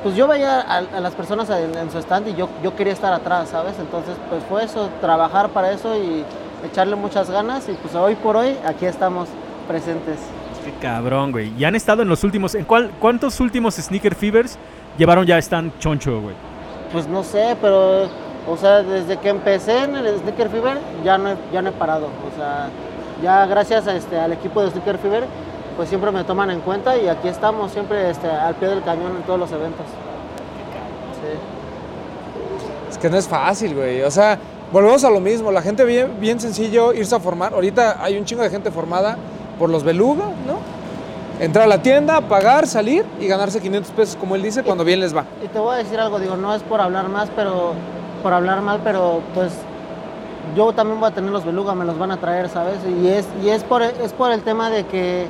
pues 0.02 0.16
yo 0.16 0.26
veía 0.26 0.60
a, 0.60 0.78
a 0.78 1.00
las 1.00 1.14
personas 1.14 1.48
en, 1.50 1.76
en 1.76 1.90
su 1.90 1.98
stand 1.98 2.28
y 2.28 2.34
yo, 2.34 2.48
yo 2.62 2.74
quería 2.74 2.92
estar 2.92 3.12
atrás, 3.12 3.50
¿sabes? 3.50 3.74
Entonces, 3.78 4.14
pues 4.28 4.42
fue 4.44 4.64
eso, 4.64 4.88
trabajar 5.00 5.50
para 5.50 5.72
eso 5.72 5.96
y 5.96 6.24
echarle 6.66 6.96
muchas 6.96 7.30
ganas 7.30 7.68
y 7.68 7.72
pues 7.72 7.94
hoy 7.94 8.14
por 8.16 8.36
hoy 8.36 8.56
aquí 8.64 8.86
estamos 8.86 9.28
presentes. 9.68 10.18
Qué 10.64 10.72
cabrón, 10.80 11.32
güey. 11.32 11.52
Y 11.58 11.64
han 11.64 11.74
estado 11.74 12.02
en 12.02 12.08
los 12.08 12.22
últimos. 12.22 12.54
¿En 12.54 12.64
cuál, 12.64 12.92
cuántos 13.00 13.40
últimos 13.40 13.74
Sneaker 13.74 14.14
Fevers 14.14 14.56
llevaron 14.96 15.26
ya 15.26 15.36
están 15.38 15.72
choncho, 15.80 16.20
güey? 16.20 16.36
Pues 16.92 17.08
no 17.08 17.24
sé, 17.24 17.56
pero, 17.60 18.04
o 18.48 18.56
sea, 18.56 18.82
desde 18.82 19.16
que 19.16 19.28
empecé 19.28 19.84
en 19.84 19.96
el 19.96 20.18
Sneaker 20.20 20.48
Fever 20.50 20.78
ya 21.02 21.18
no 21.18 21.30
he, 21.30 21.36
ya 21.52 21.62
no 21.62 21.70
he 21.70 21.72
parado. 21.72 22.06
O 22.06 22.36
sea, 22.38 22.68
ya 23.22 23.46
gracias 23.46 23.86
a 23.86 23.94
este, 23.94 24.18
al 24.18 24.32
equipo 24.32 24.62
de 24.62 24.70
Sneaker 24.70 24.98
Fever, 24.98 25.24
pues 25.76 25.88
siempre 25.88 26.10
me 26.10 26.24
toman 26.24 26.50
en 26.50 26.60
cuenta 26.60 26.96
y 26.96 27.08
aquí 27.08 27.28
estamos 27.28 27.72
siempre 27.72 28.10
este, 28.10 28.28
al 28.28 28.54
pie 28.56 28.68
del 28.68 28.82
cañón 28.82 29.16
en 29.16 29.22
todos 29.22 29.38
los 29.38 29.50
eventos. 29.52 29.86
Sí. 31.20 31.38
Es 32.90 32.98
que 32.98 33.08
no 33.08 33.16
es 33.16 33.28
fácil, 33.28 33.74
güey. 33.74 34.02
O 34.02 34.10
sea, 34.10 34.38
volvemos 34.72 35.04
a 35.04 35.10
lo 35.10 35.20
mismo. 35.20 35.50
La 35.50 35.62
gente 35.62 35.84
bien, 35.84 36.20
bien 36.20 36.40
sencillo 36.40 36.92
irse 36.92 37.14
a 37.14 37.20
formar. 37.20 37.54
Ahorita 37.54 38.02
hay 38.02 38.18
un 38.18 38.24
chingo 38.24 38.42
de 38.42 38.50
gente 38.50 38.70
formada 38.70 39.16
por 39.58 39.70
los 39.70 39.84
beluga, 39.84 40.24
¿no? 40.46 40.58
Entrar 41.40 41.64
a 41.64 41.68
la 41.68 41.82
tienda, 41.82 42.20
pagar, 42.20 42.66
salir 42.66 43.04
y 43.20 43.26
ganarse 43.26 43.60
500 43.60 43.92
pesos, 43.92 44.16
como 44.16 44.36
él 44.36 44.42
dice, 44.42 44.62
cuando 44.62 44.84
bien 44.84 45.00
les 45.00 45.16
va. 45.16 45.24
Y 45.42 45.48
te 45.48 45.58
voy 45.58 45.74
a 45.74 45.78
decir 45.78 45.98
algo, 45.98 46.20
digo, 46.20 46.36
no 46.36 46.54
es 46.54 46.62
por 46.62 46.80
hablar 46.80 47.08
más, 47.08 47.30
pero 47.34 47.72
por 48.22 48.32
hablar 48.32 48.60
mal, 48.60 48.80
pero 48.84 49.20
pues 49.34 49.52
yo 50.56 50.72
también 50.72 51.00
voy 51.00 51.08
a 51.10 51.14
tener 51.14 51.30
los 51.30 51.44
beluga, 51.44 51.74
me 51.74 51.84
los 51.84 51.98
van 51.98 52.10
a 52.10 52.16
traer, 52.18 52.48
¿sabes? 52.48 52.78
Y 53.02 53.08
es, 53.08 53.26
y 53.42 53.48
es 53.48 53.62
por 53.64 53.82
es 53.82 54.12
por 54.12 54.32
el 54.32 54.42
tema 54.42 54.70
de 54.70 54.84
que 54.86 55.28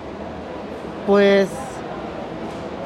pues 1.06 1.48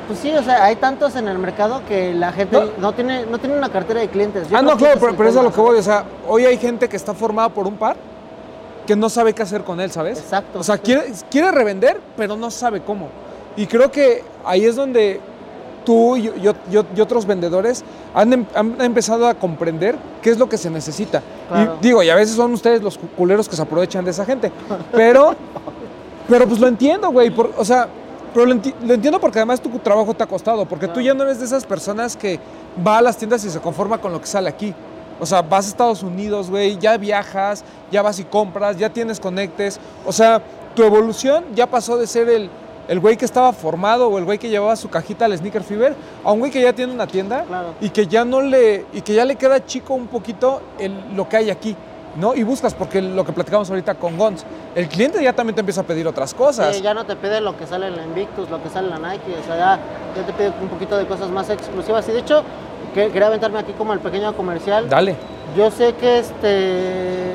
pues 0.07 0.21
sí, 0.21 0.33
o 0.33 0.43
sea, 0.43 0.65
hay 0.65 0.77
tantos 0.77 1.17
en 1.17 1.27
el 1.27 1.39
mercado 1.39 1.83
que 1.89 2.15
la 2.15 2.33
gente 2.33 2.57
No. 2.57 2.67
no, 2.79 2.93
tiene 2.93 3.27
no 3.27 3.39
tiene 3.39 3.57
una 3.59 3.69
cartera 3.71 4.01
de 4.01 4.09
clientes. 4.09 4.49
Yo 4.49 4.57
ah, 4.57 4.63
no, 4.63 4.77
claro, 4.77 5.01
pero, 5.01 5.17
pero 5.17 5.29
es 5.29 5.37
a 5.37 5.43
lo 5.43 5.53
que 5.53 5.61
voy. 5.61 5.79
O 5.79 5.83
sea, 5.83 6.05
hoy 6.29 6.45
hay 6.47 6.59
gente 6.59 6.89
que 6.89 6.97
está 6.97 7.13
formada 7.13 7.49
por 7.49 7.67
un 7.67 7.77
par 7.77 7.97
que 8.87 8.95
no 8.95 9.09
sabe 9.09 9.33
qué 9.33 9.43
hacer 9.43 9.65
con 9.65 9.81
él, 9.81 9.91
¿sabes? 9.91 10.21
Exacto, 10.21 10.61
O 10.61 10.63
sea, 10.63 10.77
sí. 10.77 10.83
quiere, 10.85 11.13
quiere 11.29 11.51
revender, 11.51 12.01
pero 12.17 12.37
no 12.37 12.53
sabe 12.53 12.83
cómo. 12.83 13.09
Y 13.57 13.67
creo 13.67 13.91
que 13.91 14.23
ahí 14.45 14.65
es 14.65 14.77
donde 14.77 15.21
tú 15.87 16.17
y, 16.19 16.25
yo- 16.43 16.53
yo- 16.71 16.85
y 16.95 17.01
otros 17.01 17.25
vendedores 17.25 17.83
han, 18.15 18.31
em- 18.35 18.47
han 18.55 18.79
empezado 18.83 19.27
a 19.27 19.33
comprender 19.35 19.97
qué 20.21 20.29
es 20.29 20.39
lo 20.39 20.47
que 20.51 20.59
se 20.59 20.69
necesita. 20.69 21.23
Claro. 21.49 21.79
Y 21.81 21.83
digo, 21.87 22.03
y 22.03 22.11
a 22.11 22.15
veces 22.15 22.37
son 22.37 22.53
ustedes 22.53 22.83
los 22.83 22.99
cu- 22.99 23.09
culeros 23.17 23.49
que 23.49 23.57
se 23.57 23.63
aprovechan 23.63 24.05
de 24.05 24.11
esa 24.11 24.27
gente. 24.27 24.53
Pero, 24.93 25.35
pero 26.29 26.47
pues 26.47 26.61
lo 26.61 26.67
entiendo, 26.69 27.11
güey. 27.11 27.31
por- 27.31 27.53
O 27.57 27.65
sea, 27.65 27.89
pero 28.35 28.45
lo, 28.45 28.55
enti- 28.55 28.75
lo 28.85 28.93
entiendo 28.93 29.19
porque 29.19 29.39
además 29.39 29.61
tu 29.63 29.71
trabajo 29.79 30.13
te 30.13 30.23
ha 30.23 30.27
costado. 30.27 30.67
Porque 30.67 30.89
tú 30.89 31.01
ya 31.01 31.15
no 31.15 31.23
eres 31.23 31.39
de 31.39 31.47
esas 31.47 31.65
personas 31.65 32.17
que 32.17 32.39
va 32.87 32.99
a 32.99 33.03
las 33.03 33.17
tiendas 33.17 33.43
y 33.45 33.51
se 33.51 33.61
conforma 33.61 33.99
con 33.99 34.13
lo 34.13 34.21
que 34.21 34.27
sale 34.27 34.49
aquí. 34.51 34.75
O 35.19 35.25
sea, 35.25 35.41
vas 35.41 35.65
a 35.65 35.69
Estados 35.71 36.03
Unidos, 36.03 36.51
güey, 36.51 36.77
ya 36.79 36.99
viajas, 36.99 37.65
ya 37.91 38.03
vas 38.03 38.19
y 38.19 38.25
compras, 38.25 38.77
ya 38.77 38.91
tienes 38.91 39.19
conectes. 39.19 39.81
O 40.05 40.13
sea, 40.13 40.43
tu 40.75 40.83
evolución 40.83 41.45
ya 41.55 41.67
pasó 41.67 41.97
de 41.97 42.07
ser 42.07 42.29
el, 42.29 42.51
el 42.89 43.01
güey 43.01 43.17
que 43.17 43.25
estaba 43.25 43.53
formado 43.53 44.09
o 44.09 44.19
el 44.19 44.25
güey 44.25 44.39
que 44.39 44.49
llevaba 44.49 44.77
su 44.77 44.89
cajita 44.89 45.25
al 45.25 45.37
Sneaker 45.37 45.63
Fever 45.63 45.95
a 46.25 46.33
un 46.33 46.39
güey 46.41 46.51
que 46.53 46.61
ya 46.61 46.73
tiene 46.73 46.93
una 46.93 47.07
tienda 47.07 47.45
Claro. 47.45 47.69
y 47.81 47.91
que 47.91 48.07
ya 48.07 48.25
no 48.25 48.41
le 48.41 48.87
y 48.93 49.01
que 49.01 49.15
ya 49.15 49.25
le 49.25 49.37
queda 49.37 49.65
chico 49.65 49.95
un 49.95 50.07
poquito 50.07 50.61
el, 50.79 50.93
lo 51.17 51.29
que 51.29 51.37
hay 51.39 51.51
aquí, 51.51 51.75
¿no? 52.17 52.35
Y 52.35 52.43
buscas 52.45 52.75
porque 52.75 53.03
lo 53.03 53.25
que 53.25 53.33
platicamos 53.33 53.69
ahorita 53.71 53.95
con 53.97 54.17
Gons, 54.17 54.45
el 54.75 54.89
cliente 54.89 55.23
ya 55.23 55.33
también 55.33 55.55
te 55.55 55.61
empieza 55.61 55.81
a 55.81 55.85
pedir 55.85 56.07
otras 56.07 56.33
cosas. 56.35 56.77
Sí, 56.77 56.83
ya 56.83 56.95
no 56.95 57.05
te 57.05 57.17
pide 57.17 57.41
lo 57.41 57.57
que 57.57 57.67
sale 57.67 57.89
en 57.89 57.97
la 57.97 58.05
Invictus, 58.05 58.49
lo 58.51 58.63
que 58.63 58.69
sale 58.71 58.89
en 58.93 59.03
la 59.03 59.11
Nike, 59.13 59.35
o 59.43 59.47
sea, 59.47 59.57
ya, 59.57 59.79
ya 60.17 60.27
te 60.27 60.33
pide 60.33 60.53
un 60.63 60.69
poquito 60.69 60.97
de 60.97 61.07
cosas 61.07 61.29
más 61.31 61.51
exclusivas. 61.51 62.09
Y 62.09 62.13
de 62.13 62.19
hecho, 62.21 62.43
que- 62.95 63.11
quería 63.11 63.27
aventarme 63.27 63.59
aquí 63.59 63.73
como 63.73 63.93
el 63.93 64.01
pequeño 64.01 64.35
comercial. 64.37 64.89
Dale. 64.89 65.17
Yo 65.57 65.71
sé 65.71 65.95
que 65.95 66.19
este. 66.21 67.33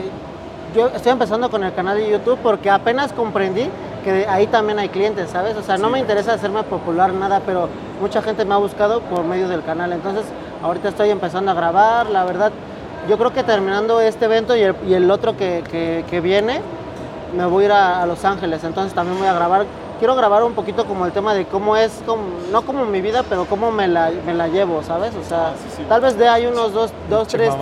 Yo 0.76 0.88
estoy 0.88 1.12
empezando 1.12 1.50
con 1.50 1.64
el 1.64 1.74
canal 1.74 1.98
de 1.98 2.10
YouTube 2.10 2.40
porque 2.42 2.70
apenas 2.70 3.12
comprendí 3.12 3.68
que 4.06 4.26
ahí 4.28 4.48
también 4.48 4.80
hay 4.80 4.88
clientes, 4.90 5.30
¿sabes? 5.30 5.56
O 5.58 5.62
sea, 5.62 5.78
no 5.78 5.90
me 5.90 6.00
interesa 6.00 6.34
hacerme 6.34 6.64
popular 6.64 7.14
nada, 7.14 7.42
pero 7.46 7.68
mucha 8.00 8.22
gente 8.22 8.46
me 8.46 8.54
ha 8.54 8.58
buscado 8.58 9.02
por 9.02 9.24
medio 9.26 9.50
del 9.50 9.64
canal. 9.64 9.92
Entonces, 9.92 10.24
ahorita 10.64 10.90
estoy 10.90 11.10
empezando 11.10 11.52
a 11.52 11.54
grabar, 11.56 12.10
la 12.10 12.24
verdad. 12.24 12.52
Yo 13.10 13.18
creo 13.18 13.34
que 13.34 13.44
terminando 13.44 14.00
este 14.00 14.26
evento 14.26 14.56
y 14.56 14.62
el, 14.62 14.76
y 14.88 14.94
el 14.94 15.12
otro 15.12 15.36
que, 15.36 15.64
que- 15.70 16.06
que 16.10 16.22
viene, 16.22 16.62
me 17.36 17.46
voy 17.46 17.64
a 17.64 17.66
ir 17.68 17.72
a, 17.74 18.02
a 18.02 18.06
Los 18.06 18.24
Ángeles. 18.24 18.64
Entonces, 18.64 18.94
también 18.94 19.18
voy 19.20 19.28
a 19.28 19.34
grabar. 19.34 19.66
Quiero 20.02 20.16
grabar 20.16 20.44
un 20.44 20.54
poquito 20.54 20.86
como 20.86 21.06
el 21.06 21.12
tema 21.12 21.36
de 21.36 21.46
cómo 21.46 21.78
es, 21.78 21.92
como, 22.08 22.24
no 22.52 22.64
como 22.64 22.86
mi 22.86 23.02
vida, 23.02 23.22
pero 23.30 23.46
cómo 23.46 23.70
me 23.72 23.88
la, 23.88 24.10
me 24.26 24.34
la 24.34 24.48
llevo, 24.48 24.82
¿sabes? 24.82 25.12
O 25.14 25.24
sea, 25.24 25.54
tal 25.88 26.02
vez 26.02 26.18
de 26.18 26.28
ahí 26.28 26.48
unos 26.48 26.74
dos, 26.74 26.92
dos 27.08 27.28
tres 27.28 27.50
tips. 27.52 27.62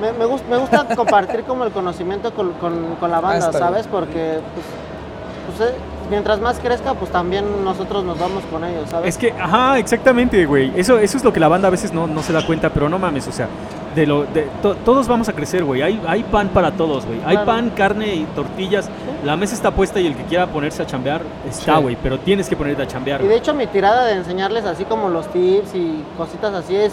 Me, 0.00 0.12
me 0.12 0.24
gust- 0.26 0.44
me 0.50 0.56
gusta 0.56 0.84
compartir 0.96 1.44
como 1.44 1.62
el 1.64 1.70
conocimiento 1.70 2.34
con, 2.34 2.54
con- 2.54 2.96
con 2.98 3.08
la 3.12 3.20
banda, 3.20 3.46
está 3.46 3.58
¿sabes? 3.68 3.86
Porque 3.86 4.40
pues, 4.52 5.56
pues, 5.58 5.70
eh, 5.70 5.74
mientras 6.10 6.40
más 6.40 6.58
crezca, 6.58 6.94
pues 6.94 7.12
también 7.12 7.62
nosotros 7.64 8.02
nos 8.02 8.18
vamos 8.18 8.42
con 8.50 8.64
ellos, 8.64 8.90
¿sabes? 8.90 9.10
Es 9.10 9.16
que, 9.16 9.30
ajá, 9.40 9.78
exactamente, 9.78 10.44
güey. 10.46 10.72
Eso, 10.74 10.98
eso 10.98 11.16
es 11.18 11.22
lo 11.22 11.32
que 11.32 11.38
la 11.38 11.46
banda 11.46 11.68
a 11.68 11.70
veces 11.70 11.92
no, 11.92 12.08
no 12.08 12.20
se 12.24 12.32
da 12.32 12.44
cuenta, 12.44 12.70
pero 12.70 12.88
no 12.88 12.98
mames, 12.98 13.28
o 13.28 13.32
sea, 13.32 13.46
de 13.94 14.06
lo, 14.06 14.24
de, 14.24 14.48
to- 14.62 14.76
todos 14.76 15.08
vamos 15.08 15.28
a 15.28 15.32
crecer, 15.32 15.64
güey. 15.64 15.82
Hay, 15.82 16.00
hay 16.06 16.22
pan 16.22 16.48
para 16.50 16.70
todos, 16.70 17.04
güey. 17.06 17.18
Hay 17.24 17.36
Claro. 17.36 17.46
pan, 17.46 17.70
carne 17.70 18.14
y 18.14 18.24
tortillas. 18.36 18.88
La 19.24 19.36
mesa 19.36 19.54
está 19.54 19.70
puesta 19.72 19.98
y 20.00 20.06
el 20.06 20.14
que 20.16 20.22
quiera 20.24 20.46
ponerse 20.46 20.82
a 20.82 20.86
chambear 20.86 21.22
está, 21.48 21.76
Sí. 21.76 21.82
güey. 21.82 21.96
Pero 22.02 22.18
tienes 22.18 22.48
que 22.48 22.56
ponerte 22.56 22.82
a 22.82 22.86
chambear. 22.86 23.20
Y 23.22 23.26
de 23.26 23.36
hecho 23.36 23.52
mi 23.54 23.66
tirada 23.66 24.04
de 24.06 24.14
enseñarles 24.14 24.64
así 24.64 24.84
como 24.84 25.08
los 25.08 25.26
tips 25.32 25.74
y 25.74 26.04
cositas 26.16 26.54
así 26.54 26.76
es 26.76 26.92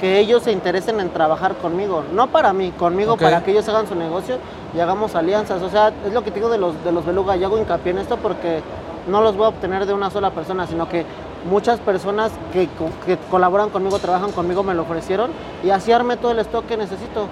que 0.00 0.18
ellos 0.18 0.42
se 0.42 0.50
interesen 0.50 0.98
en 0.98 1.10
trabajar 1.10 1.54
conmigo, 1.54 2.02
no 2.12 2.26
para 2.26 2.52
mí, 2.52 2.72
conmigo 2.76 3.16
para 3.16 3.44
que 3.44 3.52
ellos 3.52 3.68
hagan 3.68 3.86
su 3.86 3.94
negocio 3.94 4.38
y 4.76 4.80
hagamos 4.80 5.14
alianzas. 5.14 5.62
O 5.62 5.70
sea, 5.70 5.92
es 6.04 6.12
lo 6.12 6.24
que 6.24 6.32
digo 6.32 6.48
de 6.48 6.58
los, 6.58 6.82
de 6.82 6.90
los 6.90 7.06
beluga, 7.06 7.36
y 7.36 7.44
hago 7.44 7.56
hincapié 7.56 7.92
en 7.92 7.98
esto 7.98 8.16
porque 8.16 8.62
no 9.06 9.20
los 9.22 9.36
voy 9.36 9.46
a 9.46 9.48
obtener 9.50 9.86
de 9.86 9.92
una 9.94 10.10
sola 10.10 10.30
persona, 10.30 10.66
sino 10.66 10.88
que 10.88 11.06
muchas 11.48 11.80
personas 11.80 12.30
que, 12.52 12.68
que 13.06 13.18
colaboran 13.30 13.70
conmigo, 13.70 13.98
trabajan 13.98 14.32
conmigo, 14.32 14.62
me 14.62 14.74
lo 14.74 14.82
ofrecieron 14.82 15.30
y 15.64 15.70
así 15.70 15.92
armé 15.92 16.16
todo 16.16 16.32
el 16.32 16.38
stock 16.40 16.66
que 16.66 16.76
necesito, 16.76 17.26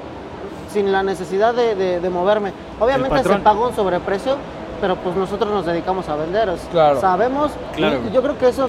sin 0.72 0.92
la 0.92 1.02
necesidad 1.02 1.54
de, 1.54 1.74
de- 1.74 2.00
de 2.00 2.10
moverme. 2.10 2.52
Obviamente 2.78 3.16
se 3.22 3.28
paga 3.44 3.60
un 3.68 3.74
sobreprecio, 3.74 4.36
pero 4.80 4.96
pues 4.96 5.16
nosotros 5.16 5.52
nos 5.52 5.66
dedicamos 5.66 6.08
a 6.08 6.16
vender. 6.16 6.52
Claro. 6.70 7.00
Sabemos, 7.00 7.50
Claro, 7.76 7.98
y 8.08 8.12
yo 8.12 8.22
creo 8.22 8.38
que 8.38 8.48
eso 8.48 8.68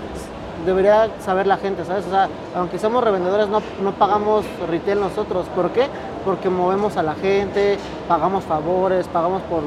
debería 0.66 1.10
saber 1.24 1.48
la 1.48 1.58
gente, 1.58 1.84
¿sabes? 1.86 2.06
O 2.06 2.10
sea, 2.12 2.28
aunque 2.56 2.78
somos 2.78 3.04
revendedores, 3.04 3.48
no, 3.48 3.62
no 3.84 3.92
pagamos 3.94 4.46
retail 4.70 5.00
nosotros. 5.00 5.46
¿Por 5.56 5.72
qué? 5.72 5.88
Porque 6.26 6.50
movemos 6.50 6.98
a 6.98 7.04
la 7.04 7.16
gente, 7.16 7.78
pagamos 8.08 8.44
favores, 8.44 9.08
pagamos 9.08 9.42
por 9.44 9.62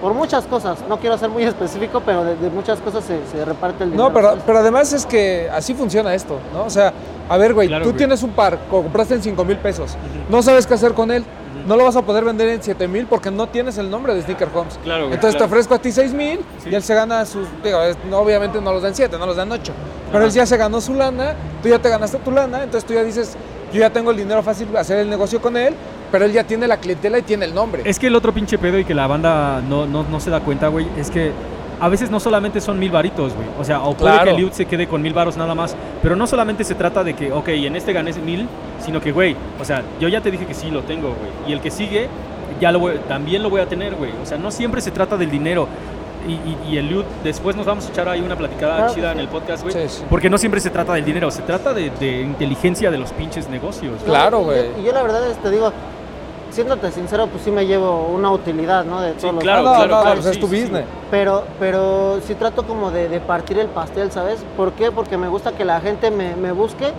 por 0.00 0.14
muchas 0.14 0.46
cosas. 0.46 0.78
No 0.88 0.98
quiero 0.98 1.16
ser 1.18 1.28
muy 1.28 1.42
específico, 1.52 2.00
pero 2.04 2.24
de, 2.24 2.36
de 2.36 2.50
muchas 2.50 2.78
cosas 2.80 3.04
se, 3.04 3.18
se 3.30 3.44
reparte 3.44 3.84
el 3.84 3.90
dinero. 3.92 4.08
No, 4.08 4.14
pero, 4.14 4.36
pero 4.46 4.58
además 4.58 4.92
es 4.92 5.04
que 5.06 5.48
así 5.52 5.74
funciona 5.74 6.14
esto, 6.14 6.38
¿no? 6.52 6.64
O 6.64 6.70
sea, 6.70 6.92
a 7.28 7.36
ver, 7.36 7.54
güey, 7.54 7.68
Claro, 7.68 7.84
tú 7.84 7.90
güey. 7.90 7.98
tienes 7.98 8.22
un 8.22 8.30
par, 8.30 8.58
co- 8.70 8.82
compraste 8.82 9.14
en 9.14 9.22
5 9.22 9.44
mil 9.44 9.56
pesos, 9.58 9.96
no 10.28 10.42
sabes 10.42 10.66
qué 10.66 10.74
hacer 10.74 10.94
con 10.94 11.10
él, 11.10 11.24
no 11.66 11.76
lo 11.76 11.84
vas 11.84 11.94
a 11.94 12.02
poder 12.02 12.24
vender 12.24 12.48
en 12.48 12.62
7 12.62 12.88
mil 12.88 13.06
porque 13.06 13.30
no 13.30 13.46
tienes 13.48 13.76
el 13.78 13.90
nombre 13.90 14.14
de 14.14 14.22
Sneaker 14.22 14.48
Homes. 14.54 14.78
Claro, 14.82 15.02
güey, 15.04 15.14
Entonces 15.14 15.36
claro. 15.36 15.48
te 15.50 15.52
ofrezco 15.54 15.74
a 15.74 15.78
ti 15.78 15.92
6 15.92 16.12
mil 16.14 16.40
Sí. 16.62 16.70
y 16.70 16.74
él 16.74 16.82
se 16.82 16.94
gana 16.94 17.24
sus, 17.26 17.46
digo, 17.62 17.80
es- 17.82 17.96
no, 18.08 18.18
obviamente 18.18 18.60
no 18.60 18.72
los 18.72 18.82
dan 18.82 18.94
7, 18.94 19.16
no 19.18 19.26
los 19.26 19.36
dan 19.36 19.52
8, 19.52 19.72
pero 20.10 20.24
él 20.24 20.30
ya 20.32 20.46
se 20.46 20.56
ganó 20.56 20.80
su 20.80 20.94
lana, 20.94 21.34
tú 21.62 21.68
ya 21.68 21.78
te 21.78 21.88
ganaste 21.88 22.18
tu 22.18 22.30
lana, 22.32 22.64
entonces 22.64 22.84
tú 22.84 22.94
ya 22.94 23.04
dices, 23.04 23.36
yo 23.72 23.78
ya 23.80 23.90
tengo 23.90 24.10
el 24.10 24.16
dinero 24.16 24.42
fácil 24.42 24.66
para 24.66 24.80
hacer 24.80 24.98
el 24.98 25.08
negocio 25.10 25.40
con 25.40 25.56
él, 25.56 25.74
pero 26.10 26.24
él 26.24 26.32
ya 26.32 26.44
tiene 26.44 26.66
la 26.66 26.76
clientela 26.78 27.18
y 27.18 27.22
tiene 27.22 27.44
el 27.44 27.54
nombre. 27.54 27.82
Es 27.84 27.98
que 27.98 28.06
el 28.08 28.16
otro 28.16 28.32
pinche 28.32 28.58
pedo 28.58 28.78
y 28.78 28.84
que 28.84 28.94
la 28.94 29.06
banda 29.06 29.60
no, 29.68 29.86
no, 29.86 30.02
no 30.04 30.20
se 30.20 30.30
da 30.30 30.40
cuenta, 30.40 30.68
güey, 30.68 30.86
es 30.96 31.10
que 31.10 31.32
a 31.80 31.88
veces 31.88 32.10
no 32.10 32.20
solamente 32.20 32.60
son 32.60 32.78
mil 32.78 32.90
varitos, 32.90 33.32
güey. 33.34 33.46
O 33.58 33.64
sea, 33.64 33.80
o 33.82 33.94
puede 33.94 34.12
Claro. 34.14 34.32
que 34.32 34.36
Liud 34.42 34.52
se 34.52 34.66
quede 34.66 34.86
con 34.86 35.00
mil 35.00 35.14
varos 35.14 35.36
nada 35.38 35.54
más. 35.54 35.74
Pero 36.02 36.14
no 36.14 36.26
solamente 36.26 36.62
se 36.64 36.74
trata 36.74 37.02
de 37.02 37.14
que, 37.14 37.32
ok, 37.32 37.48
en 37.48 37.74
este 37.76 37.92
gané 37.94 38.12
mil, 38.14 38.46
sino 38.84 39.00
que, 39.00 39.12
güey, 39.12 39.34
o 39.58 39.64
sea, 39.64 39.82
yo 39.98 40.08
ya 40.08 40.20
te 40.20 40.30
dije 40.30 40.44
que 40.44 40.52
sí 40.54 40.70
lo 40.70 40.82
tengo, 40.82 41.08
güey. 41.08 41.30
Y 41.48 41.52
el 41.54 41.60
que 41.60 41.70
sigue, 41.70 42.08
ya 42.60 42.70
lo 42.70 42.80
voy- 42.80 42.98
también 43.08 43.42
lo 43.42 43.48
voy 43.48 43.62
a 43.62 43.66
tener, 43.66 43.94
güey. 43.94 44.10
O 44.22 44.26
sea, 44.26 44.36
no 44.36 44.50
siempre 44.50 44.80
se 44.82 44.90
trata 44.90 45.16
del 45.16 45.30
dinero. 45.30 45.68
Y, 46.28 46.32
y- 46.32 46.58
y 46.72 46.76
el 46.76 46.86
Liud, 46.88 47.04
después 47.24 47.56
nos 47.56 47.64
vamos 47.64 47.86
a 47.86 47.88
echar 47.88 48.06
ahí 48.10 48.20
una 48.20 48.36
platicada 48.36 48.76
Claro 48.76 48.94
chida 48.94 49.06
sí. 49.06 49.12
en 49.14 49.20
el 49.20 49.28
podcast, 49.28 49.62
güey. 49.62 49.72
Sí, 49.74 49.80
sí. 49.88 50.02
Porque 50.10 50.28
no 50.28 50.36
siempre 50.36 50.60
se 50.60 50.68
trata 50.68 50.92
del 50.92 51.04
dinero, 51.06 51.30
se 51.30 51.40
trata 51.40 51.72
de, 51.72 51.88
de 51.98 52.20
inteligencia 52.20 52.90
de 52.90 52.98
los 52.98 53.10
pinches 53.12 53.48
negocios. 53.48 53.92
güey. 53.94 54.04
Claro, 54.04 54.40
güey. 54.40 54.66
Y 54.78 54.84
yo 54.84 54.92
la 54.92 55.02
verdad 55.02 55.30
es, 55.30 55.38
te 55.38 55.50
digo, 55.50 55.72
siéndote 56.50 56.90
sincero, 56.92 57.26
pues 57.26 57.42
sí 57.44 57.50
me 57.50 57.66
llevo 57.66 58.06
una 58.06 58.30
utilidad, 58.30 58.84
¿no? 58.84 59.00
De 59.00 59.12
todos 59.12 59.34
los 59.34 59.42
claro, 59.42 59.60
Ah, 59.60 59.62
no, 59.62 59.74
claro, 59.76 59.94
no, 59.96 60.00
claro, 60.02 60.14
pues 60.16 60.26
es 60.26 60.34
sí, 60.34 60.40
tu 60.40 60.48
sí, 60.48 60.60
business. 60.62 60.84
Pero, 61.10 61.44
pero 61.58 62.18
sí 62.26 62.34
trato 62.34 62.64
como 62.66 62.90
de, 62.90 63.08
de 63.08 63.20
partir 63.20 63.58
el 63.58 63.68
pastel, 63.68 64.10
¿sabes? 64.12 64.44
¿Por 64.56 64.72
qué? 64.72 64.90
Porque 64.90 65.16
me 65.16 65.28
gusta 65.28 65.52
que 65.52 65.64
la 65.64 65.80
gente 65.80 66.10
me, 66.10 66.34
me 66.36 66.52
busque 66.52 66.92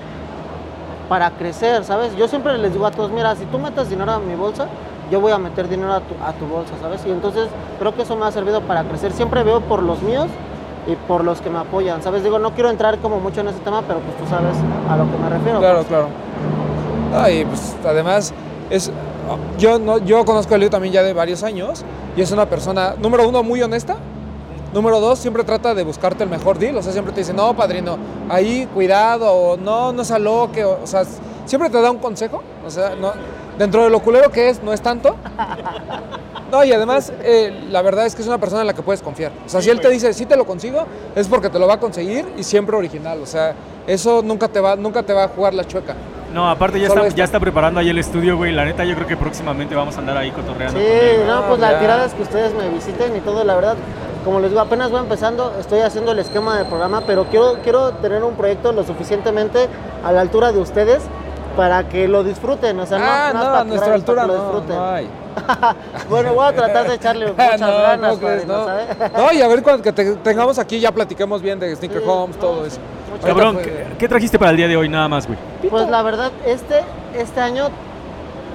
para 1.10 1.32
crecer, 1.32 1.84
¿sabes? 1.84 2.16
Yo 2.16 2.28
siempre 2.28 2.58
les 2.58 2.72
digo 2.72 2.86
a 2.86 2.92
todos, 2.92 3.12
mira, 3.12 3.36
si 3.36 3.46
tú 3.46 3.60
metes 3.60 3.90
dinero 3.90 4.12
a 4.14 4.20
mi 4.20 4.36
bolsa, 4.36 4.68
yo 5.12 5.20
voy 5.20 5.34
a 5.34 5.38
meter 5.38 5.68
dinero 5.68 5.92
a 5.94 6.00
tu, 6.00 6.14
a 6.26 6.32
tu 6.34 6.46
bolsa, 6.46 6.72
¿sabes? 6.82 7.02
Y 7.06 7.12
entonces 7.12 7.48
creo 7.80 7.94
que 7.94 8.04
eso 8.04 8.16
me 8.16 8.26
ha 8.26 8.32
servido 8.32 8.62
para 8.62 8.84
crecer. 8.86 9.12
Siempre 9.12 9.44
veo 9.44 9.60
por 9.60 9.84
los 9.84 10.02
míos 10.02 10.28
y 10.88 10.96
por 10.96 11.24
los 11.26 11.42
que 11.42 11.50
me 11.50 11.60
apoyan, 11.60 12.02
¿sabes? 12.02 12.24
Digo, 12.24 12.40
no 12.40 12.52
quiero 12.52 12.70
entrar 12.70 12.98
como 13.00 13.20
mucho 13.20 13.42
en 13.42 13.50
ese 13.50 13.60
tema, 13.60 13.82
pero 13.86 14.00
pues 14.00 14.18
tú 14.18 14.24
sabes 14.30 14.56
a 14.90 14.96
lo 14.96 15.04
que 15.12 15.18
me 15.18 15.30
refiero. 15.30 15.60
Claro, 15.60 15.76
pues. 15.80 15.88
claro. 15.88 16.08
Ah, 17.14 17.30
y 17.30 17.44
pues 17.44 17.76
además 17.86 18.34
es 18.70 18.90
yo 19.58 19.80
no 19.80 19.98
yo 20.00 20.26
conozco 20.26 20.56
a 20.56 20.58
Leo 20.58 20.70
también 20.70 20.94
ya 20.94 21.04
de 21.04 21.14
varios 21.14 21.44
años 21.44 21.84
y 22.16 22.22
es 22.22 22.32
una 22.32 22.48
persona 22.48 22.96
número 23.00 23.28
uno 23.28 23.44
muy 23.44 23.62
honesta. 23.62 23.98
Número 24.74 25.02
dos, 25.02 25.20
siempre 25.20 25.44
trata 25.44 25.74
de 25.74 25.84
buscarte 25.84 26.24
el 26.24 26.30
mejor 26.30 26.58
deal. 26.58 26.78
O 26.78 26.82
sea, 26.82 26.94
siempre 26.94 27.14
te 27.14 27.20
dice, 27.20 27.34
no, 27.34 27.54
padrino, 27.54 27.98
ahí 28.30 28.66
cuidado, 28.74 29.30
o 29.30 29.58
no, 29.58 29.92
no 29.92 30.06
se 30.06 30.14
aloque. 30.14 30.64
O, 30.64 30.80
o 30.82 30.88
sea, 30.88 31.04
siempre 31.46 31.70
te 31.70 31.82
da 31.82 31.92
un 31.92 31.98
consejo. 31.98 32.42
O 32.66 32.70
sea, 32.70 32.94
dentro 33.58 33.84
de 33.84 33.90
lo 33.90 34.00
culero 34.00 34.32
que 34.32 34.50
es, 34.50 34.64
no 34.64 34.72
es 34.72 34.82
tanto. 34.82 35.16
No, 36.52 36.66
y 36.66 36.74
además, 36.74 37.14
eh, 37.24 37.68
la 37.70 37.82
verdad 37.82 38.06
es 38.06 38.14
que 38.14 38.22
es 38.22 38.28
una 38.28 38.38
persona 38.38 38.60
en 38.62 38.68
la 38.68 38.74
que 38.74 38.82
puedes 38.82 39.02
confiar. 39.02 39.32
O 39.46 39.50
sea, 39.50 39.62
si 39.62 39.70
él 39.70 39.80
te 39.80 39.90
dice, 39.90 40.14
sí 40.14 40.26
te 40.26 40.36
lo 40.36 40.46
consigo, 40.46 40.86
es 41.16 41.30
porque 41.30 41.50
te 41.50 41.58
lo 41.58 41.66
va 41.66 41.76
a 41.76 41.80
conseguir 41.80 42.26
y 42.38 42.44
siempre 42.44 42.76
original. 42.76 43.22
O 43.22 43.26
sea, 43.26 43.56
eso 43.88 44.22
nunca 44.22 44.50
te 44.50 44.60
va, 44.60 44.76
nunca 44.76 45.02
te 45.04 45.14
va 45.14 45.24
a 45.24 45.28
jugar 45.30 45.54
la 45.54 45.66
chueca. 45.66 45.96
No, 46.34 46.50
aparte 46.50 46.80
ya 46.80 46.88
está, 46.88 47.08
ya 47.10 47.24
está 47.24 47.40
preparando 47.40 47.80
ahí 47.80 47.90
el 47.90 47.98
estudio, 47.98 48.38
güey. 48.38 48.52
La 48.54 48.64
neta, 48.66 48.86
yo 48.86 48.96
creo 48.96 49.08
que 49.08 49.18
próximamente 49.18 49.76
vamos 49.76 49.96
a 49.98 50.00
andar 50.00 50.18
ahí 50.18 50.32
cotorreando. 50.32 50.80
Sí, 50.80 50.86
con 50.86 50.96
él, 50.96 51.16
güey. 51.18 51.28
no, 51.28 51.42
pues 51.48 51.60
la 51.60 51.80
tirada 51.80 52.06
es 52.06 52.14
que 52.14 52.22
ustedes 52.24 52.54
me 52.54 52.70
visiten 52.70 53.16
y 53.16 53.20
todo, 53.20 53.44
la 53.44 53.56
verdad, 53.56 53.76
como 54.24 54.40
les 54.40 54.50
digo, 54.52 54.62
apenas 54.62 54.92
voy 54.92 55.00
empezando, 55.02 55.54
estoy 55.60 55.80
haciendo 55.82 56.12
el 56.12 56.20
esquema 56.20 56.58
del 56.58 56.68
programa, 56.68 57.02
pero 57.06 57.26
quiero, 57.26 57.56
quiero 57.64 57.92
tener 57.96 58.24
un 58.24 58.36
proyecto 58.36 58.72
lo 58.72 58.84
suficientemente 58.84 59.68
a 60.04 60.12
la 60.12 60.22
altura 60.22 60.52
de 60.52 60.60
ustedes 60.60 61.02
para 61.58 61.90
que 61.90 62.08
lo 62.08 62.24
disfruten, 62.24 62.80
o 62.80 62.86
sea, 62.86 62.98
no, 62.98 63.06
ah, 63.08 63.32
no, 63.34 63.44
no, 63.44 63.56
a 63.56 63.64
nuestra 63.66 63.94
altura 63.94 64.22
que 64.22 64.28
lo 64.30 64.38
no, 64.38 64.44
disfruten. 64.44 64.76
no 64.78 65.22
bueno, 66.10 66.34
voy 66.34 66.46
a 66.48 66.54
tratar 66.54 66.88
de 66.88 66.96
echarle 66.96 67.28
muchas 67.32 67.60
no, 67.60 67.68
ganas, 67.68 68.10
¿cómo 68.12 68.22
crees? 68.28 68.44
padrino, 68.46 68.58
No. 68.58 68.66
¿sabes? 68.66 68.88
No, 69.18 69.32
y 69.34 69.42
a 69.42 69.48
ver 69.48 69.64
cuando 69.64 69.84
que 69.84 69.92
te- 69.92 70.16
tengamos 70.18 70.60
aquí 70.60 70.80
ya 70.80 70.92
platiquemos 70.92 71.42
bien 71.42 71.60
de 71.60 71.76
Sneaker 71.76 72.02
Sí, 72.02 72.08
Homes, 72.08 72.36
no, 72.38 72.42
todo 72.42 72.62
sí. 72.62 72.68
eso. 72.68 72.80
Cabrón, 73.24 73.58
¿qué, 73.64 73.86
qué 73.98 74.08
trajiste 74.08 74.38
para 74.40 74.52
el 74.52 74.58
día 74.58 74.68
de 74.68 74.78
hoy 74.78 74.90
nada 74.90 75.08
más, 75.08 75.28
güey? 75.28 75.38
Pues 75.70 75.88
la 75.90 76.02
verdad, 76.02 76.32
este, 76.46 76.82
este 77.18 77.40
año 77.40 77.70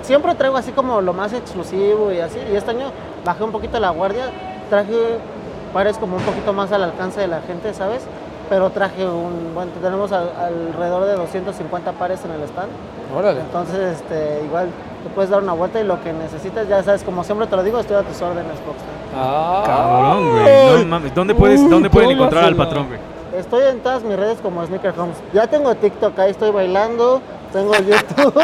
siempre 0.02 0.34
traigo 0.34 0.56
así 0.56 0.72
como 0.72 1.00
lo 1.00 1.12
más 1.12 1.32
exclusivo 1.32 2.12
y 2.12 2.20
así. 2.20 2.38
Y 2.52 2.56
este 2.56 2.70
año 2.70 2.86
bajé 3.24 3.44
un 3.44 3.52
poquito 3.52 3.78
la 3.80 3.90
guardia, 3.90 4.30
traje 4.70 4.94
pares 5.72 5.98
como 5.98 6.16
un 6.16 6.22
poquito 6.22 6.52
más 6.52 6.72
al 6.72 6.82
alcance 6.84 7.20
de 7.20 7.26
la 7.28 7.40
gente, 7.42 7.74
¿sabes? 7.74 8.02
Pero 8.48 8.70
traje 8.70 9.04
un, 9.04 9.52
bueno, 9.54 9.72
tenemos 9.82 10.12
al- 10.12 10.30
alrededor 10.38 11.04
de 11.06 11.14
250 11.16 11.92
pares 11.92 12.24
en 12.24 12.30
el 12.30 12.42
stand. 12.42 12.68
Órale. 13.16 13.40
Entonces, 13.40 13.96
este, 14.00 14.42
igual 14.44 14.68
te 15.02 15.10
puedes 15.10 15.30
dar 15.30 15.42
una 15.42 15.52
vuelta 15.52 15.80
y 15.80 15.84
lo 15.84 16.00
que 16.02 16.12
necesites, 16.12 16.68
ya 16.68 16.82
sabes, 16.82 17.02
como 17.02 17.24
siempre 17.24 17.46
te 17.48 17.56
lo 17.56 17.64
digo, 17.64 17.78
estoy 17.80 17.96
a 17.96 18.02
tus 18.02 18.20
órdenes, 18.22 18.52
Boxster. 18.64 18.86
Ah, 19.16 19.62
Cabrón, 19.66 20.30
güey. 20.32 20.84
No 20.84 20.86
mames. 20.86 21.14
¿Dónde, 21.14 21.34
puedes, 21.34 21.60
Uy, 21.60 21.68
¿dónde 21.68 21.90
pueden 21.90 22.10
¿cómo 22.10 22.20
encontrar 22.22 22.44
al 22.44 22.54
patrón, 22.56 22.86
güey? 22.86 23.00
Estoy 23.36 23.64
en 23.64 23.80
todas 23.80 24.02
mis 24.02 24.16
redes 24.16 24.38
como 24.40 24.64
Sneaker 24.64 24.94
Homes. 24.98 25.16
Ya 25.32 25.46
tengo 25.46 25.74
TikTok, 25.74 26.18
ahí 26.18 26.30
estoy 26.30 26.50
bailando, 26.50 27.20
tengo 27.52 27.72
YouTube, 27.74 28.34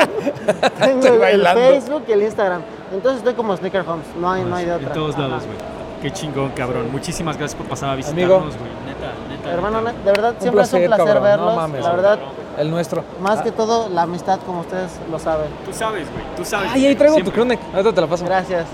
tengo 0.78 1.00
Estoy 1.00 1.12
el 1.12 1.18
bailando. 1.18 1.60
Facebook 1.60 2.02
y 2.08 2.12
el 2.12 2.22
Instagram. 2.22 2.62
Entonces 2.92 3.18
estoy 3.18 3.34
como 3.34 3.56
Sneaker 3.56 3.84
Homes, 3.88 4.06
no 4.20 4.30
hay, 4.30 4.44
no 4.44 4.54
hay 4.56 4.66
de 4.66 4.72
otra. 4.74 4.88
En 4.88 4.92
todos 4.94 5.16
lados, 5.18 5.44
güey. 5.46 5.58
Qué 6.02 6.10
chingón, 6.10 6.50
cabrón. 6.50 6.90
Muchísimas 6.90 7.38
gracias 7.38 7.56
por 7.56 7.66
pasar 7.68 7.90
a 7.90 7.94
visitarnos, 7.94 8.28
güey. 8.56 8.70
Neta, 8.86 9.12
neta. 9.30 9.50
Hermano, 9.52 9.80
neta. 9.80 9.98
de 9.98 10.04
verdad, 10.10 10.34
Un 10.34 10.40
siempre 10.42 10.62
es 10.64 10.72
un 10.72 10.80
placer, 10.80 10.88
placer 10.88 11.14
cabrón, 11.14 11.22
no 11.22 11.28
verlos. 11.46 11.56
mames. 11.56 11.82
la 11.84 11.92
verdad, 11.92 12.18
el 12.58 12.70
nuestro. 12.70 13.04
más 13.20 13.40
que 13.40 13.52
todo, 13.52 13.88
la 13.88 14.02
amistad, 14.02 14.40
como 14.44 14.60
ustedes 14.60 14.90
lo 15.10 15.18
saben. 15.18 15.46
Tú 15.64 15.72
sabes, 15.72 16.10
güey. 16.12 16.24
Tú 16.36 16.44
sabes. 16.44 16.70
Ay, 16.72 16.86
ahí 16.86 16.96
traigo 16.96 17.16
tu 17.22 17.30
crewneck. 17.30 17.60
Ahorita 17.72 17.94
te 17.94 18.00
la 18.00 18.06
paso. 18.08 18.24
Gracias. 18.24 18.66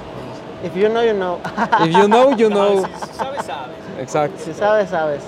If 0.65 0.74
you 0.74 0.89
know, 0.89 1.05
you 1.05 1.12
know. 1.12 1.39
If 1.85 1.93
you 1.95 2.07
know, 2.09 2.31
you 2.35 2.49
know. 2.51 2.82
Ah, 2.85 3.07
si 3.07 3.12
sabes, 3.19 3.45
sabes. 3.45 3.77
Exacto. 4.01 4.43
si 4.45 4.55
sabes, 4.55 4.89
sabes. 4.89 5.20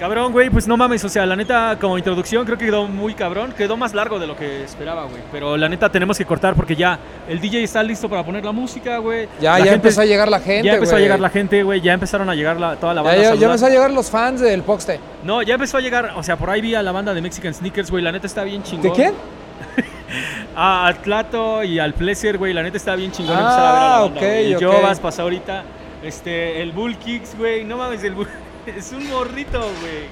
Cabrón, 0.00 0.32
güey, 0.32 0.48
pues 0.48 0.66
no 0.66 0.78
mames, 0.78 1.04
o 1.04 1.10
sea, 1.10 1.26
la 1.26 1.36
neta, 1.36 1.76
como 1.78 1.98
introducción 1.98 2.46
creo 2.46 2.56
que 2.56 2.64
quedó 2.64 2.88
muy 2.88 3.12
cabrón, 3.12 3.52
quedó 3.52 3.76
más 3.76 3.92
largo 3.92 4.18
de 4.18 4.26
lo 4.26 4.34
que 4.34 4.64
esperaba, 4.64 5.04
güey. 5.04 5.20
Pero 5.30 5.58
la 5.58 5.68
neta 5.68 5.90
tenemos 5.92 6.16
que 6.16 6.24
cortar 6.24 6.54
porque 6.54 6.74
ya 6.74 6.98
el 7.28 7.38
DJ 7.38 7.62
está 7.64 7.82
listo 7.82 8.08
para 8.08 8.24
poner 8.24 8.42
la 8.42 8.52
música, 8.52 8.96
güey. 8.96 9.28
Ya, 9.42 9.52
La 9.52 9.58
ya 9.58 9.64
gente- 9.64 9.74
empezó 9.76 10.00
a 10.00 10.06
llegar 10.06 10.28
la 10.30 10.40
gente, 10.40 10.66
Ya 10.66 10.74
empezó 10.74 10.96
a 10.96 11.00
llegar 11.00 11.20
la 11.20 11.28
gente, 11.28 11.62
güey, 11.62 11.82
ya 11.82 11.92
empezaron 11.92 12.30
a 12.30 12.34
llegar 12.34 12.58
la- 12.58 12.76
toda 12.76 12.94
la 12.94 13.02
banda. 13.02 13.22
ya, 13.22 13.34
ya 13.34 13.46
empezó 13.46 13.66
a 13.66 13.68
llegar 13.68 13.90
los 13.90 14.10
fans 14.10 14.40
del 14.40 14.62
Poxte. 14.62 14.98
No, 15.22 15.42
ya 15.42 15.52
empezó 15.54 15.76
a 15.76 15.80
llegar, 15.82 16.12
o 16.16 16.22
sea, 16.22 16.36
por 16.36 16.48
ahí 16.48 16.62
vi 16.62 16.74
a 16.74 16.82
la 16.82 16.92
banda 16.92 17.12
de 17.12 17.20
Mexican 17.20 17.52
Sneakers, 17.52 17.90
güey, 17.90 18.02
la 18.02 18.10
neta 18.10 18.26
está 18.26 18.42
bien 18.42 18.62
chingón. 18.62 18.88
¿De 18.88 18.92
quién? 18.92 19.12
A 20.56 20.86
al 20.86 20.96
Tlato 21.02 21.62
y 21.62 21.78
al 21.78 21.92
Pleasure, 21.92 22.38
güey, 22.38 22.54
la 22.54 22.62
neta 22.62 22.78
está 22.78 22.96
bien 22.96 23.12
chingón 23.12 23.36
Ah, 23.38 23.40
a 23.40 23.44
ver 23.44 23.52
a 23.52 23.72
la 23.74 23.80
banda, 24.00 24.04
ok, 24.06 24.18
güey. 24.22 24.52
El 24.54 24.64
ok. 24.66 24.74
Jovas 24.76 24.98
pasó 24.98 25.22
ahorita, 25.22 25.62
este, 26.02 26.62
el 26.62 26.72
Bull 26.72 26.96
Kicks, 26.96 27.36
güey, 27.36 27.64
no 27.64 27.76
mames, 27.76 28.02
el 28.02 28.14
Bull... 28.14 28.26
Es 28.76 28.92
un 28.92 29.08
morrito, 29.08 29.58
güey. 29.58 30.08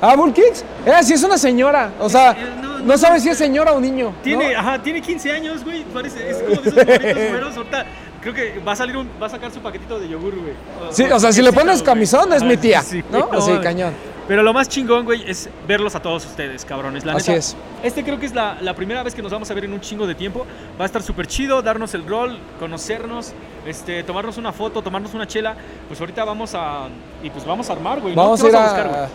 Ah, 0.00 0.16
Bull 0.16 0.32
Kicks. 0.32 0.64
Eh, 0.86 1.02
sí, 1.02 1.14
es 1.14 1.22
una 1.22 1.36
señora. 1.36 1.92
O 2.00 2.08
sea, 2.08 2.34
no, 2.62 2.78
no, 2.78 2.78
no, 2.80 2.98
sabes 2.98 3.22
si 3.22 3.28
es 3.28 3.36
señora 3.36 3.72
o 3.72 3.80
niño. 3.80 4.14
Tiene, 4.22 4.54
ajá, 4.54 4.82
tiene 4.82 5.00
15 5.00 5.32
años, 5.32 5.62
güey, 5.62 5.84
parece, 5.84 6.30
es 6.30 6.38
como 6.38 6.62
de 6.62 6.70
esos 6.70 6.86
morritos 6.86 7.14
güeros, 7.30 7.56
ahorita 7.56 7.86
creo 8.20 8.34
que 8.34 8.58
va 8.66 8.72
a 8.72 8.76
salir 8.76 8.96
un, 8.96 9.08
va 9.20 9.26
a 9.26 9.30
sacar 9.30 9.50
su 9.50 9.60
paquetito 9.60 9.98
de 9.98 10.08
yogur, 10.08 10.34
güey. 10.36 10.54
Sí, 10.90 11.04
o 11.04 11.20
sea, 11.20 11.32
si 11.32 11.42
le 11.42 11.52
pones 11.52 11.82
camisón 11.82 12.32
es 12.32 12.42
mi 12.42 12.56
tía, 12.56 12.82
sí, 12.82 13.00
sí, 13.00 13.04
¿no? 13.10 13.28
no 13.30 13.40
Sí, 13.40 13.52
cañón. 13.62 13.94
Pero 14.30 14.44
lo 14.44 14.52
más 14.52 14.68
chingón, 14.68 15.06
güey, 15.06 15.28
es 15.28 15.50
verlos 15.66 15.96
a 15.96 16.00
todos 16.00 16.24
ustedes, 16.24 16.64
cabrones. 16.64 17.04
La 17.04 17.14
Así 17.14 17.30
neta, 17.32 17.38
es. 17.40 17.56
Este 17.82 18.04
creo 18.04 18.16
que 18.20 18.26
es 18.26 18.32
la, 18.32 18.58
la 18.60 18.74
primera 18.76 19.02
vez 19.02 19.12
que 19.12 19.22
nos 19.22 19.32
vamos 19.32 19.50
a 19.50 19.54
ver 19.54 19.64
en 19.64 19.72
un 19.72 19.80
chingo 19.80 20.06
de 20.06 20.14
tiempo. 20.14 20.46
Va 20.78 20.84
a 20.84 20.86
estar 20.86 21.02
súper 21.02 21.26
chido, 21.26 21.62
darnos 21.62 21.94
el 21.94 22.06
rol, 22.06 22.38
conocernos, 22.60 23.32
este, 23.66 24.04
tomarnos 24.04 24.36
una 24.38 24.52
foto, 24.52 24.82
tomarnos 24.82 25.14
una 25.14 25.26
chela. 25.26 25.56
Pues 25.88 25.98
ahorita 25.98 26.24
vamos 26.24 26.54
a. 26.54 26.86
Y 27.24 27.30
pues 27.30 27.44
vamos 27.44 27.68
a 27.70 27.72
armar, 27.72 28.00
güey. 28.00 28.14
¿no? 28.14 28.22
Vamos 28.22 28.40
¿Qué 28.40 28.46
a 28.46 28.50
ir 28.50 28.54
vas 28.54 28.62
a. 28.62 28.72
buscar, 28.72 28.88
güey? 28.88 29.08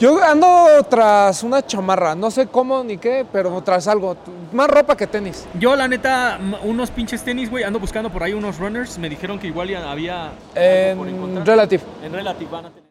Yo 0.00 0.24
ando 0.24 0.66
tras 0.88 1.42
una 1.42 1.60
chamarra, 1.66 2.14
no 2.14 2.30
sé 2.30 2.46
cómo 2.46 2.82
ni 2.82 2.96
qué, 2.96 3.26
pero 3.30 3.60
tras 3.60 3.86
algo. 3.86 4.16
Más 4.50 4.66
ropa 4.70 4.96
que 4.96 5.06
tenis. 5.06 5.44
Yo, 5.58 5.76
la 5.76 5.86
neta, 5.86 6.38
unos 6.62 6.90
pinches 6.90 7.22
tenis, 7.22 7.50
güey. 7.50 7.64
Ando 7.64 7.78
buscando 7.78 8.08
por 8.08 8.22
ahí 8.22 8.32
unos 8.32 8.58
runners. 8.58 8.96
Me 8.96 9.10
dijeron 9.10 9.38
que 9.38 9.48
igual 9.48 9.68
ya 9.68 9.90
había. 9.92 10.32
por 10.54 10.62
En 11.06 11.14
encontrar. 11.16 11.46
Relative. 11.46 11.82
En 12.02 12.14
Relative 12.14 12.50
van 12.50 12.64
a 12.64 12.68
tener. 12.70 12.81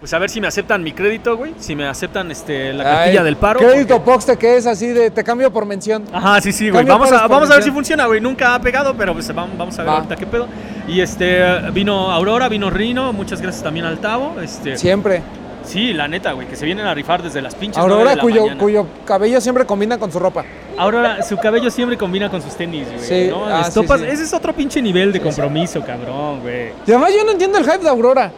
Pues 0.00 0.14
a 0.14 0.18
ver 0.18 0.30
si 0.30 0.40
me 0.40 0.46
aceptan 0.46 0.82
mi 0.82 0.92
crédito, 0.92 1.36
güey. 1.36 1.52
Si 1.58 1.76
me 1.76 1.86
aceptan 1.86 2.30
este, 2.30 2.72
la 2.72 2.84
Ay, 2.84 2.96
cartilla 2.96 3.22
del 3.22 3.36
paro. 3.36 3.60
Crédito 3.60 3.96
porque- 3.96 4.10
Poxte 4.12 4.36
que 4.38 4.56
es 4.56 4.66
así 4.66 4.86
de 4.88 5.10
te 5.10 5.22
cambio 5.22 5.52
por 5.52 5.66
mención. 5.66 6.04
Ajá, 6.10 6.40
sí, 6.40 6.52
sí, 6.52 6.70
güey. 6.70 6.86
Vamos 6.86 7.12
a, 7.12 7.26
vamos 7.26 7.50
a 7.50 7.54
ver 7.54 7.62
si 7.62 7.70
funciona, 7.70 8.06
güey. 8.06 8.18
Nunca 8.18 8.54
ha 8.54 8.60
pegado, 8.62 8.94
pero 8.96 9.12
pues 9.12 9.28
vam- 9.34 9.50
vamos 9.58 9.78
a 9.78 9.82
ver 9.82 9.90
Va. 9.90 9.96
ahorita 9.96 10.16
qué 10.16 10.26
pedo. 10.26 10.46
Y 10.88 11.02
este, 11.02 11.42
vino 11.72 12.10
Aurora, 12.10 12.48
vino 12.48 12.70
Rino. 12.70 13.12
Muchas 13.12 13.42
gracias 13.42 13.62
también 13.62 13.84
al 13.84 13.98
Tavo. 13.98 14.40
Este, 14.40 14.78
Siempre. 14.78 15.20
Sí, 15.64 15.92
la 15.92 16.08
neta, 16.08 16.32
güey, 16.32 16.48
que 16.48 16.56
se 16.56 16.64
vienen 16.64 16.86
a 16.86 16.94
rifar 16.94 17.22
desde 17.22 17.42
las 17.42 17.54
pinches 17.54 17.76
Aurora, 17.76 18.10
de 18.10 18.16
la 18.16 18.22
cuyo, 18.22 18.40
mañana. 18.40 18.58
cuyo 18.58 18.86
cabello 19.04 19.38
siempre 19.42 19.66
combina 19.66 19.98
con 19.98 20.10
su 20.10 20.18
ropa. 20.18 20.46
Aurora, 20.78 21.22
su 21.22 21.36
cabello 21.36 21.70
siempre 21.70 21.98
combina 21.98 22.30
con 22.30 22.40
sus 22.40 22.56
tenis, 22.56 22.86
güey. 22.88 23.00
Sí, 23.00 23.28
¿no? 23.30 23.44
ah, 23.44 23.70
sí. 23.70 23.80
Ese 24.08 24.22
es 24.24 24.32
otro 24.32 24.54
pinche 24.54 24.80
nivel 24.80 25.12
de 25.12 25.20
compromiso, 25.20 25.82
cabrón, 25.84 26.40
güey. 26.40 26.68
Y 26.86 26.90
además 26.90 27.10
yo 27.14 27.22
no 27.26 27.32
entiendo 27.32 27.58
el 27.58 27.64
hype 27.64 27.80
de 27.80 27.88
Aurora. 27.90 28.32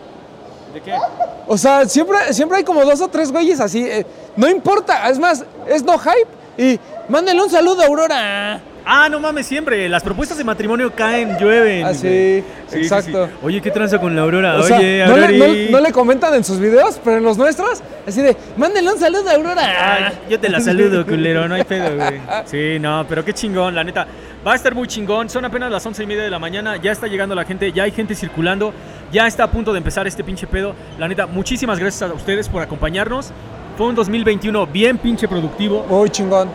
¿De 0.73 0.81
qué? 0.81 0.95
O 1.47 1.59
sea, 1.59 1.87
siempre, 1.89 2.33
siempre 2.33 2.59
hay 2.59 2.65
como 2.65 2.85
dos 2.85 3.01
o 3.01 3.09
tres 3.09 3.31
güeyes 3.31 3.61
así. 3.61 3.87
eh, 3.87 4.07
no 4.37 4.49
importa, 4.49 5.09
es 5.11 5.19
más, 5.19 5.45
es 5.67 5.83
no 5.83 5.99
hype. 5.99 6.29
Y 6.57 6.79
mándenle 7.09 7.43
un 7.43 7.51
saludo 7.51 7.83
a 7.83 7.87
Aurora. 7.87 8.61
Ah, 8.85 9.09
no 9.09 9.21
mames, 9.21 9.47
siempre. 9.47 9.89
Las 9.89 10.03
propuestas 10.03 10.37
de 10.39 10.45
matrimonio 10.45 10.93
caen, 10.95 11.37
llueven. 11.39 11.87
Ah, 11.87 11.95
sí, 11.95 12.43
exacto. 12.73 13.29
Oye, 13.43 13.61
¿qué 13.61 13.71
tranza 13.71 13.99
con 14.01 14.15
la 14.17 14.23
Aurora? 14.23 14.57
O 14.57 14.63
sea, 14.65 14.79
Oye, 14.79 15.05
no, 15.07 15.17
le, 15.17 15.39
no- 15.39 15.71
no 15.71 15.81
le 15.81 15.93
comentan 15.93 16.35
en 16.35 16.43
sus 16.45 16.59
videos, 16.59 17.01
pero 17.05 17.19
en 17.19 17.23
los 17.23 17.39
nuestros, 17.39 17.81
así 18.07 18.21
de, 18.23 18.37
mándenle 18.57 18.93
un 18.93 18.99
saludo 18.99 19.29
a 19.31 19.35
Aurora. 19.35 20.07
Ay, 20.09 20.13
yo 20.29 20.41
te 20.41 20.49
la 20.49 20.61
saludo, 20.61 21.07
culero, 21.07 21.47
no 21.49 21.55
hay 21.55 21.65
pedo, 21.65 21.95
güey. 21.97 22.21
Sí, 22.47 22.79
no, 22.81 23.07
pero 23.09 23.25
qué 23.25 23.33
chingón, 23.33 23.75
la 23.75 23.85
neta. 23.85 24.07
Va 24.45 24.55
a 24.55 24.57
estar 24.57 24.75
muy 24.75 24.89
chingón. 24.89 25.31
Son 25.31 25.45
apenas 25.45 25.71
las 25.71 25.87
once 25.87 26.03
y 26.03 26.07
media 26.07 26.25
de 26.25 26.31
la 26.31 26.41
mañana. 26.41 26.77
Ya 26.77 26.91
está 26.91 27.07
llegando 27.07 27.33
la 27.37 27.45
gente, 27.45 27.71
ya 27.71 27.85
hay 27.85 27.93
gente 27.93 28.17
circulando. 28.17 28.73
Ya 29.13 29.29
está 29.29 29.45
a 29.45 29.51
punto 29.53 29.73
de 29.73 29.79
empezar 29.79 30.05
este 30.09 30.25
pinche 30.25 30.49
pedo. 30.49 30.75
La 30.99 31.07
neta, 31.07 31.27
muchísimas 31.29 31.79
gracias 31.79 32.11
a 32.11 32.13
ustedes 32.13 32.49
por 32.49 32.61
acompañarnos. 32.61 33.31
Fue 33.79 33.87
un 33.87 33.95
2021 33.95 34.67
bien 34.67 34.99
pinche 34.99 35.29
productivo. 35.29 35.87
Muy 35.89 36.11
chingón. 36.11 36.49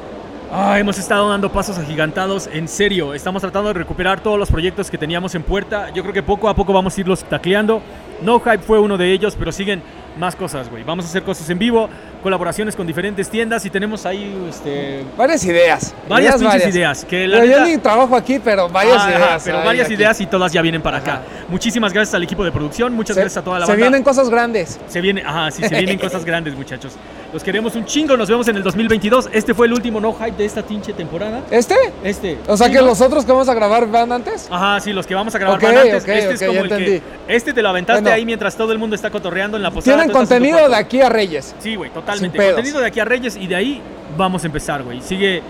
Ah, 0.50 0.80
hemos 0.80 0.98
estado 0.98 1.28
dando 1.28 1.52
pasos 1.52 1.78
agigantados, 1.78 2.48
en 2.48 2.70
serio. 2.70 3.14
Estamos 3.14 3.42
tratando 3.42 3.68
de 3.68 3.74
recuperar 3.74 4.22
todos 4.22 4.40
los 4.40 4.50
proyectos 4.50 4.90
que 4.90 4.98
teníamos 4.98 5.36
en 5.36 5.44
puerta. 5.44 5.90
Yo 5.90 6.04
creo 6.04 6.14
que 6.14 6.24
poco 6.24 6.48
a 6.48 6.56
poco 6.56 6.72
vamos 6.72 6.98
a 6.98 7.02
irlos 7.02 7.26
tacleando. 7.26 7.82
No 8.22 8.40
Hype 8.40 8.60
fue 8.60 8.80
uno 8.80 8.98
de 8.98 9.12
ellos, 9.12 9.36
pero 9.38 9.52
siguen 9.52 9.82
más 10.18 10.36
cosas, 10.36 10.70
güey. 10.70 10.84
Vamos 10.84 11.06
a 11.06 11.08
hacer 11.10 11.24
cosas 11.24 11.50
en 11.50 11.60
vivo, 11.60 11.90
colaboraciones 12.24 12.76
con 12.76 12.86
diferentes 12.88 13.30
tiendas 13.30 13.66
y 13.66 13.70
tenemos 13.70 14.06
ahí 14.06 14.36
este, 14.50 15.04
Varias 15.18 15.44
ideas. 15.46 15.94
varias 16.10 16.36
pinches 16.36 16.52
varias. 16.62 16.76
ideas. 16.76 17.06
Que 17.06 17.28
la 17.28 17.40
Pero 17.40 17.52
yo 17.52 17.60
neta- 17.60 17.68
ni 17.70 17.78
trabajo 17.78 18.16
aquí, 18.16 18.40
pero 18.40 18.70
varias 18.70 18.98
Ah, 19.00 19.10
ideas. 19.10 19.22
ajá, 19.22 19.40
pero 19.44 19.58
varias 19.64 19.86
aquí. 19.86 19.94
ideas 19.96 20.22
y 20.22 20.26
todas 20.26 20.52
ya 20.52 20.62
vienen 20.62 20.82
para 20.82 20.98
acá. 20.98 21.22
Muchísimas 21.50 21.94
gracias 21.94 22.14
al 22.16 22.24
equipo 22.24 22.44
de 22.44 22.52
producción, 22.52 22.94
muchas 22.94 23.16
Se, 23.16 23.22
gracias 23.22 23.38
a 23.42 23.44
toda 23.46 23.60
la 23.60 23.66
se 23.66 23.72
banda. 23.72 23.86
vienen 23.86 24.04
cosas 24.04 24.30
grandes. 24.30 24.80
Se 24.88 25.02
viene, 25.02 25.24
ajá, 25.26 25.52
sí, 25.52 25.64
se 25.64 25.70
vienen 25.76 25.98
cosas 26.00 26.26
grandes, 26.26 26.56
muchachos. 26.56 26.94
Los 27.34 27.44
queremos 27.44 27.76
un 27.76 27.84
chingo, 27.84 28.16
nos 28.16 28.30
vemos 28.30 28.48
en 28.48 28.56
el 28.56 28.64
2022. 28.64 29.30
Este 29.34 29.54
fue 29.54 29.68
el 29.68 29.74
último 29.74 30.00
no 30.00 30.14
hype 30.14 30.32
de 30.38 30.46
esta 30.46 30.62
pinche 30.64 30.94
temporada. 30.94 31.42
¿Este? 31.52 31.76
Este. 32.02 32.38
O 32.48 32.56
sea 32.56 32.68
Sí, 32.68 32.74
que 32.74 32.80
¿no? 32.80 32.86
los 32.88 33.02
otros 33.02 33.26
que 33.26 33.32
vamos 33.34 33.50
a 33.50 33.54
grabar 33.54 33.86
van 33.92 34.14
antes. 34.14 34.48
Ajá, 34.50 34.80
sí, 34.80 34.94
los 34.94 35.06
que 35.06 35.14
vamos 35.14 35.36
a 35.36 35.38
grabar 35.38 35.62
van 35.62 35.78
antes. 35.78 36.04
ok, 36.04 36.10
este 36.10 36.34
es 36.36 36.44
como 36.48 36.62
el 36.64 36.70
que. 36.70 37.02
Este 37.28 37.52
te 37.54 37.62
lo 37.62 37.68
aventaste 37.70 38.02
Bueno. 38.04 38.16
ahí 38.16 38.26
mientras 38.26 38.56
todo 38.56 38.72
el 38.72 38.78
mundo 38.80 38.96
está 38.96 39.10
cotorreando 39.10 39.58
en 39.58 39.64
la 39.64 39.72
posada. 39.72 39.98
Contenido 40.12 40.70
de 40.70 40.76
aquí 40.76 41.02
a 41.02 41.10
Reyes. 41.10 41.56
Sí, 41.60 41.76
güey, 41.76 41.90
totalmente. 41.92 42.38
Contenido 42.38 42.80
de 42.80 42.88
aquí 42.88 43.00
a 43.00 43.06
Reyes 43.06 43.36
y 43.38 43.48
de 43.48 43.56
ahí 43.56 43.82
vamos 44.18 44.44
a 44.44 44.48
empezar, 44.48 44.84
güey. 44.84 45.02
Sigue, 45.02 45.42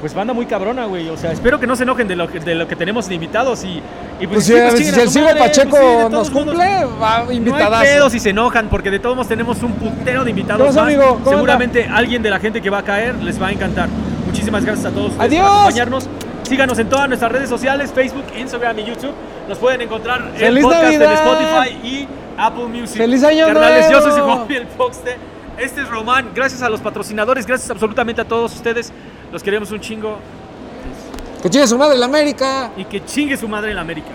pues 0.00 0.14
banda 0.14 0.32
muy 0.34 0.46
cabrona, 0.46 0.86
güey. 0.86 1.08
O 1.08 1.16
sea, 1.16 1.32
espero 1.32 1.58
que 1.60 1.66
no 1.66 1.76
se 1.76 1.82
enojen 1.84 2.08
de 2.08 2.16
lo 2.16 2.28
que, 2.28 2.40
de 2.40 2.54
lo 2.54 2.68
que 2.68 2.76
tenemos 2.76 3.08
de 3.08 3.14
invitados 3.14 3.64
y, 3.64 3.80
y 4.20 4.26
Pues, 4.26 4.44
sí, 4.44 4.52
si, 4.76 4.92
pues, 4.92 5.12
si 5.12 5.18
el 5.20 5.36
Pacheco 5.36 5.70
pues, 5.70 5.82
sí, 5.82 5.88
de 5.88 6.02
nos 6.02 6.10
todos 6.10 6.30
modos. 6.30 6.30
cumple, 6.30 6.84
va 7.00 7.24
No 7.40 7.76
hay 7.76 7.86
pedo 7.86 8.10
si 8.10 8.20
se 8.20 8.30
enojan, 8.30 8.68
porque 8.68 8.90
de 8.90 8.98
todos 8.98 9.16
modos 9.16 9.28
tenemos 9.28 9.62
un 9.62 9.72
putero 9.72 10.24
de 10.24 10.30
invitados 10.30 10.74
¿Cómo 10.74 10.88
estás, 10.88 11.20
más. 11.20 11.28
Seguramente 11.28 11.88
alguien 11.90 12.22
de 12.22 12.30
la 12.30 12.38
gente 12.38 12.60
que 12.60 12.70
va 12.70 12.78
a 12.78 12.84
caer 12.84 13.14
les 13.16 13.40
va 13.40 13.48
a 13.48 13.52
encantar. 13.52 13.88
Muchísimas 14.26 14.64
gracias 14.64 14.86
a 14.86 14.90
todos 14.90 15.12
¡Adiós! 15.18 15.42
por 15.42 15.50
acompañarnos. 15.50 16.08
Síganos 16.44 16.78
en 16.78 16.88
todas 16.88 17.08
nuestras 17.08 17.32
redes 17.32 17.48
sociales, 17.48 17.90
Facebook, 17.92 18.24
Instagram 18.38 18.78
y 18.78 18.84
YouTube. 18.84 19.12
Nos 19.48 19.58
pueden 19.58 19.80
encontrar 19.80 20.20
en 20.34 20.36
¡Feliz 20.36 20.64
podcast 20.64 20.84
en 20.92 21.00
Navidad! 21.00 21.26
Spotify 21.66 21.86
y 21.86 22.08
Apple 22.36 22.64
Music. 22.66 22.96
¡Feliz 22.96 23.24
Año 23.24 23.46
Carnales, 23.46 23.90
yo 23.90 24.00
soy 24.02 24.56
el 24.56 24.66
Foxte. 24.66 25.16
Este 25.58 25.82
es 25.82 25.88
Román. 25.88 26.30
Gracias 26.34 26.62
a 26.62 26.68
los 26.68 26.80
patrocinadores, 26.80 27.46
gracias 27.46 27.70
absolutamente 27.70 28.20
a 28.20 28.24
todos 28.24 28.54
ustedes. 28.54 28.92
Los 29.32 29.42
queremos 29.42 29.70
un 29.70 29.80
chingo 29.80 30.18
Que 31.42 31.50
chingue 31.50 31.66
su 31.66 31.78
madre 31.78 31.96
la 31.96 32.06
América. 32.06 32.70
y 32.76 32.84
que 32.84 33.04
chingue 33.04 33.36
su 33.36 33.48
madre 33.48 33.70
en 33.70 33.76
la 33.76 33.82
América. 33.82 34.10